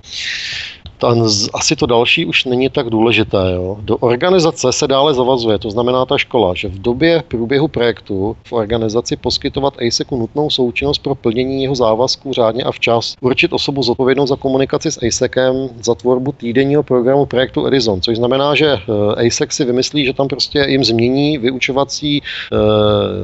ten, 0.99 1.23
asi 1.53 1.75
to 1.75 1.85
další 1.85 2.25
už 2.25 2.45
není 2.45 2.69
tak 2.69 2.89
důležité. 2.89 3.37
Jo. 3.53 3.77
Do 3.81 3.97
organizace 3.97 4.71
se 4.71 4.87
dále 4.87 5.13
zavazuje, 5.13 5.59
to 5.59 5.71
znamená 5.71 6.05
ta 6.05 6.17
škola, 6.17 6.53
že 6.55 6.67
v 6.67 6.81
době 6.81 7.23
průběhu 7.27 7.67
projektu 7.67 8.37
v 8.43 8.53
organizaci 8.53 9.15
poskytovat 9.15 9.73
ASECu 9.87 10.17
nutnou 10.17 10.49
součinnost 10.49 10.99
pro 10.99 11.15
plnění 11.15 11.63
jeho 11.63 11.75
závazků 11.75 12.33
řádně 12.33 12.63
a 12.63 12.71
včas, 12.71 13.15
určit 13.21 13.53
osobu 13.53 13.83
zodpovědnou 13.83 14.27
za 14.27 14.35
komunikaci 14.35 14.91
s 14.91 14.99
ASECem, 15.07 15.69
za 15.83 15.95
tvorbu 15.95 16.31
týdenního 16.31 16.83
programu 16.83 17.25
projektu 17.25 17.67
Edison, 17.67 18.01
což 18.01 18.17
znamená, 18.17 18.55
že 18.55 18.67
eh, 18.67 19.27
ASEC 19.27 19.51
si 19.51 19.65
vymyslí, 19.65 20.05
že 20.05 20.13
tam 20.13 20.27
prostě 20.27 20.65
jim 20.67 20.83
změní 20.83 21.37
vyučovací, 21.37 22.21
eh, 22.21 22.57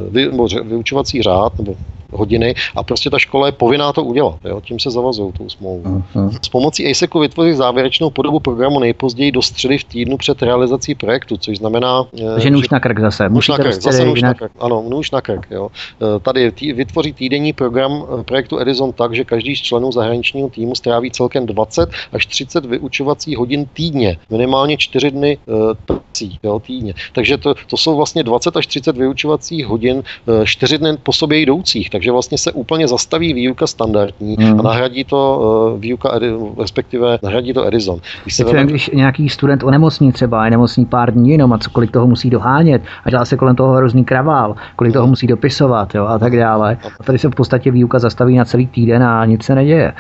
vy, 0.09 0.29
vyučovací 0.63 1.21
řád 1.21 1.57
nebo 1.57 1.75
hodiny 2.15 2.55
a 2.75 2.83
prostě 2.83 3.09
ta 3.09 3.19
škola 3.19 3.45
je 3.45 3.51
povinná 3.51 3.93
to 3.93 4.03
udělat. 4.03 4.35
Jo? 4.45 4.61
Tím 4.61 4.79
se 4.79 4.91
zavazují 4.91 5.33
tou 5.33 5.49
smlouvou. 5.49 6.03
Uh-huh. 6.15 6.39
S 6.41 6.49
pomocí 6.49 6.91
ASECu 6.91 7.19
vytvoří 7.19 7.53
závěrečnou 7.53 8.09
podobu 8.09 8.39
programu 8.39 8.79
nejpozději 8.79 9.31
do 9.31 9.41
středy 9.41 9.77
v 9.77 9.83
týdnu 9.83 10.17
před 10.17 10.41
realizací 10.41 10.95
projektu, 10.95 11.37
což 11.37 11.57
znamená... 11.57 12.03
Eh, 12.37 12.39
že 12.39 12.49
nůž 12.49 12.69
na 12.69 12.79
krk 12.79 12.99
zase. 12.99 13.29
Nůž 13.29 13.47
na 13.47 13.57
krk, 13.57 13.73
zase 13.73 14.05
nůž 14.05 14.21
na 14.21 14.33
krk. 14.33 14.51
Ano, 14.59 14.83
nůž 14.89 15.11
na 15.11 15.21
krk. 15.21 15.47
Jo. 15.51 15.69
Eh, 16.01 16.19
tady 16.19 16.51
tý, 16.51 16.73
vytvoří 16.73 17.13
týdenní 17.13 17.53
program 17.53 18.03
eh, 18.03 18.23
projektu 18.23 18.59
Edison 18.59 18.93
tak, 18.93 19.15
že 19.15 19.23
každý 19.23 19.55
z 19.55 19.61
členů 19.61 19.91
zahraničního 19.91 20.49
týmu 20.49 20.75
stráví 20.75 21.11
celkem 21.11 21.45
20 21.45 21.89
až 22.13 22.25
30 22.25 22.65
vyučovacích 22.65 23.37
hodin 23.37 23.65
týdně. 23.73 24.17
Minimálně 24.29 24.77
4 24.77 25.11
dny 25.11 25.37
prací 25.85 26.39
jo, 26.43 26.59
týdně. 26.59 26.93
Takže 27.13 27.37
to, 27.37 27.53
to 27.67 27.77
jsou 27.77 27.95
vlastně 27.95 28.23
20 28.23 28.57
až 28.57 28.67
30 28.67 28.97
vyučovacích 28.97 29.65
hodin 29.65 30.03
4 30.43 30.77
dny 30.77 30.97
po 31.03 31.13
sobě 31.13 31.39
jdoucích. 31.39 31.89
Takže 31.89 32.04
vlastně 32.11 32.37
se 32.37 32.51
úplně 32.51 32.87
zastaví 32.87 33.33
výuka 33.33 33.67
standardní 33.67 34.35
hmm. 34.39 34.59
a 34.59 34.63
nahradí 34.63 35.03
to 35.03 35.75
výuka, 35.79 36.19
respektive 36.59 37.19
nahradí 37.23 37.53
to 37.53 37.67
Edison. 37.67 37.99
Když, 38.23 38.35
se 38.35 38.43
vem, 38.43 38.67
když 38.67 38.89
nějaký 38.93 39.29
student 39.29 39.63
onemocní 39.63 40.11
třeba, 40.11 40.45
je 40.45 40.51
nemocný 40.51 40.85
pár 40.85 41.13
dní 41.13 41.29
jenom 41.29 41.53
a 41.53 41.57
co, 41.57 41.69
kolik 41.69 41.91
toho 41.91 42.07
musí 42.07 42.29
dohánět 42.29 42.81
a 43.05 43.09
dělá 43.09 43.25
se 43.25 43.37
kolem 43.37 43.55
toho 43.55 43.73
hrozný 43.73 44.05
kravál, 44.05 44.55
kolik 44.75 44.93
toho 44.93 45.07
musí 45.07 45.27
dopisovat 45.27 45.95
jo, 45.95 46.05
a 46.05 46.19
tak 46.19 46.37
dále. 46.37 46.77
A 46.99 47.03
tady 47.03 47.17
se 47.17 47.27
v 47.27 47.35
podstatě 47.35 47.71
výuka 47.71 47.99
zastaví 47.99 48.37
na 48.37 48.45
celý 48.45 48.67
týden 48.67 49.03
a 49.03 49.25
nic 49.25 49.43
se 49.43 49.55
neděje. 49.55 49.93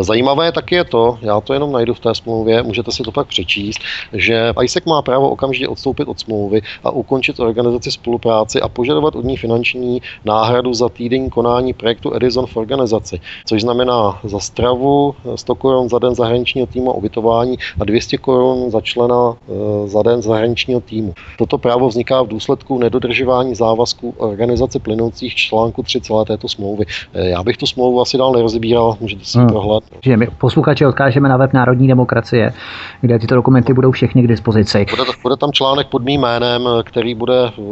Zajímavé 0.00 0.52
taky 0.52 0.74
je 0.74 0.84
to, 0.84 1.18
já 1.22 1.40
to 1.40 1.52
jenom 1.52 1.72
najdu 1.72 1.94
v 1.94 2.00
té 2.00 2.14
smlouvě, 2.14 2.62
můžete 2.62 2.92
si 2.92 3.02
to 3.02 3.12
pak 3.12 3.26
přečíst, 3.26 3.80
že 4.12 4.52
ISEC 4.62 4.84
má 4.84 5.02
právo 5.02 5.30
okamžitě 5.30 5.68
odstoupit 5.68 6.08
od 6.08 6.20
smlouvy 6.20 6.62
a 6.84 6.90
ukončit 6.90 7.40
organizaci 7.40 7.90
spolupráci 7.90 8.60
a 8.60 8.68
požadovat 8.68 9.16
od 9.16 9.24
ní 9.24 9.36
finanční 9.36 10.02
náhradu 10.24 10.74
za 10.74 10.88
týdenní 10.96 11.30
konání 11.30 11.72
projektu 11.72 12.14
Edison 12.14 12.46
v 12.46 12.56
organizaci, 12.56 13.20
což 13.46 13.62
znamená 13.62 14.18
za 14.24 14.38
stravu 14.38 15.14
100 15.34 15.54
korun 15.54 15.88
za 15.88 15.98
den 15.98 16.14
zahraničního 16.14 16.66
týmu 16.66 16.90
a 16.90 16.94
ubytování 16.94 17.56
a 17.80 17.84
200 17.84 18.18
korun 18.18 18.70
za 18.70 18.80
člena 18.80 19.34
eh, 19.48 19.88
za 19.88 20.02
den 20.02 20.22
zahraničního 20.22 20.80
týmu. 20.80 21.14
Toto 21.38 21.58
právo 21.58 21.88
vzniká 21.88 22.22
v 22.22 22.28
důsledku 22.28 22.78
nedodržování 22.78 23.54
závazků 23.54 24.14
organizace 24.16 24.78
plynoucích 24.78 25.34
článku 25.34 25.82
3 25.82 26.00
celé 26.00 26.24
této 26.24 26.48
smlouvy. 26.48 26.84
Eh, 27.14 27.28
já 27.28 27.42
bych 27.42 27.56
tu 27.56 27.66
smlouvu 27.66 28.00
asi 28.00 28.18
dál 28.18 28.32
nerozebíral, 28.32 28.96
můžete 29.00 29.24
si 29.24 29.38
hmm. 29.38 29.48
prohlédnout. 29.48 29.98
Že 30.04 30.16
my 30.16 30.26
posluchače 30.40 30.86
odkážeme 30.86 31.28
na 31.28 31.36
web 31.36 31.52
Národní 31.52 31.88
demokracie, 31.88 32.52
kde 33.00 33.18
tyto 33.18 33.34
dokumenty 33.34 33.74
budou 33.74 33.90
všechny 33.90 34.22
k 34.22 34.26
dispozici. 34.26 34.86
Bude, 34.90 35.10
bude 35.22 35.36
tam 35.36 35.52
článek 35.52 35.86
pod 35.86 36.04
mým 36.04 36.20
jménem, 36.20 36.68
který 36.84 37.14
bude 37.14 37.44
eh, 37.44 37.62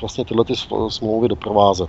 vlastně 0.00 0.24
tyhle 0.24 0.44
ty 0.44 0.54
smlouvy 0.88 1.28
doprovázet. 1.28 1.88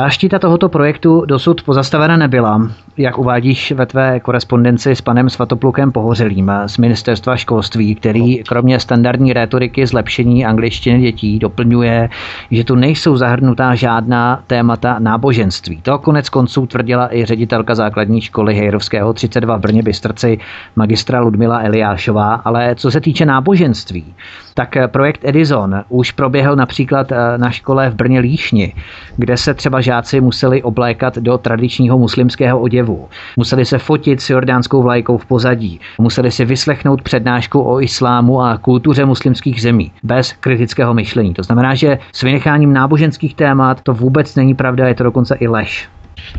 Záštita 0.00 0.38
tohoto 0.38 0.68
projektu 0.68 1.24
dosud 1.26 1.62
pozastavena 1.62 2.16
nebyla, 2.16 2.70
jak 2.96 3.18
uvádíš 3.18 3.72
ve 3.72 3.86
tvé 3.86 4.20
korespondenci 4.20 4.96
s 4.96 5.00
panem 5.00 5.30
Svatoplukem 5.30 5.92
Pohořelým 5.92 6.52
z 6.66 6.78
ministerstva 6.78 7.36
školství, 7.36 7.94
který 7.94 8.42
kromě 8.48 8.80
standardní 8.80 9.32
rétoriky 9.32 9.86
zlepšení 9.86 10.46
angličtiny 10.46 11.00
dětí 11.00 11.38
doplňuje, 11.38 12.08
že 12.50 12.64
tu 12.64 12.74
nejsou 12.74 13.16
zahrnutá 13.16 13.74
žádná 13.74 14.42
témata 14.46 14.96
náboženství. 14.98 15.82
To 15.82 15.98
konec 15.98 16.28
konců 16.28 16.66
tvrdila 16.66 17.14
i 17.14 17.24
ředitelka 17.24 17.74
základní 17.74 18.20
školy 18.20 18.54
Hejrovského 18.54 19.12
32 19.12 19.56
v 19.56 19.60
Brně 19.60 19.82
Bystrci, 19.82 20.38
magistra 20.76 21.20
Ludmila 21.20 21.60
Eliášová, 21.60 22.34
ale 22.34 22.74
co 22.74 22.90
se 22.90 23.00
týče 23.00 23.26
náboženství, 23.26 24.14
tak 24.54 24.76
projekt 24.86 25.20
Edison 25.24 25.84
už 25.88 26.12
proběhl 26.12 26.56
například 26.56 27.12
eh, 27.12 27.38
na 27.38 27.50
škole 27.50 27.90
v 27.90 27.94
Brně 27.94 28.20
Líšni, 28.20 28.74
kde 29.16 29.36
se 29.36 29.54
třeba 29.54 29.80
žáci 29.90 30.20
museli 30.20 30.62
oblékat 30.62 31.18
do 31.18 31.38
tradičního 31.38 31.98
muslimského 31.98 32.60
oděvu. 32.60 33.08
Museli 33.36 33.64
se 33.64 33.78
fotit 33.78 34.20
s 34.20 34.30
jordánskou 34.30 34.82
vlajkou 34.82 35.18
v 35.18 35.26
pozadí. 35.26 35.80
Museli 35.98 36.30
si 36.30 36.44
vyslechnout 36.44 37.02
přednášku 37.02 37.60
o 37.60 37.80
islámu 37.80 38.42
a 38.42 38.58
kultuře 38.58 39.04
muslimských 39.04 39.62
zemí 39.62 39.92
bez 40.02 40.32
kritického 40.32 40.94
myšlení. 40.94 41.34
To 41.34 41.42
znamená, 41.42 41.74
že 41.74 41.98
s 42.12 42.22
vynecháním 42.22 42.72
náboženských 42.72 43.34
témat 43.34 43.80
to 43.82 43.94
vůbec 43.94 44.36
není 44.36 44.54
pravda, 44.54 44.88
je 44.88 44.94
to 44.94 45.04
dokonce 45.04 45.34
i 45.40 45.48
lež. 45.48 45.88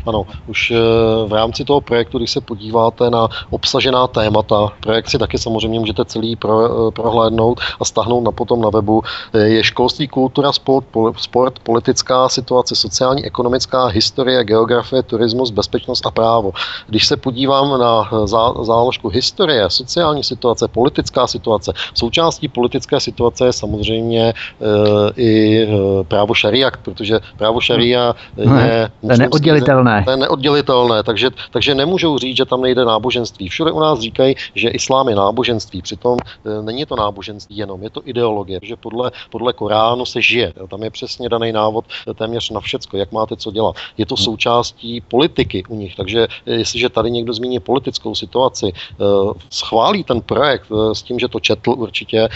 Ano, 0.07 0.25
už 0.47 0.71
eh, 0.71 0.77
v 1.27 1.33
rámci 1.33 1.65
toho 1.65 1.81
projektu, 1.81 2.17
když 2.17 2.31
se 2.31 2.41
podíváte 2.41 3.09
na 3.09 3.27
obsažená 3.49 4.07
témata, 4.07 4.67
projekt 4.79 5.09
si 5.09 5.17
taky 5.17 5.37
samozřejmě 5.37 5.79
můžete 5.79 6.05
celý 6.05 6.35
pro, 6.35 6.87
eh, 6.87 6.91
prohlédnout 6.91 7.59
a 7.79 7.85
stáhnout 7.85 8.21
na 8.21 8.31
potom 8.31 8.61
na 8.61 8.69
webu, 8.69 9.01
eh, 9.33 9.39
je 9.39 9.63
školství, 9.63 10.07
kultura, 10.07 10.51
sport, 10.51 10.85
sport, 11.17 11.59
politická 11.59 12.29
situace, 12.29 12.75
sociální, 12.75 13.25
ekonomická, 13.25 13.85
historie, 13.85 14.43
geografie, 14.43 15.03
turismus, 15.03 15.51
bezpečnost 15.51 16.05
a 16.05 16.11
právo. 16.11 16.51
Když 16.87 17.07
se 17.07 17.17
podívám 17.17 17.79
na 17.79 18.09
zá, 18.25 18.53
záložku 18.61 19.09
historie, 19.09 19.69
sociální 19.69 20.23
situace, 20.23 20.67
politická 20.67 21.27
situace, 21.27 21.73
součástí 21.93 22.47
politické 22.47 22.99
situace 22.99 23.45
je 23.45 23.53
samozřejmě 23.53 24.33
i 25.17 25.67
právo 26.07 26.33
šariak, 26.33 26.77
protože 26.77 27.19
právo 27.37 27.61
šaria 27.61 28.15
je... 28.37 28.89
Ne, 29.03 29.17
neoddělitelné 29.17 29.80
neoddělitelné. 29.83 30.05
To 30.05 30.11
je 30.11 30.17
neoddělitelné, 30.17 31.03
takže, 31.03 31.29
takže 31.51 31.75
nemůžou 31.75 32.17
říct, 32.17 32.37
že 32.37 32.45
tam 32.45 32.61
nejde 32.61 32.85
náboženství. 32.85 33.49
Všude 33.49 33.71
u 33.71 33.79
nás 33.79 33.99
říkají, 33.99 34.35
že 34.55 34.69
islám 34.69 35.09
je 35.09 35.15
náboženství, 35.15 35.81
přitom 35.81 36.17
e, 36.45 36.61
není 36.61 36.85
to 36.85 36.95
náboženství 36.95 37.57
jenom, 37.57 37.83
je 37.83 37.89
to 37.89 38.01
ideologie, 38.05 38.59
že 38.63 38.75
podle, 38.75 39.11
podle 39.29 39.53
Koránu 39.53 40.05
se 40.05 40.21
žije. 40.21 40.53
Tam 40.69 40.83
je 40.83 40.89
přesně 40.89 41.29
daný 41.29 41.51
návod 41.51 41.85
e, 42.07 42.13
téměř 42.13 42.49
na 42.49 42.59
všecko, 42.59 42.97
jak 42.97 43.11
máte 43.11 43.35
co 43.35 43.51
dělat. 43.51 43.75
Je 43.97 44.05
to 44.05 44.15
hmm. 44.15 44.23
součástí 44.23 45.01
politiky 45.01 45.63
u 45.69 45.75
nich, 45.75 45.95
takže 45.95 46.27
e, 46.45 46.51
jestliže 46.53 46.89
tady 46.89 47.11
někdo 47.11 47.33
zmíní 47.33 47.59
politickou 47.59 48.15
situaci, 48.15 48.71
schválí 49.49 50.03
ten 50.03 50.21
projekt 50.21 50.67
s 50.93 51.01
tím, 51.01 51.19
že 51.19 51.27
to 51.27 51.39
četl 51.39 51.71
určitě, 51.77 52.29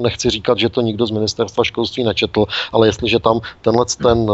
nechci 0.00 0.30
říkat, 0.30 0.58
že 0.58 0.68
to 0.68 0.80
nikdo 0.80 1.06
z 1.06 1.10
ministerstva 1.10 1.64
školství 1.64 2.04
nečetl, 2.04 2.44
ale 2.72 2.88
jestliže 2.88 3.18
tam 3.18 3.40
tenhle 3.60 3.84
ten 4.02 4.26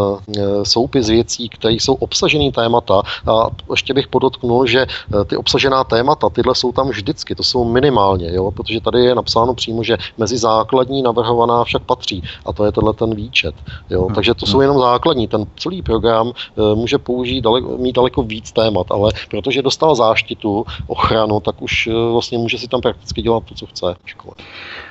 soupis 0.62 1.08
věcí, 1.16 1.48
které 1.48 1.74
jsou 1.74 1.94
obsažený 1.94 2.52
témata. 2.52 3.02
A 3.26 3.48
ještě 3.70 3.94
bych 3.94 4.08
podotknul, 4.08 4.66
že 4.66 4.86
eh, 4.86 5.24
ty 5.24 5.34
obsažená 5.36 5.84
témata, 5.84 6.28
tyhle 6.28 6.54
jsou 6.54 6.72
tam 6.72 6.88
vždycky, 6.88 7.34
to 7.34 7.42
jsou 7.42 7.64
minimálně, 7.64 8.28
jo, 8.32 8.50
protože 8.50 8.80
tady 8.80 9.04
je 9.04 9.14
napsáno 9.14 9.54
přímo, 9.54 9.80
že 9.82 9.96
mezi 10.18 10.36
základní 10.38 11.02
navrhovaná 11.02 11.64
však 11.64 11.82
patří. 11.82 12.22
A 12.46 12.52
to 12.52 12.64
je 12.64 12.72
tenhle 12.72 12.92
ten 12.92 13.14
výčet. 13.14 13.54
Jo. 13.90 14.04
Hmm. 14.04 14.14
Takže 14.14 14.34
to 14.34 14.46
jsou 14.46 14.60
jenom 14.60 14.78
základní. 14.78 15.28
Ten 15.28 15.46
celý 15.56 15.82
program 15.82 16.32
eh, 16.32 16.74
může 16.74 16.98
použít 16.98 17.40
daleko, 17.40 17.78
mít 17.78 17.96
daleko 17.96 18.22
víc 18.22 18.52
témat, 18.52 18.86
ale 18.90 19.12
protože 19.30 19.62
dostal 19.62 19.94
záštitu, 19.94 20.64
ochranu, 20.86 21.40
tak 21.40 21.62
už 21.62 21.86
eh, 21.86 21.92
vlastně 22.12 22.38
může 22.38 22.58
si 22.58 22.68
tam 22.68 22.80
prakticky 22.80 23.22
dělat 23.22 23.42
to, 23.48 23.54
co 23.54 23.66
chce 23.66 23.86
v 24.04 24.10
škole. 24.10 24.34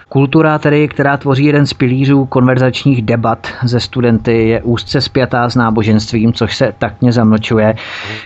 Kultura 0.10 0.60
tedy, 0.60 0.88
která 0.88 1.18
tvoří 1.18 1.46
jeden 1.46 1.66
z 1.66 1.74
pilířů 1.74 2.26
konverzačních 2.26 3.02
debat 3.02 3.48
ze 3.64 3.80
studenty, 3.80 4.48
je 4.48 4.62
úzce 4.62 5.02
spjatá 5.02 5.50
s 5.50 5.56
náboženstvím, 5.56 6.34
což 6.34 6.58
se 6.58 6.74
takně 6.78 7.12
zamlčuje. 7.12 7.76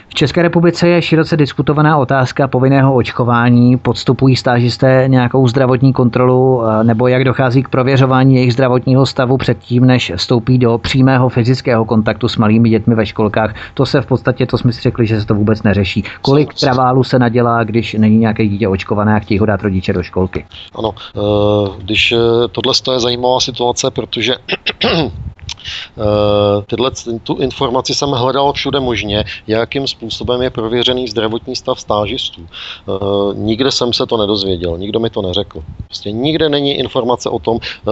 V 0.07 0.13
České 0.13 0.41
republice 0.41 0.87
je 0.87 1.01
široce 1.01 1.37
diskutovaná 1.37 1.97
otázka 1.97 2.47
povinného 2.47 2.95
očkování. 2.95 3.77
Podstupují 3.77 4.35
stážisté 4.35 5.03
nějakou 5.07 5.47
zdravotní 5.47 5.93
kontrolu 5.93 6.63
eh, 6.63 6.83
nebo 6.83 7.07
jak 7.07 7.23
dochází 7.23 7.63
k 7.63 7.69
prověřování 7.69 8.35
jejich 8.35 8.53
zdravotního 8.53 9.05
stavu 9.05 9.37
předtím, 9.37 9.85
než 9.85 10.11
vstoupí 10.15 10.57
do 10.57 10.77
přímého 10.77 11.29
fyzického 11.29 11.85
kontaktu 11.85 12.27
s 12.27 12.37
malými 12.37 12.69
dětmi 12.69 12.95
ve 12.95 13.05
školkách. 13.05 13.55
To 13.73 13.85
se 13.85 14.01
v 14.01 14.05
podstatě, 14.05 14.45
to 14.45 14.57
jsme 14.57 14.73
si 14.73 14.81
řekli, 14.81 15.05
že 15.05 15.21
se 15.21 15.27
to 15.27 15.35
vůbec 15.35 15.63
neřeší. 15.63 16.03
Kolik 16.21 16.53
traválu 16.53 17.03
se 17.03 17.19
nadělá, 17.19 17.63
když 17.63 17.93
není 17.93 18.17
nějaké 18.17 18.47
dítě 18.47 18.67
očkované 18.67 19.15
a 19.15 19.19
chtějí 19.19 19.39
ho 19.39 19.45
dát 19.45 19.63
rodiče 19.63 19.93
do 19.93 20.03
školky? 20.03 20.45
Ano, 20.75 20.91
uh 21.15 21.68
když 21.77 22.11
eh, 22.11 22.17
tohle 22.51 22.73
je 22.93 22.99
zajímavá 22.99 23.39
situace, 23.39 23.91
protože 23.91 24.35
tyhle, 26.65 26.91
tu 27.23 27.35
informaci 27.35 27.95
jsem 27.95 28.09
hledal 28.09 28.53
všude 28.53 28.79
možně, 28.79 29.23
jakým 29.47 29.87
způsobem 29.87 30.41
je 30.41 30.49
prověřený 30.49 31.07
zdravotní 31.07 31.55
stav 31.55 31.79
stážistů. 31.79 32.41
Eh, 32.41 32.91
nikde 33.33 33.71
jsem 33.71 33.93
se 33.93 34.05
to 34.05 34.17
nedozvěděl, 34.17 34.77
nikdo 34.77 34.99
mi 34.99 35.09
to 35.09 35.21
neřekl. 35.21 35.63
Prostě 35.85 36.11
nikde 36.11 36.49
není 36.49 36.73
informace 36.73 37.29
o 37.29 37.39
tom, 37.39 37.57
eh, 37.63 37.91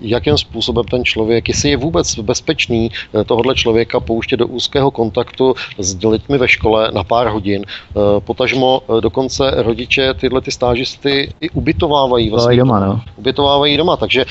jakým 0.00 0.38
způsobem 0.38 0.84
ten 0.84 1.04
člověk, 1.04 1.48
jestli 1.48 1.70
je 1.70 1.76
vůbec 1.76 2.18
bezpečný 2.18 2.90
tohohle 3.26 3.54
člověka 3.54 4.00
pouštět 4.00 4.36
do 4.36 4.46
úzkého 4.46 4.90
kontaktu 4.90 5.54
s 5.78 5.94
dětmi 5.94 6.38
ve 6.38 6.48
škole 6.48 6.90
na 6.92 7.04
pár 7.04 7.26
hodin. 7.28 7.64
Potažmo 8.18 8.82
dokonce 9.00 9.50
rodiče 9.56 10.14
tyhle 10.14 10.40
ty 10.40 10.50
stážisty 10.50 11.32
i 11.40 11.50
ubytovávají. 11.50 12.30
Vlastně, 12.30 12.56
doma, 12.56 12.80
no. 12.80 13.00
Ubytovávají 13.16 13.76
doma, 13.76 13.96
takže 13.96 14.24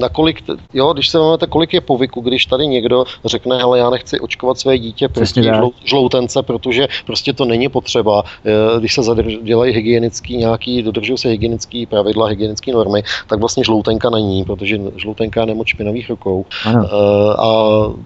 nakolik, 0.00 0.42
jo, 0.74 0.92
když 0.92 1.08
se 1.08 1.18
vezmete, 1.18 1.46
kolik 1.46 1.74
je 1.74 1.80
povyku, 1.80 2.20
když 2.24 2.46
tady 2.46 2.66
někdo 2.66 3.04
řekne, 3.24 3.62
ale 3.62 3.78
já 3.78 3.90
nechci 3.90 4.20
očkovat 4.20 4.58
své 4.58 4.78
dítě 4.78 5.08
proti 5.08 5.42
žlou, 5.42 5.72
žloutence, 5.84 6.42
protože 6.42 6.88
prostě 7.06 7.32
to 7.32 7.44
není 7.44 7.68
potřeba. 7.68 8.22
Eh, 8.44 8.80
když 8.80 8.94
se 8.94 9.02
zadrž, 9.02 9.36
dělají 9.42 9.74
hygienický 9.74 10.36
nějaký, 10.36 10.82
dodržují 10.82 11.18
se 11.18 11.28
hygienický 11.28 11.86
pravidla, 11.86 12.26
hygienické 12.26 12.72
normy, 12.72 13.02
tak 13.28 13.40
vlastně 13.40 13.64
žloutenka 13.64 14.10
není, 14.10 14.44
protože 14.44 14.80
žloutenka 14.96 15.40
je 15.40 15.46
nemoc 15.46 15.66
špinavých 15.66 16.10
rukou. 16.10 16.44
Ano. 16.64 16.84
Eh, 16.84 17.34
a 17.38 17.48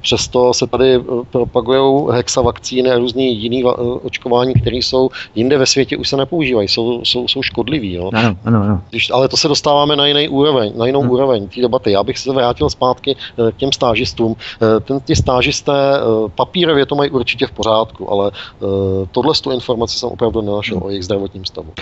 přesto 0.00 0.54
se 0.54 0.66
tady 0.66 0.94
eh, 0.94 1.00
propagují 1.30 2.06
hexavakcíny 2.12 2.90
a 2.90 2.98
různé 2.98 3.22
jiné 3.22 3.70
očkování, 4.02 4.54
které 4.54 4.76
jsou 4.76 5.10
jinde 5.34 5.58
ve 5.58 5.66
světě 5.66 5.96
už 5.96 6.08
se 6.08 6.16
nepoužívají, 6.16 6.68
jsou, 6.68 7.04
jsou, 7.04 7.28
jsou 7.28 7.42
škodlivý. 7.42 7.92
Jo. 7.92 8.10
Ano, 8.14 8.36
ano, 8.44 8.62
ano. 8.62 8.80
Když, 8.90 9.10
ale 9.10 9.28
to 9.28 9.36
se 9.36 9.48
dostáváme 9.48 9.96
na 9.96 10.06
jiný 10.06 10.28
úroveň, 10.28 10.72
na 10.76 10.86
jinou 10.86 11.00
hmm. 11.00 11.10
úroveň 11.10 11.48
té 11.48 11.60
debaty. 11.60 11.92
Já 11.92 12.02
bych 12.02 12.18
se 12.18 12.32
vrátil 12.32 12.70
zpátky 12.70 13.16
k 13.52 13.56
těm 13.56 13.72
stážím 13.72 14.06
stážistům. 14.08 14.36
Eh, 14.62 14.80
ten, 14.80 15.00
ty 15.00 15.16
stážisté 15.16 15.72
eh, 15.72 16.28
papírově 16.34 16.86
to 16.86 16.94
mají 16.94 17.10
určitě 17.10 17.46
v 17.46 17.52
pořádku, 17.52 18.10
ale 18.10 18.30
eh, 18.34 19.06
tohle 19.12 19.34
tu 19.42 19.50
informaci 19.50 19.98
jsem 19.98 20.08
opravdu 20.08 20.40
nenašel 20.40 20.76
hmm. 20.76 20.86
o 20.86 20.88
jejich 20.88 21.04
zdravotním 21.04 21.44
stavu. 21.44 21.72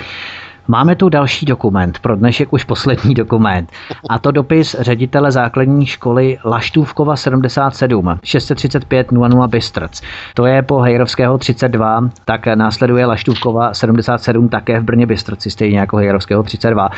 Máme 0.68 0.96
tu 0.96 1.08
další 1.08 1.46
dokument, 1.46 1.98
pro 1.98 2.16
dnešek 2.16 2.52
už 2.52 2.64
poslední 2.64 3.14
dokument. 3.14 3.72
A 4.08 4.18
to 4.18 4.30
dopis 4.30 4.76
ředitele 4.78 5.32
základní 5.32 5.86
školy 5.86 6.38
Laštůvkova 6.44 7.16
77 7.16 8.18
635 8.22 9.12
00 9.12 9.48
Bystrc. 9.48 10.02
To 10.34 10.46
je 10.46 10.62
po 10.62 10.80
Hejrovského 10.80 11.38
32, 11.38 12.08
tak 12.24 12.46
následuje 12.46 13.06
Laštůvkova 13.06 13.74
77 13.74 14.48
také 14.48 14.80
v 14.80 14.84
Brně 14.84 15.06
Bystrci, 15.06 15.50
stejně 15.50 15.78
jako 15.78 15.96
Hejrovského 15.96 16.42
32. 16.42 16.88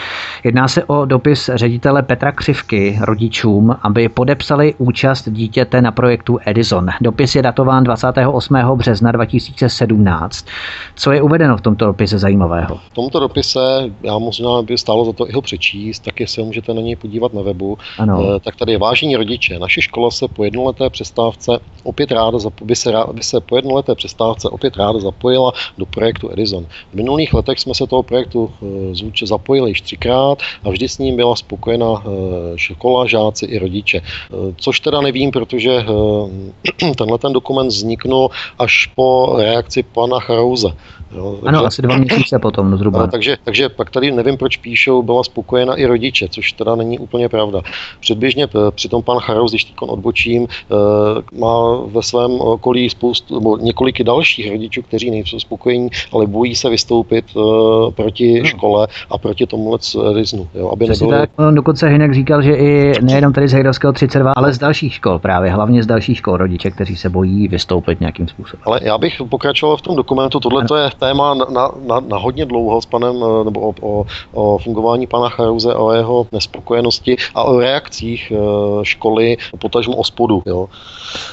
Jedná 0.44 0.68
se 0.68 0.84
o 0.84 1.04
dopis 1.04 1.50
ředitele 1.54 2.02
Petra 2.02 2.32
Křivky 2.32 2.98
rodičům, 3.02 3.76
aby 3.82 4.08
podepsali 4.08 4.74
účast 4.78 5.28
dítěte 5.30 5.82
na 5.82 5.90
projektu 5.90 6.38
Edison. 6.46 6.88
Dopis 7.00 7.34
je 7.34 7.42
datován 7.42 7.84
28. 7.84 8.54
března 8.76 9.12
2017. 9.12 10.46
Co 10.94 11.12
je 11.12 11.22
uvedeno 11.22 11.56
v 11.56 11.60
tomto 11.60 11.86
dopise 11.86 12.18
zajímavého? 12.18 12.76
V 12.90 12.94
tomto 12.94 13.20
dopise 13.20 13.57
dokonce, 13.58 13.94
já 14.02 14.18
možná 14.18 14.62
by 14.62 14.78
stálo 14.78 15.04
za 15.04 15.12
to 15.12 15.28
i 15.28 15.32
ho 15.32 15.42
přečíst, 15.42 16.00
taky 16.00 16.26
se 16.26 16.42
můžete 16.42 16.74
na 16.74 16.80
něj 16.80 16.96
podívat 16.96 17.34
na 17.34 17.42
webu. 17.42 17.78
Ano. 17.98 18.22
Eh, 18.22 18.40
tak 18.40 18.56
tady 18.56 18.72
je 18.72 18.78
vážení 18.78 19.16
rodiče. 19.16 19.58
Naše 19.58 19.82
škola 19.82 20.10
se 20.10 20.28
po 20.28 20.44
jednoleté 20.44 20.90
přestávce 20.90 21.58
opět 21.82 22.12
ráda, 22.12 22.38
by 22.64 22.76
se, 22.76 22.92
by 23.12 23.22
se 23.22 23.40
po 23.40 23.56
jednoleté 23.56 23.94
přestávce 23.94 24.48
opět 24.48 24.76
ráda 24.76 24.98
zapojila 24.98 25.52
do 25.78 25.86
projektu 25.86 26.30
Edison. 26.32 26.66
V 26.92 26.94
minulých 26.94 27.34
letech 27.34 27.58
jsme 27.58 27.74
se 27.74 27.86
toho 27.86 28.02
projektu 28.02 28.50
zvuče 28.92 29.26
zapojili 29.26 29.70
již 29.70 29.80
třikrát 29.80 30.38
a 30.64 30.70
vždy 30.70 30.88
s 30.88 30.98
ním 30.98 31.16
byla 31.16 31.36
spokojena 31.36 32.02
škola, 32.56 33.06
žáci 33.06 33.46
i 33.46 33.58
rodiče. 33.58 34.00
Což 34.56 34.80
teda 34.80 35.00
nevím, 35.00 35.30
protože 35.30 35.84
tenhle 36.96 37.18
ten 37.18 37.32
dokument 37.32 37.68
vzniknul 37.68 38.30
až 38.58 38.86
po 38.94 39.36
reakci 39.38 39.82
pana 39.82 40.20
Charouze. 40.20 40.68
Jo, 41.16 41.38
takže, 41.44 41.48
ano, 41.48 41.66
asi 41.66 41.82
dva 41.82 41.96
měsíce 41.96 42.38
potom 42.38 42.76
zhruba. 42.76 42.98
No, 43.08 43.08
takže, 43.08 43.36
takže 43.48 43.68
pak 43.68 43.90
tady 43.90 44.10
nevím, 44.10 44.36
proč 44.36 44.56
píšou, 44.56 45.02
byla 45.02 45.24
spokojena 45.24 45.74
i 45.74 45.86
rodiče, 45.86 46.28
což 46.28 46.52
teda 46.52 46.74
není 46.74 46.98
úplně 46.98 47.28
pravda. 47.28 47.60
Předběžně 48.00 48.44
eh, 48.44 48.70
přitom 48.70 49.02
pan 49.02 49.18
Charouz, 49.18 49.52
když 49.52 49.64
teď 49.64 49.74
odbočím, 49.80 50.46
eh, 50.46 51.38
má 51.38 51.80
ve 51.86 52.02
svém 52.02 52.30
okolí 52.30 52.90
spoustu, 52.90 53.34
nebo 53.34 53.56
několik 53.56 54.02
dalších 54.02 54.50
rodičů, 54.50 54.82
kteří 54.82 55.10
nejsou 55.10 55.40
spokojení, 55.40 55.88
ale 56.12 56.26
bojí 56.26 56.56
se 56.56 56.70
vystoupit 56.70 57.24
eh, 57.36 57.40
proti 57.90 58.40
no. 58.40 58.44
škole 58.44 58.88
a 59.10 59.18
proti 59.18 59.46
tomu 59.46 59.76
riznu. 60.12 60.48
Jo, 60.54 60.70
aby 60.72 60.88
nebylo... 60.88 61.10
tak, 61.10 61.30
on 61.36 61.54
dokonce 61.54 61.88
Hinek 61.88 62.14
říkal, 62.14 62.42
že 62.42 62.52
i 62.52 62.92
nejenom 63.02 63.32
tady 63.32 63.48
z 63.48 63.52
Hejdarského 63.52 63.92
32, 63.92 64.32
ale 64.36 64.52
z 64.52 64.58
dalších 64.58 64.94
škol 64.94 65.18
právě, 65.18 65.50
hlavně 65.50 65.82
z 65.82 65.86
dalších 65.86 66.18
škol 66.18 66.36
rodiče, 66.36 66.70
kteří 66.70 66.96
se 66.96 67.08
bojí 67.08 67.48
vystoupit 67.48 68.00
nějakým 68.00 68.28
způsobem. 68.28 68.62
Ale 68.66 68.80
já 68.82 68.98
bych 68.98 69.22
pokračoval 69.28 69.76
v 69.76 69.82
tom 69.82 69.96
dokumentu, 69.96 70.40
tohle 70.40 70.64
to 70.64 70.76
je 70.76 70.90
téma 70.98 71.34
na, 71.34 71.72
na, 71.86 72.00
na 72.00 72.18
hodně 72.18 72.46
dlouho 72.46 72.82
s 72.82 72.86
panem, 72.86 73.14
nebo 73.44 73.60
o, 73.60 73.74
o, 73.80 74.04
o 74.32 74.58
fungování 74.58 75.06
pana 75.06 75.28
Charouze, 75.28 75.74
o 75.74 75.92
jeho 75.92 76.26
nespokojenosti 76.32 77.16
a 77.34 77.42
o 77.42 77.58
reakcích 77.60 78.32
eh, 78.32 78.38
školy, 78.82 79.36
potažmo 79.58 79.96
o 79.96 80.04
spodu. 80.04 80.42
Jo. 80.46 80.68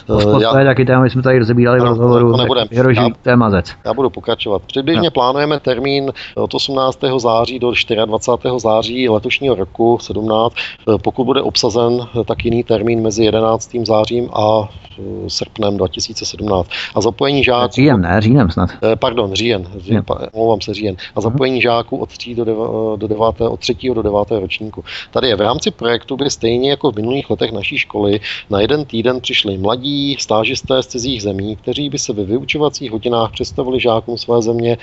Ospod, 0.08 0.42
já, 0.42 0.52
to 0.52 0.58
je 0.58 0.66
taky 0.66 0.86
téma, 0.86 1.04
my 1.04 1.10
jsme 1.10 1.22
tady 1.22 1.40
rozebírali 1.40 1.80
v 1.80 1.84
rozhovoru. 1.84 2.32
To 2.32 2.38
nebudem. 2.38 2.68
Já, 2.72 3.10
témazec. 3.22 3.72
já 3.86 3.94
budu 3.94 4.10
pokračovat. 4.10 4.62
Předběžně 4.68 5.08
no. 5.08 5.12
plánujeme 5.12 5.60
termín 5.60 6.12
od 6.36 6.54
18. 6.54 7.00
září 7.18 7.60
do 7.60 7.72
24. 8.06 8.56
září 8.60 9.10
letošního 9.10 9.56
roku 9.56 9.98
17. 10.02 10.56
Pokud 11.04 11.26
bude 11.26 11.42
obsazen, 11.42 12.08
tak 12.26 12.46
jiný 12.46 12.64
termín 12.64 13.02
mezi 13.02 13.24
11. 13.24 13.76
zářím 13.84 14.30
a 14.34 14.70
srpnem 15.28 15.78
2017. 15.78 16.70
A 16.96 17.02
zapojení 17.02 17.44
žáků... 17.44 17.74
Říjen, 17.74 18.02
ne? 18.02 18.22
Říjnem 18.22 18.50
snad. 18.50 18.70
Pardon, 19.00 19.34
říjen, 19.34 19.68
říjen 19.78 20.04
omlouvám 20.32 20.62
se 20.62 20.74
říjen. 20.74 20.96
A 21.16 21.22
zapojení 21.22 21.62
žáků 21.62 21.98
od 21.98 22.10
3 22.10 22.36
do 22.36 22.46
9, 22.46 22.64
do 22.96 23.08
9, 23.08 23.42
od 23.42 23.60
3. 23.60 23.76
do 23.94 24.02
9. 24.02 24.20
ročníku. 24.30 24.84
Tady 25.12 25.28
je 25.28 25.36
v 25.36 25.42
rámci 25.42 25.72
projektu 25.72 26.18
by 26.18 26.30
stejně 26.30 26.70
jako 26.70 26.92
v 26.92 26.96
minulých 26.96 27.30
letech 27.30 27.52
naší 27.52 27.78
školy 27.78 28.20
na 28.50 28.62
jeden 28.62 28.86
týden 28.86 29.22
přišli 29.22 29.58
mladí 29.58 30.18
stážisté 30.20 30.84
z 30.84 30.88
cizích 30.88 31.22
zemí, 31.22 31.56
kteří 31.56 31.90
by 31.90 32.00
se 32.00 32.14
ve 32.14 32.24
vyučovacích 32.24 32.92
hodinách 32.92 33.32
představili 33.32 33.80
žákům 33.80 34.18
své 34.18 34.42
země, 34.42 34.78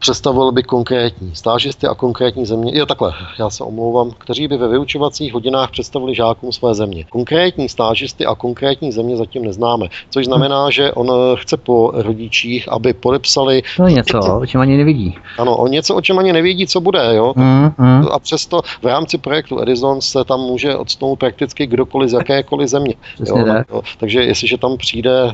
představili 0.00 0.52
by 0.52 0.62
konkrétní 0.62 1.34
stážisty 1.34 1.86
a 1.86 1.94
konkrétní 1.94 2.46
země. 2.46 2.72
Jo, 2.74 2.86
takhle, 2.86 3.12
já 3.38 3.50
se 3.50 3.64
omlouvám, 3.64 4.10
kteří 4.18 4.48
by 4.48 4.56
ve 4.56 4.68
vyučovacích 4.68 5.32
hodinách 5.32 5.70
představili 5.70 6.14
žákům 6.14 6.52
své 6.52 6.74
země. 6.74 7.04
Konkrétní 7.10 7.68
stážisty 7.68 8.26
a 8.26 8.34
konkrétní 8.34 8.92
země 8.92 9.16
zatím 9.16 9.31
neznáme, 9.40 9.86
což 10.10 10.24
znamená, 10.24 10.70
že 10.70 10.92
on 10.92 11.36
chce 11.36 11.56
po 11.56 11.90
rodičích, 11.94 12.68
aby 12.72 12.92
podepsali 12.92 13.62
to 13.76 13.86
je 13.86 13.92
něco, 13.92 14.38
o 14.40 14.46
čem 14.46 14.60
ani 14.60 14.76
nevidí. 14.76 15.18
Ano, 15.38 15.56
o 15.56 15.66
něco, 15.66 15.94
o 15.94 16.00
čem 16.00 16.18
ani 16.18 16.32
nevědí, 16.32 16.66
co 16.66 16.80
bude. 16.80 17.00
Jo? 17.14 17.32
Mm, 17.36 17.70
mm. 17.78 18.08
A 18.12 18.18
přesto 18.18 18.62
v 18.82 18.86
rámci 18.86 19.18
projektu 19.18 19.62
Edison 19.62 20.00
se 20.00 20.24
tam 20.24 20.40
může 20.40 20.76
odstnout 20.76 21.16
prakticky 21.16 21.66
kdokoliv 21.66 22.10
z 22.10 22.12
jakékoliv 22.12 22.68
země. 22.68 22.94
jo? 23.26 23.44
Tak. 23.46 23.66
Jo? 23.70 23.82
Takže 23.98 24.22
jestliže 24.22 24.58
tam 24.58 24.76
přijde, 24.76 25.32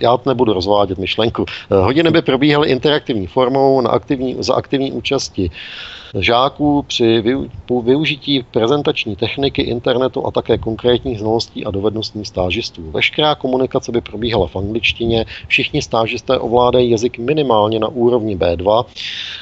já 0.00 0.18
nebudu 0.26 0.52
rozvádět 0.52 0.98
myšlenku, 0.98 1.44
hodiny 1.70 2.10
by 2.10 2.22
probíhaly 2.22 2.68
interaktivní 2.68 3.26
formou 3.26 3.80
na 3.80 3.90
aktivní, 3.90 4.36
za 4.38 4.54
aktivní 4.54 4.92
účasti 4.92 5.50
žáků 6.18 6.82
při 6.82 7.22
využití 7.82 8.42
prezentační 8.50 9.16
techniky, 9.16 9.62
internetu 9.62 10.26
a 10.26 10.30
také 10.30 10.58
konkrétních 10.58 11.18
znalostí 11.18 11.64
a 11.64 11.70
dovedností 11.70 12.24
stážistů. 12.24 12.90
Veškerá 12.90 13.34
komunikace 13.34 13.92
by 13.92 14.00
probíhala 14.00 14.46
v 14.46 14.56
angličtině, 14.56 15.24
všichni 15.48 15.82
stážisté 15.82 16.38
ovládají 16.38 16.90
jazyk 16.90 17.18
minimálně 17.18 17.78
na 17.78 17.88
úrovni 17.88 18.36
B2. 18.36 18.84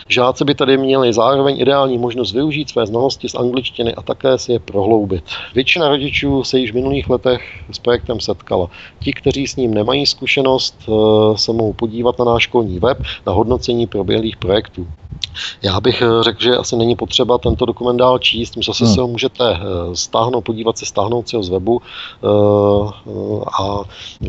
Žáci 0.09 0.45
by 0.45 0.55
tady 0.55 0.79
měli 0.79 1.13
zároveň 1.13 1.61
ideální 1.61 1.99
možnost 1.99 2.33
využít 2.33 2.71
své 2.71 2.87
znalosti 2.87 3.29
z 3.29 3.35
angličtiny 3.35 3.95
a 3.95 4.03
také 4.03 4.39
si 4.39 4.53
je 4.53 4.59
prohloubit. 4.59 5.25
Většina 5.55 5.89
rodičů 5.89 6.45
se 6.45 6.59
již 6.59 6.73
v 6.73 6.75
minulých 6.75 7.11
letech 7.11 7.43
s 7.71 7.79
projektem 7.79 8.21
setkala. 8.21 8.71
Ti, 9.03 9.13
kteří 9.13 9.47
s 9.47 9.57
ním 9.57 9.75
nemají 9.75 10.07
zkušenost, 10.07 10.77
eh, 10.89 11.39
se 11.39 11.53
mohou 11.53 11.73
podívat 11.73 12.19
na 12.19 12.25
náš 12.25 12.43
školní 12.43 12.79
web 12.79 12.99
na 13.27 13.33
hodnocení 13.33 13.87
proběhlých 13.87 14.37
projektů. 14.37 14.87
Já 15.63 15.81
bych 15.81 16.03
eh, 16.03 16.23
řekl, 16.23 16.43
že 16.43 16.57
asi 16.57 16.77
není 16.77 16.97
potřeba 16.97 17.39
tento 17.39 17.67
dokument 17.67 17.97
dál 17.97 18.19
číst, 18.19 18.55
zase 18.67 18.85
hmm. 18.85 18.95
si 18.95 19.01
ho 19.01 19.09
můžete 19.09 19.45
eh, 19.53 19.61
stáhnout, 19.97 20.41
podívat 20.41 20.79
se, 20.79 20.87
stáhnout 20.87 21.29
si 21.29 21.37
ho 21.37 21.43
z 21.43 21.49
webu 21.49 21.81
eh, 21.81 23.41
a 23.63 23.81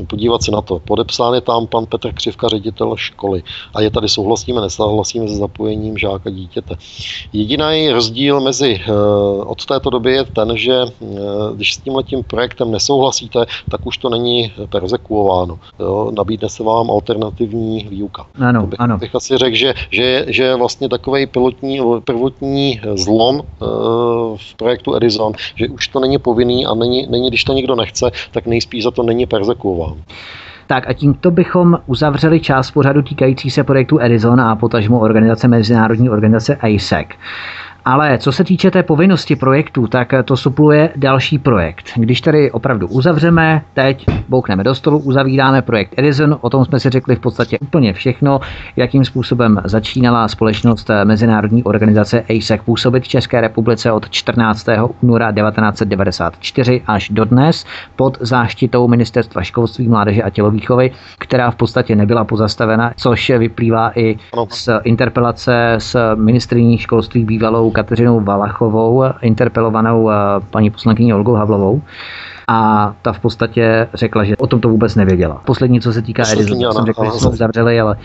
podívat 0.07 0.43
se 0.43 0.51
na 0.51 0.61
to. 0.61 0.79
Podepsán 0.79 1.33
je 1.33 1.41
tam 1.41 1.67
pan 1.67 1.85
Petr 1.85 2.13
Křivka, 2.13 2.47
ředitel 2.47 2.95
školy. 2.95 3.43
A 3.73 3.81
je 3.81 3.91
tady 3.91 4.09
souhlasíme, 4.09 4.61
nesouhlasíme 4.61 5.27
se 5.27 5.35
zapojením 5.35 5.97
žáka 5.97 6.29
dítěte. 6.29 6.75
Jediný 7.33 7.89
rozdíl 7.91 8.39
mezi 8.39 8.81
od 9.45 9.65
této 9.65 9.89
doby 9.89 10.13
je 10.13 10.23
ten, 10.23 10.57
že 10.57 10.81
když 11.55 11.73
s 11.73 11.77
tím 11.77 11.95
letím 11.95 12.23
projektem 12.23 12.71
nesouhlasíte, 12.71 13.45
tak 13.69 13.85
už 13.85 13.97
to 13.97 14.09
není 14.09 14.53
persekuováno. 14.69 15.59
Jo? 15.79 16.11
Nabídne 16.17 16.49
se 16.49 16.63
vám 16.63 16.91
alternativní 16.91 17.87
výuka. 17.89 18.25
Ano, 18.47 18.67
bych, 18.67 18.79
ano. 18.79 18.97
bych 18.97 19.15
asi 19.15 19.37
řekl, 19.37 19.55
že, 19.55 19.73
že, 19.89 20.25
že 20.27 20.55
vlastně 20.55 20.89
takový 21.01 21.25
pilotní, 21.25 21.79
prvotní 22.05 22.81
zlom 22.93 23.41
eh, 23.41 23.65
v 24.37 24.55
projektu 24.57 24.95
Edison, 24.95 25.33
že 25.55 25.67
už 25.67 25.87
to 25.87 25.99
není 25.99 26.17
povinný 26.17 26.65
a 26.65 26.75
není, 26.75 27.07
není 27.09 27.27
když 27.27 27.43
to 27.43 27.53
nikdo 27.53 27.75
nechce, 27.75 28.11
tak 28.31 28.45
nejspíš 28.45 28.83
za 28.83 28.91
to 28.91 29.03
není 29.03 29.25
persekuován. 29.25 29.97
Tak 30.67 30.89
a 30.89 30.93
tímto 30.93 31.31
bychom 31.31 31.79
uzavřeli 31.85 32.39
část 32.39 32.71
pořadu 32.71 33.01
týkající 33.01 33.49
se 33.49 33.63
projektu 33.63 33.99
Edison 34.01 34.41
a 34.41 34.55
potažmo 34.55 34.99
organizace 34.99 35.47
Mezinárodní 35.47 36.09
organizace 36.09 36.55
ASEC. 36.55 37.07
Ale 37.85 38.17
co 38.17 38.31
se 38.31 38.43
týče 38.43 38.71
té 38.71 38.83
povinnosti 38.83 39.35
projektu, 39.35 39.87
tak 39.87 40.13
to 40.25 40.37
supluje 40.37 40.89
další 40.95 41.39
projekt. 41.39 41.89
Když 41.95 42.21
tady 42.21 42.51
opravdu 42.51 42.87
uzavřeme, 42.87 43.61
teď 43.73 44.05
boukneme 44.29 44.63
do 44.63 44.75
stolu, 44.75 44.97
uzavíráme 44.97 45.61
projekt 45.61 45.93
Edison, 45.97 46.37
o 46.41 46.49
tom 46.49 46.65
jsme 46.65 46.79
si 46.79 46.89
řekli 46.89 47.15
v 47.15 47.19
podstatě 47.19 47.59
úplně 47.59 47.93
všechno, 47.93 48.39
jakým 48.75 49.05
způsobem 49.05 49.61
začínala 49.65 50.27
společnost 50.27 50.89
Mezinárodní 51.03 51.63
organizace 51.63 52.23
ASEC 52.29 52.61
působit 52.65 53.03
v 53.03 53.07
České 53.07 53.41
republice 53.41 53.91
od 53.91 54.09
14. 54.09 54.65
února 55.01 55.31
1994 55.31 56.81
až 56.87 57.09
do 57.09 57.25
dnes 57.25 57.65
pod 57.95 58.17
záštitou 58.21 58.87
Ministerstva 58.87 59.43
školství, 59.43 59.87
mládeže 59.87 60.23
a 60.23 60.29
tělovýchovy, 60.29 60.91
která 61.19 61.51
v 61.51 61.55
podstatě 61.55 61.95
nebyla 61.95 62.23
pozastavena, 62.23 62.93
což 62.97 63.29
vyplývá 63.29 63.91
i 63.95 64.17
z 64.49 64.69
interpelace 64.83 65.73
s 65.77 66.15
ministriní 66.15 66.77
školství 66.77 67.25
bývalou 67.25 67.70
Kateřinou 67.71 68.19
Valachovou, 68.19 69.03
interpelovanou 69.21 70.09
eh, 70.09 70.13
paní 70.49 70.69
poslankyní 70.69 71.13
Olgou 71.13 71.33
Havlovou 71.33 71.81
a 72.51 72.93
ta 73.01 73.13
v 73.13 73.19
podstatě 73.19 73.87
řekla, 73.93 74.23
že 74.23 74.37
o 74.37 74.47
tom 74.47 74.61
to 74.61 74.69
vůbec 74.69 74.95
nevěděla. 74.95 75.41
Poslední, 75.45 75.81
co 75.81 75.93
se 75.93 76.01
týká 76.01 76.23
Edison, 76.31 76.73
jsem 76.73 76.85
řekl, 76.85 77.05
že 77.05 77.11
jsme 77.11 77.31
zavřeli, 77.31 77.79
ale 77.79 77.97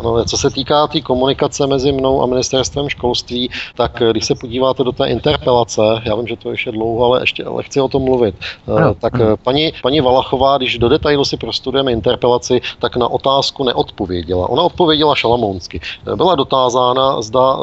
ano, 0.00 0.24
co 0.24 0.36
se 0.36 0.50
týká 0.50 0.86
té 0.86 0.92
tý 0.92 1.02
komunikace 1.02 1.66
mezi 1.66 1.92
mnou 1.92 2.22
a 2.22 2.26
ministerstvem 2.26 2.88
školství, 2.88 3.50
tak 3.76 4.02
když 4.10 4.24
se 4.24 4.34
podíváte 4.34 4.84
do 4.84 4.92
té 4.92 5.06
interpelace, 5.06 5.82
já 6.04 6.14
vím, 6.14 6.26
že 6.26 6.36
to 6.36 6.50
ještě 6.50 6.72
dlouho, 6.72 7.04
ale 7.04 7.22
ještě 7.22 7.44
ale 7.44 7.62
chci 7.62 7.80
o 7.80 7.88
tom 7.88 8.02
mluvit. 8.02 8.34
Eh, 8.68 8.72
ano, 8.72 8.94
tak 8.94 9.14
ano. 9.14 9.36
Paní, 9.36 9.72
paní 9.82 10.00
Valachová, 10.00 10.58
když 10.58 10.78
do 10.78 10.88
detailu 10.88 11.24
si 11.24 11.36
prostudujeme 11.36 11.92
interpelaci, 11.92 12.60
tak 12.78 12.96
na 12.96 13.08
otázku 13.08 13.64
neodpověděla. 13.64 14.48
Ona 14.48 14.62
odpověděla 14.62 15.14
šalamounsky. 15.14 15.80
Byla 16.14 16.34
dotázána, 16.34 17.22
zda, 17.22 17.56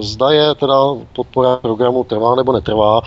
zda 0.00 0.30
je 0.30 0.54
teda 0.54 0.76
podpora 1.12 1.56
programu 1.56 2.04
trvá 2.04 2.34
nebo 2.34 2.52
netrvá, 2.52 3.00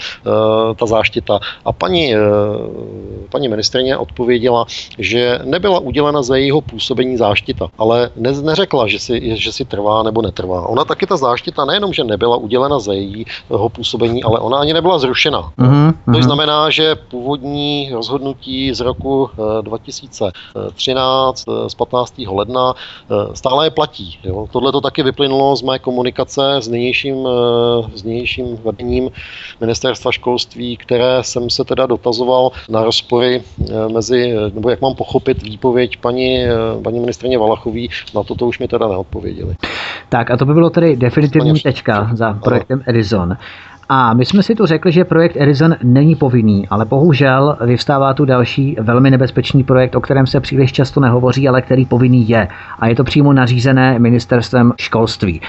ta 0.75 0.85
záštita. 0.85 1.39
A 1.65 1.71
paní, 1.71 2.15
paní 3.29 3.47
ministrině 3.47 3.97
odpověděla, 3.97 4.65
že 4.97 5.39
nebyla 5.43 5.79
udělena 5.79 6.21
za 6.21 6.35
jejího 6.35 6.61
působení 6.61 7.17
záštita, 7.17 7.67
ale 7.77 8.09
ne, 8.15 8.31
neřekla, 8.31 8.87
že 8.87 8.99
si, 8.99 9.37
že 9.37 9.51
si 9.51 9.65
trvá 9.65 10.03
nebo 10.03 10.21
netrvá. 10.21 10.67
Ona 10.67 10.85
taky 10.85 11.07
ta 11.07 11.17
záštita 11.17 11.65
nejenom, 11.65 11.93
že 11.93 12.03
nebyla 12.03 12.37
udělena 12.37 12.79
za 12.79 12.93
jejího 12.93 13.69
působení, 13.71 14.23
ale 14.23 14.39
ona 14.39 14.57
ani 14.57 14.73
nebyla 14.73 14.99
zrušena. 14.99 15.51
Mm-hmm. 15.57 15.93
To 16.13 16.23
znamená, 16.23 16.69
že 16.69 16.95
původní 16.95 17.89
rozhodnutí 17.93 18.73
z 18.73 18.79
roku 18.79 19.29
2013 19.61 21.45
z 21.67 21.75
15. 21.75 22.13
ledna 22.27 22.73
stále 23.33 23.65
je 23.65 23.69
platí. 23.69 24.19
Jo. 24.23 24.47
Tohle 24.51 24.71
to 24.71 24.81
taky 24.81 25.03
vyplynulo 25.03 25.55
z 25.55 25.61
mé 25.61 25.79
komunikace 25.79 26.55
s 26.59 26.67
nynějším, 26.67 27.27
s 27.95 28.03
nynějším 28.03 28.57
vedením 28.63 29.09
ministerstva 29.61 30.11
školství, 30.11 30.77
které 30.77 31.23
jsem 31.23 31.49
se 31.49 31.63
teda 31.63 31.85
dotazoval 32.17 32.51
na 32.69 32.83
rozpory 32.83 33.41
mezi, 33.93 34.33
nebo 34.53 34.69
jak 34.69 34.81
mám 34.81 34.95
pochopit 34.95 35.41
výpověď 35.43 35.97
paní, 35.97 36.45
paní 36.83 36.99
ministrině 36.99 37.37
Valachový, 37.37 37.89
na 38.15 38.23
to 38.23 38.35
to 38.35 38.47
už 38.47 38.59
mi 38.59 38.67
teda 38.67 38.87
neodpověděli. 38.87 39.55
Tak 40.09 40.31
a 40.31 40.37
to 40.37 40.45
by 40.45 40.53
bylo 40.53 40.69
tedy 40.69 40.95
definitivní 40.95 41.59
tečka 41.59 42.09
za 42.13 42.33
projektem 42.33 42.83
Edison. 42.87 43.37
A 43.89 44.13
my 44.13 44.25
jsme 44.25 44.43
si 44.43 44.55
tu 44.55 44.65
řekli, 44.65 44.91
že 44.91 45.05
projekt 45.05 45.37
Edison 45.39 45.75
není 45.83 46.15
povinný, 46.15 46.67
ale 46.67 46.85
bohužel 46.85 47.57
vyvstává 47.65 48.13
tu 48.13 48.25
další 48.25 48.77
velmi 48.79 49.11
nebezpečný 49.11 49.63
projekt, 49.63 49.95
o 49.95 50.01
kterém 50.01 50.27
se 50.27 50.39
příliš 50.39 50.71
často 50.71 50.99
nehovoří, 50.99 51.47
ale 51.47 51.61
který 51.61 51.85
povinný 51.85 52.29
je. 52.29 52.47
A 52.79 52.87
je 52.87 52.95
to 52.95 53.03
přímo 53.03 53.33
nařízené 53.33 53.99
ministerstvem 53.99 54.73
školství. 54.77 55.41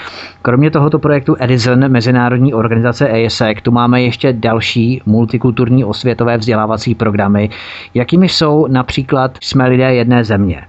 Kromě 0.43 0.71
tohoto 0.71 0.99
projektu 0.99 1.37
Edison, 1.39 1.89
mezinárodní 1.89 2.55
organizace 2.55 3.11
ASEC, 3.11 3.59
tu 3.63 3.71
máme 3.71 4.03
ještě 4.03 4.33
další 4.33 5.03
multikulturní 5.07 5.85
osvětové 5.85 6.37
vzdělávací 6.37 6.95
programy, 6.95 7.51
jakými 7.95 8.29
jsou 8.29 8.67
například 8.67 9.39
Jsme 9.41 9.69
lidé 9.69 9.95
jedné 9.95 10.25
země. 10.25 10.63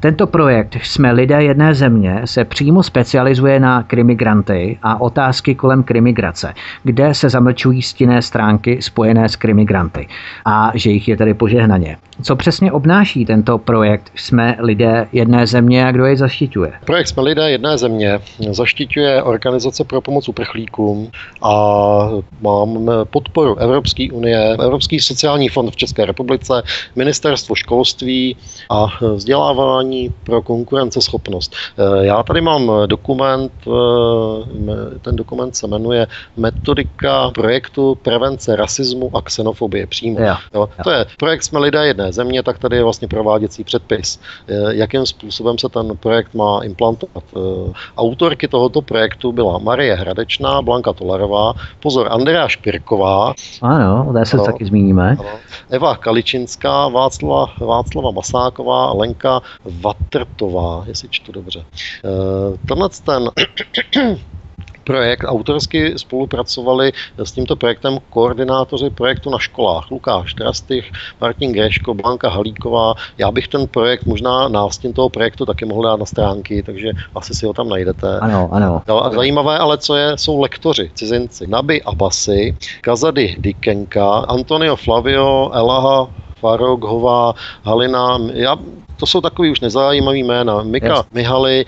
Tento 0.00 0.26
projekt 0.26 0.76
Jsme 0.82 1.12
lidé 1.12 1.42
jedné 1.42 1.74
země 1.74 2.20
se 2.24 2.44
přímo 2.44 2.82
specializuje 2.82 3.60
na 3.60 3.82
krimigranty 3.82 4.78
a 4.82 5.00
otázky 5.00 5.54
kolem 5.54 5.82
krimigrace, 5.82 6.54
kde 6.84 7.14
se 7.14 7.28
zamlčují 7.28 7.82
stinné 7.82 8.22
stránky 8.22 8.82
spojené 8.82 9.28
s 9.28 9.36
krimigranty 9.36 10.08
a 10.44 10.70
že 10.74 10.90
jich 10.90 11.08
je 11.08 11.16
tedy 11.16 11.34
požehnaně. 11.34 11.96
Co 12.22 12.36
přesně 12.36 12.72
obnáší 12.72 13.24
tento 13.24 13.58
projekt 13.58 14.10
Jsme 14.14 14.56
lidé 14.60 15.08
jedné 15.12 15.46
země 15.46 15.86
a 15.86 15.92
kdo 15.92 16.04
jej 16.04 16.16
zaštiťuje? 16.16 16.72
Projekt 16.84 17.08
Jsme 17.08 17.22
lidé 17.22 17.50
jedné 17.50 17.78
země 17.78 18.18
zaštiťuje 18.50 19.22
Organizace 19.22 19.84
pro 19.84 20.00
pomoc 20.00 20.28
uprchlíkům 20.28 21.10
a 21.42 21.52
mám 22.40 22.90
podporu 23.10 23.58
Evropské 23.58 24.08
unie, 24.12 24.56
Evropský 24.62 25.00
sociální 25.00 25.48
fond 25.48 25.70
v 25.70 25.76
České 25.76 26.04
republice, 26.04 26.62
Ministerstvo 26.96 27.54
školství 27.54 28.36
a 28.70 28.86
vzdělávání 29.14 29.87
vzdělání 29.88 30.10
pro 30.24 30.42
konkurenceschopnost. 30.42 31.54
Eh, 31.78 32.06
já 32.06 32.22
tady 32.22 32.40
mám 32.40 32.72
dokument, 32.86 33.52
eh, 33.66 34.98
ten 35.02 35.16
dokument 35.16 35.56
se 35.56 35.66
jmenuje 35.66 36.06
Metodika 36.36 37.30
projektu 37.30 37.98
prevence 38.02 38.56
rasismu 38.56 39.10
a 39.16 39.22
xenofobie 39.22 39.86
přímo. 39.86 40.20
Jo, 40.20 40.36
jo. 40.54 40.68
To 40.84 40.90
je 40.90 41.06
projekt 41.18 41.42
Jsme 41.48 41.58
lidé 41.58 41.86
jedné 41.86 42.12
země, 42.12 42.42
tak 42.42 42.58
tady 42.58 42.76
je 42.76 42.82
vlastně 42.82 43.08
prováděcí 43.08 43.64
předpis, 43.64 44.20
eh, 44.48 44.74
jakým 44.74 45.06
způsobem 45.06 45.58
se 45.58 45.68
ten 45.68 45.96
projekt 45.96 46.34
má 46.34 46.60
implantovat. 46.64 47.24
Autorky 47.96 48.48
tohoto 48.48 48.82
projektu 48.82 49.32
byla 49.32 49.58
Marie 49.58 49.94
Hradečná, 49.94 50.62
Blanka 50.62 50.92
Tolerová, 50.92 51.54
pozor, 51.80 52.08
Andrea 52.10 52.48
Špirková. 52.48 53.34
Ano, 53.62 54.06
o 54.10 54.12
té 54.12 54.26
se 54.26 54.36
taky 54.36 54.64
zmíníme. 54.64 55.16
Ano, 55.20 55.30
Eva 55.70 55.96
Kaličinská, 55.96 56.88
Václava, 56.88 57.52
Václava 57.60 58.10
Masáková, 58.10 58.92
Lenka 58.92 59.40
Vatrtová, 59.80 60.84
jestli 60.86 61.08
čtu 61.08 61.32
dobře. 61.32 61.64
Eh, 62.04 62.58
tenhle 62.66 62.88
ten 63.04 63.30
projekt. 64.88 65.24
Autorsky 65.28 65.92
spolupracovali 65.96 66.92
s 67.18 67.32
tímto 67.32 67.56
projektem 67.56 67.98
koordinátoři 68.10 68.90
projektu 68.90 69.30
na 69.30 69.38
školách. 69.38 69.90
Lukáš 69.90 70.34
Trastych, 70.34 70.90
Martin 71.20 71.52
Greško, 71.52 71.94
Blanka 71.94 72.28
Halíková. 72.28 72.94
Já 73.18 73.30
bych 73.30 73.48
ten 73.48 73.66
projekt, 73.68 74.06
možná 74.06 74.48
nástin 74.48 74.92
toho 74.92 75.08
projektu 75.08 75.46
taky 75.46 75.64
mohl 75.64 75.82
dát 75.82 76.00
na 76.00 76.06
stránky, 76.06 76.62
takže 76.62 76.88
asi 77.14 77.34
si 77.34 77.46
ho 77.46 77.52
tam 77.52 77.68
najdete. 77.68 78.18
Ano, 78.20 78.48
ano. 78.52 78.82
Zajímavé, 79.14 79.58
ale 79.58 79.78
co 79.78 79.96
je, 79.96 80.18
jsou 80.18 80.40
lektoři, 80.40 80.90
cizinci. 80.94 81.46
Nabi 81.46 81.82
Abasi, 81.82 82.56
Kazady 82.80 83.36
Dikenka, 83.38 84.08
Antonio 84.08 84.76
Flavio, 84.76 85.50
Elaha 85.52 86.08
Faroghová, 86.40 87.34
Halina, 87.62 88.18
já 88.32 88.56
to 88.98 89.06
jsou 89.06 89.20
takový 89.20 89.50
už 89.50 89.60
nezajímavý 89.60 90.22
jména. 90.22 90.62
Mika 90.62 90.96
yes. 90.96 91.06
Mihaly, 91.12 91.64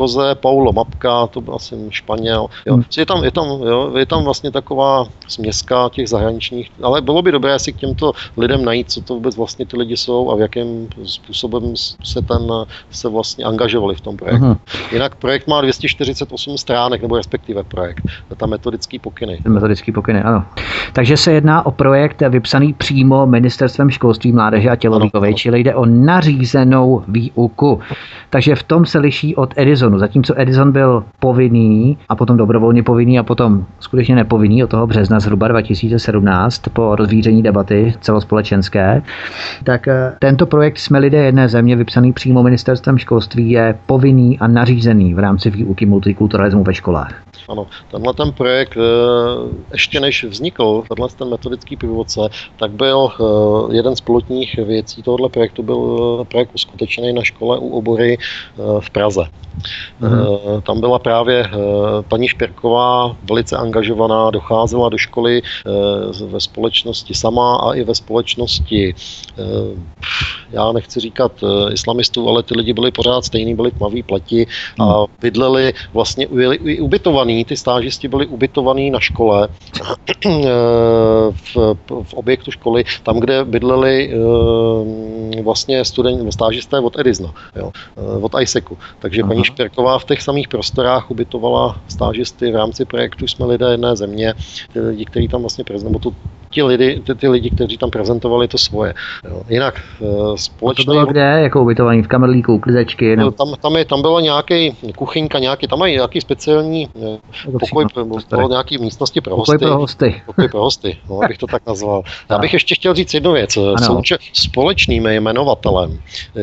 Jose 0.00 0.34
Paulo 0.34 0.72
Mapka, 0.72 1.26
to 1.26 1.40
byl 1.40 1.54
asi 1.54 1.76
Španěl. 1.90 2.46
Jo. 2.66 2.74
Hmm. 2.74 2.84
Je, 2.96 3.06
tam, 3.06 3.24
je, 3.24 3.30
tam, 3.30 3.46
jo, 3.46 3.92
je 3.98 4.06
tam 4.06 4.24
vlastně 4.24 4.50
taková 4.50 5.04
směska 5.28 5.88
těch 5.92 6.08
zahraničních, 6.08 6.70
ale 6.82 7.00
bylo 7.00 7.22
by 7.22 7.32
dobré 7.32 7.58
si 7.58 7.72
k 7.72 7.76
těmto 7.76 8.12
lidem 8.36 8.64
najít, 8.64 8.90
co 8.90 9.00
to 9.00 9.14
vůbec 9.14 9.36
vlastně 9.36 9.66
ty 9.66 9.76
lidi 9.76 9.96
jsou 9.96 10.30
a 10.30 10.36
v 10.36 10.40
jakém 10.40 10.88
způsobem 11.04 11.74
se 12.04 12.22
ten 12.22 12.52
se 12.90 13.08
vlastně 13.08 13.44
angažovali 13.44 13.94
v 13.94 14.00
tom 14.00 14.16
projektu. 14.16 14.46
Uh-huh. 14.46 14.58
Jinak 14.92 15.14
projekt 15.14 15.46
má 15.48 15.60
248 15.60 16.58
stránek, 16.58 17.02
nebo 17.02 17.16
respektive 17.16 17.62
projekt, 17.62 18.02
tam 18.36 18.50
metodický 18.50 18.98
pokyny. 18.98 19.38
Metodický 19.48 19.92
pokyny, 19.92 20.22
ano. 20.22 20.44
Takže 20.92 21.16
se 21.16 21.32
jedná 21.32 21.66
o 21.66 21.70
projekt 21.70 22.22
vypsaný 22.28 22.72
přímo 22.72 23.26
ministerstvem 23.26 23.90
školství, 23.90 24.03
mládeže 24.32 24.70
a 24.70 24.76
tělovýchovy, 24.76 25.34
čili 25.34 25.60
jde 25.60 25.74
o 25.74 25.86
nařízený 25.86 26.64
nucenou 26.64 27.02
výuku. 27.08 27.80
Takže 28.30 28.54
v 28.54 28.62
tom 28.62 28.86
se 28.86 28.98
liší 28.98 29.36
od 29.36 29.54
Edisonu. 29.56 29.98
Zatímco 29.98 30.40
Edison 30.40 30.72
byl 30.72 31.04
povinný 31.18 31.98
a 32.08 32.16
potom 32.16 32.36
dobrovolně 32.36 32.82
povinný 32.82 33.18
a 33.18 33.22
potom 33.22 33.64
skutečně 33.80 34.14
nepovinný 34.14 34.64
od 34.64 34.70
toho 34.70 34.86
března 34.86 35.20
zhruba 35.20 35.48
2017 35.48 36.62
po 36.72 36.96
rozvíření 36.96 37.42
debaty 37.42 37.94
celospolečenské, 38.00 39.02
tak 39.64 39.88
eh, 39.88 40.12
tento 40.18 40.46
projekt 40.46 40.78
Jsme 40.78 40.98
lidé 40.98 41.24
jedné 41.24 41.48
země, 41.48 41.76
vypsaný 41.76 42.12
přímo 42.12 42.42
ministerstvem 42.42 42.98
školství, 42.98 43.50
je 43.50 43.78
povinný 43.86 44.38
a 44.38 44.46
nařízený 44.46 45.14
v 45.14 45.18
rámci 45.18 45.50
výuky 45.50 45.86
multikulturalismu 45.86 46.64
ve 46.64 46.74
školách. 46.74 47.14
Ano, 47.48 47.66
tenhle 47.90 48.14
ten 48.14 48.32
projekt, 48.32 48.76
eh, 48.76 48.80
ještě 49.72 50.00
než 50.00 50.24
vznikl, 50.24 50.82
tenhle 50.88 51.08
ten 51.08 51.28
metodický 51.28 51.76
průvodce, 51.76 52.20
tak 52.56 52.70
byl 52.70 53.08
eh, 53.12 53.76
jeden 53.76 53.96
z 53.96 54.00
pilotních 54.00 54.56
věcí 54.56 55.02
tohoto 55.02 55.28
projektu 55.28 55.62
byl 55.62 56.26
projekt 56.30 56.50
uskutečněný 56.54 57.12
na 57.12 57.22
škole 57.22 57.58
u 57.58 57.68
obory 57.68 58.18
eh, 58.18 58.80
v 58.80 58.90
Praze. 58.90 59.24
Mm-hmm. 60.00 60.62
Tam 60.62 60.80
byla 60.80 60.98
právě 60.98 61.50
paní 62.08 62.28
Špěrková 62.28 63.16
velice 63.28 63.56
angažovaná, 63.56 64.30
docházela 64.30 64.88
do 64.88 64.98
školy 64.98 65.42
ve 66.26 66.40
společnosti 66.40 67.14
sama 67.14 67.56
a 67.56 67.74
i 67.74 67.84
ve 67.84 67.94
společnosti, 67.94 68.94
já 70.50 70.72
nechci 70.72 71.00
říkat 71.00 71.32
islamistů, 71.72 72.28
ale 72.28 72.42
ty 72.42 72.54
lidi 72.56 72.72
byli 72.72 72.90
pořád 72.90 73.24
stejný, 73.24 73.54
byli 73.54 73.70
tmaví 73.70 74.02
pleti 74.02 74.46
a 74.78 74.84
mhm. 74.84 75.06
bydleli 75.20 75.72
vlastně 75.92 76.26
ubytovaní, 76.80 77.33
ty 77.42 77.56
stážisti 77.56 78.08
byli 78.08 78.26
ubytovaní 78.26 78.90
na 78.90 79.00
škole 79.00 79.48
v, 81.30 81.56
v 82.02 82.14
objektu 82.14 82.50
školy, 82.50 82.84
tam, 83.02 83.20
kde 83.20 83.44
bydleli 83.44 84.10
vlastně 85.42 85.84
studenti, 85.84 86.32
stážisté 86.32 86.80
od 86.80 86.98
Edisna, 86.98 87.34
jo, 87.56 87.70
eh, 87.96 88.18
od 88.20 88.32
ISECu. 88.40 88.78
Takže 88.98 89.22
Aha. 89.22 89.28
paní 89.28 89.44
Špěrková 89.44 89.98
v 89.98 90.04
těch 90.04 90.22
samých 90.22 90.48
prostorách 90.48 91.10
ubytovala 91.10 91.76
stážisty 91.88 92.52
v 92.52 92.56
rámci 92.56 92.84
projektu 92.84 93.26
Jsme 93.26 93.46
lidé 93.46 93.70
jedné 93.70 93.96
země, 93.96 94.34
ty 94.72 94.80
lidi, 94.80 95.04
kteří 95.04 95.28
tam 95.28 95.40
vlastně 95.40 95.64
prezentovali, 95.64 96.02
tu, 96.02 96.14
ti 96.54 96.62
lidi, 96.62 97.02
ty, 97.06 97.14
ty 97.14 97.28
lidi, 97.28 97.50
kteří 97.50 97.78
tam 97.78 97.90
prezentovali 97.90 98.48
to 98.48 98.58
svoje. 98.58 98.94
Jo. 99.30 99.42
Jinak 99.48 99.80
společně... 100.36 100.82
Eh, 100.82 100.84
to 100.84 100.92
bylo 100.92 101.06
kde? 101.06 101.20
Jako 101.20 101.62
ubytovaný 101.62 102.02
v 102.02 102.08
kamerlíku, 102.08 102.58
klizečky? 102.58 103.16
Ne? 103.16 103.32
Tam, 103.32 103.54
tam, 103.60 103.76
je, 103.76 103.84
tam 103.84 104.02
byla 104.02 104.20
nějaký 104.20 104.76
kuchyňka, 104.96 105.38
nějaký, 105.38 105.66
tam 105.66 105.78
mají 105.78 105.94
nějaký 105.94 106.20
speciální 106.20 106.88
eh, 106.96 107.18
pokoj, 107.60 107.86
bylo 108.30 108.48
nějaký 108.48 108.78
místnosti 108.78 109.20
pro 109.20 109.36
hosty. 109.36 109.52
Pokoj 109.52 109.68
pro 109.68 109.76
hosty. 109.78 110.22
Pokoj 110.26 110.48
pro 110.48 110.60
hosty, 110.60 110.96
no, 111.10 111.20
abych 111.24 111.38
to 111.38 111.46
tak 111.46 111.66
nazval. 111.66 112.02
Já 112.30 112.38
bych 112.38 112.52
ještě 112.52 112.74
chtěl 112.74 112.94
říct 112.94 113.14
jednu 113.14 113.32
věc. 113.32 113.58
Souče, 113.82 114.16
společným 114.32 115.06
jmenovatelem 115.06 115.98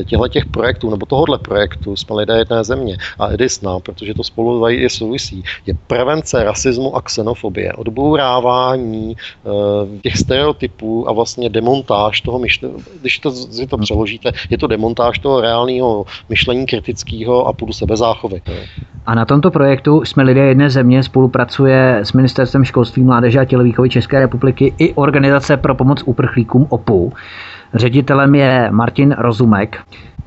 těchto 0.05 0.27
těch 0.27 0.45
projektů, 0.45 0.89
nebo 0.89 1.05
tohohle 1.05 1.37
projektu 1.37 1.95
jsme 1.95 2.15
lidé 2.15 2.37
jedné 2.37 2.63
země 2.63 2.97
a 3.19 3.31
Edisna, 3.31 3.79
protože 3.79 4.13
to 4.13 4.23
spolu 4.23 4.67
je 4.67 4.89
souvisí, 4.89 5.43
je 5.65 5.73
prevence 5.87 6.43
rasismu 6.43 6.95
a 6.95 7.01
xenofobie, 7.01 7.73
odbourávání 7.73 9.15
těch 10.01 10.17
stereotypů 10.17 11.09
a 11.09 11.13
vlastně 11.13 11.49
demontáž 11.49 12.21
toho 12.21 12.39
myšlení, 12.39 12.75
když 13.01 13.19
to, 13.19 13.31
si 13.31 13.67
to 13.67 13.77
přeložíte, 13.77 14.31
je 14.49 14.57
to 14.57 14.67
demontáž 14.67 15.19
toho 15.19 15.41
reálného 15.41 16.05
myšlení 16.29 16.65
kritického 16.65 17.47
a 17.47 17.53
půdu 17.53 17.73
sebezáchovy. 17.73 18.41
A 19.05 19.15
na 19.15 19.25
tomto 19.25 19.51
projektu 19.51 20.05
jsme 20.05 20.23
lidé 20.23 20.41
jedné 20.41 20.69
země 20.69 21.03
spolupracuje 21.03 21.99
s 22.03 22.13
Ministerstvem 22.13 22.63
školství, 22.63 23.03
mládeže 23.03 23.39
a 23.39 23.45
tělovýchovy 23.45 23.89
České 23.89 24.19
republiky 24.19 24.73
i 24.77 24.93
Organizace 24.93 25.57
pro 25.57 25.75
pomoc 25.75 26.03
uprchlíkům 26.05 26.67
OPU. 26.69 27.13
Ředitelem 27.73 28.35
je 28.35 28.67
Martin 28.71 29.15
Rozumek. 29.17 29.77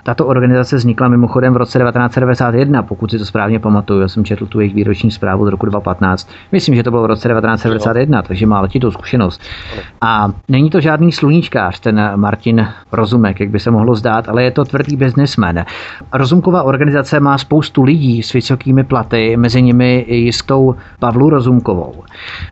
Tato 0.06 0.26
organizace 0.26 0.76
vznikla 0.76 1.08
mimochodem 1.08 1.54
v 1.54 1.56
roce 1.56 1.78
1991, 1.78 2.82
pokud 2.82 3.10
si 3.10 3.18
to 3.18 3.24
správně 3.24 3.58
pamatuju. 3.58 4.00
Já 4.00 4.08
jsem 4.08 4.24
četl 4.24 4.46
tu 4.46 4.60
jejich 4.60 4.74
výroční 4.74 5.10
zprávu 5.10 5.46
z 5.46 5.48
roku 5.48 5.66
2015. 5.66 6.30
Myslím, 6.52 6.74
že 6.74 6.82
to 6.82 6.90
bylo 6.90 7.02
v 7.02 7.06
roce 7.06 7.28
1991, 7.28 8.22
takže 8.22 8.46
má 8.46 8.60
letitou 8.60 8.90
zkušenost. 8.90 9.40
A 10.00 10.32
není 10.48 10.70
to 10.70 10.80
žádný 10.80 11.12
sluníčkář, 11.12 11.80
ten 11.80 12.12
Martin 12.16 12.68
Rozumek, 12.92 13.40
jak 13.40 13.50
by 13.50 13.60
se 13.60 13.70
mohlo 13.70 13.94
zdát, 13.94 14.28
ale 14.28 14.44
je 14.44 14.50
to 14.50 14.64
tvrdý 14.64 14.96
biznismen. 14.96 15.64
Rozumková 16.12 16.62
organizace 16.62 17.20
má 17.20 17.38
spoustu 17.38 17.82
lidí 17.82 18.22
s 18.22 18.32
vysokými 18.32 18.84
platy, 18.84 19.36
mezi 19.36 19.62
nimi 19.62 20.04
i 20.08 20.16
jistou 20.16 20.74
Pavlu 20.98 21.30
Rozumkovou. 21.30 21.94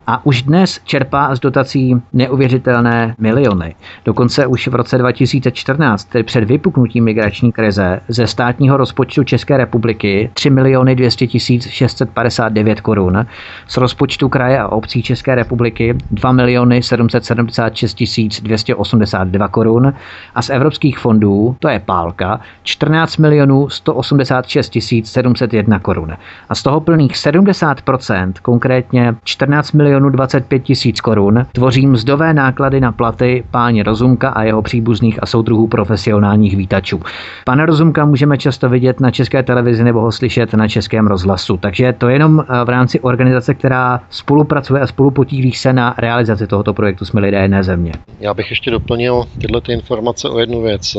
A 0.07 0.27
už 0.27 0.43
dnes 0.43 0.81
čerpá 0.85 1.35
z 1.35 1.41
dotací 1.41 2.03
neuvěřitelné 2.13 3.15
miliony. 3.19 3.75
Dokonce 4.05 4.47
už 4.47 4.69
v 4.69 4.75
roce 4.75 4.99
2014, 4.99 6.05
tedy 6.05 6.25
před 6.25 6.45
vypuknutím 6.45 7.05
migrační 7.05 7.42
migrační 7.43 7.53
krize 7.53 8.01
ze 8.09 8.27
státního 8.27 8.77
rozpočtu 8.77 9.25
České 9.25 9.57
republiky 9.57 10.31
3 10.35 10.51
miliony 10.51 10.95
200 10.95 11.27
tisíc 11.27 11.67
659 11.69 12.81
korun, 12.81 13.27
z 13.67 13.77
rozpočtu 13.77 14.29
kraje 14.29 14.59
a 14.59 14.69
obcí 14.69 15.03
České 15.03 15.35
republiky 15.35 15.95
2 16.11 16.33
miliony 16.33 16.83
776 16.83 17.95
tisíc 17.95 18.41
282 18.41 19.49
korun 19.49 19.93
a 20.35 20.43
z 20.43 20.51
evropských 20.51 20.99
fondů, 20.99 21.57
to 21.59 21.69
je 21.69 21.81
pálka, 21.81 22.41
14 22.63 23.17
milionů 23.17 23.69
186 23.69 24.69
tisíc 24.69 25.11
701 25.11 25.79
korun. 25.79 26.13
A 26.49 26.55
z 26.55 26.63
toho 26.63 26.81
plných 26.81 27.13
70%, 27.13 28.33
konkrétně 28.43 29.15
14 29.25 29.73
milionů 29.73 30.11
25 30.11 30.63
tisíc 30.63 31.01
korun, 31.01 31.47
tvoří 31.53 31.87
mzdové 31.87 32.35
náklady 32.35 32.81
na 32.81 32.93
platy 32.93 33.45
páně 33.51 33.83
Rozumka 33.83 34.29
a 34.29 34.43
jeho 34.43 34.63
příbuzných 34.63 35.23
a 35.23 35.27
soudruhů 35.27 35.67
profesionálních 35.67 36.57
vítačů. 36.57 37.01
Pana 37.45 37.67
Rozumka 37.67 38.05
můžeme 38.05 38.39
často 38.39 38.69
vidět 38.69 39.01
na 39.01 39.11
české 39.11 39.43
televizi 39.43 39.85
nebo 39.85 40.01
ho 40.01 40.13
slyšet 40.13 40.53
na 40.55 40.69
českém 40.69 41.07
rozhlasu. 41.07 41.57
Takže 41.57 41.93
to 41.99 42.09
je 42.09 42.15
jenom 42.15 42.41
eh, 42.41 42.65
v 42.65 42.69
rámci 42.69 43.01
organizace, 43.01 43.55
která 43.55 44.01
spolupracuje 44.11 44.83
a 44.83 44.87
spolupotílí 44.87 45.53
se 45.53 45.73
na 45.73 45.95
realizaci 45.99 46.47
tohoto 46.47 46.75
projektu 46.75 47.05
Jsme 47.05 47.21
lidé 47.21 47.39
jedné 47.39 47.65
země. 47.65 47.93
Já 48.21 48.35
bych 48.35 48.51
ještě 48.51 48.71
doplnil 48.71 49.25
tyhle 49.41 49.61
ty 49.61 49.73
informace 49.73 50.29
o 50.29 50.39
jednu 50.39 50.63
věc. 50.63 50.97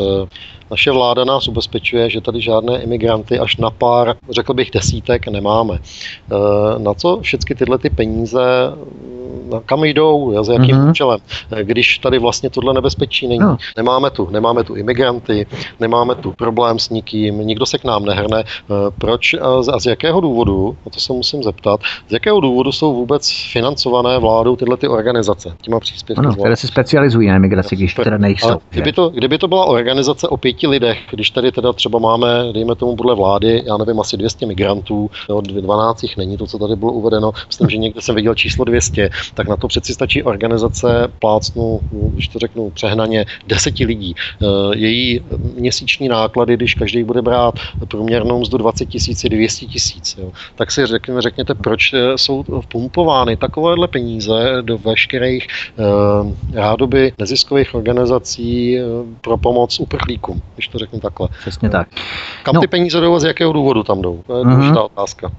Naše 0.71 0.91
vláda 0.91 1.25
nás 1.25 1.47
ubezpečuje, 1.47 2.09
že 2.09 2.21
tady 2.21 2.41
žádné 2.41 2.81
imigranty 2.81 3.39
až 3.39 3.57
na 3.57 3.69
pár, 3.69 4.15
řekl 4.29 4.53
bych, 4.53 4.71
desítek 4.71 5.27
nemáme. 5.27 5.79
Eh, 5.79 6.79
na 6.79 6.93
co 6.93 7.19
všechny 7.21 7.55
tyhle 7.55 7.77
ty 7.77 7.89
peníze 7.89 8.41
kam 9.65 9.83
jdou, 9.83 10.43
za 10.43 10.53
jakým 10.53 10.75
mm-hmm. 10.75 10.89
účelem, 10.89 11.19
když 11.63 11.97
tady 11.97 12.19
vlastně 12.19 12.49
tohle 12.49 12.73
nebezpečí 12.73 13.27
není. 13.27 13.39
No. 13.39 13.57
Nemáme 13.77 14.09
tu, 14.09 14.29
nemáme 14.29 14.63
tu 14.63 14.75
imigranty, 14.75 15.45
nemáme 15.79 16.15
tu 16.23 16.31
problém 16.31 16.79
s 16.79 16.89
nikým, 16.89 17.39
nikdo 17.39 17.65
se 17.65 17.77
k 17.77 17.83
nám 17.83 18.05
nehrne. 18.05 18.43
Eh, 18.43 18.73
proč 18.97 19.33
a 19.71 19.79
z 19.79 19.85
jakého 19.85 20.21
důvodu, 20.21 20.77
a 20.85 20.89
to 20.89 20.99
se 20.99 21.13
musím 21.13 21.43
zeptat, 21.43 21.79
z 22.09 22.13
jakého 22.13 22.39
důvodu 22.39 22.71
jsou 22.71 22.93
vůbec 22.93 23.31
financované 23.51 24.19
vládou 24.19 24.55
tyhle 24.55 24.77
ty 24.77 24.87
organizace, 24.87 25.55
těma 25.61 25.79
příspěvky? 25.79 26.19
Ano, 26.19 26.35
které 26.35 26.55
se 26.55 26.67
specializují 26.67 27.27
na 27.27 27.35
imigraci, 27.35 27.75
když 27.75 27.93
teda 27.93 28.17
nejsou. 28.17 28.57
Kdyby 28.69 28.91
to, 28.93 29.09
kdyby 29.09 29.37
to 29.37 29.47
byla 29.47 29.65
organizace 29.65 30.27
o 30.27 30.37
pěti 30.37 30.67
lidech, 30.67 30.99
když 31.11 31.29
tady 31.29 31.51
teda 31.51 31.73
třeba 31.73 31.99
máme, 31.99 32.27
dejme 32.53 32.75
tomu 32.75 32.95
podle 32.95 33.15
vlády, 33.15 33.63
já 33.65 33.77
nevím, 33.77 33.99
asi 33.99 34.17
200 34.17 34.45
migrantů, 34.45 35.09
jo, 35.29 35.41
12 35.41 36.05
není 36.17 36.37
to, 36.37 36.47
co 36.47 36.57
tady 36.57 36.75
bylo 36.75 36.91
uvedeno, 36.91 37.31
myslím, 37.47 37.69
že 37.69 37.77
někde 37.77 38.01
jsem 38.01 38.15
viděl 38.15 38.35
číslo 38.35 38.65
200, 38.65 39.09
tak 39.33 39.47
na 39.47 39.55
to 39.55 39.67
přeci 39.67 39.93
stačí 39.93 40.23
organizace 40.23 41.11
plácnu, 41.19 41.79
když 42.13 42.27
to 42.27 42.39
řeknu 42.39 42.69
přehnaně, 42.69 43.25
deseti 43.47 43.85
lidí. 43.85 44.15
Eh, 44.41 44.45
její 44.77 45.21
měsíční 45.55 46.09
náklady, 46.13 46.57
když 46.57 46.75
každý 46.75 47.03
bude 47.03 47.21
brát 47.21 47.55
průměrnou 47.87 48.39
mzdu 48.39 48.57
20 48.57 48.85
tisíc, 48.85 49.25
200 49.25 49.65
tisíc, 49.65 50.19
tak 50.55 50.71
si 50.71 50.85
řekněme, 50.85 51.21
řekněte, 51.21 51.55
proč 51.55 51.93
eh, 51.93 52.17
jsou 52.17 52.43
pumpovány 52.67 53.37
takovéhle 53.37 53.87
peníze 53.87 54.57
do 54.61 54.77
veškerých 54.77 55.47
eh, 55.47 55.83
rádoby 56.53 57.13
neziskových 57.19 57.75
organizací 57.75 58.77
pro 59.21 59.37
pomoc 59.37 59.79
uprchlíkům, 59.79 60.41
když 60.55 60.67
to 60.67 60.77
řeknu 60.77 60.99
takhle. 60.99 61.27
Přesně 61.39 61.69
tak. 61.69 61.87
Kam 62.43 62.55
no. 62.55 62.61
ty 62.61 62.67
peníze 62.67 63.01
jdou 63.01 63.15
a 63.15 63.19
z 63.19 63.23
jakého 63.23 63.53
důvodu 63.53 63.83
tam 63.83 64.01
jdou? 64.01 64.23
To 64.27 64.37
je 64.37 64.43
důležitá 64.43 64.75
mm-hmm. 64.75 64.85
otázka. 64.85 65.31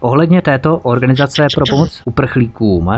Ohledně 0.00 0.42
této 0.42 0.78
organizace 0.78 1.46
pro 1.54 1.64
pomoc 1.70 2.02
uprchlíkům, 2.04 2.90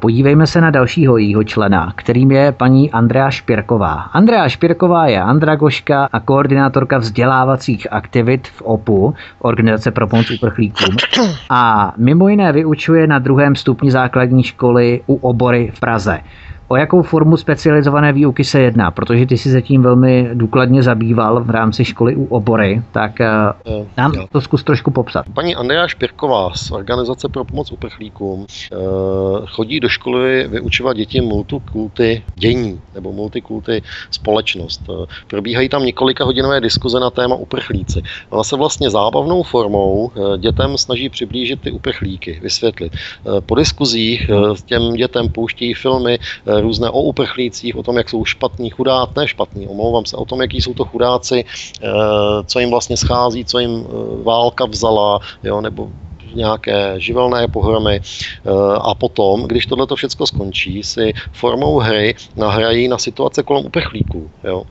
Podívejme 0.00 0.46
se 0.46 0.60
na 0.60 0.70
dalšího 0.70 1.16
jejího 1.16 1.44
člena, 1.44 1.92
kterým 1.96 2.30
je 2.30 2.52
paní 2.52 2.90
Andrea 2.90 3.30
Špirková. 3.30 3.92
Andrea 3.92 4.48
Špirková 4.48 5.06
je 5.06 5.20
andragoška 5.20 6.08
a 6.12 6.20
koordinátorka 6.20 6.98
vzdělávacích 6.98 7.86
aktivit 7.90 8.48
v 8.48 8.62
OPU, 8.62 9.14
Organizace 9.38 9.90
pro 9.90 10.06
pomoc 10.06 10.30
uprchlíkům. 10.30 10.96
A 11.50 11.92
mimo 11.96 12.28
jiné 12.28 12.52
vyučuje 12.52 13.06
na 13.06 13.18
druhém 13.18 13.56
stupni 13.56 13.90
základní 13.90 14.42
školy 14.42 15.00
u 15.06 15.14
obory 15.14 15.72
v 15.74 15.80
Praze. 15.80 16.20
O 16.72 16.76
jakou 16.76 17.02
formu 17.02 17.36
specializované 17.36 18.12
výuky 18.12 18.44
se 18.44 18.60
jedná? 18.60 18.90
Protože 18.90 19.26
ty 19.26 19.38
si 19.38 19.50
se 19.50 19.62
tím 19.62 19.82
velmi 19.82 20.30
důkladně 20.34 20.82
zabýval 20.82 21.44
v 21.44 21.50
rámci 21.50 21.84
školy 21.84 22.16
u 22.16 22.24
obory, 22.24 22.82
tak 22.92 23.20
eh, 23.20 23.28
nám 23.96 24.12
to 24.32 24.40
zkus 24.40 24.64
trošku 24.64 24.90
popsat. 24.90 25.26
Paní 25.34 25.56
Andrea 25.56 25.88
Špirková 25.88 26.50
z 26.54 26.70
Organizace 26.70 27.28
pro 27.28 27.44
pomoc 27.44 27.72
uprchlíkům 27.72 28.46
eh, 28.72 28.76
chodí 29.46 29.80
do 29.80 29.88
školy 29.88 30.48
vyučovat 30.48 30.96
děti 30.96 31.20
multikulty 31.20 32.22
dění 32.34 32.80
nebo 32.94 33.12
multikulty 33.12 33.82
společnost. 34.10 34.82
Eh, 34.90 35.06
probíhají 35.26 35.68
tam 35.68 35.84
několika 35.84 36.24
hodinové 36.24 36.60
diskuze 36.60 37.00
na 37.00 37.10
téma 37.10 37.34
uprchlíci. 37.34 38.02
Ona 38.30 38.44
se 38.44 38.56
vlastně 38.56 38.90
zábavnou 38.90 39.42
formou 39.42 40.10
dětem 40.38 40.78
snaží 40.78 41.08
přiblížit 41.08 41.60
ty 41.60 41.70
uprchlíky, 41.70 42.40
vysvětlit. 42.42 42.92
Po 43.46 43.54
diskuzích 43.54 44.30
s 44.54 44.62
těm 44.62 44.92
dětem 44.92 45.28
pouštějí 45.28 45.74
filmy 45.74 46.18
různé 46.60 46.90
o 46.90 47.02
uprchlících, 47.02 47.76
o 47.76 47.82
tom, 47.82 47.96
jak 47.96 48.08
jsou 48.08 48.24
špatní, 48.24 48.70
chudáci, 48.70 49.12
ne 49.16 49.28
špatní, 49.28 49.68
omlouvám 49.68 50.04
se, 50.04 50.16
o 50.16 50.24
tom, 50.24 50.40
jaký 50.40 50.60
jsou 50.60 50.74
to 50.74 50.84
chudáci, 50.84 51.44
eh, 51.82 51.88
co 52.44 52.60
jim 52.60 52.70
vlastně 52.70 52.96
schází, 52.96 53.44
co 53.44 53.58
jim 53.58 53.86
eh, 53.86 54.22
válka 54.22 54.64
vzala, 54.66 55.20
jo, 55.42 55.60
nebo 55.60 55.90
nějaké 56.34 56.94
živelné 56.96 57.48
pohromy 57.48 58.00
eh, 58.00 58.50
a 58.80 58.94
potom, 58.94 59.42
když 59.42 59.66
tohle 59.66 59.86
to 59.86 59.96
všechno 59.96 60.26
skončí, 60.26 60.82
si 60.82 61.12
formou 61.32 61.78
hry 61.78 62.14
nahrají 62.36 62.88
na 62.88 62.98
situace 62.98 63.42
kolem 63.42 63.66
uprchlíků. 63.66 64.30
Jo. 64.44 64.62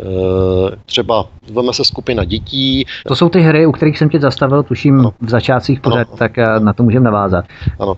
Eh, 0.00 0.76
třeba 0.86 1.26
veme 1.52 1.72
se 1.72 1.84
skupina 1.84 2.24
dětí. 2.24 2.86
To 3.06 3.16
jsou 3.16 3.28
ty 3.28 3.40
hry, 3.40 3.66
u 3.66 3.72
kterých 3.72 3.98
jsem 3.98 4.08
tě 4.08 4.20
zastavil, 4.20 4.62
tuším 4.62 5.00
ano. 5.00 5.12
v 5.20 5.28
začátcích 5.28 5.80
pořád, 5.80 6.08
tak 6.18 6.38
eh, 6.38 6.60
na 6.60 6.72
to 6.72 6.82
můžeme 6.82 7.04
navázat. 7.04 7.44
Ano. 7.78 7.96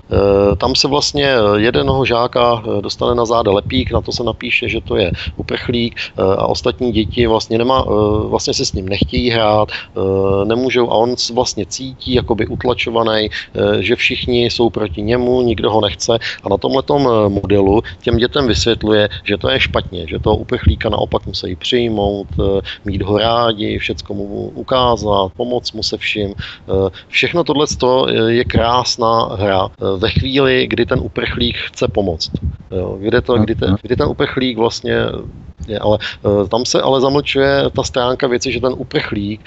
Tam 0.56 0.74
se 0.74 0.88
vlastně 0.88 1.34
jednoho 1.56 2.04
žáka 2.04 2.62
dostane 2.80 3.14
na 3.14 3.24
záda 3.24 3.52
lepík, 3.52 3.92
na 3.92 4.00
to 4.00 4.12
se 4.12 4.24
napíše, 4.24 4.68
že 4.68 4.80
to 4.80 4.96
je 4.96 5.12
uprchlík 5.36 5.94
a 6.16 6.46
ostatní 6.46 6.92
děti 6.92 7.26
vlastně, 7.26 7.58
nemá, 7.58 7.84
vlastně 8.28 8.54
se 8.54 8.64
s 8.64 8.72
ním 8.72 8.88
nechtějí 8.88 9.30
hrát, 9.30 9.68
nemůžou 10.44 10.90
a 10.90 10.94
on 10.94 11.14
vlastně 11.34 11.66
cítí 11.66 12.14
jakoby 12.14 12.46
utlačovat 12.46 12.97
motivovaný, 12.98 13.30
eh, 13.30 13.82
že 13.82 13.96
všichni 13.96 14.44
jsou 14.44 14.70
proti 14.70 15.02
němu, 15.02 15.42
nikdo 15.42 15.70
ho 15.70 15.80
nechce 15.80 16.18
a 16.42 16.48
na 16.48 16.56
tomhle 16.56 16.82
eh, 16.90 17.28
modelu 17.28 17.82
těm 18.00 18.16
dětem 18.16 18.46
vysvětluje, 18.46 19.08
že 19.24 19.36
to 19.36 19.50
je 19.50 19.60
špatně, 19.60 20.06
že 20.08 20.18
toho 20.18 20.36
uprchlíka 20.36 20.88
naopak 20.88 21.26
musí 21.26 21.56
přijmout, 21.56 22.28
eh, 22.40 22.60
mít 22.84 23.02
ho 23.02 23.18
rádi, 23.18 23.78
všecko 23.78 24.14
mu 24.14 24.24
ukázat, 24.54 25.32
pomoct 25.36 25.72
mu 25.72 25.82
se 25.82 25.96
vším. 25.96 26.34
Všechno 27.08 27.44
tohle 27.44 27.66
je 28.28 28.44
krásná 28.44 29.36
hra 29.36 29.68
ve 29.96 30.10
chvíli, 30.10 30.66
kdy 30.66 30.86
ten 30.86 31.00
uprchlík 31.00 31.56
chce 31.56 31.88
pomoct. 31.88 32.30
Kdy, 32.98 33.20
to, 33.22 33.38
kdy, 33.38 33.54
ten, 33.54 33.76
kdy 33.82 33.96
ten 33.96 34.08
uprchlík 34.08 34.58
vlastně 34.58 34.96
je, 35.68 35.78
ale 35.78 35.98
tam 36.48 36.64
se 36.64 36.82
ale 36.82 37.00
zamlčuje 37.00 37.70
ta 37.76 37.82
stránka 37.82 38.26
věci, 38.26 38.52
že 38.52 38.60
ten 38.60 38.74
uprchlík 38.76 39.40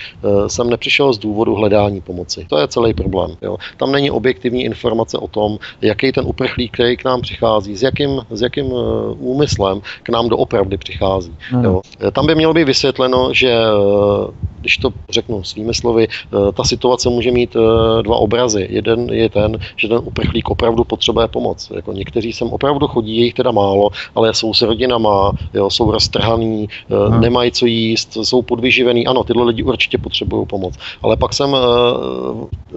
sem 0.47 0.69
nepřišel 0.69 1.13
z 1.13 1.17
důvodu 1.17 1.55
hledání 1.55 2.01
pomoci. 2.01 2.45
To 2.49 2.57
je 2.57 2.67
celý 2.67 2.93
problém. 2.93 3.31
Jo. 3.41 3.57
Tam 3.77 3.91
není 3.91 4.11
objektivní 4.11 4.63
informace 4.63 5.17
o 5.17 5.27
tom, 5.27 5.57
jaký 5.81 6.11
ten 6.11 6.25
uprchlík, 6.27 6.73
který 6.73 6.97
k 6.97 7.05
nám 7.05 7.21
přichází, 7.21 7.75
s 7.75 7.83
jakým, 7.83 8.21
s 8.29 8.41
jakým 8.41 8.65
eh, 8.65 9.13
úmyslem 9.19 9.81
k 10.03 10.09
nám 10.09 10.29
doopravdy 10.29 10.77
přichází. 10.77 11.35
No. 11.51 11.63
Jo. 11.63 11.81
Eh, 12.07 12.11
tam 12.11 12.27
by 12.27 12.35
mělo 12.35 12.53
být 12.53 12.63
vysvětleno, 12.63 13.33
že 13.33 13.49
eh, 13.51 14.31
když 14.61 14.77
to 14.77 14.93
řeknu 15.09 15.43
svými 15.43 15.73
slovy, 15.73 16.07
ta 16.53 16.63
situace 16.63 17.09
může 17.09 17.31
mít 17.31 17.55
dva 18.01 18.15
obrazy. 18.15 18.67
Jeden 18.69 19.09
je 19.09 19.29
ten, 19.29 19.57
že 19.75 19.87
ten 19.87 19.97
uprchlík 20.03 20.49
opravdu 20.49 20.83
potřebuje 20.83 21.27
pomoc. 21.27 21.71
Jako 21.75 21.93
někteří 21.93 22.33
sem 22.33 22.47
opravdu 22.47 22.87
chodí, 22.87 23.17
je 23.17 23.25
jich 23.25 23.33
teda 23.33 23.51
málo, 23.51 23.89
ale 24.15 24.33
jsou 24.33 24.53
s 24.53 24.61
rodinama, 24.61 25.31
jo, 25.53 25.69
jsou 25.69 25.91
roztrhaný, 26.11 26.67
hmm. 26.89 27.21
nemají 27.21 27.51
co 27.51 27.65
jíst, 27.65 28.17
jsou 28.23 28.41
podvyživený. 28.41 29.07
Ano, 29.07 29.23
tyhle 29.23 29.43
lidi 29.43 29.63
určitě 29.63 29.97
potřebují 29.97 30.45
pomoc. 30.45 30.75
Ale 31.01 31.17
pak 31.17 31.33
sem 31.33 31.55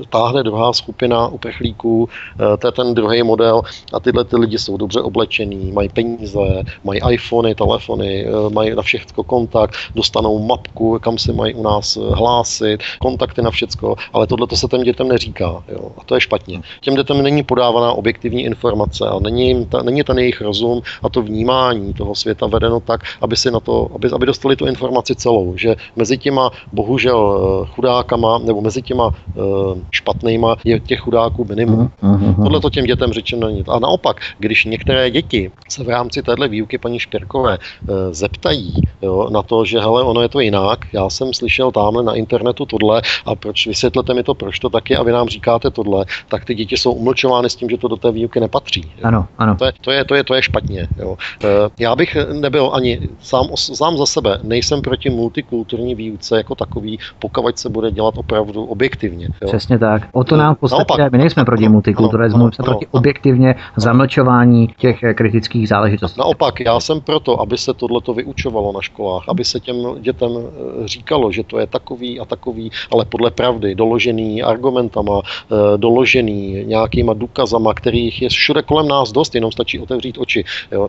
táhne 0.08 0.42
druhá 0.42 0.72
skupina 0.72 1.28
uprchlíků, 1.28 2.08
to 2.58 2.68
je 2.68 2.72
ten 2.72 2.94
druhý 2.94 3.22
model 3.22 3.62
a 3.92 4.00
tyhle 4.00 4.24
ty 4.24 4.36
lidi 4.36 4.58
jsou 4.58 4.76
dobře 4.76 5.00
oblečení, 5.00 5.72
mají 5.72 5.88
peníze, 5.88 6.62
mají 6.84 7.00
iPhony, 7.10 7.54
telefony, 7.54 8.26
mají 8.48 8.74
na 8.74 8.82
všechno 8.82 9.24
kontakt, 9.24 9.74
dostanou 9.94 10.38
mapku, 10.38 10.98
kam 11.02 11.18
se 11.18 11.32
mají 11.32 11.54
u 11.54 11.62
nás 11.62 11.96
hlásit, 11.96 12.78
kontakty 12.98 13.42
na 13.42 13.50
všecko, 13.50 13.96
ale 14.12 14.26
tohle 14.26 14.46
to 14.46 14.56
se 14.56 14.68
těm 14.68 14.82
dětem 14.82 15.08
neříká. 15.08 15.64
Jo? 15.68 15.90
A 15.98 16.04
to 16.04 16.14
je 16.14 16.20
špatně. 16.20 16.60
Těm 16.80 16.94
dětem 16.94 17.22
není 17.22 17.42
podávaná 17.42 17.92
objektivní 17.92 18.42
informace 18.42 19.08
a 19.08 19.18
není, 19.18 19.66
ta, 19.66 19.82
není 19.82 20.02
ten 20.04 20.18
jejich 20.18 20.40
rozum 20.40 20.82
a 21.02 21.08
to 21.08 21.22
vnímání 21.22 21.94
toho 21.94 22.14
světa 22.14 22.46
vedeno 22.46 22.80
tak, 22.80 23.00
aby 23.24 23.36
si 23.36 23.50
na 23.50 23.60
to, 23.60 23.88
aby, 23.94 24.10
aby 24.12 24.26
dostali 24.26 24.56
tu 24.56 24.66
informaci 24.66 25.14
celou, 25.14 25.56
že 25.56 25.76
mezi 25.96 26.18
těma 26.18 26.50
bohužel 26.72 27.20
eh, 27.20 27.66
chudákama 27.74 28.38
nebo 28.38 28.60
mezi 28.60 28.82
těma 28.82 29.06
uh, 29.06 29.12
špatnýma 29.90 30.56
je 30.64 30.80
těch 30.80 31.00
chudáků 31.00 31.44
minimum. 31.44 31.90
Uh-huh. 32.02 32.42
Tohle 32.42 32.60
to 32.60 32.70
těm 32.70 32.84
dětem 32.84 33.12
řečeno 33.12 33.46
není. 33.48 33.64
A 33.68 33.78
naopak, 33.78 34.20
když 34.38 34.64
některé 34.64 35.10
děti 35.10 35.50
se 35.68 35.84
v 35.84 35.88
rámci 35.88 36.22
téhle 36.22 36.48
výuky 36.48 36.78
paní 36.78 36.98
Špěrkové 36.98 37.58
uh, 37.58 37.96
zeptají 38.10 38.74
jo, 39.02 39.28
na 39.30 39.42
to, 39.42 39.64
že 39.64 39.80
hele, 39.80 40.02
ono 40.02 40.22
je 40.22 40.28
to 40.28 40.40
jinak, 40.40 40.86
já 40.92 41.10
jsem 41.10 41.34
slyšel 41.34 41.72
tamhle 41.72 42.02
na 42.02 42.14
internetu 42.14 42.66
tohle 42.66 43.02
a 43.26 43.34
proč 43.34 43.66
vysvětlete 43.66 44.14
mi 44.14 44.22
to, 44.22 44.34
proč 44.34 44.58
to 44.58 44.70
taky 44.70 44.96
a 44.96 45.02
vy 45.02 45.12
nám 45.12 45.28
říkáte 45.28 45.70
tohle, 45.70 46.04
tak 46.28 46.44
ty 46.44 46.54
děti 46.54 46.76
jsou 46.76 46.92
umlčovány 46.92 47.50
s 47.50 47.56
tím, 47.56 47.70
že 47.70 47.78
to 47.78 47.88
do 47.88 47.96
té 47.96 48.12
výuky 48.12 48.40
nepatří. 48.40 48.92
Jo. 48.96 49.02
Ano, 49.02 49.26
ano. 49.38 49.56
To 49.56 49.64
je, 49.64 49.72
to 49.80 49.90
je, 49.90 50.04
to 50.04 50.14
je, 50.14 50.24
to 50.24 50.34
je 50.34 50.42
špatně. 50.42 50.88
Jo. 50.98 51.16
Já 51.78 51.96
bych 51.96 52.16
nebyl 52.32 52.70
ani 52.72 53.08
sám, 53.20 53.46
sám 53.56 53.96
za 53.96 54.06
sebe, 54.06 54.38
nejsem 54.42 54.82
proti 54.82 55.10
multikulturní 55.10 55.94
výuce 55.94 56.36
jako 56.36 56.54
takový, 56.54 56.98
pokud 57.18 57.58
se 57.58 57.68
bude 57.68 57.90
dělat 57.90 58.14
opravdu 58.18 58.64
objektivně. 58.64 59.28
Jo. 59.42 59.48
Přesně 59.48 59.78
tak. 59.78 60.02
O 60.12 60.24
to 60.24 60.36
nám 60.36 60.54
v 60.54 60.58
podstatě, 60.58 60.84
Naopak, 60.88 61.12
my 61.12 61.18
nejsme 61.18 61.44
proti 61.44 61.68
multikulturalismu, 61.68 62.52
jsme 62.52 62.64
proti 62.64 62.86
objektivně 62.90 63.54
zamlčování 63.76 64.68
těch 64.78 65.02
eh, 65.02 65.14
kritických 65.14 65.68
záležitostí. 65.68 66.20
Naopak, 66.20 66.60
já 66.60 66.80
jsem 66.80 67.00
proto, 67.00 67.40
aby 67.40 67.58
se 67.58 67.74
tohleto 67.74 68.14
vyučovalo 68.14 68.72
na 68.72 68.80
školách, 68.80 69.24
aby 69.28 69.44
se 69.44 69.60
těm 69.60 69.76
dětem 70.00 70.30
eh, 70.36 70.88
říkalo, 70.88 71.32
že 71.32 71.42
to 71.42 71.58
je 71.58 71.66
takový 71.66 72.20
a 72.20 72.24
takový, 72.24 72.70
ale 72.92 73.04
podle 73.04 73.30
pravdy, 73.30 73.74
doložený 73.74 74.42
argumentama, 74.42 75.20
doložený 75.76 76.64
nějakýma 76.64 77.14
důkazama, 77.14 77.74
kterých 77.74 78.22
je 78.22 78.28
všude 78.28 78.62
kolem 78.62 78.88
nás 78.88 79.12
dost, 79.12 79.34
jenom 79.34 79.52
stačí 79.52 79.80
otevřít 79.80 80.18
oči. 80.18 80.44
Jo. 80.72 80.88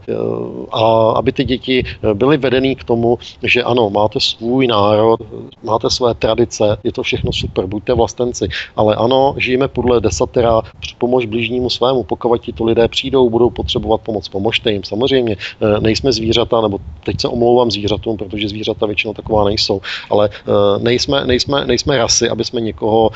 A 0.71 1.11
aby 1.11 1.31
ty 1.31 1.43
děti 1.43 1.83
byly 2.13 2.37
vedený 2.37 2.75
k 2.75 2.83
tomu, 2.83 3.19
že 3.43 3.63
ano, 3.63 3.89
máte 3.89 4.19
svůj 4.19 4.67
národ, 4.67 5.19
máte 5.63 5.89
své 5.89 6.13
tradice, 6.13 6.77
je 6.83 6.91
to 6.91 7.03
všechno 7.03 7.33
super, 7.33 7.65
buďte 7.65 7.93
vlastenci, 7.93 8.47
ale 8.75 8.95
ano, 8.95 9.35
žijeme 9.37 9.67
podle 9.67 10.01
desatera, 10.01 10.61
pomož 10.97 11.25
blížnímu 11.25 11.69
svému, 11.69 12.03
pokud 12.03 12.41
ti 12.41 12.53
to 12.53 12.63
lidé 12.63 12.87
přijdou, 12.87 13.29
budou 13.29 13.49
potřebovat 13.49 14.01
pomoc, 14.01 14.29
pomožte 14.29 14.71
jim. 14.71 14.83
Samozřejmě 14.83 15.35
e, 15.35 15.81
nejsme 15.81 16.11
zvířata, 16.11 16.61
nebo 16.61 16.79
teď 17.03 17.21
se 17.21 17.27
omlouvám 17.27 17.71
zvířatům, 17.71 18.17
protože 18.17 18.49
zvířata 18.49 18.85
většinou 18.85 19.13
taková 19.13 19.43
nejsou, 19.43 19.81
ale 20.09 20.29
e, 20.29 20.79
nejsme, 20.79 21.25
nejsme, 21.25 21.65
nejsme 21.65 21.97
rasy, 21.97 22.29
aby 22.29 22.45
jsme 22.45 22.61
někoho 22.61 23.09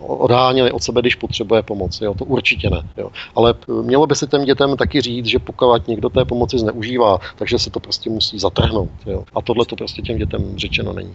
odháněli 0.00 0.72
od 0.72 0.82
sebe, 0.82 1.00
když 1.00 1.14
potřebuje 1.14 1.62
pomoc. 1.62 2.00
Jo, 2.00 2.14
to 2.14 2.24
určitě 2.24 2.70
ne. 2.70 2.82
Jo. 2.96 3.10
Ale 3.34 3.54
mělo 3.82 4.06
by 4.06 4.14
se 4.14 4.26
těm 4.26 4.44
dětem 4.44 4.76
taky 4.76 5.00
říct, 5.00 5.26
že 5.26 5.38
pokud 5.38 5.88
někdo 5.88 6.08
té 6.08 6.24
pomoci 6.24 6.58
zneužívá, 6.58 7.18
takže 7.36 7.58
se 7.58 7.70
to 7.74 7.80
prostě 7.80 8.10
musí 8.10 8.38
zatrhnout. 8.38 8.90
Jo. 9.06 9.24
A 9.34 9.42
tohle 9.42 9.64
to 9.64 9.76
prostě 9.76 10.02
těm 10.02 10.18
dětem 10.18 10.42
řečeno 10.56 10.92
není. 10.92 11.14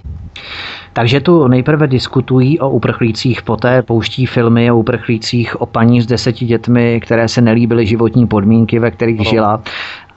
Takže 0.94 1.20
tu 1.22 1.48
nejprve 1.48 1.88
diskutují 1.88 2.60
o 2.60 2.70
uprchlících, 2.70 3.42
poté 3.42 3.82
pouští 3.82 4.26
filmy 4.26 4.72
o 4.72 4.80
uprchlících, 4.80 5.62
o 5.62 5.66
paní 5.66 6.02
s 6.02 6.06
deseti 6.06 6.46
dětmi, 6.46 7.00
které 7.04 7.28
se 7.28 7.42
nelíbily 7.42 7.86
životní 7.86 8.28
podmínky, 8.28 8.80
ve 8.80 8.92
kterých 8.92 9.20
ano. 9.20 9.30
žila. 9.30 9.62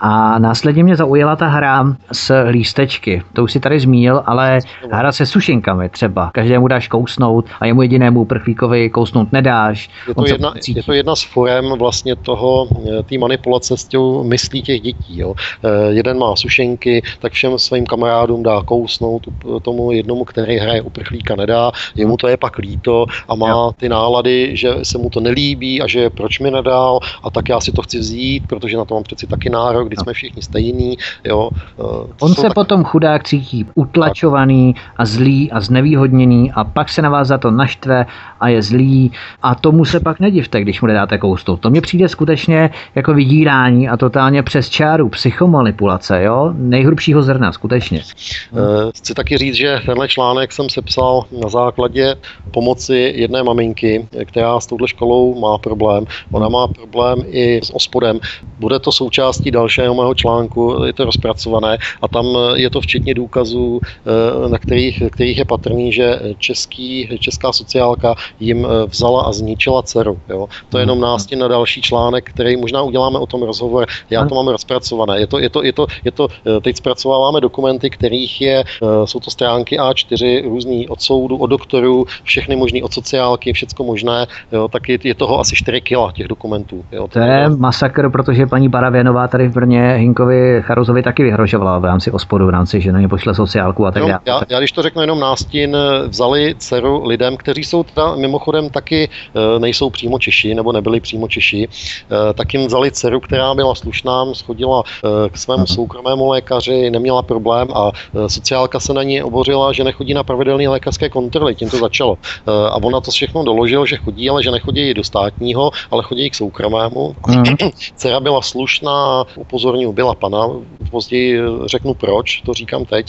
A 0.04 0.38
následně 0.38 0.84
mě 0.84 0.96
zaujala 0.96 1.36
ta 1.36 1.46
hra 1.46 1.96
s 2.12 2.44
lístečky. 2.50 3.22
To 3.32 3.44
už 3.44 3.52
si 3.52 3.60
tady 3.60 3.80
zmínil, 3.80 4.22
ale 4.26 4.58
hra 4.90 5.12
se 5.12 5.26
sušinkami 5.26 5.88
třeba. 5.88 6.30
Každému 6.34 6.68
dáš 6.68 6.88
kousnout 6.88 7.46
a 7.60 7.66
jemu 7.66 7.82
jedinému 7.82 8.24
prchlíkovi 8.24 8.90
kousnout 8.90 9.32
nedáš. 9.32 9.90
Je 10.08 10.14
to, 10.14 10.26
jedna, 10.26 10.54
je 10.68 10.82
to 10.82 10.92
jedna 10.92 11.16
z 11.16 11.22
forem 11.22 11.72
vlastně 11.78 12.16
toho, 12.16 12.68
eh, 12.98 13.02
té 13.02 13.18
manipulace 13.18 13.76
s 13.76 13.84
těm 13.84 14.00
myslí 14.22 14.62
těch 14.62 14.80
dětí. 14.80 15.18
Jo. 15.18 15.34
Eh, 15.64 15.92
jeden 15.92 16.18
má 16.18 16.36
sušenky, 16.36 17.02
tak 17.18 17.32
všem 17.32 17.58
svým 17.58 17.86
kamarádům 17.86 18.42
dá 18.42 18.62
kousnout, 18.62 19.22
tomu 19.62 19.92
jednomu, 19.92 20.24
který 20.24 20.58
hraje 20.58 20.82
uprchlíka 20.82 21.36
nedá, 21.36 21.72
jemu 21.94 22.16
to 22.16 22.28
je 22.28 22.36
pak 22.36 22.58
líto 22.58 23.06
a 23.28 23.34
má 23.34 23.72
ty 23.72 23.88
nálady, 23.88 24.56
že 24.56 24.70
se 24.82 24.98
mu 24.98 25.10
to 25.10 25.20
nelíbí 25.20 25.82
a 25.82 25.86
že 25.86 26.10
proč 26.10 26.38
mi 26.38 26.50
nedal 26.50 27.00
a 27.22 27.30
tak 27.30 27.48
já 27.48 27.60
si 27.60 27.72
to 27.72 27.82
chci 27.82 27.98
vzít, 27.98 28.42
protože 28.46 28.76
na 28.76 28.84
to 28.84 28.94
mám 28.94 29.02
přeci 29.02 29.26
taky 29.26 29.50
nárok, 29.50 29.91
kdy 29.92 30.02
jsme 30.02 30.12
všichni 30.12 30.42
stejní. 30.42 30.98
Jo. 31.24 31.50
Eh, 31.54 32.12
On 32.20 32.34
se 32.34 32.42
tak... 32.42 32.54
potom 32.54 32.84
chudák 32.84 33.24
cítí 33.24 33.66
utlačovaný 33.74 34.74
a 34.96 35.04
zlý 35.04 35.52
a 35.52 35.60
znevýhodněný 35.60 36.52
a 36.52 36.64
pak 36.64 36.88
se 36.88 37.02
na 37.02 37.10
vás 37.10 37.28
za 37.28 37.38
to 37.38 37.50
naštve 37.50 38.06
a 38.42 38.48
je 38.48 38.62
zlý 38.62 39.12
a 39.42 39.54
tomu 39.54 39.84
se 39.84 40.00
pak 40.00 40.20
nedivte, 40.20 40.60
když 40.60 40.80
mu 40.80 40.88
nedáte 40.88 41.18
koustou. 41.18 41.56
To 41.56 41.70
mně 41.70 41.80
přijde 41.80 42.08
skutečně 42.08 42.70
jako 42.94 43.14
vydírání 43.14 43.88
a 43.88 43.96
totálně 43.96 44.42
přes 44.42 44.68
čáru 44.68 45.08
psychomanipulace, 45.08 46.22
jo? 46.22 46.52
Nejhrubšího 46.56 47.22
zrna, 47.22 47.52
skutečně. 47.52 48.02
Eh, 48.02 48.90
chci 48.94 49.14
taky 49.14 49.38
říct, 49.38 49.54
že 49.54 49.80
tenhle 49.86 50.08
článek 50.08 50.52
jsem 50.52 50.68
sepsal 50.68 51.24
na 51.42 51.48
základě 51.48 52.14
pomoci 52.50 53.12
jedné 53.16 53.42
maminky, 53.42 54.08
která 54.24 54.60
s 54.60 54.66
touhle 54.66 54.88
školou 54.88 55.40
má 55.40 55.58
problém. 55.58 56.04
Ona 56.32 56.48
má 56.48 56.66
problém 56.68 57.18
i 57.26 57.60
s 57.64 57.74
ospodem. 57.74 58.20
Bude 58.58 58.78
to 58.78 58.92
součástí 58.92 59.50
dalšího 59.50 59.94
mého 59.94 60.14
článku, 60.14 60.84
je 60.84 60.92
to 60.92 61.04
rozpracované 61.04 61.78
a 62.02 62.08
tam 62.08 62.26
je 62.54 62.70
to 62.70 62.80
včetně 62.80 63.14
důkazů, 63.14 63.80
eh, 63.84 64.48
na 64.48 64.58
kterých, 64.58 65.02
kterých 65.10 65.38
je 65.38 65.44
patrný, 65.44 65.92
že 65.92 66.20
český, 66.38 67.08
česká 67.20 67.52
sociálka 67.52 68.14
jim 68.40 68.66
eh, 68.66 68.86
vzala 68.86 69.22
a 69.22 69.32
zničila 69.32 69.82
dceru. 69.82 70.20
Jo. 70.28 70.48
To 70.68 70.78
je 70.78 70.82
jenom 70.82 70.98
mhm. 70.98 71.06
nástěn 71.06 71.38
na 71.38 71.48
další 71.48 71.82
článek, 71.82 72.30
který 72.30 72.56
možná 72.56 72.82
uděláme 72.82 73.18
o 73.18 73.26
tom 73.26 73.42
rozhovor. 73.42 73.86
Já 74.10 74.24
to 74.24 74.34
mám 74.34 74.48
rozpracované. 74.48 75.20
Je 75.20 75.26
to, 75.26 75.38
je 75.38 75.50
to, 75.50 75.62
je 75.62 75.72
to, 75.72 75.86
je 76.04 76.12
to, 76.12 76.28
eh, 76.46 76.60
teď 76.60 76.76
zpracováváme 76.76 77.40
dokumenty, 77.40 77.90
kterých 77.90 78.40
je, 78.40 78.64
jsou 79.04 79.20
to 79.20 79.30
stránky 79.30 79.78
A4 79.78 80.48
různý 80.48 80.88
od 80.88 81.02
soudu, 81.02 81.36
od 81.36 81.46
doktorů, 81.46 82.06
všechny 82.22 82.56
možný 82.56 82.82
od 82.82 82.92
sociálky, 82.92 83.52
všecko 83.52 83.84
možné, 83.84 84.26
jo, 84.52 84.68
tak 84.68 84.88
je, 84.88 84.98
je 85.04 85.14
toho 85.14 85.40
asi 85.40 85.56
4 85.56 85.80
kila 85.80 86.12
těch 86.12 86.28
dokumentů. 86.28 86.84
Jo. 86.92 87.08
To 87.08 87.18
je 87.18 87.48
masakr, 87.48 88.10
protože 88.10 88.46
paní 88.46 88.68
Baravěnová 88.68 89.28
tady 89.28 89.48
v 89.48 89.54
Brně 89.54 89.94
Hinkovi 89.98 90.62
Charozovi 90.62 91.02
taky 91.02 91.22
vyhrožovala 91.22 91.78
v 91.78 91.84
rámci 91.84 92.10
ospodu, 92.10 92.46
v 92.46 92.50
rámci, 92.50 92.80
že 92.80 92.92
na 92.92 93.00
ně 93.00 93.08
pošle 93.08 93.34
sociálku 93.34 93.86
a 93.86 93.90
tak 93.90 94.02
dále. 94.02 94.20
Já, 94.26 94.40
já, 94.48 94.58
když 94.58 94.72
to 94.72 94.82
řeknu 94.82 95.00
jenom 95.00 95.20
nástin, 95.20 95.76
vzali 96.08 96.54
dceru 96.58 97.06
lidem, 97.06 97.36
kteří 97.36 97.64
jsou 97.64 97.82
teda 97.82 98.16
mimochodem 98.22 98.70
taky 98.70 99.08
eh, 99.08 99.58
nejsou 99.58 99.90
přímo 99.90 100.18
Češi, 100.18 100.54
nebo 100.54 100.72
nebyli 100.72 101.00
přímo 101.00 101.28
Češi, 101.28 101.68
eh, 101.68 102.32
tak 102.34 102.54
jim 102.54 102.66
vzali 102.66 102.90
dceru, 102.90 103.20
která 103.20 103.54
byla 103.54 103.74
slušná, 103.74 104.34
schodila 104.34 104.82
eh, 104.86 105.28
k 105.28 105.36
svému 105.36 105.66
soukromému 105.66 106.28
lékaři, 106.28 106.90
neměla 106.90 107.22
problém 107.22 107.68
a 107.74 107.90
sociálka 108.26 108.80
se 108.80 108.94
na 108.94 109.02
ní 109.02 109.22
obořila, 109.22 109.72
že 109.72 109.84
nechodí 109.84 110.14
na 110.14 110.22
pravidelné 110.22 110.68
lékařské 110.68 111.08
kontroly, 111.08 111.54
tím 111.54 111.70
to 111.70 111.78
začalo. 111.78 112.18
A 112.46 112.76
ona 112.76 113.00
to 113.00 113.10
všechno 113.10 113.44
doložil, 113.44 113.86
že 113.86 113.96
chodí, 113.96 114.30
ale 114.30 114.42
že 114.42 114.50
nechodí 114.50 114.94
do 114.94 115.04
státního, 115.04 115.70
ale 115.90 116.02
chodí 116.02 116.30
k 116.30 116.34
soukromému. 116.34 117.16
Mm. 117.28 117.44
Dcera 117.96 118.20
byla 118.20 118.42
slušná, 118.42 119.24
upozorňuji, 119.36 119.92
byla 119.92 120.14
pana, 120.14 120.48
později 120.90 121.40
řeknu 121.66 121.94
proč, 121.94 122.42
to 122.46 122.54
říkám 122.54 122.84
teď, 122.84 123.06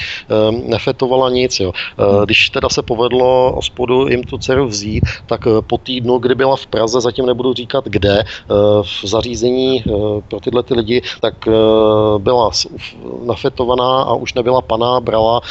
nefetovala 0.68 1.30
nic. 1.30 1.60
Jo. 1.60 1.72
Když 2.26 2.49
teda 2.49 2.69
se 2.69 2.81
povedlo 2.81 3.60
spodu 3.61 4.07
jim 4.07 4.23
tu 4.23 4.38
dceru 4.38 4.68
vzít, 4.68 5.02
tak 5.25 5.47
eh, 5.47 5.61
po 5.67 5.77
týdnu, 5.77 6.17
kdy 6.17 6.35
byla 6.35 6.55
v 6.55 6.67
Praze, 6.67 7.01
zatím 7.01 7.25
nebudu 7.25 7.53
říkat 7.53 7.85
kde, 7.85 8.19
eh, 8.19 8.25
v 8.81 9.07
zařízení 9.07 9.84
eh, 9.88 9.91
pro 10.27 10.39
tyhle 10.39 10.63
ty 10.63 10.73
lidi, 10.73 11.01
tak 11.21 11.34
byla 12.17 12.49
nafetovaná 13.25 14.01
a 14.01 14.13
už 14.13 14.34
nebyla 14.34 14.61
pana, 14.61 14.99
brala 14.99 15.41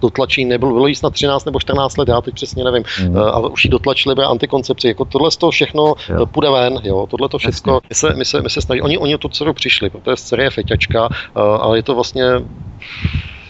dotlačí, 0.00 0.44
nebyl, 0.44 0.72
bylo 0.72 0.86
jí 0.86 0.94
snad 0.94 1.12
13 1.12 1.44
nebo 1.44 1.60
14 1.60 1.96
let, 1.96 2.08
já 2.08 2.20
teď 2.20 2.34
přesně 2.34 2.64
nevím, 2.64 2.82
mm. 3.08 3.18
a 3.18 3.38
už 3.38 3.64
jí 3.64 3.70
dotlačili 3.70 4.14
by 4.14 4.22
antikoncepci. 4.22 4.88
Jako 4.88 5.04
tohle 5.04 5.30
z 5.30 5.36
toho 5.36 5.50
všechno 5.50 5.94
jo. 6.08 6.26
půjde 6.26 6.50
ven, 6.50 6.80
jo, 6.82 7.06
tohle 7.10 7.28
to 7.28 7.38
všechno, 7.38 7.80
my 7.88 7.94
se, 7.94 8.14
my, 8.14 8.24
se, 8.24 8.42
my 8.42 8.50
se 8.50 8.60
snaží, 8.60 8.80
oni, 8.82 8.98
oni 8.98 9.18
tu 9.18 9.28
dceru 9.28 9.52
přišli, 9.52 9.90
protože 9.90 10.16
dcera 10.16 10.42
je 10.42 10.50
feťačka, 10.50 11.08
ale 11.34 11.78
je 11.78 11.82
to 11.82 11.94
vlastně 11.94 12.24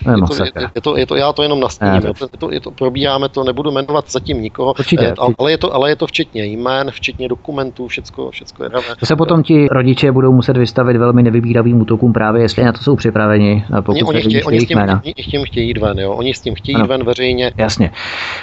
je, 0.07 0.37
to, 0.37 0.45
je, 0.45 0.51
je, 0.75 0.81
to, 0.81 0.97
je 0.97 1.07
to, 1.07 1.17
já 1.17 1.33
to 1.33 1.43
jenom 1.43 1.61
nastíním, 1.61 1.95
je, 1.95 2.01
to, 2.01 2.25
je, 2.25 2.39
to, 2.39 2.53
je 2.53 2.61
to, 2.61 2.71
probíráme 2.71 3.29
to, 3.29 3.45
nebudu 3.45 3.71
jmenovat 3.71 4.11
zatím 4.11 4.43
nikoho, 4.43 4.75
Určitě, 4.79 5.07
eh, 5.07 5.15
ale, 5.39 5.51
je 5.51 5.59
to, 5.59 5.75
ale 5.75 5.91
je 5.91 5.97
to 5.97 6.07
včetně 6.07 6.45
jmén, 6.45 6.91
včetně 6.91 7.29
dokumentů, 7.29 7.87
všecko, 7.89 8.31
všecko 8.31 8.65
je 8.65 8.69
dané. 8.69 8.85
To 9.01 9.07
se 9.07 9.17
potom 9.17 9.43
ti 9.43 9.69
rodiče 9.71 10.13
budou 10.13 10.33
muset 10.33 10.57
vystavit 10.57 10.97
velmi 10.97 11.23
nevybíravým 11.23 11.81
útokům 11.81 12.13
právě, 12.13 12.43
jestli 12.43 12.65
na 12.65 12.73
to 12.73 12.79
jsou 12.79 12.97
připraveni. 12.97 13.65
Pokud 13.81 14.03
oni, 14.03 14.21
chtějí, 14.21 14.45
oni, 14.45 14.61
s 14.61 14.67
tím, 14.67 14.79
oni 14.79 15.15
s 15.23 15.27
tím 15.27 15.45
chtějí 15.45 15.69
jít 15.69 15.79
ven, 15.79 15.99
jo? 15.99 16.13
oni 16.13 16.35
s 16.35 16.41
tím 16.41 16.55
chtějí 16.55 16.77
ano. 16.77 16.87
ven 16.87 17.05
veřejně. 17.05 17.53
Jasně. 17.57 17.91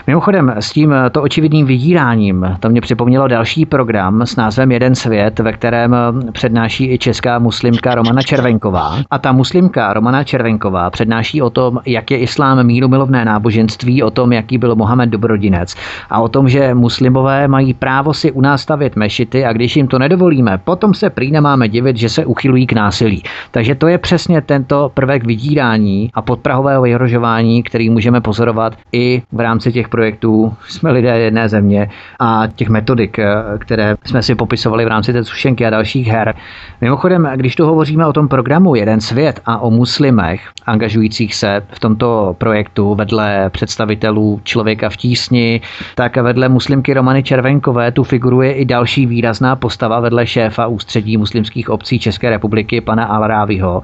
Mimochodem, 0.07 0.53
s 0.59 0.71
tím 0.71 0.95
to 1.11 1.21
očividným 1.21 1.65
vydíráním, 1.65 2.57
to 2.59 2.69
mě 2.69 2.81
připomnělo 2.81 3.27
další 3.27 3.65
program 3.65 4.25
s 4.25 4.35
názvem 4.35 4.71
Jeden 4.71 4.95
svět, 4.95 5.39
ve 5.39 5.53
kterém 5.53 5.95
přednáší 6.31 6.91
i 6.93 6.97
česká 6.97 7.39
muslimka 7.39 7.95
Romana 7.95 8.21
Červenková. 8.21 8.97
A 9.11 9.19
ta 9.19 9.31
muslimka 9.31 9.93
Romana 9.93 10.23
Červenková 10.23 10.89
přednáší 10.89 11.41
o 11.41 11.48
tom, 11.49 11.79
jak 11.85 12.11
je 12.11 12.17
islám 12.17 12.63
míru 12.63 12.87
milovné 12.87 13.25
náboženství, 13.25 14.03
o 14.03 14.11
tom, 14.11 14.33
jaký 14.33 14.57
byl 14.57 14.75
Mohamed 14.75 15.09
dobrodinec 15.09 15.75
a 16.09 16.21
o 16.21 16.29
tom, 16.29 16.49
že 16.49 16.73
muslimové 16.73 17.47
mají 17.47 17.73
právo 17.73 18.13
si 18.13 18.31
u 18.31 18.41
nás 18.41 18.61
stavět 18.61 18.95
mešity 18.95 19.45
a 19.45 19.53
když 19.53 19.75
jim 19.75 19.87
to 19.87 19.99
nedovolíme, 19.99 20.57
potom 20.63 20.93
se 20.93 21.09
prý 21.09 21.31
nemáme 21.31 21.67
divit, 21.67 21.97
že 21.97 22.09
se 22.09 22.25
uchylují 22.25 22.67
k 22.67 22.73
násilí. 22.73 23.23
Takže 23.51 23.75
to 23.75 23.87
je 23.87 23.97
přesně 23.97 24.41
tento 24.41 24.91
prvek 24.93 25.25
vydírání 25.25 26.09
a 26.13 26.21
podprahového 26.21 26.81
vyhrožování, 26.81 27.63
který 27.63 27.89
můžeme 27.89 28.21
pozorovat 28.21 28.73
i 28.91 29.21
v 29.31 29.39
rámci 29.39 29.71
těch 29.71 29.89
projektů 29.89 30.53
Jsme 30.67 30.91
lidé 30.91 31.19
jedné 31.19 31.49
země 31.49 31.89
a 32.19 32.47
těch 32.55 32.69
metodik, 32.69 33.19
eh, 33.19 33.27
které 33.57 33.95
jsme 34.05 34.23
si 34.23 34.35
popisovali 34.35 34.85
v 34.85 34.87
rámci 34.87 35.13
té 35.13 35.23
sušenky 35.23 35.65
a 35.65 35.69
dalších 35.69 36.07
her. 36.07 36.33
Mimochodem, 36.81 37.29
když 37.35 37.55
tu 37.55 37.65
hovoříme 37.65 38.05
o 38.05 38.13
tom 38.13 38.27
programu 38.27 38.75
Jeden 38.75 39.01
svět 39.01 39.41
a 39.45 39.57
o 39.57 39.71
muslimech 39.71 40.41
angažujících 40.65 41.35
se 41.39 41.61
v 41.73 41.79
tomto 41.79 42.35
projektu 42.37 42.95
vedle 42.95 43.49
představitelů 43.49 44.41
člověka 44.43 44.89
v 44.89 44.97
tísni, 44.97 45.61
tak 45.95 46.17
vedle 46.17 46.49
muslimky 46.49 46.93
Romany 46.93 47.23
Červenkové 47.23 47.91
tu 47.91 48.03
figuruje 48.03 48.53
i 48.53 48.65
další 48.65 49.05
výrazná 49.05 49.55
postava 49.55 49.99
vedle 49.99 50.27
šéfa 50.27 50.67
ústředí 50.67 51.17
muslimských 51.17 51.69
obcí 51.69 51.99
České 51.99 52.29
republiky, 52.29 52.81
pana 52.81 53.05
Alráviho. 53.05 53.81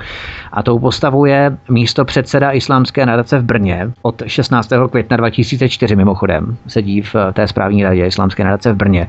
A 0.52 0.64
tou 0.64 0.80
postavou 0.80 1.26
je 1.26 1.58
místo 1.70 2.06
předseda 2.06 2.52
Islámské 2.52 3.06
nadace 3.06 3.40
v 3.40 3.44
Brně 3.44 3.92
od 4.02 4.24
16. 4.28 4.70
května 4.92 5.18
2004 5.18 5.96
mimochodem. 5.96 6.58
Sedí 6.68 7.02
v 7.02 7.16
té 7.34 7.48
správní 7.48 7.84
radě 7.84 8.06
Islámské 8.06 8.44
nadace 8.44 8.74
v 8.74 8.76
Brně. 8.76 9.08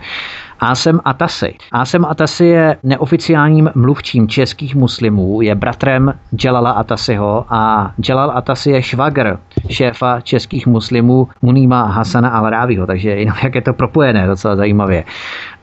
Asem 0.60 1.00
Atasi. 1.04 1.54
Asem 1.72 2.04
Atasi 2.04 2.44
je 2.44 2.76
neoficiálním 2.82 3.70
mluvčím 3.74 4.28
českých 4.28 4.74
muslimů, 4.74 5.40
je 5.42 5.54
bratrem 5.54 6.14
Jalala 6.44 6.70
Atasiho 6.70 7.44
a 7.48 7.92
Jalal 8.08 8.32
Atasi 8.34 8.70
je 8.70 8.82
švagr 8.82 9.38
šéfa 9.70 10.20
českých 10.20 10.66
muslimů 10.66 11.28
Munima 11.42 11.82
Hasana 11.84 12.28
al 12.28 12.46
takže 12.86 13.10
jenom 13.10 13.36
jak 13.42 13.54
je 13.54 13.62
to 13.62 13.72
propojené 13.72 14.26
docela 14.26 14.56
zajímavě. 14.56 15.04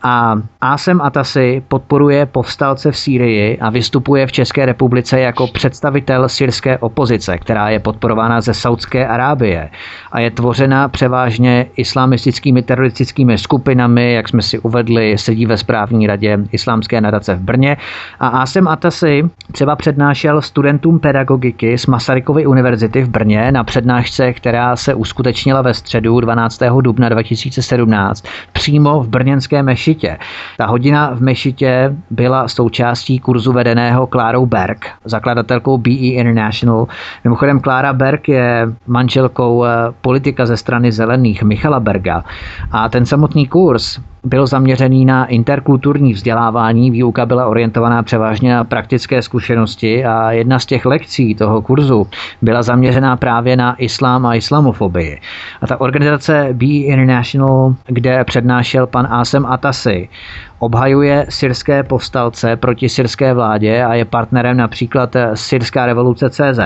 A 0.03 0.36
Asem 0.61 1.02
Atasi 1.02 1.64
podporuje 1.68 2.26
povstalce 2.26 2.91
v 2.91 2.98
Sýrii 2.98 3.60
a 3.60 3.70
vystupuje 3.70 4.28
v 4.28 4.32
České 4.32 4.65
republice 4.65 5.20
jako 5.20 5.48
představitel 5.48 6.30
syrské 6.30 6.78
opozice, 6.78 7.38
která 7.38 7.70
je 7.70 7.80
podporována 7.80 8.41
ze 8.41 8.53
Saudské 8.53 9.07
Arábie 9.07 9.70
a 10.11 10.20
je 10.20 10.32
tvořena 10.32 10.90
převážně 10.90 11.65
islamistickými 11.76 12.61
teroristickými 12.61 13.38
skupinami, 13.38 14.14
jak 14.14 14.30
jsme 14.30 14.41
si 14.41 14.60
uvedli, 14.60 14.82
sedí 15.15 15.45
ve 15.45 15.57
správní 15.57 16.07
radě 16.07 16.39
Islámské 16.51 17.01
nadace 17.01 17.35
v 17.35 17.41
Brně. 17.41 17.77
A 18.19 18.27
Asem 18.27 18.68
Atasi 18.68 19.30
třeba 19.51 19.76
přednášel 19.76 20.41
studentům 20.41 20.99
pedagogiky 20.99 21.77
z 21.77 21.85
Masarykovy 21.85 22.45
univerzity 22.45 23.01
v 23.01 23.10
Brně 23.10 23.51
na 23.51 23.64
přednášce, 23.64 24.34
která 24.34 24.76
se 24.76 24.93
uskutečnila 24.93 25.61
ve 25.61 25.73
středu 25.73 26.19
12. 26.19 26.61
dubna 26.81 27.10
2017 27.10 28.26
přímo 28.53 29.03
v 29.03 29.07
brněnské 29.07 29.64
meši 29.64 29.93
mešitě. 29.93 30.18
Ta 30.57 30.65
hodina 30.65 31.11
v 31.15 31.22
mešitě 31.22 31.95
byla 32.10 32.47
součástí 32.47 33.19
kurzu 33.19 33.51
vedeného 33.51 34.07
Klárou 34.07 34.45
Berg, 34.45 34.85
zakladatelkou 35.05 35.77
BE 35.77 35.91
International. 35.91 36.88
Mimochodem 37.23 37.60
Klára 37.60 37.93
Berg 37.93 38.30
je 38.30 38.68
manželkou 38.88 39.65
eh, 39.65 39.69
politika 40.01 40.45
ze 40.45 40.57
strany 40.57 40.91
zelených 40.91 41.43
Michala 41.43 41.80
Berga 41.80 42.23
a 42.72 42.89
ten 42.89 43.05
samotný 43.05 43.47
kurz 43.47 43.99
byl 44.23 44.47
zaměřený 44.47 45.05
na 45.05 45.25
interkulturní 45.25 46.13
vzdělávání, 46.13 46.91
výuka 46.91 47.25
byla 47.25 47.47
orientovaná 47.47 48.03
převážně 48.03 48.53
na 48.53 48.63
praktické 48.63 49.21
zkušenosti 49.21 50.05
a 50.05 50.31
jedna 50.31 50.59
z 50.59 50.65
těch 50.65 50.85
lekcí 50.85 51.35
toho 51.35 51.61
kurzu 51.61 52.07
byla 52.41 52.63
zaměřená 52.63 53.17
právě 53.17 53.57
na 53.57 53.75
islám 53.75 54.25
a 54.25 54.35
islamofobii. 54.35 55.19
A 55.61 55.67
ta 55.67 55.81
organizace 55.81 56.49
Be 56.53 56.65
International, 56.65 57.75
kde 57.85 58.23
přednášel 58.23 58.87
pan 58.87 59.07
Asem 59.09 59.45
Atasi, 59.45 60.09
obhajuje 60.64 61.26
syrské 61.30 61.84
povstalce 61.84 62.56
proti 62.56 62.90
syrské 62.90 63.34
vládě 63.34 63.84
a 63.84 63.94
je 63.94 64.06
partnerem 64.06 64.57
například 64.57 65.15
Syrská 65.34 65.85
revoluce 65.85 66.30
CZ. 66.30 66.60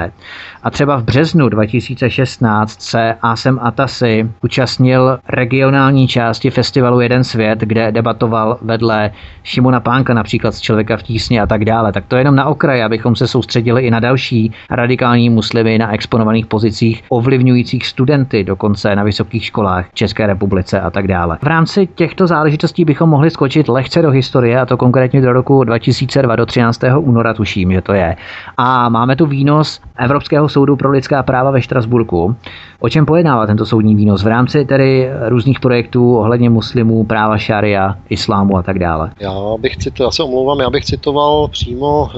A 0.63 0.69
třeba 0.69 0.97
v 0.97 1.03
březnu 1.03 1.49
2016 1.49 2.81
se 2.81 3.15
Asem 3.21 3.59
Atasi 3.61 4.29
účastnil 4.43 5.19
regionální 5.29 6.07
části 6.07 6.49
festivalu 6.49 7.01
Jeden 7.01 7.23
svět, 7.23 7.59
kde 7.59 7.91
debatoval 7.91 8.57
vedle 8.61 9.11
Šimona 9.43 9.79
Pánka 9.79 10.13
například 10.13 10.51
z 10.51 10.61
Člověka 10.61 10.97
v 10.97 11.03
tísni 11.03 11.39
a 11.39 11.47
tak 11.47 11.65
dále. 11.65 11.91
Tak 11.91 12.05
to 12.07 12.15
je 12.15 12.19
jenom 12.19 12.35
na 12.35 12.45
okraji, 12.45 12.83
abychom 12.83 13.15
se 13.15 13.27
soustředili 13.27 13.81
i 13.81 13.91
na 13.91 13.99
další 13.99 14.51
radikální 14.69 15.29
muslimy 15.29 15.77
na 15.77 15.93
exponovaných 15.93 16.45
pozicích, 16.45 17.03
ovlivňujících 17.09 17.87
studenty 17.87 18.43
dokonce 18.43 18.95
na 18.95 19.03
vysokých 19.03 19.45
školách 19.45 19.85
České 19.93 20.27
republice 20.27 20.81
a 20.81 20.91
tak 20.91 21.07
dále. 21.07 21.37
V 21.41 21.47
rámci 21.47 21.87
těchto 21.95 22.27
záležitostí 22.27 22.85
bychom 22.85 23.09
mohli 23.09 23.29
skočit 23.29 23.69
lehce 23.87 24.01
do 24.01 24.11
historie, 24.11 24.59
a 24.59 24.65
to 24.65 24.77
konkrétně 24.77 25.21
do 25.21 25.33
roku 25.33 25.63
2002, 25.63 26.35
do 26.35 26.45
13. 26.45 26.81
února 26.99 27.33
tuším, 27.33 27.71
že 27.71 27.81
to 27.81 27.93
je. 27.93 28.15
A 28.57 28.89
máme 28.89 29.15
tu 29.15 29.25
výnos 29.25 29.81
Evropského 29.99 30.49
soudu 30.49 30.75
pro 30.75 30.91
lidská 30.91 31.23
práva 31.23 31.51
ve 31.51 31.61
Štrasburku. 31.61 32.35
O 32.79 32.89
čem 32.89 33.05
pojednává 33.05 33.47
tento 33.47 33.65
soudní 33.65 33.95
výnos 33.95 34.23
v 34.23 34.27
rámci 34.27 34.65
tedy 34.65 35.09
různých 35.27 35.59
projektů 35.59 36.17
ohledně 36.17 36.49
muslimů, 36.49 37.03
práva 37.03 37.37
šaria, 37.37 37.97
islámu 38.09 38.57
a 38.57 38.63
tak 38.63 38.79
dále? 38.79 39.11
Já 39.19 39.33
bych 39.59 39.77
citoval, 39.77 40.07
já 40.07 40.11
se 40.11 40.23
omlouvám, 40.23 40.59
já 40.59 40.69
bych 40.69 40.85
citoval 40.85 41.47
přímo 41.47 42.09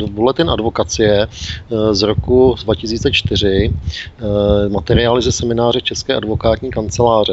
uh, 0.00 0.10
bulletin 0.10 0.50
advokacie 0.50 1.26
uh, 1.26 1.92
z 1.92 2.02
roku 2.02 2.54
2004, 2.64 3.72
uh, 3.72 4.72
materiály 4.72 5.22
ze 5.22 5.32
semináře 5.32 5.80
České 5.80 6.14
advokátní 6.14 6.70
kanceláře. 6.70 7.32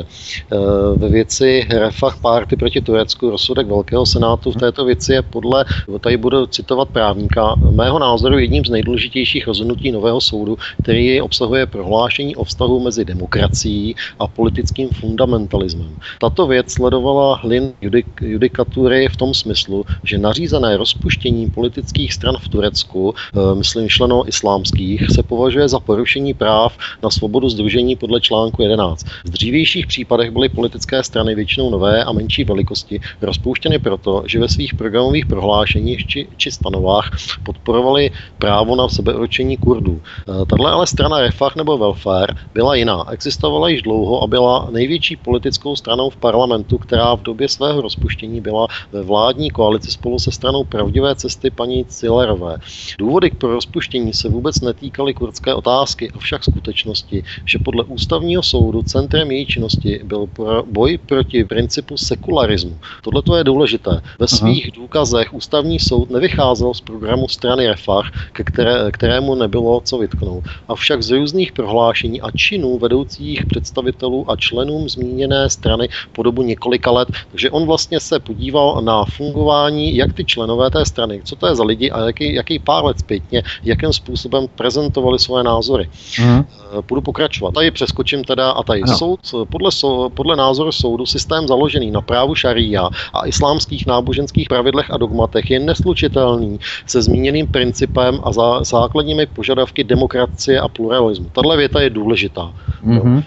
Uh, 0.52 1.00
ve 1.00 1.10
věci 1.10 1.68
Refah 1.70 2.18
Party 2.22 2.56
proti 2.56 2.82
Turecku 2.82 3.30
rozsudek 3.30 3.68
Velkého 3.68 4.06
senátu 4.06 4.52
v 4.52 4.56
této 4.56 4.86
věci 4.86 5.14
je 5.14 5.22
podle, 5.22 5.66
tady 6.00 6.18
budu 6.18 6.46
citovat 6.46 6.90
právníka, 6.90 7.56
mého 7.72 8.00
názoru 8.00 8.40
jedním 8.40 8.66
z 8.66 8.70
nejdůležitějších 8.70 9.48
rozhodnutí 9.48 9.92
nového 9.92 10.22
soudu, 10.22 10.58
který 10.82 11.22
obsahuje 11.22 11.66
prohlášení 11.66 12.27
o 12.36 12.44
vztahu 12.44 12.80
mezi 12.80 13.06
demokracií 13.06 13.96
a 14.20 14.28
politickým 14.28 14.90
fundamentalismem. 14.90 15.98
Tato 16.20 16.48
věc 16.48 16.72
sledovala 16.72 17.40
lin 17.44 17.74
judik, 17.82 18.08
judikatury 18.22 19.08
v 19.08 19.16
tom 19.16 19.34
smyslu, 19.34 19.86
že 20.04 20.18
nařízené 20.18 20.78
rozpuštění 20.78 21.50
politických 21.50 22.14
stran 22.14 22.36
v 22.42 22.50
Turecku, 22.50 23.14
eh, 23.14 23.56
myslím 23.56 23.90
šleno 23.90 24.28
islámských, 24.28 25.08
se 25.12 25.24
považuje 25.24 25.68
za 25.68 25.80
porušení 25.80 26.34
práv 26.34 26.78
na 27.04 27.10
svobodu 27.10 27.50
združení 27.50 27.96
podle 27.96 28.22
článku 28.22 28.62
11. 28.62 29.06
V 29.26 29.30
dřívějších 29.30 29.88
případech 29.88 30.32
byly 30.32 30.50
politické 30.50 31.04
strany 31.04 31.36
většinou 31.36 31.70
nové 31.70 32.04
a 32.04 32.12
menší 32.12 32.44
velikosti 32.44 33.00
rozpouštěny 33.22 33.80
proto, 33.80 34.24
že 34.26 34.40
ve 34.40 34.50
svých 34.50 34.74
programových 34.74 35.26
prohlášeních 35.26 36.08
či, 36.08 36.28
či 36.38 36.52
stanovách 36.52 37.10
podporovali 37.44 38.12
právo 38.38 38.76
na 38.76 38.90
sebeurčení 38.90 39.58
Kurdů. 39.58 40.02
Eh, 40.02 40.46
tahle 40.46 40.72
ale 40.72 40.88
strana 40.88 41.20
Refah 41.20 41.56
nebo 41.56 41.78
Welfare 41.78 42.17
byla 42.54 42.76
jiná. 42.76 43.06
Existovala 43.12 43.70
již 43.70 43.82
dlouho 43.82 44.24
a 44.24 44.28
byla 44.28 44.68
největší 44.72 45.16
politickou 45.16 45.76
stranou 45.76 46.10
v 46.10 46.18
parlamentu, 46.18 46.78
která 46.78 47.16
v 47.16 47.22
době 47.22 47.50
svého 47.50 47.82
rozpuštění 47.82 48.42
byla 48.42 48.68
ve 48.92 49.04
vládní 49.04 49.50
koalici 49.50 49.92
spolu 49.92 50.20
se 50.20 50.32
stranou 50.32 50.64
pravdivé 50.64 51.16
cesty 51.16 51.50
paní 51.50 51.86
Cilerové. 51.86 52.58
Důvody 53.00 53.32
pro 53.38 53.54
rozpuštění 53.54 54.14
se 54.14 54.30
vůbec 54.30 54.62
netýkaly 54.62 55.14
kurdské 55.14 55.54
otázky, 55.54 56.12
avšak 56.16 56.44
skutečnosti, 56.44 57.24
že 57.46 57.60
podle 57.60 57.84
ústavního 57.84 58.44
soudu 58.44 58.82
centrem 58.82 59.32
její 59.32 59.46
činnosti 59.46 60.02
byl 60.04 60.28
boj 60.72 60.98
proti 61.06 61.44
principu 61.44 61.98
sekularismu. 61.98 62.78
Tohle 63.02 63.40
je 63.40 63.44
důležité. 63.44 64.02
Ve 64.20 64.28
svých 64.28 64.66
Aha. 64.66 64.72
důkazech 64.76 65.34
ústavní 65.34 65.80
soud 65.80 66.10
nevycházel 66.10 66.74
z 66.74 66.82
programu 66.82 67.28
strany 67.28 67.68
Refah, 67.68 68.12
ke 68.32 68.44
které, 68.44 68.92
kterému 68.92 69.36
nebylo 69.36 69.82
co 69.84 69.98
vytknout. 69.98 70.44
Avšak 70.68 71.04
z 71.04 71.12
různých 71.12 71.52
prohlášení 71.52 72.07
prohlášení 72.08 72.22
a 72.22 72.32
činů 72.32 72.78
vedoucích 72.78 73.46
představitelů 73.46 74.32
a 74.32 74.36
členům 74.36 74.90
zmíněné 74.90 75.50
strany 75.50 75.90
po 76.12 76.24
dobu 76.24 76.42
několika 76.44 76.92
let. 76.92 77.10
Takže 77.32 77.52
on 77.52 77.66
vlastně 77.66 78.00
se 78.00 78.20
podíval 78.20 78.82
na 78.82 79.06
fungování, 79.06 79.96
jak 79.96 80.14
ty 80.14 80.26
členové 80.26 80.70
té 80.70 80.86
strany, 80.86 81.22
co 81.24 81.36
to 81.36 81.48
je 81.48 81.56
za 81.56 81.64
lidi 81.64 81.92
a 81.92 82.06
jaký, 82.06 82.34
jaký 82.34 82.60
pár 82.60 82.86
let 82.86 83.00
zpětně, 83.00 83.44
jakým 83.64 83.94
způsobem 83.94 84.48
prezentovali 84.56 85.20
své 85.20 85.44
názory. 85.44 85.90
Mm. 86.20 86.44
Budu 86.88 87.02
pokračovat. 87.02 87.54
Tady 87.54 87.72
přeskočím 87.72 88.24
teda 88.24 88.52
a 88.52 88.64
tady 88.64 88.82
ano. 88.82 88.98
soud, 88.98 89.20
podle, 89.50 89.72
podle 90.14 90.36
názoru 90.36 90.72
soudu, 90.72 91.06
systém 91.06 91.48
založený 91.48 91.92
na 91.92 92.02
právu 92.02 92.36
šaria 92.36 92.90
a 93.14 93.28
islámských 93.28 93.88
náboženských 93.88 94.48
pravidlech 94.48 94.92
a 94.92 94.98
dogmatech 94.98 95.52
je 95.52 95.60
neslučitelný 95.60 96.60
se 96.86 97.02
zmíněným 97.02 97.48
principem 97.48 98.20
a 98.24 98.32
za, 98.32 98.64
základními 98.64 99.26
požadavky 99.26 99.84
demokracie 99.84 100.60
a 100.60 100.68
pluralismu. 100.68 101.30
Tahle 101.32 101.58
věta 101.58 101.82
je 101.82 101.90
důležitá. 101.98 102.54
Mm-hmm. 102.86 103.24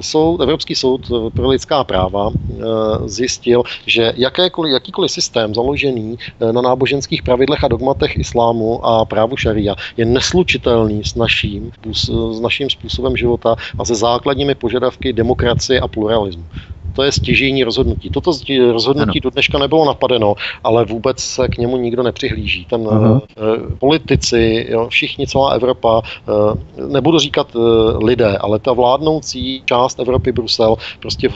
Soud, 0.00 0.40
Evropský 0.40 0.74
soud 0.74 1.10
pro 1.34 1.48
lidská 1.48 1.84
práva 1.84 2.30
eh, 2.30 2.62
zjistil, 3.06 3.62
že 3.86 4.12
jakékoliv, 4.16 4.72
jakýkoliv 4.72 5.10
systém 5.10 5.54
založený 5.54 6.18
eh, 6.18 6.52
na 6.52 6.60
náboženských 6.62 7.22
pravidlech 7.22 7.64
a 7.64 7.68
dogmatech 7.68 8.18
islámu 8.18 8.82
a 8.86 9.04
právu 9.04 9.36
šaria 9.36 9.74
je 9.96 10.04
neslučitelný 10.04 11.04
s 11.04 11.14
naším, 11.14 11.70
s 11.94 12.40
naším 12.40 12.70
způsobem 12.70 13.16
života 13.16 13.56
a 13.78 13.84
se 13.84 13.94
základními 13.94 14.54
požadavky 14.54 15.12
demokracie 15.12 15.80
a 15.80 15.88
pluralismu 15.88 16.44
to 16.92 17.02
je 17.02 17.12
stěžejní 17.12 17.64
rozhodnutí. 17.64 18.10
Toto 18.10 18.30
rozhodnutí 18.72 19.18
ano. 19.18 19.22
do 19.22 19.30
dneška 19.30 19.58
nebylo 19.58 19.84
napadeno, 19.84 20.34
ale 20.64 20.84
vůbec 20.84 21.18
se 21.18 21.48
k 21.48 21.58
němu 21.58 21.76
nikdo 21.76 22.02
nepřihlíží. 22.02 22.64
Ten 22.70 22.80
uh, 22.80 23.18
politici, 23.78 24.66
jo, 24.70 24.88
všichni, 24.88 25.26
celá 25.26 25.50
Evropa, 25.50 25.98
uh, 25.98 26.90
nebudu 26.92 27.18
říkat 27.18 27.54
uh, 27.54 27.62
lidé, 28.04 28.38
ale 28.38 28.58
ta 28.58 28.72
vládnoucí 28.72 29.62
část 29.64 30.00
Evropy, 30.00 30.32
Brusel, 30.32 30.76
prostě 31.00 31.28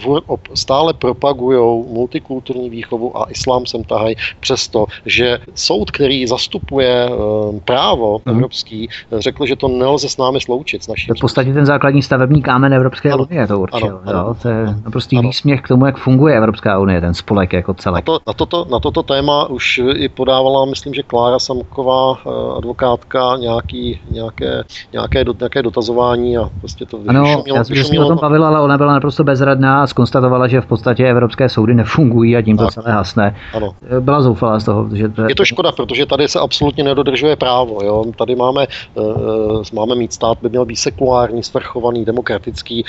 stále 0.54 0.92
propagují 0.94 1.84
multikulturní 1.92 2.70
výchovu 2.70 3.18
a 3.18 3.30
islám 3.30 3.66
sem 3.66 3.84
tahají 3.84 4.16
přesto, 4.40 4.86
že 5.06 5.38
soud, 5.54 5.90
který 5.90 6.26
zastupuje 6.26 7.10
uh, 7.10 7.60
právo 7.60 8.18
uh-huh. 8.18 8.30
evropský, 8.30 8.88
řekl, 9.18 9.46
že 9.46 9.56
to 9.56 9.68
nelze 9.68 10.08
s 10.08 10.16
námi 10.16 10.40
sloučit. 10.40 10.82
S 10.82 10.88
naším 10.88 11.06
to 11.06 11.14
je 11.14 11.18
v 11.18 11.20
podstatě 11.20 11.52
ten 11.52 11.66
základní 11.66 12.02
stavební 12.02 12.42
kámen 12.42 12.74
Evropské 12.74 13.12
ano. 13.12 13.26
unie, 13.30 13.46
to 13.46 13.60
určil. 13.60 13.88
Ano, 13.88 14.00
ano, 14.06 14.18
jo? 14.18 14.36
To 14.42 14.48
je 14.48 14.64
naprostý 14.84 15.18
ano 15.18 15.32
výsměch 15.46 15.62
k 15.62 15.68
tomu, 15.68 15.86
jak 15.86 15.96
funguje 15.96 16.36
Evropská 16.36 16.78
unie, 16.78 17.00
ten 17.00 17.14
spolek 17.14 17.52
jako 17.52 17.74
celek. 17.74 18.08
Na, 18.08 18.12
to, 18.12 18.20
na, 18.26 18.32
toto, 18.32 18.66
na 18.70 18.80
toto 18.80 19.02
téma 19.02 19.46
už 19.46 19.80
i 19.94 20.08
podávala, 20.08 20.64
myslím, 20.64 20.94
že 20.94 21.02
Klára 21.02 21.38
Samková, 21.38 22.14
eh, 22.14 22.30
advokátka, 22.56 23.36
nějaký, 23.36 24.00
nějaké, 24.10 24.62
nějaké, 24.92 25.24
do, 25.24 25.34
nějaké 25.40 25.62
dotazování 25.62 26.38
a 26.38 26.50
prostě 26.60 26.86
to 26.86 26.98
Ano, 27.08 27.22
vyšumělo, 27.22 27.56
já 27.56 27.64
jsem 27.64 27.76
se 27.76 27.98
o 27.98 28.08
tom 28.08 28.18
bavila, 28.18 28.48
ale 28.48 28.60
ona 28.60 28.78
byla 28.78 28.92
naprosto 28.92 29.24
bezradná 29.24 29.82
a 29.82 29.86
skonstatovala, 29.86 30.48
že 30.48 30.60
v 30.60 30.66
podstatě 30.66 31.08
evropské 31.08 31.48
soudy 31.48 31.74
nefungují 31.74 32.36
a 32.36 32.42
tím 32.42 32.56
to 32.56 32.66
celé 32.66 32.92
hasne. 32.92 33.36
Ano. 33.54 33.74
Eh, 33.96 34.00
byla 34.00 34.22
zoufalá 34.22 34.58
z 34.58 34.64
toho. 34.64 34.88
Že 34.92 35.08
to 35.08 35.22
je... 35.22 35.30
je 35.30 35.34
to 35.34 35.44
škoda, 35.44 35.72
protože 35.72 36.06
tady 36.06 36.28
se 36.28 36.40
absolutně 36.40 36.84
nedodržuje 36.84 37.36
právo. 37.36 37.78
Jo? 37.84 38.04
Tady 38.18 38.36
máme, 38.36 38.66
uh, 38.94 39.62
máme 39.72 39.94
mít 39.94 40.12
stát, 40.12 40.38
by 40.42 40.48
měl 40.48 40.64
být 40.64 40.76
sekulární, 40.76 41.42
svrchovaný, 41.42 42.04
demokratický. 42.04 42.84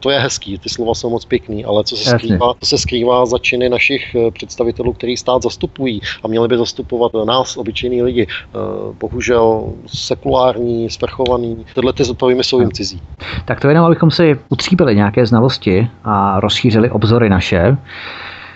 To 0.00 0.10
je 0.10 0.18
hezký, 0.18 0.58
ty 0.58 0.68
slova 0.68 0.94
jsou 0.94 1.10
moc 1.10 1.24
pěkný, 1.24 1.64
ale 1.64 1.84
co 1.84 1.93
se, 1.96 2.10
skrývá, 2.10 2.54
co 2.60 2.66
se 2.66 2.78
skrývá 2.78 3.26
za 3.26 3.38
činy 3.38 3.68
našich 3.68 4.14
eh, 4.14 4.30
představitelů, 4.30 4.92
který 4.92 5.16
stát 5.16 5.42
zastupují 5.42 6.00
a 6.22 6.28
měli 6.28 6.48
by 6.48 6.56
zastupovat 6.58 7.12
nás, 7.24 7.56
obyčejní 7.56 8.02
lidi. 8.02 8.26
Eh, 8.30 8.58
bohužel 9.00 9.72
sekulární, 9.86 10.90
svrchovaný, 10.90 11.66
tyhle 11.74 11.92
ty 11.92 12.04
pojmy 12.14 12.44
jsou 12.44 12.60
jim 12.60 12.72
cizí. 12.72 13.00
Tak 13.44 13.60
to 13.60 13.68
jenom, 13.68 13.84
abychom 13.84 14.10
si 14.10 14.38
utříbili 14.48 14.96
nějaké 14.96 15.26
znalosti 15.26 15.88
a 16.04 16.40
rozšířili 16.40 16.90
obzory 16.90 17.28
naše. 17.28 17.76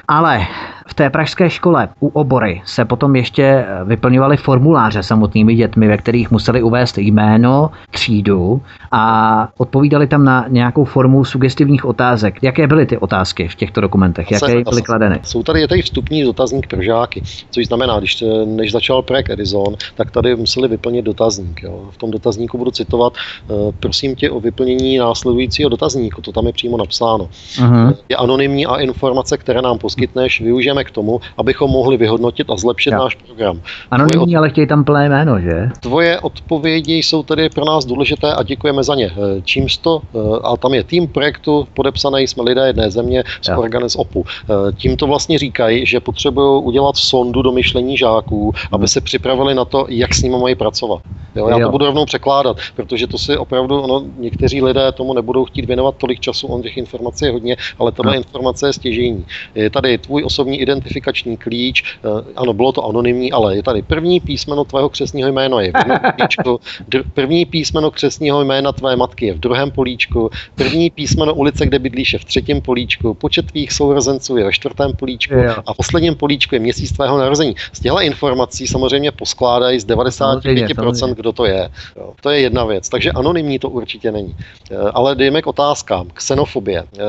Ale 0.09 0.47
v 0.89 0.95
té 0.95 1.11
pražské 1.11 1.51
škole 1.51 1.89
u 2.01 2.09
obory 2.09 2.63
se 2.65 2.85
potom 2.85 3.17
ještě 3.17 3.65
vyplňovaly 3.85 4.37
formuláře 4.37 5.03
samotnými 5.03 5.55
dětmi, 5.55 5.89
ve 5.89 5.97
kterých 5.97 6.31
museli 6.31 6.63
uvést 6.63 6.99
jméno, 6.99 7.71
třídu 7.91 8.63
a 8.93 9.49
odpovídali 9.59 10.07
tam 10.07 10.25
na 10.25 10.45
nějakou 10.49 10.85
formu 10.85 11.25
sugestivních 11.25 11.85
otázek. 11.85 12.43
Jaké 12.43 12.67
byly 12.67 12.87
ty 12.87 12.99
otázky 12.99 13.49
v 13.49 13.55
těchto 13.55 13.81
dokumentech? 13.81 14.31
Jaké 14.31 14.63
byly 14.71 14.83
kladeny? 14.83 15.21
Jsou 15.23 15.43
tady, 15.43 15.61
je 15.61 15.69
tady 15.69 15.83
vstupní 15.83 16.23
dotazník 16.23 16.67
pro 16.67 16.83
žáky, 16.83 17.23
což 17.51 17.67
znamená, 17.67 17.99
když 17.99 18.25
než 18.47 18.73
začal 18.73 19.03
projekt 19.03 19.31
Edison, 19.31 19.77
tak 19.95 20.11
tady 20.11 20.37
museli 20.37 20.69
vyplnit 20.69 21.05
dotazník. 21.05 21.63
Jo. 21.63 21.89
V 21.91 21.97
tom 21.97 22.11
dotazníku 22.11 22.59
budu 22.59 22.71
citovat, 22.71 23.13
eh, 23.17 23.73
prosím 23.81 24.17
tě 24.17 24.31
o 24.31 24.41
vyplnění 24.41 24.99
následujícího 24.99 25.69
dotazníku, 25.69 26.23
to 26.23 26.33
tam 26.33 26.47
je 26.47 26.53
přímo 26.53 26.77
napsáno. 26.77 27.29
Uh-huh. 27.57 27.97
Je 28.09 28.17
anonymní 28.17 28.67
a 28.67 28.77
informace, 28.77 29.37
které 29.37 29.63
nám 29.63 29.79
poskytneš, 29.79 30.41
využijeme 30.41 30.78
k 30.85 30.91
tomu, 30.91 31.21
abychom 31.37 31.71
mohli 31.71 31.97
vyhodnotit 31.97 32.51
a 32.51 32.57
zlepšit 32.57 32.91
ja. 32.91 32.99
náš 32.99 33.15
program. 33.15 33.61
Anonymní, 33.91 34.37
od... 34.37 34.39
ale 34.39 34.51
chtějí 34.51 34.67
tam 34.67 34.85
plné 34.85 35.09
jméno, 35.09 35.41
že? 35.41 35.69
Tvoje 35.81 36.21
odpovědi 36.21 36.95
jsou 36.95 37.23
tedy 37.23 37.49
pro 37.49 37.65
nás 37.65 37.85
důležité 37.85 38.33
a 38.33 38.43
děkujeme 38.43 38.83
za 38.83 38.95
ně. 38.95 39.11
Eh, 39.13 39.43
čímž 39.45 39.77
to, 39.77 40.01
eh, 40.15 40.19
a 40.43 40.57
tam 40.57 40.75
je 40.75 40.85
tým 40.85 41.09
projektu, 41.09 41.69
podepsaný 41.75 42.27
jsme 42.27 42.43
lidé 42.43 42.67
jedné 42.67 42.91
země 42.91 43.25
z. 43.43 43.49
Organiz 43.59 43.97
OPU. 43.97 44.25
Eh, 44.25 44.73
tím 44.73 44.97
to 44.97 45.07
vlastně 45.07 45.39
říkají, 45.39 45.87
že 45.87 46.01
potřebují 46.01 46.63
udělat 46.63 46.97
sondu 46.97 47.43
do 47.43 47.53
myšlení 47.53 47.97
žáků, 47.97 48.53
aby 48.73 48.83
hmm. 48.83 48.89
se 48.89 49.01
připravili 49.01 49.55
na 49.55 49.65
to, 49.65 49.87
jak 49.89 50.15
s 50.15 50.23
nimi 50.23 50.39
mají 50.39 50.55
pracovat. 50.55 51.03
Jo, 51.37 51.49
já 51.49 51.59
jo. 51.59 51.67
to 51.67 51.71
budu 51.71 51.87
rovnou 51.87 52.05
překládat, 52.05 52.57
protože 52.77 53.07
to 53.07 53.19
si 53.19 53.37
opravdu, 53.37 53.81
ono, 53.81 54.05
někteří 54.19 54.63
lidé 54.63 54.93
tomu 54.93 55.15
nebudou 55.15 55.45
chtít 55.45 55.65
věnovat 55.65 55.95
tolik 55.97 56.21
času, 56.21 56.47
on 56.47 56.63
těch 56.63 56.77
informací 56.77 57.25
je 57.25 57.33
hodně, 57.33 57.57
ale 57.79 57.93
tato 57.93 58.09
no. 58.09 58.15
informace 58.15 58.67
je 58.67 58.73
stěžejní. 58.73 59.27
Je 59.55 59.71
tady 59.71 59.99
tvůj 59.99 60.25
osobní 60.25 60.61
identifikační 60.69 61.37
klíč, 61.37 61.85
eh, 62.05 62.09
ano, 62.37 62.53
bylo 62.53 62.73
to 62.73 62.85
anonymní, 62.85 63.33
ale 63.33 63.57
je 63.57 63.63
tady 63.63 63.83
první 63.83 64.21
písmeno 64.21 64.65
tvého 64.65 64.89
křesního 64.89 65.29
jména 65.33 65.61
je 65.61 65.73
v 65.73 65.77
políčku, 66.17 66.61
první 67.15 67.47
písmeno 67.47 67.91
křesního 67.91 68.45
jména 68.45 68.73
tvé 68.73 68.97
matky 68.97 69.27
je 69.27 69.35
v 69.35 69.39
druhém 69.39 69.71
políčku, 69.71 70.31
první 70.55 70.91
písmeno 70.91 71.35
ulice, 71.35 71.67
kde 71.67 71.79
bydlíš 71.79 72.13
je 72.13 72.19
v 72.19 72.25
třetím 72.25 72.61
políčku, 72.61 73.15
počet 73.15 73.47
tvých 73.47 73.73
sourozenců 73.73 74.37
je 74.37 74.45
ve 74.45 74.53
čtvrtém 74.53 74.93
políčku 74.93 75.35
jo. 75.35 75.55
a 75.67 75.73
v 75.73 75.77
posledním 75.77 76.15
políčku 76.15 76.55
je 76.55 76.59
měsíc 76.59 76.93
tvého 76.93 77.19
narození. 77.19 77.55
Z 77.73 77.81
těchto 77.81 78.01
informací 78.01 78.67
samozřejmě 78.67 79.13
poskládají 79.13 79.81
z 79.81 79.87
95%, 79.87 81.15
kdo 81.15 81.33
to 81.33 81.45
je. 81.45 81.71
Jo. 81.97 82.13
To 82.21 82.31
je 82.31 82.41
jedna 82.41 82.65
věc. 82.65 82.89
Takže 82.89 83.11
anonymní 83.11 83.59
to 83.59 83.69
určitě 83.71 84.13
není. 84.13 84.37
Eh, 84.71 84.77
ale 84.95 85.15
dejme 85.15 85.43
k 85.43 85.47
otázkám. 85.47 86.09
Xenofobie. 86.15 86.83
Eh, 86.83 87.03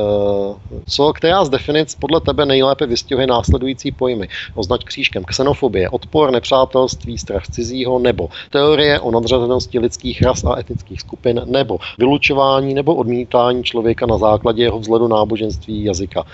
co, 0.88 1.12
která 1.12 1.44
z 1.44 1.48
definic 1.48 1.94
podle 1.94 2.20
tebe 2.20 2.46
nejlépe 2.46 2.86
vystihuje 2.86 3.26
následující 3.50 3.92
pojmy? 3.92 4.28
Označ 4.54 4.84
křížkem. 4.84 5.24
Xenofobie, 5.24 5.90
odpor, 5.90 6.30
nepřátelství, 6.30 7.18
strach 7.18 7.48
cizího, 7.48 7.98
nebo 7.98 8.28
teorie 8.50 9.00
o 9.00 9.10
nadřazenosti 9.10 9.78
lidských 9.78 10.22
ras 10.22 10.44
a 10.44 10.58
etnických 10.58 11.00
skupin, 11.00 11.42
nebo 11.44 11.78
vylučování 11.98 12.74
nebo 12.74 12.94
odmítání 12.94 13.64
člověka 13.64 14.06
na 14.06 14.18
základě 14.18 14.62
jeho 14.62 14.78
vzhledu 14.78 15.08
náboženství 15.08 15.84
jazyka. 15.84 16.24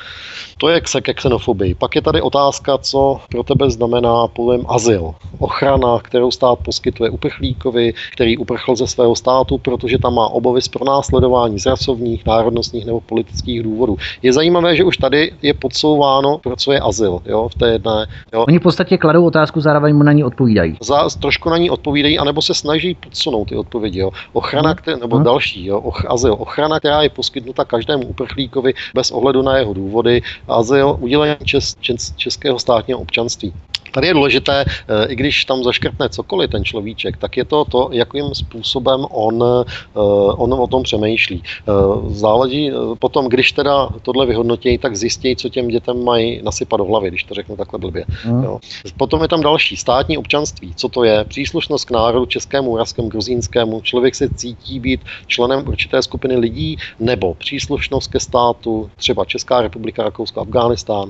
To 0.58 0.68
je 0.68 0.80
ke 0.80 1.14
xenofobii. 1.14 1.74
Pak 1.74 1.94
je 1.96 2.02
tady 2.02 2.20
otázka, 2.20 2.78
co 2.78 3.20
pro 3.30 3.42
tebe 3.42 3.70
znamená 3.70 4.28
pojem 4.28 4.64
azyl. 4.68 5.14
Ochrana, 5.38 5.98
kterou 5.98 6.30
stát 6.30 6.58
poskytuje 6.58 7.10
uprchlíkovi, 7.10 7.94
který 8.12 8.36
uprchl 8.36 8.76
ze 8.76 8.86
svého 8.86 9.16
státu, 9.16 9.58
protože 9.58 9.98
tam 9.98 10.14
má 10.14 10.28
obavy 10.28 10.62
z 10.62 10.68
pronásledování 10.68 11.58
z 11.58 11.66
rasovních, 11.66 12.26
národnostních 12.26 12.86
nebo 12.86 13.00
politických 13.00 13.62
důvodů. 13.62 13.96
Je 14.22 14.32
zajímavé, 14.32 14.76
že 14.76 14.84
už 14.84 14.96
tady 14.96 15.32
je 15.42 15.54
podsouváno, 15.54 16.38
pro 16.38 16.56
co 16.56 16.72
je 16.72 16.80
azyl 16.80 16.95
jo, 17.04 17.48
v 17.48 17.54
té 17.54 17.68
jedné. 17.68 18.06
Jo. 18.32 18.44
Oni 18.48 18.58
v 18.58 18.62
podstatě 18.62 18.98
kladou 18.98 19.26
otázku, 19.26 19.60
zároveň 19.60 19.96
mu 19.96 20.02
na 20.02 20.12
ní 20.12 20.24
odpovídají. 20.24 20.76
Za, 20.82 21.08
trošku 21.20 21.50
na 21.50 21.58
ní 21.58 21.70
odpovídají, 21.70 22.18
anebo 22.18 22.42
se 22.42 22.54
snaží 22.54 22.94
podsunout 22.94 23.48
ty 23.48 23.56
odpovědi. 23.56 23.98
Jo. 23.98 24.10
Ochrana, 24.32 24.68
hmm. 24.68 24.76
které, 24.76 24.96
nebo 24.96 25.16
hmm. 25.16 25.24
další, 25.24 25.66
jo, 25.66 25.80
och, 25.80 26.10
azyl. 26.10 26.36
Ochrana, 26.38 26.78
která 26.78 27.02
je 27.02 27.08
poskytnuta 27.08 27.64
každému 27.64 28.06
uprchlíkovi 28.06 28.74
bez 28.94 29.10
ohledu 29.10 29.42
na 29.42 29.56
jeho 29.56 29.74
důvody. 29.74 30.22
Azyl, 30.48 30.96
udělení 31.00 31.36
čes, 31.44 31.76
čes, 31.80 32.14
českého 32.16 32.58
státního 32.58 33.00
občanství. 33.00 33.52
Tady 33.96 34.06
je 34.06 34.14
důležité, 34.14 34.64
eh, 34.68 35.06
i 35.08 35.16
když 35.16 35.44
tam 35.44 35.64
zaškrtne 35.64 36.08
cokoliv 36.08 36.50
ten 36.50 36.64
človíček, 36.64 37.16
tak 37.16 37.36
je 37.36 37.44
to 37.44 37.64
to, 37.64 37.88
jakým 37.92 38.34
způsobem 38.34 39.00
on, 39.10 39.44
eh, 39.44 39.98
on 40.36 40.52
o 40.52 40.66
tom 40.66 40.82
přemýšlí. 40.82 41.40
Eh, 41.40 41.72
záleží 42.12 42.72
potom, 42.98 43.28
když 43.28 43.52
teda 43.52 43.88
tohle 44.02 44.26
vyhodnotí, 44.26 44.78
tak 44.78 44.96
zjistí, 44.96 45.36
co 45.36 45.48
těm 45.48 45.68
dětem 45.68 46.04
mají 46.04 46.42
nasypat 46.44 46.78
do 46.78 46.84
hlavy, 46.84 47.08
když 47.08 47.24
to 47.24 47.34
řeknu 47.34 47.56
takhle 47.56 47.78
blbě. 47.78 48.04
Hmm. 48.08 48.44
Jo. 48.44 48.58
Potom 48.96 49.22
je 49.22 49.28
tam 49.28 49.40
další, 49.40 49.76
státní 49.76 50.18
občanství. 50.18 50.74
Co 50.76 50.88
to 50.88 51.04
je? 51.04 51.24
Příslušnost 51.24 51.84
k 51.84 51.90
národu 51.90 52.26
českému, 52.26 52.70
moravskému, 52.70 53.08
gruzínskému. 53.08 53.80
Člověk 53.80 54.14
se 54.14 54.28
cítí 54.28 54.80
být 54.80 55.00
členem 55.26 55.68
určité 55.68 56.02
skupiny 56.02 56.36
lidí, 56.36 56.76
nebo 57.00 57.34
příslušnost 57.34 58.12
ke 58.12 58.20
státu, 58.20 58.90
třeba 58.96 59.24
Česká 59.24 59.60
republika, 59.60 60.02
Rakousko, 60.02 60.40
Afghánistán. 60.40 61.08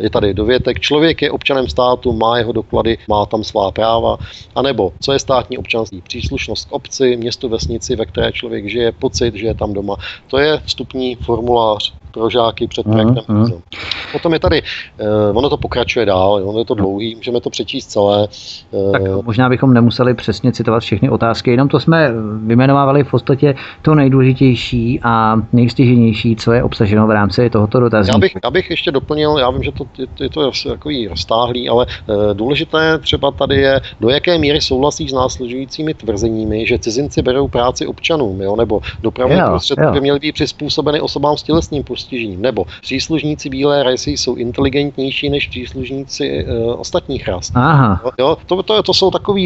Je 0.00 0.10
tady 0.10 0.34
dovětek. 0.34 0.80
Člověk 0.80 1.22
je 1.22 1.30
občanem 1.30 1.68
státu 1.68 1.87
státu, 1.88 2.12
má 2.12 2.38
jeho 2.38 2.52
doklady, 2.52 2.98
má 3.08 3.26
tam 3.26 3.44
svá 3.44 3.70
práva, 3.70 4.16
anebo 4.54 4.92
co 5.00 5.12
je 5.12 5.18
státní 5.18 5.58
občanství, 5.58 6.02
příslušnost 6.02 6.68
k 6.68 6.72
obci, 6.72 7.16
městu, 7.16 7.48
vesnici, 7.48 7.96
ve 7.96 8.06
které 8.06 8.32
člověk 8.32 8.68
žije, 8.68 8.92
pocit, 8.92 9.34
že 9.34 9.46
je 9.46 9.54
tam 9.54 9.72
doma. 9.72 9.96
To 10.26 10.38
je 10.38 10.60
vstupní 10.64 11.14
formulář 11.14 11.94
pro 12.12 12.30
žáky 12.30 12.66
před 12.66 12.82
projektem. 12.82 13.24
Uh-huh. 13.28 13.60
Potom 14.12 14.32
je 14.32 14.38
tady, 14.38 14.62
uh, 15.32 15.38
ono 15.38 15.48
to 15.48 15.56
pokračuje 15.56 16.06
dál, 16.06 16.40
ono 16.44 16.58
je 16.58 16.64
to 16.64 16.74
dlouhý, 16.74 17.14
můžeme 17.14 17.40
to 17.40 17.50
přečíst 17.50 17.86
celé. 17.86 18.28
Uh, 18.70 18.92
tak 18.92 19.02
možná 19.22 19.48
bychom 19.48 19.74
nemuseli 19.74 20.14
přesně 20.14 20.52
citovat 20.52 20.82
všechny 20.82 21.10
otázky, 21.10 21.50
jenom 21.50 21.68
to 21.68 21.80
jsme 21.80 22.12
vymenovávali 22.46 23.04
v 23.04 23.10
podstatě 23.10 23.54
to 23.82 23.94
nejdůležitější 23.94 25.00
a 25.02 25.36
nejstěženější, 25.52 26.36
co 26.36 26.52
je 26.52 26.62
obsaženo 26.62 27.06
v 27.06 27.10
rámci 27.10 27.50
tohoto 27.50 27.80
dotazníku. 27.80 28.16
Já 28.16 28.20
bych, 28.20 28.32
já 28.44 28.50
bych 28.50 28.70
ještě 28.70 28.90
doplnil, 28.90 29.38
já 29.38 29.50
vím, 29.50 29.62
že 29.62 29.72
to, 29.72 29.84
je, 29.98 30.06
je 30.20 30.28
to 30.28 30.50
takový 30.68 31.08
roztáhlý, 31.08 31.67
ale 31.68 31.86
uh, 31.86 32.16
důležité 32.32 32.98
třeba 32.98 33.30
tady 33.30 33.56
je, 33.56 33.80
do 34.00 34.08
jaké 34.08 34.38
míry 34.38 34.60
souhlasí 34.60 35.08
s 35.08 35.12
následujícími 35.12 35.94
tvrzeními, 35.94 36.66
že 36.66 36.78
cizinci 36.78 37.22
berou 37.22 37.48
práci 37.48 37.86
občanům, 37.86 38.40
jo, 38.40 38.56
nebo 38.56 38.80
dopravní 39.02 39.40
prostředky 39.46 39.86
by 39.92 40.00
měly 40.00 40.18
být 40.18 40.32
přizpůsobeny 40.32 41.00
osobám 41.00 41.36
s 41.36 41.42
tělesným 41.42 41.84
postižením, 41.84 42.42
nebo 42.42 42.64
příslušníci 42.82 43.48
bílé 43.48 43.82
rasy 43.82 44.10
jsou 44.10 44.34
inteligentnější 44.34 45.30
než 45.30 45.48
příslušníci 45.48 46.46
uh, 46.46 46.80
ostatních 46.80 47.28
ras. 47.28 47.52
Aha. 47.54 48.00
Jo, 48.18 48.36
to, 48.46 48.62
to, 48.62 48.82
to 48.82 48.94
jsou 48.94 49.10
takové 49.10 49.40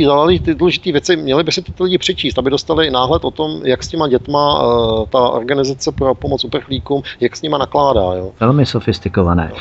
ty 0.44 0.54
důležité 0.54 0.92
věci, 0.92 1.16
měli 1.16 1.44
by 1.44 1.52
si 1.52 1.62
ty 1.62 1.82
lidi 1.82 1.98
přečíst, 1.98 2.38
aby 2.38 2.50
dostali 2.50 2.90
náhled 2.90 3.24
o 3.24 3.30
tom, 3.30 3.60
jak 3.64 3.82
s 3.82 3.88
těma 3.88 4.08
dětma 4.08 4.62
uh, 4.62 5.04
ta 5.08 5.28
organizace 5.28 5.92
pro 5.92 6.14
pomoc 6.14 6.44
uprchlíkům, 6.44 7.02
jak 7.20 7.36
s 7.36 7.42
nima 7.42 7.58
nakládá. 7.58 8.00
Jo. 8.00 8.30
Velmi 8.40 8.66
sofistikované. 8.66 9.52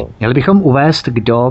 Uh, 0.00 0.08
Měli 0.20 0.34
bychom 0.34 0.62
uvést, 0.62 1.08
kdo 1.08 1.50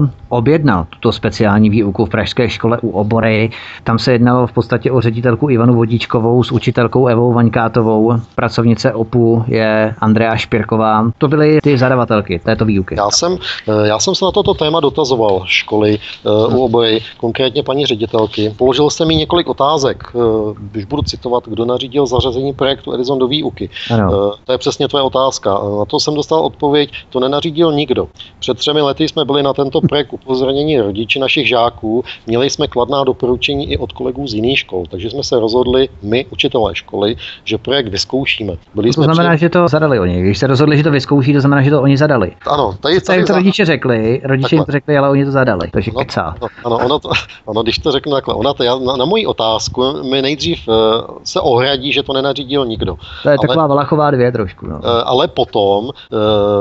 objednal 0.50 0.86
tuto 0.90 1.12
speciální 1.12 1.70
výuku 1.70 2.06
v 2.06 2.10
Pražské 2.10 2.50
škole 2.50 2.78
u 2.82 2.90
Obory. 2.90 3.52
Tam 3.84 4.00
se 4.00 4.12
jednalo 4.12 4.48
v 4.48 4.52
podstatě 4.52 4.92
o 4.92 5.02
ředitelku 5.02 5.50
Ivanu 5.50 5.74
Vodíčkovou 5.76 6.44
s 6.44 6.52
učitelkou 6.52 7.08
Evou 7.08 7.34
Vaňkátovou. 7.34 8.14
Pracovnice 8.36 8.94
OPU 8.94 9.44
je 9.48 9.96
Andrea 10.00 10.36
Špirková. 10.36 11.12
To 11.18 11.28
byly 11.28 11.60
ty 11.64 11.78
zadavatelky 11.78 12.40
této 12.40 12.66
výuky. 12.66 12.96
Já 12.98 13.10
jsem, 13.12 13.38
eh, 13.68 13.88
já 13.88 14.00
jsem 14.00 14.16
se 14.16 14.26
na 14.26 14.32
toto 14.32 14.54
téma 14.54 14.80
dotazoval 14.80 15.42
školy 15.46 16.00
uh, 16.26 16.56
u 16.56 16.66
Obory, 16.66 17.00
konkrétně 17.18 17.64
paní 17.64 17.86
ředitelky. 17.86 18.54
Položil 18.58 18.90
jsem 18.90 19.12
jí 19.12 19.18
několik 19.18 19.50
otázek, 19.50 20.04
uh, 20.14 20.54
když 20.72 20.86
budu 20.86 21.02
citovat, 21.02 21.44
kdo 21.48 21.66
nařídil 21.66 22.06
zařazení 22.06 22.54
projektu 22.54 22.94
Edison 22.94 23.20
do 23.20 23.28
výuky. 23.28 23.70
Ano. 23.94 24.12
Uh, 24.12 24.34
to 24.46 24.52
je 24.52 24.58
přesně 24.58 24.88
tvoje 24.88 25.04
otázka. 25.04 25.50
Na 25.80 25.86
to 25.86 26.00
jsem 26.00 26.14
dostal 26.14 26.40
odpověď, 26.40 26.92
to 27.10 27.20
nenařídil 27.20 27.72
nikdo. 27.72 28.08
Před 28.40 28.58
třemi 28.58 28.82
lety 28.82 29.08
jsme 29.08 29.26
byli 29.26 29.44
na 29.44 29.54
tento 29.54 29.82
projekt 29.82 30.10
upozornění 30.40 30.80
rodiči 30.80 31.20
našich 31.20 31.48
žáků, 31.48 32.04
měli 32.28 32.50
jsme 32.50 32.68
kladná 32.68 33.04
doporučení 33.04 33.72
i 33.72 33.78
od 33.78 33.92
kolegů 33.92 34.28
z 34.28 34.34
jiných 34.34 34.60
škol, 34.60 34.84
takže 34.90 35.10
jsme 35.10 35.24
se 35.24 35.40
rozhodli, 35.40 35.90
my, 36.02 36.26
učitelé 36.30 36.76
školy, 36.76 37.16
že 37.44 37.58
projekt 37.58 37.88
vyzkoušíme. 37.88 38.54
Byli 38.76 38.90
to 38.90 38.94
jsme 38.94 39.04
znamená, 39.04 39.36
při... 39.36 39.40
že 39.40 39.50
to 39.50 39.68
zadali 39.68 40.00
oni. 40.00 40.22
Když 40.22 40.38
se 40.38 40.48
rozhodli, 40.48 40.78
že 40.78 40.84
to 40.84 40.92
vyzkouší, 40.92 41.34
to 41.34 41.40
znamená, 41.40 41.62
že 41.62 41.70
to 41.70 41.82
oni 41.82 41.98
zadali. 41.98 42.32
Ano, 42.48 42.76
tady, 42.80 43.02
tady, 43.02 43.24
to 43.24 43.34
rodiče 43.34 43.66
řekli, 43.66 44.22
rodiče 44.24 44.56
jim 44.56 44.66
to 44.66 44.72
řekli, 44.72 44.98
ale 44.98 45.10
oni 45.10 45.26
to 45.26 45.32
zadali. 45.32 45.70
Takže 45.72 45.92
no, 45.94 46.00
kecá. 46.00 46.36
No, 46.42 46.48
ano, 46.66 46.78
ono, 46.86 47.00
to, 47.00 47.10
ono, 47.46 47.64
když 47.64 47.80
to 47.80 47.92
řeknu 47.92 48.12
takhle, 48.12 48.34
ona 48.34 48.54
to, 48.54 48.64
já, 48.64 48.76
na, 48.76 48.96
na 48.96 49.06
moji 49.06 49.26
otázku 49.26 50.04
mi 50.10 50.22
nejdřív 50.22 50.68
uh, 50.68 50.76
se 51.24 51.40
ohradí, 51.40 51.94
že 51.94 52.04
to 52.04 52.14
nenařídil 52.14 52.66
nikdo. 52.66 52.96
To 53.24 53.30
je 53.30 53.38
ale, 53.38 53.48
taková 53.48 53.68
Valachová 53.68 54.12
dvě 54.12 54.32
trošku. 54.32 54.68
No. 54.68 54.76
Uh, 54.76 54.82
ale 55.06 55.28
potom 55.28 55.86
uh, 55.86 55.92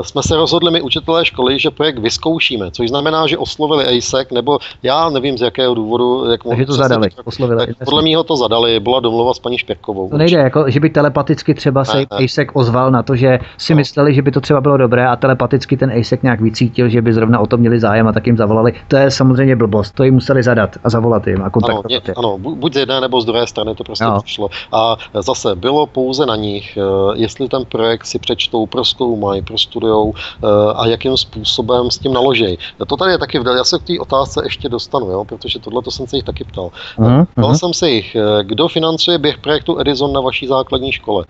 jsme 0.03 0.23
se 0.23 0.37
rozhodli 0.37 0.71
my 0.71 0.83
učitelé 0.83 1.25
školy, 1.25 1.59
že 1.59 1.71
projekt 1.71 1.99
vyzkoušíme, 1.99 2.71
což 2.71 2.89
znamená, 2.89 3.27
že 3.27 3.39
oslovili 3.69 3.99
ASEC, 3.99 4.31
nebo 4.31 4.59
já 4.83 5.11
nevím 5.11 5.39
z 5.39 5.41
jakého 5.41 5.75
důvodu. 5.75 6.31
Jak 6.31 6.45
Takže 6.45 6.67
to 6.67 6.73
zadali, 6.73 7.09
oslovili. 7.25 7.67
Tak 7.67 7.77
podle 7.85 8.03
mého 8.03 8.25
to 8.25 8.37
zadali, 8.37 8.81
byla 8.81 9.01
domluva 9.01 9.35
s 9.35 9.39
paní 9.39 9.59
Špěrkovou. 9.59 10.11
To 10.11 10.19
nejde, 10.19 10.39
jako, 10.39 10.71
že 10.71 10.81
by 10.81 10.91
telepaticky 10.91 11.55
třeba 11.55 11.85
se 11.85 12.05
ASEC 12.11 12.49
ozval 12.53 12.91
na 12.91 13.03
to, 13.03 13.17
že 13.17 13.39
si 13.59 13.73
no. 13.73 13.77
mysleli, 13.77 14.15
že 14.15 14.23
by 14.23 14.31
to 14.31 14.41
třeba 14.41 14.61
bylo 14.61 14.77
dobré 14.77 15.07
a 15.07 15.17
telepaticky 15.17 15.77
ten 15.77 15.93
ASEC 16.01 16.23
nějak 16.23 16.41
vycítil, 16.41 16.89
že 16.89 17.03
by 17.03 17.13
zrovna 17.13 17.39
o 17.39 17.47
to 17.47 17.57
měli 17.57 17.81
zájem 17.81 18.09
a 18.09 18.13
tak 18.13 18.27
jim 18.27 18.37
zavolali. 18.37 18.73
To 18.89 18.97
je 18.97 19.11
samozřejmě 19.11 19.57
blbost, 19.57 19.95
to 19.95 20.05
jim 20.05 20.15
museli 20.15 20.43
zadat 20.43 20.71
a 20.85 20.91
zavolat 20.91 21.27
jim 21.27 21.43
a 21.43 21.51
kontaktovat. 21.51 21.85
Ano, 21.85 22.01
je, 22.07 22.15
ano 22.15 22.39
buď 22.39 22.75
z 22.75 22.77
jedné 22.77 23.01
nebo 23.01 23.21
z 23.21 23.25
druhé 23.25 23.47
strany 23.47 23.75
to 23.75 23.85
prostě 23.85 24.05
no. 24.05 24.23
přišlo. 24.23 24.49
A 24.73 24.97
zase 25.15 25.55
bylo 25.55 25.87
pouze 25.87 26.27
na 26.27 26.37
nich, 26.37 26.77
eh, 26.77 26.81
jestli 27.15 27.49
ten 27.49 27.65
projekt 27.65 28.07
si 28.07 28.19
přečtou, 28.19 28.67
proskoumají, 28.67 29.43
prostudujou 29.43 30.15
eh, 30.15 30.47
a 30.75 30.87
jakým 30.87 31.17
způsobem 31.17 31.91
s 31.91 31.99
tím 31.99 32.13
naloží. 32.13 32.59
To 32.87 32.97
tady 32.97 33.13
je 33.13 33.19
taky, 33.19 33.41
já 33.59 33.65
se 33.65 33.79
k 33.79 33.83
té 33.83 34.01
otázce 34.01 34.41
ještě 34.45 34.69
dostanu, 34.69 35.11
jo, 35.11 35.25
protože 35.25 35.59
tohle 35.59 35.83
to 35.83 35.91
jsem 35.91 36.07
se 36.07 36.17
jich 36.17 36.25
taky 36.25 36.45
ptal. 36.45 36.71
Uh-huh. 36.99 37.27
Ptal 37.35 37.55
jsem 37.55 37.75
se 37.75 37.91
jich, 37.91 38.17
eh, 38.17 38.45
kdo 38.45 38.69
financuje 38.69 39.19
běh 39.19 39.39
projektu 39.39 39.81
Edison 39.81 40.13
na 40.13 40.21
vaší 40.21 40.47
základní 40.47 40.93
škole. 40.93 41.25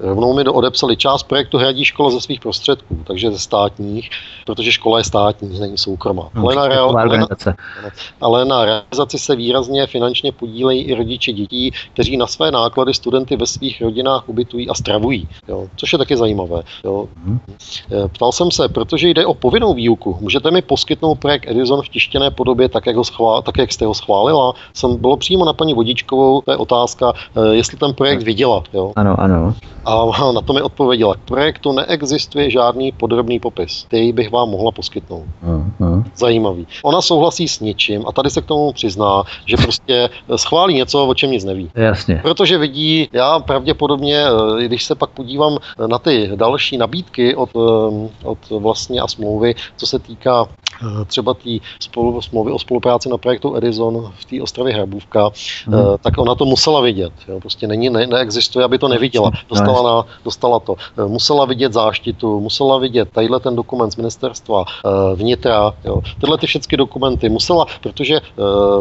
Rovnou 0.00 0.34
mi 0.34 0.44
odepsali 0.44 0.96
část 0.96 1.22
projektu 1.22 1.58
hradí 1.58 1.84
škola 1.84 2.10
ze 2.10 2.20
svých 2.20 2.40
prostředků, 2.40 2.98
takže 3.04 3.30
ze 3.30 3.38
státních, 3.38 4.10
protože 4.46 4.72
škola 4.72 4.98
je 4.98 5.04
státní, 5.04 5.60
není 5.60 5.78
soukromá. 5.78 6.28
No, 6.34 6.42
ale, 6.42 6.54
na 6.54 6.68
real, 6.68 6.98
ale, 6.98 7.18
na, 7.18 7.26
ale 8.20 8.44
na 8.44 8.64
realizaci 8.64 9.18
se 9.18 9.36
výrazně 9.36 9.86
finančně 9.86 10.32
podílejí 10.32 10.82
i 10.82 10.94
rodiče 10.94 11.32
dětí, 11.32 11.72
kteří 11.92 12.16
na 12.16 12.26
své 12.26 12.50
náklady 12.50 12.94
studenty 12.94 13.36
ve 13.36 13.46
svých 13.46 13.82
rodinách 13.82 14.28
ubytují 14.28 14.68
a 14.68 14.74
stravují, 14.74 15.28
jo, 15.48 15.68
což 15.76 15.92
je 15.92 15.98
taky 15.98 16.16
zajímavé. 16.16 16.62
Jo. 16.84 17.08
Hmm. 17.24 17.40
Ptal 18.08 18.32
jsem 18.32 18.50
se, 18.50 18.68
protože 18.68 19.08
jde 19.08 19.26
o 19.26 19.34
povinnou 19.34 19.74
výuku, 19.74 20.18
můžete 20.20 20.50
mi 20.50 20.62
poskytnout 20.62 21.18
projekt 21.18 21.46
Edison 21.52 21.82
v 21.82 21.88
tištěné 21.88 22.30
podobě, 22.30 22.68
tak 22.68 22.86
jak, 22.86 22.96
ho 22.96 23.04
schvál, 23.04 23.42
tak, 23.42 23.58
jak 23.58 23.72
jste 23.72 23.86
ho 23.86 23.94
schválila? 23.94 24.52
Jsem 24.74 24.96
bylo 24.96 25.16
přímo 25.16 25.44
na 25.44 25.52
paní 25.52 25.74
Vodičkovou, 25.74 26.40
to 26.40 26.50
je 26.50 26.56
otázka, 26.56 27.12
eh, 27.12 27.54
jestli 27.54 27.78
ten 27.78 27.94
projekt 27.94 28.22
viděla. 28.22 28.62
Jo. 28.72 28.92
Ano, 28.96 29.20
ano. 29.20 29.54
A 29.84 30.32
na 30.34 30.40
to 30.40 30.52
mi 30.52 30.62
odpověděla. 30.62 31.14
K 31.14 31.18
projektu 31.18 31.72
neexistuje 31.72 32.50
žádný 32.50 32.92
podrobný 32.92 33.40
popis, 33.40 33.84
který 33.88 34.12
bych 34.12 34.30
vám 34.30 34.48
mohla 34.48 34.72
poskytnout. 34.72 35.24
Uh-huh. 35.46 36.04
Zajímavý. 36.16 36.66
Ona 36.82 37.02
souhlasí 37.02 37.48
s 37.48 37.60
něčím 37.60 38.04
a 38.06 38.12
tady 38.12 38.30
se 38.30 38.40
k 38.40 38.46
tomu 38.46 38.72
přizná, 38.72 39.22
že 39.46 39.56
prostě 39.56 40.10
schválí 40.36 40.74
něco, 40.74 41.06
o 41.06 41.14
čem 41.14 41.30
nic 41.30 41.44
neví. 41.44 41.70
Jasně. 41.74 42.20
Protože 42.22 42.58
vidí, 42.58 43.08
já 43.12 43.38
pravděpodobně, 43.38 44.24
eh, 44.24 44.64
když 44.64 44.84
se 44.84 44.94
pak 44.94 45.10
podívám 45.10 45.58
na 45.86 45.98
ty 45.98 46.30
další 46.34 46.76
nabídky 46.76 47.34
od, 47.34 47.50
eh, 47.56 48.08
od 48.24 48.38
vlastně 48.50 49.00
a 49.00 49.08
smlouvy, 49.08 49.54
co 49.76 49.86
se 49.86 49.98
týká 49.98 50.48
Eh, 50.82 51.04
třeba 51.04 51.34
té 51.42 51.50
spolu, 51.80 52.22
smlouvy 52.22 52.52
o 52.52 52.58
spolupráci 52.58 53.08
na 53.08 53.18
projektu 53.18 53.56
Edison 53.56 54.12
v 54.20 54.24
té 54.24 54.42
ostravě 54.42 54.74
Hrabůvka, 54.74 55.30
hmm. 55.66 55.74
tak 56.00 56.18
ona 56.18 56.34
to 56.34 56.44
musela 56.44 56.80
vidět. 56.80 57.12
Jo. 57.28 57.40
Prostě 57.40 57.66
není, 57.66 57.90
ne, 57.90 58.06
neexistuje, 58.06 58.64
aby 58.64 58.78
to 58.78 58.88
neviděla. 58.88 59.30
Dostala, 59.48 59.82
na, 59.82 60.06
dostala 60.24 60.60
to. 60.60 60.74
Eh, 60.98 61.04
musela 61.06 61.44
vidět 61.44 61.72
záštitu, 61.72 62.40
musela 62.40 62.78
vidět 62.78 63.08
tadyhle 63.12 63.40
ten 63.40 63.56
dokument 63.56 63.90
z 63.90 63.96
ministerstva 63.96 64.64
vnitra, 65.14 65.72
jo. 65.84 66.00
tyhle 66.20 66.38
ty 66.38 66.46
všechny 66.46 66.78
dokumenty 66.78 67.28
musela, 67.28 67.66
protože 67.82 68.20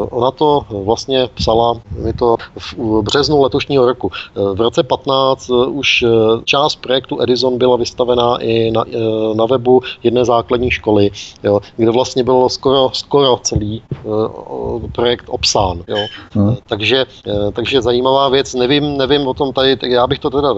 ona 0.09 0.31
to 0.31 0.65
vlastně 0.69 1.29
psala 1.33 1.81
mi 1.97 2.13
to 2.13 2.37
v 2.57 3.01
březnu 3.01 3.41
letošního 3.41 3.85
roku. 3.85 4.11
V 4.35 4.61
roce 4.61 4.83
15 4.83 5.49
už 5.49 6.05
část 6.45 6.75
projektu 6.75 7.21
Edison 7.21 7.57
byla 7.57 7.77
vystavená 7.77 8.37
i 8.37 8.71
na, 8.71 8.85
na 9.33 9.45
webu 9.45 9.81
jedné 10.03 10.25
základní 10.25 10.71
školy, 10.71 11.11
jo, 11.43 11.59
kde 11.77 11.91
vlastně 11.91 12.23
byl 12.23 12.49
skoro, 12.51 12.89
skoro 12.93 13.39
celý 13.43 13.81
uh, 14.03 14.91
projekt 14.91 15.25
obsán. 15.29 15.83
Jo. 15.87 15.97
Hmm. 16.31 16.55
Takže, 16.67 17.05
uh, 17.27 17.51
takže 17.51 17.81
zajímavá 17.81 18.29
věc, 18.29 18.53
nevím, 18.53 18.97
nevím 18.97 19.27
o 19.27 19.33
tom 19.33 19.53
tady, 19.53 19.77
tak 19.77 19.91
já 19.91 20.07
bych 20.07 20.19
to 20.19 20.29
teda, 20.29 20.53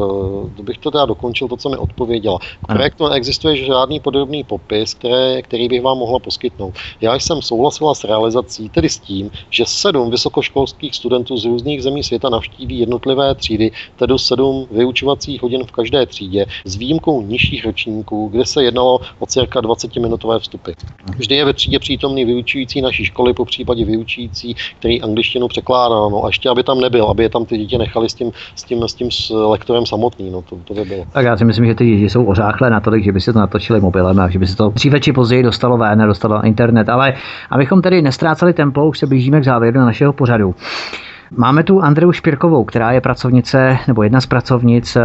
bych 0.62 0.78
to 0.78 0.92
teda 0.92 1.06
dokončil, 1.06 1.48
to, 1.48 1.58
co 1.58 1.70
mi 1.70 1.78
odpověděla. 1.78 2.40
K 2.40 2.74
projektu 2.74 3.08
neexistuje 3.08 3.56
žádný 3.56 4.00
podrobný 4.00 4.44
popis, 4.44 4.94
které, 4.94 5.42
který 5.42 5.68
bych 5.68 5.82
vám 5.82 5.98
mohla 5.98 6.20
poskytnout. 6.20 6.74
Já 7.02 7.16
jsem 7.16 7.42
souhlasila 7.42 7.96
s 7.96 8.04
realizací, 8.04 8.70
tedy 8.70 8.90
s 8.90 9.00
tím, 9.00 9.32
že 9.50 9.66
sedm 9.66 10.10
vysokoškolských 10.10 10.96
studentů 10.96 11.38
z 11.38 11.46
různých 11.46 11.84
zemí 11.84 12.04
světa 12.04 12.30
navštíví 12.30 12.80
jednotlivé 12.80 13.36
třídy, 13.36 13.72
tedy 13.96 14.14
sedm 14.18 14.68
vyučovacích 14.72 15.42
hodin 15.42 15.64
v 15.66 15.72
každé 15.72 16.06
třídě, 16.06 16.46
s 16.66 16.76
výjimkou 16.76 17.22
nižších 17.22 17.66
ročníků, 17.66 18.28
kde 18.32 18.46
se 18.46 18.64
jednalo 18.64 19.00
o 19.20 19.26
cirka 19.26 19.62
20-minutové 19.62 20.40
vstupy. 20.40 20.72
Vždy 21.18 21.36
je 21.36 21.46
ve 21.46 21.54
třídě 21.54 21.80
přítomný 21.84 22.26
vyučující 22.26 22.82
naší 22.82 23.06
školy, 23.06 23.34
po 23.34 23.46
případě 23.46 23.86
vyučující, 23.86 24.56
který 24.80 25.02
angličtinu 25.02 25.48
překládá. 25.48 25.96
No 25.96 26.24
a 26.24 26.28
ještě, 26.28 26.50
aby 26.50 26.64
tam 26.64 26.80
nebyl, 26.80 27.06
aby 27.06 27.24
je 27.24 27.30
tam 27.30 27.46
ty 27.46 27.58
děti 27.58 27.78
nechali 27.78 28.10
s 28.10 28.14
tím, 28.14 28.32
s 28.56 28.64
tím, 28.64 28.88
s 28.88 28.94
tím 28.94 29.12
s 29.12 29.30
lektorem 29.30 29.86
samotný. 29.86 30.32
No, 30.32 30.42
to, 30.42 30.56
to 30.64 30.74
by 30.74 30.86
bylo. 30.86 31.04
Tak 31.12 31.26
já 31.26 31.38
si 31.38 31.46
myslím, 31.46 31.66
že 31.66 31.76
ty 31.76 31.86
děti 31.86 32.10
jsou 32.10 32.26
ořáchlé 32.26 32.70
natolik, 32.70 33.04
že 33.04 33.12
by 33.12 33.22
si 33.22 33.34
to 33.34 33.40
natočili 33.40 33.82
mobilem 33.82 34.20
a 34.20 34.30
že 34.30 34.40
by 34.40 34.48
se 34.48 34.56
to 34.56 34.70
dříve 34.70 35.00
či 35.00 35.14
později 35.14 35.44
dostalo 35.44 35.78
ven, 35.78 36.04
dostalo 36.08 36.36
na 36.36 36.46
internet. 36.46 36.90
Ale 36.90 37.14
abychom 37.52 37.82
tedy 37.82 38.02
nestráceli 38.02 38.54
tempo, 38.54 38.86
už 38.86 39.00
se 39.00 39.08
blížíme 39.08 39.42
k 39.42 39.44
závěru 39.44 39.80
našeho 39.80 40.14
pořadu. 40.14 40.56
Máme 41.38 41.64
tu 41.64 41.82
Andreu 41.82 42.12
Špirkovou, 42.12 42.64
která 42.64 42.92
je 42.92 43.02
pracovnice, 43.02 43.78
nebo 43.88 44.04
jedna 44.04 44.22
z 44.22 44.26
pracovnic 44.26 44.96
eh, 44.96 45.02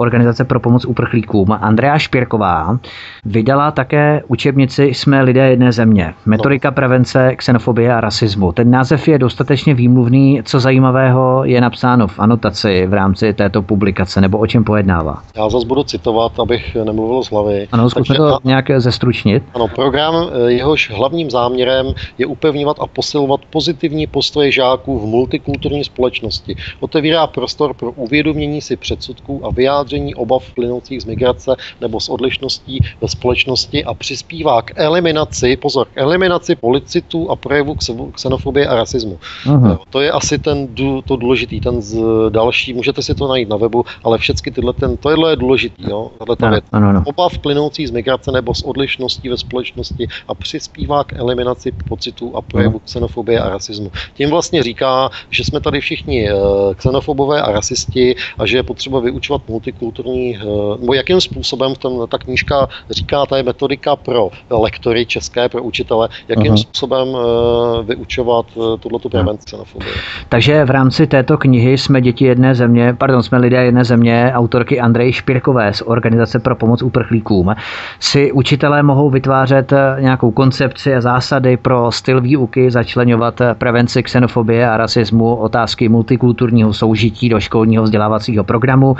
Organizace 0.00 0.44
pro 0.44 0.60
pomoc 0.60 0.84
uprchlíkům, 0.84 1.52
Andrea 1.60 1.98
Špěrková, 1.98 2.78
vydala 3.24 3.70
také 3.70 4.22
učebnici 4.28 4.84
Jsme 4.84 5.22
lidé 5.22 5.50
jedné 5.50 5.72
země. 5.72 6.14
Metodika 6.26 6.70
prevence 6.70 7.36
xenofobie 7.36 7.94
a 7.94 8.00
rasismu. 8.00 8.52
Ten 8.52 8.70
název 8.70 9.08
je 9.08 9.18
dostatečně 9.18 9.74
výmluvný. 9.74 10.42
Co 10.44 10.60
zajímavého 10.60 11.44
je 11.44 11.60
napsáno 11.60 12.06
v 12.06 12.18
anotaci 12.18 12.86
v 12.86 12.94
rámci 12.94 13.32
této 13.32 13.62
publikace, 13.62 14.20
nebo 14.20 14.38
o 14.38 14.46
čem 14.46 14.64
pojednává? 14.64 15.22
Já 15.36 15.48
zase 15.48 15.66
budu 15.66 15.82
citovat, 15.82 16.40
abych 16.40 16.76
nemluvil 16.84 17.22
z 17.22 17.30
hlavy. 17.30 17.68
Ano, 17.72 17.90
zkusme 17.90 18.16
to 18.16 18.38
nějak 18.44 18.70
zestručnit. 18.76 19.42
Ano, 19.54 19.68
program, 19.68 20.14
eh, 20.14 20.52
jehož 20.52 20.90
hlavním 20.90 21.30
záměrem 21.30 21.86
je 22.18 22.26
upevňovat 22.26 22.76
a 22.80 22.86
posilovat 22.86 23.40
pozitivní 23.50 24.06
postoje 24.06 24.52
žáků 24.52 24.98
v 24.98 25.06
multikulturní 25.06 25.84
společnosti. 25.84 26.56
Otevírá 26.80 27.26
prostor 27.26 27.74
pro 27.74 27.90
uvědomění 27.90 28.60
si 28.60 28.76
předsudků 28.76 29.46
a 29.46 29.50
vyjádření 29.50 29.89
obav 30.14 30.54
plynoucích 30.54 31.02
z 31.02 31.04
migrace 31.04 31.56
nebo 31.80 32.00
z 32.00 32.08
odlišností 32.08 32.78
ve 33.00 33.08
společnosti 33.08 33.84
a 33.84 33.94
přispívá 33.94 34.62
k 34.62 34.72
eliminaci, 34.76 35.56
pozor, 35.56 35.86
k 35.86 35.98
eliminaci 35.98 36.56
policitů 36.56 37.30
a 37.30 37.36
projevu 37.36 37.76
xenofobie 38.12 38.66
a 38.66 38.74
rasismu. 38.74 39.18
Aha. 39.46 39.80
To 39.90 40.00
je 40.00 40.10
asi 40.10 40.38
ten 40.38 40.68
to 41.04 41.16
důležitý, 41.16 41.60
ten 41.60 41.82
z 41.82 41.98
další, 42.28 42.72
můžete 42.72 43.02
si 43.02 43.14
to 43.14 43.28
najít 43.28 43.48
na 43.48 43.56
webu, 43.56 43.84
ale 44.04 44.18
všechny 44.18 44.52
tyhle, 44.52 44.72
ten, 44.72 44.96
tohle 44.96 45.32
je 45.32 45.36
důležitý, 45.36 45.84
jo, 45.88 46.10
ta 46.38 46.50
věc. 46.50 46.64
Ano, 46.72 46.88
ano. 46.88 47.02
Obav 47.06 47.38
plynoucí 47.38 47.86
z 47.86 47.90
migrace 47.90 48.32
nebo 48.32 48.54
z 48.54 48.62
odlišností 48.62 49.28
ve 49.28 49.36
společnosti 49.36 50.08
a 50.28 50.34
přispívá 50.34 51.04
k 51.04 51.12
eliminaci 51.12 51.72
pocitů 51.88 52.36
a 52.36 52.42
projevu 52.42 52.78
xenofobie 52.78 53.40
a 53.40 53.48
rasismu. 53.48 53.90
Tím 54.14 54.30
vlastně 54.30 54.62
říká, 54.62 55.10
že 55.30 55.44
jsme 55.44 55.60
tady 55.60 55.80
všichni 55.80 56.30
eh, 56.30 56.34
xenofobové 56.74 57.42
a 57.42 57.52
rasisti 57.52 58.16
a 58.38 58.46
že 58.46 58.56
je 58.56 58.62
potřeba 58.62 59.00
vyučovat 59.00 59.42
multikulturní, 59.48 59.79
eh, 59.82 60.80
nebo 60.80 60.94
jakým 60.94 61.20
způsobem 61.20 61.74
ten, 61.74 61.92
ta 62.08 62.18
knížka 62.18 62.68
říká, 62.90 63.26
ta 63.26 63.36
je 63.36 63.42
metodika 63.42 63.96
pro 63.96 64.30
lektory 64.50 65.06
české, 65.06 65.48
pro 65.48 65.62
učitele, 65.62 66.08
jakým 66.28 66.52
Aha. 66.52 66.56
způsobem 66.56 67.08
eh, 67.08 67.82
vyučovat 67.82 68.46
tuto 68.80 69.08
prevenci 69.08 69.46
xenofobie. 69.46 69.90
Takže 70.28 70.64
v 70.64 70.70
rámci 70.70 71.06
této 71.06 71.38
knihy 71.38 71.78
jsme 71.78 72.00
děti 72.00 72.24
jedné 72.24 72.54
země, 72.54 72.94
pardon, 72.98 73.22
jsme 73.22 73.38
lidé 73.38 73.64
jedné 73.64 73.84
země, 73.84 74.32
autorky 74.34 74.80
Andrej 74.80 75.12
Špirkové 75.12 75.72
z 75.72 75.82
Organizace 75.86 76.38
pro 76.38 76.56
pomoc 76.56 76.82
uprchlíkům, 76.82 77.54
si 78.00 78.32
učitelé 78.32 78.82
mohou 78.82 79.10
vytvářet 79.10 79.72
nějakou 80.00 80.30
koncepci 80.30 80.94
a 80.94 81.00
zásady 81.00 81.56
pro 81.56 81.92
styl 81.92 82.20
výuky, 82.20 82.70
začlenovat 82.70 83.42
prevenci 83.58 84.02
xenofobie 84.02 84.70
a 84.70 84.76
rasismu, 84.76 85.34
otázky 85.34 85.88
multikulturního 85.88 86.72
soužití 86.72 87.28
do 87.28 87.40
školního 87.40 87.82
vzdělávacího 87.82 88.44
programu 88.44 88.96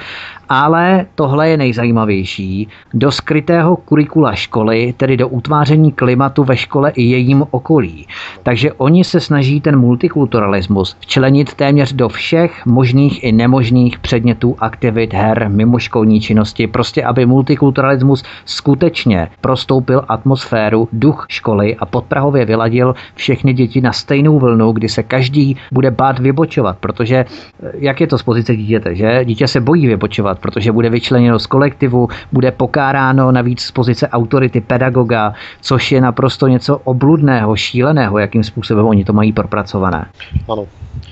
ale 0.70 1.06
tohle 1.14 1.48
je 1.48 1.56
nejzajímavější. 1.56 2.68
Do 2.94 3.10
skrytého 3.12 3.76
kurikula 3.76 4.34
školy, 4.34 4.94
tedy 4.96 5.16
do 5.16 5.28
utváření 5.28 5.92
klimatu 5.92 6.44
ve 6.44 6.56
škole 6.56 6.90
i 6.94 7.02
jejím 7.02 7.44
okolí. 7.50 8.06
Takže 8.42 8.72
oni 8.72 9.04
se 9.04 9.20
snaží 9.20 9.60
ten 9.60 9.78
multikulturalismus 9.78 10.96
včlenit 11.00 11.54
téměř 11.54 11.92
do 11.92 12.08
všech 12.08 12.66
možných 12.66 13.24
i 13.24 13.32
nemožných 13.32 13.98
předmětů, 13.98 14.56
aktivit, 14.58 15.14
her, 15.14 15.48
mimoškolní 15.48 16.20
činnosti, 16.20 16.66
prostě 16.66 17.04
aby 17.04 17.26
multikulturalismus 17.26 18.22
skutečně 18.44 19.28
prostoupil 19.40 20.04
atmosféru, 20.08 20.88
duch 20.92 21.26
školy 21.28 21.76
a 21.76 21.86
podprahově 21.86 22.44
vyladil 22.44 22.94
všechny 23.14 23.52
děti 23.52 23.80
na 23.80 23.92
stejnou 23.92 24.38
vlnu, 24.38 24.72
kdy 24.72 24.88
se 24.88 25.02
každý 25.02 25.56
bude 25.72 25.90
bát 25.90 26.18
vybočovat, 26.18 26.78
protože 26.78 27.16
eh, 27.16 27.72
jak 27.78 28.00
je 28.00 28.06
to 28.06 28.18
z 28.18 28.22
pozice 28.22 28.56
dítěte, 28.56 28.94
že? 28.94 29.24
Dítě 29.24 29.48
se 29.48 29.60
bojí 29.60 29.86
vybočovat, 29.86 30.38
protože 30.50 30.72
bude 30.72 30.90
vyčleněno 30.90 31.38
z 31.38 31.46
kolektivu, 31.46 32.08
bude 32.32 32.50
pokáráno 32.52 33.32
navíc 33.32 33.60
z 33.60 33.72
pozice 33.72 34.08
autority 34.08 34.60
pedagoga, 34.60 35.32
což 35.62 35.92
je 35.92 36.00
naprosto 36.00 36.48
něco 36.48 36.78
obludného, 36.78 37.56
šíleného, 37.56 38.18
jakým 38.18 38.44
způsobem 38.44 38.86
oni 38.86 39.04
to 39.04 39.12
mají 39.12 39.32
propracované. 39.32 40.06
Ano. 40.48 40.66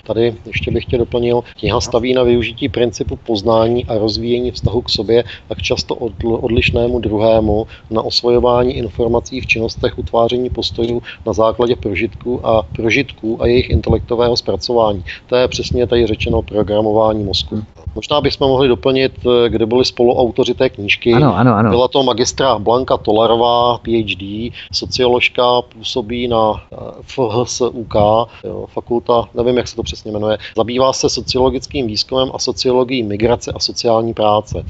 Tady 0.06 0.34
ještě 0.46 0.70
bych 0.70 0.84
tě 0.84 0.98
doplnil, 0.98 1.40
kniha 1.60 1.80
staví 1.80 2.14
na 2.14 2.22
využití 2.22 2.68
principu 2.68 3.16
poznání 3.16 3.86
a 3.86 3.98
rozvíjení 3.98 4.50
vztahu 4.50 4.82
k 4.82 4.88
sobě 4.90 5.24
a 5.50 5.54
k 5.54 5.62
často 5.62 5.94
odlišnému 6.22 6.98
druhému, 6.98 7.66
na 7.90 8.02
osvojování 8.02 8.76
informací 8.76 9.40
v 9.40 9.46
činnostech 9.46 9.98
utváření 9.98 10.50
postojů 10.50 11.02
na 11.26 11.32
základě 11.32 11.76
prožitků 11.76 12.46
a 12.46 12.62
prožitků 12.62 13.42
a 13.42 13.46
jejich 13.46 13.70
intelektového 13.70 14.36
zpracování. 14.36 15.04
To 15.26 15.36
je 15.36 15.48
přesně 15.48 15.86
tady 15.86 16.06
řečeno 16.06 16.42
programování 16.42 17.24
mozku. 17.24 17.62
Možná 17.94 18.20
bychom 18.20 18.48
mohli 18.48 18.68
doplnit, 18.68 19.12
eh, 19.26 19.48
kde 19.48 19.66
byli 19.66 19.84
spoluautoři 19.84 20.54
té 20.54 20.70
knížky. 20.70 21.14
Ano, 21.14 21.36
ano, 21.36 21.54
ano. 21.54 21.70
Byla 21.70 21.88
to 21.88 22.02
magistra 22.02 22.58
Blanka 22.58 22.96
Tolarová, 22.96 23.78
PhD, 23.78 24.52
socioložka, 24.72 25.62
působí 25.62 26.28
na 26.28 26.52
eh, 26.72 26.76
FHSUK, 27.02 27.94
jo, 28.44 28.66
fakulta, 28.72 29.28
nevím, 29.34 29.56
jak 29.56 29.68
se 29.68 29.76
to 29.76 29.82
přesně 29.82 30.12
jmenuje. 30.12 30.38
Zabývá 30.56 30.92
se 30.92 31.08
sociologickým 31.08 31.86
výzkumem 31.86 32.30
a 32.34 32.38
sociologií 32.38 33.02
migrace 33.02 33.52
a 33.52 33.58
sociální 33.58 34.14
práce. 34.14 34.64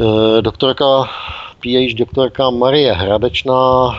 Eh, 0.00 0.42
PhD 1.60 1.98
doktorka 1.98 2.50
Marie 2.50 2.92
Hradečná, 2.92 3.92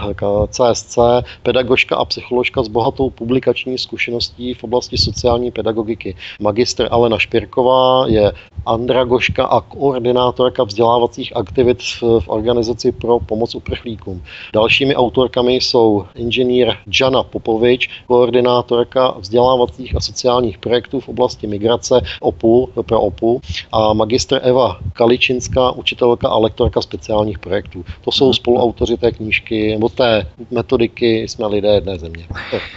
CSC, 0.49 0.97
pedagožka 1.43 1.95
a 1.95 2.05
psycholožka 2.05 2.63
s 2.63 2.67
bohatou 2.67 3.09
publikační 3.09 3.77
zkušeností 3.77 4.53
v 4.53 4.63
oblasti 4.63 4.97
sociální 4.97 5.51
pedagogiky. 5.51 6.15
Magistr 6.39 6.87
Alena 6.91 7.17
Špirková 7.19 8.07
je 8.07 8.31
andragožka 8.65 9.45
a 9.45 9.61
koordinátorka 9.61 10.63
vzdělávacích 10.63 11.35
aktivit 11.35 11.81
v, 11.81 12.01
v 12.01 12.29
organizaci 12.29 12.91
pro 12.91 13.19
pomoc 13.19 13.55
uprchlíkům. 13.55 14.23
Dalšími 14.53 14.95
autorkami 14.95 15.55
jsou 15.55 16.05
inženýr 16.15 16.73
Jana 17.01 17.23
Popovič, 17.23 17.89
koordinátorka 18.07 19.15
vzdělávacích 19.19 19.95
a 19.95 19.99
sociálních 19.99 20.57
projektů 20.57 20.99
v 20.99 21.09
oblasti 21.09 21.47
migrace 21.47 22.01
OPU, 22.21 22.69
pro 22.85 23.01
OPU 23.01 23.41
a 23.71 23.93
magistr 23.93 24.39
Eva 24.43 24.77
Kaličinská, 24.93 25.71
učitelka 25.71 26.29
a 26.29 26.37
lektorka 26.37 26.81
speciálních 26.81 27.39
projektů. 27.47 27.85
To 28.05 28.11
jsou 28.11 28.33
spoluautoři 28.33 28.97
té 28.97 29.11
knížky, 29.11 29.71
nebo 29.71 29.89
té 29.89 30.25
metodiky 30.51 31.27
Jsme 31.27 31.47
lidé 31.47 31.67
jedné 31.67 31.99
země. 31.99 32.25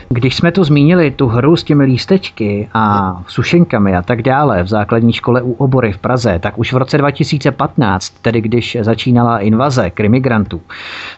Když 0.08 0.36
jsme 0.36 0.52
tu 0.52 0.64
zmínili 0.64 1.10
tu 1.10 1.26
hru 1.26 1.56
s 1.56 1.64
těmi 1.64 1.84
lístečky 1.84 2.68
a 2.74 3.16
sušenkami 3.28 3.96
a 3.96 4.02
tak 4.02 4.22
dále 4.22 4.62
v 4.62 4.68
základní 4.68 5.12
škole 5.12 5.42
u 5.42 5.52
obory 5.52 5.92
v 5.92 5.98
Praze, 5.98 6.38
tak 6.38 6.58
už 6.58 6.72
v 6.72 6.76
roce 6.76 6.98
2015, 6.98 8.10
tedy 8.22 8.40
když 8.40 8.76
začínala 8.80 9.38
invaze 9.38 9.90
krimigrantů, 9.90 10.60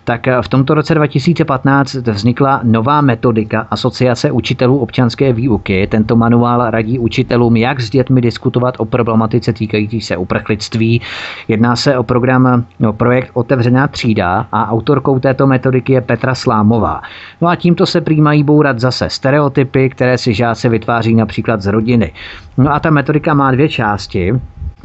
tak 0.05 0.27
v 0.41 0.49
tomto 0.49 0.75
roce 0.75 0.95
2015 0.95 1.95
vznikla 1.95 2.61
nová 2.63 3.01
metodika 3.01 3.67
Asociace 3.71 4.31
učitelů 4.31 4.79
občanské 4.79 5.33
výuky. 5.33 5.87
Tento 5.87 6.17
manuál 6.17 6.71
radí 6.71 6.99
učitelům, 6.99 7.57
jak 7.57 7.81
s 7.81 7.91
dětmi 7.91 8.21
diskutovat 8.21 8.75
o 8.79 8.85
problematice 8.85 9.53
týkající 9.53 10.01
se 10.01 10.17
uprchlictví. 10.17 11.01
Jedná 11.49 11.77
se 11.77 11.99
o 11.99 12.03
program, 12.03 12.65
no, 12.81 12.93
projekt 12.93 13.31
Otevřená 13.43 13.89
třída 13.89 14.47
a 14.53 14.71
autorkou 14.71 15.19
této 15.19 15.47
metodiky 15.47 15.93
je 15.93 16.01
Petra 16.01 16.35
Slámová. 16.35 17.03
No 17.41 17.49
a 17.49 17.57
tímto 17.57 17.87
se 17.87 18.01
přijímají 18.01 18.45
bourat 18.45 18.79
zase 18.79 19.11
stereotypy, 19.11 19.91
které 19.91 20.19
si 20.19 20.35
žáci 20.35 20.69
vytváří 20.69 21.15
například 21.15 21.63
z 21.63 21.67
rodiny. 21.67 22.13
No 22.57 22.75
a 22.75 22.81
ta 22.81 22.91
metodika 22.91 23.35
má 23.35 23.51
dvě 23.51 23.69
části. 23.69 24.33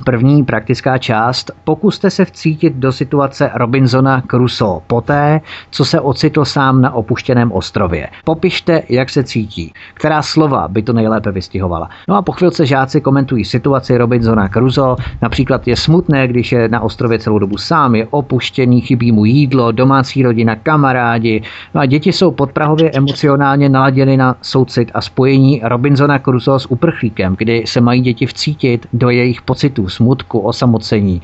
První 0.05 0.43
praktická 0.43 0.97
část. 0.97 1.51
Pokuste 1.63 2.09
se 2.09 2.25
vcítit 2.25 2.73
do 2.75 2.91
situace 2.91 3.51
Robinsona 3.55 4.21
Crusoe 4.21 4.81
poté, 4.87 5.41
co 5.71 5.85
se 5.85 5.99
ocitl 5.99 6.45
sám 6.45 6.81
na 6.81 6.93
opuštěném 6.93 7.51
ostrově. 7.51 8.07
Popište, 8.23 8.83
jak 8.89 9.09
se 9.09 9.23
cítí. 9.23 9.73
Která 9.93 10.21
slova 10.21 10.67
by 10.67 10.81
to 10.81 10.93
nejlépe 10.93 11.31
vystihovala. 11.31 11.89
No 12.07 12.15
a 12.15 12.21
po 12.21 12.31
chvilce 12.31 12.65
žáci 12.65 13.01
komentují 13.01 13.45
situaci 13.45 13.97
Robinsona 13.97 14.47
Crusoe. 14.47 14.95
Například 15.21 15.67
je 15.67 15.75
smutné, 15.75 16.27
když 16.27 16.51
je 16.51 16.69
na 16.69 16.81
ostrově 16.81 17.19
celou 17.19 17.39
dobu 17.39 17.57
sám, 17.57 17.95
je 17.95 18.07
opuštěný, 18.07 18.81
chybí 18.81 19.11
mu 19.11 19.25
jídlo, 19.25 19.71
domácí 19.71 20.23
rodina, 20.23 20.55
kamarádi. 20.55 21.41
No 21.73 21.81
a 21.81 21.85
děti 21.85 22.13
jsou 22.13 22.31
podprahově 22.31 22.91
emocionálně 22.91 23.69
naladěny 23.69 24.17
na 24.17 24.35
soucit 24.41 24.91
a 24.93 25.01
spojení 25.01 25.61
Robinsona 25.63 26.19
Crusoe 26.19 26.59
s 26.59 26.71
uprchlíkem, 26.71 27.35
kdy 27.37 27.63
se 27.67 27.81
mají 27.81 28.01
děti 28.01 28.25
vcítit 28.25 28.87
do 28.93 29.09
jejich 29.09 29.41
pocitů 29.41 29.86
smutku, 29.89 30.39
osamocení. 30.39 31.21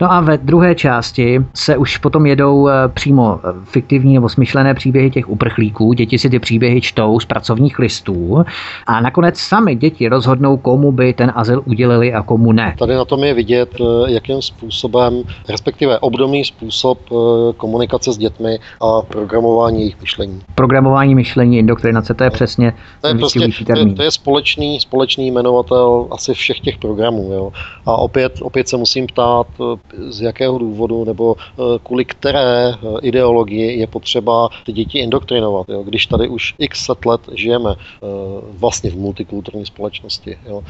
No 0.00 0.12
a 0.12 0.20
ve 0.20 0.38
druhé 0.38 0.74
části 0.74 1.44
se 1.54 1.76
už 1.76 1.98
potom 1.98 2.26
jedou 2.26 2.68
eh, 2.68 2.72
přímo 2.88 3.40
eh, 3.44 3.52
fiktivní 3.64 4.14
nebo 4.14 4.28
smyšlené 4.28 4.74
příběhy 4.74 5.10
těch 5.10 5.30
uprchlíků. 5.30 5.92
Děti 5.92 6.18
si 6.18 6.30
ty 6.30 6.38
příběhy 6.38 6.80
čtou 6.80 7.20
z 7.20 7.24
pracovních 7.24 7.78
listů 7.78 8.44
a 8.86 9.00
nakonec 9.00 9.38
sami 9.38 9.74
děti 9.74 10.08
rozhodnou, 10.08 10.56
komu 10.56 10.92
by 10.92 11.12
ten 11.12 11.32
azyl 11.34 11.62
udělili 11.64 12.12
a 12.12 12.22
komu 12.22 12.52
ne. 12.52 12.74
Tady 12.78 12.94
na 12.94 13.04
tom 13.04 13.24
je 13.24 13.34
vidět, 13.34 13.70
eh, 13.80 14.12
jakým 14.12 14.42
způsobem, 14.42 15.22
respektive 15.48 15.98
obdobný 15.98 16.44
způsob 16.44 16.98
komunikace 17.56 18.12
s 18.12 18.18
dětmi 18.18 18.58
a 18.80 19.02
programování 19.02 19.78
jejich 19.78 20.00
myšlení. 20.00 20.40
Programování 20.54 21.14
myšlení, 21.14 21.58
indoktrinace, 21.58 22.14
to 22.14 22.24
je 22.24 22.30
přesně 22.30 22.72
to 23.00 23.08
je, 23.08 23.14
prostě, 23.14 23.40
to, 23.66 23.94
to 23.96 24.02
je 24.02 24.10
společný, 24.10 24.80
společný 24.80 25.30
jmenovatel 25.30 26.08
asi 26.10 26.34
všech 26.34 26.60
těch 26.60 26.78
programů. 26.78 27.32
Jo. 27.32 27.52
A 27.86 27.96
opět, 28.02 28.32
opět 28.42 28.68
se 28.68 28.76
musím 28.76 29.06
ptát, 29.06 29.46
z 30.08 30.20
jakého 30.20 30.58
důvodu 30.58 31.04
nebo 31.04 31.36
kvůli 31.82 32.04
které 32.04 32.74
ideologii 33.02 33.80
je 33.80 33.86
potřeba 33.86 34.48
ty 34.66 34.72
děti 34.72 34.98
indoktrinovat. 34.98 35.68
Jo? 35.68 35.82
Když 35.82 36.06
tady 36.06 36.28
už 36.28 36.54
x 36.58 36.84
set 36.84 37.06
let 37.06 37.20
žijeme 37.34 37.74
vlastně 38.58 38.90
v 38.90 38.96
multikulturní 38.96 39.66
společnosti. 39.66 40.36
Jo? 40.46 40.62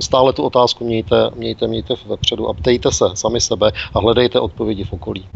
Stále 0.00 0.32
tu 0.32 0.42
otázku 0.42 0.84
mějte, 0.84 1.30
mějte, 1.36 1.66
mějte 1.66 1.94
vepředu 2.06 2.48
a 2.48 2.54
ptejte 2.54 2.92
se 2.92 3.04
sami 3.14 3.40
sebe 3.40 3.70
a 3.94 4.00
hledejte 4.00 4.40
odpovědi 4.40 4.84
v 4.84 4.92
okolí. 4.92 5.26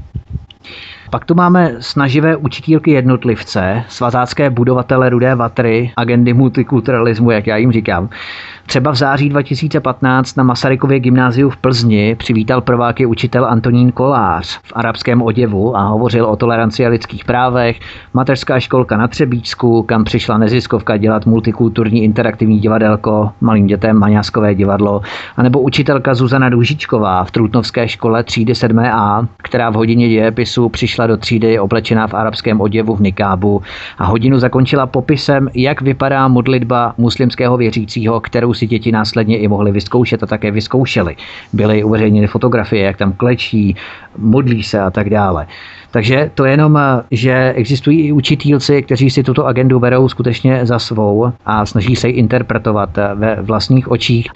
Pak 1.10 1.24
tu 1.24 1.34
máme 1.34 1.76
snaživé 1.80 2.36
učitýlky 2.36 2.90
jednotlivce, 2.90 3.84
svazácké 3.88 4.50
budovatele 4.50 5.10
rudé 5.10 5.34
vatry, 5.34 5.92
agendy 5.96 6.34
multikulturalismu, 6.34 7.30
jak 7.30 7.46
já 7.46 7.56
jim 7.56 7.72
říkám. 7.72 8.10
Třeba 8.68 8.90
v 8.90 8.94
září 8.94 9.28
2015 9.28 10.36
na 10.36 10.44
Masarykově 10.44 11.00
gymnáziu 11.00 11.50
v 11.50 11.56
Plzni 11.56 12.14
přivítal 12.14 12.60
prváky 12.60 13.06
učitel 13.06 13.44
Antonín 13.44 13.92
Kolář 13.92 14.60
v 14.62 14.72
arabském 14.74 15.22
oděvu 15.22 15.76
a 15.76 15.82
hovořil 15.82 16.26
o 16.26 16.36
toleranci 16.36 16.86
a 16.86 16.88
lidských 16.88 17.24
právech. 17.24 17.80
Mateřská 18.14 18.60
školka 18.60 18.96
na 18.96 19.08
Třebíčsku, 19.08 19.82
kam 19.82 20.04
přišla 20.04 20.38
neziskovka 20.38 20.96
dělat 20.96 21.26
multikulturní 21.26 22.04
interaktivní 22.04 22.58
divadelko 22.58 23.30
malým 23.40 23.66
dětem 23.66 23.98
Maňáskové 23.98 24.54
divadlo, 24.54 25.00
anebo 25.36 25.60
učitelka 25.60 26.14
Zuzana 26.14 26.48
Dužičková 26.48 27.24
v 27.24 27.30
Trutnovské 27.30 27.88
škole 27.88 28.24
třídy 28.24 28.52
7a, 28.52 29.26
která 29.42 29.70
v 29.70 29.74
hodině 29.74 30.08
dějepisu 30.08 30.68
přišla 30.68 31.06
do 31.06 31.16
třídy 31.16 31.58
oblečená 31.58 32.06
v 32.06 32.14
arabském 32.14 32.60
oděvu 32.60 32.96
v 32.96 33.00
nikábu 33.00 33.62
a 33.98 34.04
hodinu 34.04 34.38
zakončila 34.38 34.86
popisem, 34.86 35.48
jak 35.54 35.80
vypadá 35.80 36.28
modlitba 36.28 36.94
muslimského 36.98 37.56
věřícího, 37.56 38.20
kterou 38.20 38.57
si 38.58 38.66
děti 38.66 38.92
následně 38.92 39.38
i 39.38 39.48
mohly 39.48 39.72
vyzkoušet 39.72 40.22
a 40.22 40.26
také 40.26 40.50
vyzkoušeli. 40.50 41.16
Byly 41.52 41.84
uveřejněny 41.84 42.26
fotografie, 42.26 42.84
jak 42.84 42.96
tam 42.96 43.12
klečí, 43.12 43.76
modlí 44.16 44.62
se 44.62 44.80
a 44.80 44.90
tak 44.90 45.10
dále. 45.10 45.46
Takže 45.90 46.30
to 46.34 46.44
jenom, 46.44 46.78
že 47.10 47.52
existují 47.56 48.00
i 48.00 48.12
učitýlci, 48.12 48.82
kteří 48.82 49.10
si 49.10 49.22
tuto 49.22 49.46
agendu 49.46 49.80
berou 49.80 50.08
skutečně 50.08 50.66
za 50.66 50.78
svou 50.78 51.32
a 51.46 51.66
snaží 51.66 51.96
se 51.96 52.08
ji 52.08 52.14
interpretovat 52.14 52.98
ve 53.14 53.42
vlastních 53.42 53.90
očích. 53.90 54.28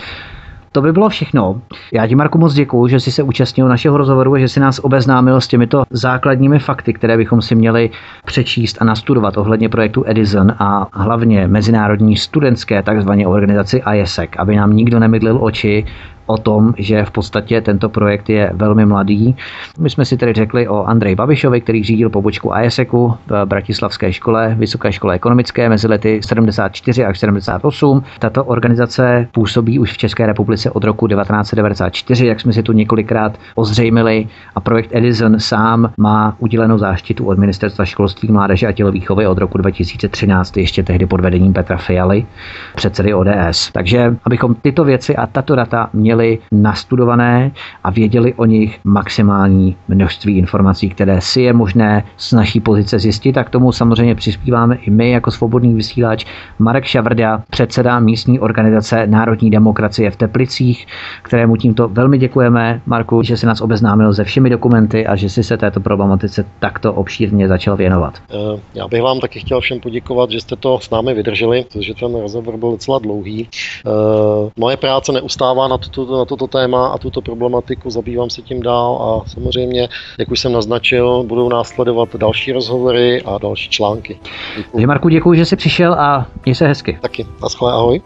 To 0.73 0.82
by 0.82 0.93
bylo 0.93 1.09
všechno. 1.09 1.61
Já 1.93 2.07
ti, 2.07 2.15
Marku, 2.15 2.39
moc 2.39 2.55
děkuju, 2.55 2.89
že 2.89 3.01
jsi 3.01 3.12
se 3.12 3.23
účastnil 3.23 3.69
našeho 3.69 3.97
rozhovoru 3.97 4.35
a 4.35 4.39
že 4.39 4.49
jsi 4.49 4.61
nás 4.61 4.78
obeznámil 4.78 5.40
s 5.40 5.49
těmito 5.49 5.82
základními 5.90 6.59
fakty, 6.59 6.93
které 6.93 7.16
bychom 7.16 7.43
si 7.43 7.55
měli 7.55 7.90
přečíst 8.24 8.77
a 8.81 8.85
nastudovat 8.85 9.36
ohledně 9.36 9.69
projektu 9.69 10.05
Edison 10.07 10.53
a 10.59 10.86
hlavně 10.93 11.47
mezinárodní 11.47 12.16
studentské 12.16 12.82
takzvané 12.82 13.27
organizaci 13.27 13.82
ISEC, 13.94 14.31
aby 14.39 14.57
nám 14.57 14.77
nikdo 14.77 14.99
nemydlil 14.99 15.39
oči 15.40 15.85
o 16.27 16.39
tom, 16.39 16.74
že 16.78 17.05
v 17.05 17.11
podstatě 17.11 17.61
tento 17.61 17.89
projekt 17.89 18.31
je 18.31 18.51
velmi 18.55 18.86
mladý. 18.86 19.36
My 19.78 19.90
jsme 19.90 20.05
si 20.05 20.16
tedy 20.16 20.32
řekli 20.32 20.69
o 20.69 20.85
Andrej 20.85 21.15
Babišovi, 21.15 21.61
který 21.61 21.85
řídil 21.85 22.11
pobočku 22.11 22.53
ISECu 22.65 23.15
v 23.27 23.44
Bratislavské 23.44 24.12
škole, 24.12 24.57
Vysoké 24.59 24.93
škole 24.93 25.15
ekonomické 25.15 25.69
mezi 25.69 25.89
lety 25.89 26.20
74 26.23 27.05
až 27.05 27.19
78. 27.19 28.03
Tato 28.19 28.44
organizace 28.44 29.28
působí 29.32 29.78
už 29.78 29.93
v 29.93 29.99
České 29.99 30.27
republice 30.27 30.70
od 30.70 30.85
roku 30.85 31.09
1994, 31.09 32.27
jak 32.27 32.40
jsme 32.40 32.53
si 32.53 32.62
tu 32.62 32.73
několikrát 32.73 33.39
ozřejmili 33.55 34.28
a 34.55 34.61
projekt 34.61 34.90
Edison 34.93 35.40
sám 35.40 35.93
má 35.97 36.36
udělenou 36.39 36.78
záštitu 36.78 37.27
od 37.27 37.39
Ministerstva 37.39 37.85
školství, 37.85 38.32
mládeže 38.32 38.66
a 38.66 38.73
tělovýchovy 38.73 39.27
od 39.27 39.39
roku 39.39 39.59
2013, 39.59 40.57
ještě 40.57 40.82
tehdy 40.82 41.07
pod 41.07 41.20
vedením 41.20 41.53
Petra 41.53 41.77
Fialy, 41.77 42.27
předsedy 42.74 43.15
ODS. 43.15 43.70
Takže 43.73 44.16
abychom 44.24 44.55
tyto 44.55 44.85
věci 44.85 45.16
a 45.16 45.27
tato 45.27 45.55
data 45.55 45.90
měli 45.93 46.12
měli 46.13 46.39
nastudované 46.53 47.53
a 47.85 47.91
věděli 47.91 48.35
o 48.35 48.45
nich 48.45 48.81
maximální 48.85 49.77
množství 49.89 50.39
informací, 50.39 50.89
které 50.89 51.21
si 51.21 51.43
je 51.43 51.53
možné 51.53 52.05
z 52.17 52.33
naší 52.33 52.61
pozice 52.61 52.99
zjistit. 52.99 53.39
A 53.39 53.45
k 53.45 53.51
tomu 53.51 53.73
samozřejmě 53.73 54.15
přispíváme 54.15 54.77
i 54.77 54.91
my 54.91 55.11
jako 55.11 55.31
svobodný 55.31 55.75
vysílač 55.75 56.25
Marek 56.59 56.85
Šavrda, 56.85 57.43
předseda 57.51 58.01
místní 58.01 58.41
organizace 58.41 59.07
Národní 59.07 59.51
demokracie 59.51 60.11
v 60.11 60.17
Teplicích, 60.17 60.87
kterému 61.23 61.57
tímto 61.57 61.89
velmi 61.89 62.19
děkujeme, 62.19 62.81
Marku, 62.87 63.23
že 63.23 63.37
se 63.37 63.47
nás 63.47 63.61
obeznámil 63.61 64.15
se 64.15 64.25
všemi 64.25 64.51
dokumenty 64.51 65.07
a 65.07 65.17
že 65.17 65.29
si 65.29 65.45
se 65.45 65.57
této 65.57 65.81
problematice 65.81 66.45
takto 66.59 66.95
obšírně 66.95 67.49
začal 67.49 67.77
věnovat. 67.77 68.15
Eh, 68.31 68.61
já 68.75 68.89
bych 68.89 69.03
vám 69.03 69.21
taky 69.21 69.41
chtěl 69.41 69.61
všem 69.61 69.81
poděkovat, 69.81 70.31
že 70.31 70.41
jste 70.41 70.57
to 70.57 70.81
s 70.81 70.91
námi 70.91 71.15
vydrželi, 71.15 71.65
protože 71.73 71.95
ten 71.95 72.21
rozhovor 72.21 72.57
byl 72.57 72.71
docela 72.71 72.99
dlouhý. 72.99 73.49
Eh, 73.87 74.51
moje 74.57 74.77
práce 74.77 75.13
neustává 75.13 75.69
na 75.69 75.79
tuto 75.79 76.02
tuto, 76.07 76.19
na 76.19 76.24
toto 76.24 76.47
téma 76.47 76.87
a 76.89 76.99
tuto 76.99 77.20
problematiku, 77.20 77.91
zabývám 77.91 78.31
se 78.31 78.43
tím 78.43 78.62
dál 78.62 78.99
a 79.03 79.29
samozřejmě, 79.29 79.89
jak 80.19 80.31
už 80.31 80.41
jsem 80.41 80.53
naznačil, 80.53 81.23
budou 81.23 81.49
následovat 81.49 82.16
další 82.16 82.53
rozhovory 82.53 83.23
a 83.23 83.39
další 83.39 83.70
články. 83.70 84.19
Děkuji. 84.57 84.87
Marku, 84.87 85.09
děkuji, 85.09 85.39
že 85.39 85.45
jsi 85.45 85.57
přišel 85.57 85.95
a 85.95 86.27
měj 86.45 86.55
se 86.55 86.66
hezky. 86.66 86.99
Taky, 87.03 87.27
naschle, 87.43 87.73
ahoj. 87.73 88.01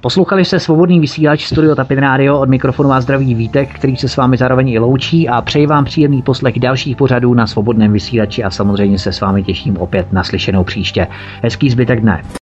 Poslouchali 0.00 0.44
jste 0.44 0.60
svobodný 0.60 1.00
vysílač 1.00 1.44
Studio 1.44 1.74
Tapin 1.74 1.98
Radio 1.98 2.40
od 2.40 2.48
mikrofonu 2.48 2.92
a 2.92 3.00
zdraví 3.00 3.34
Vítek, 3.34 3.74
který 3.74 3.96
se 3.96 4.08
s 4.08 4.16
vámi 4.16 4.36
zároveň 4.36 4.68
i 4.68 4.78
loučí 4.78 5.28
a 5.28 5.42
přeji 5.42 5.66
vám 5.66 5.84
příjemný 5.84 6.22
poslech 6.22 6.58
dalších 6.58 6.96
pořadů 6.96 7.34
na 7.34 7.46
svobodném 7.46 7.92
vysílači 7.92 8.44
a 8.44 8.50
samozřejmě 8.50 8.98
se 8.98 9.12
s 9.12 9.20
vámi 9.20 9.42
těším 9.42 9.76
opět 9.76 10.12
na 10.12 10.24
slyšenou 10.24 10.64
příště. 10.64 11.06
Hezký 11.42 11.70
zbytek 11.70 12.00
dne. 12.00 12.37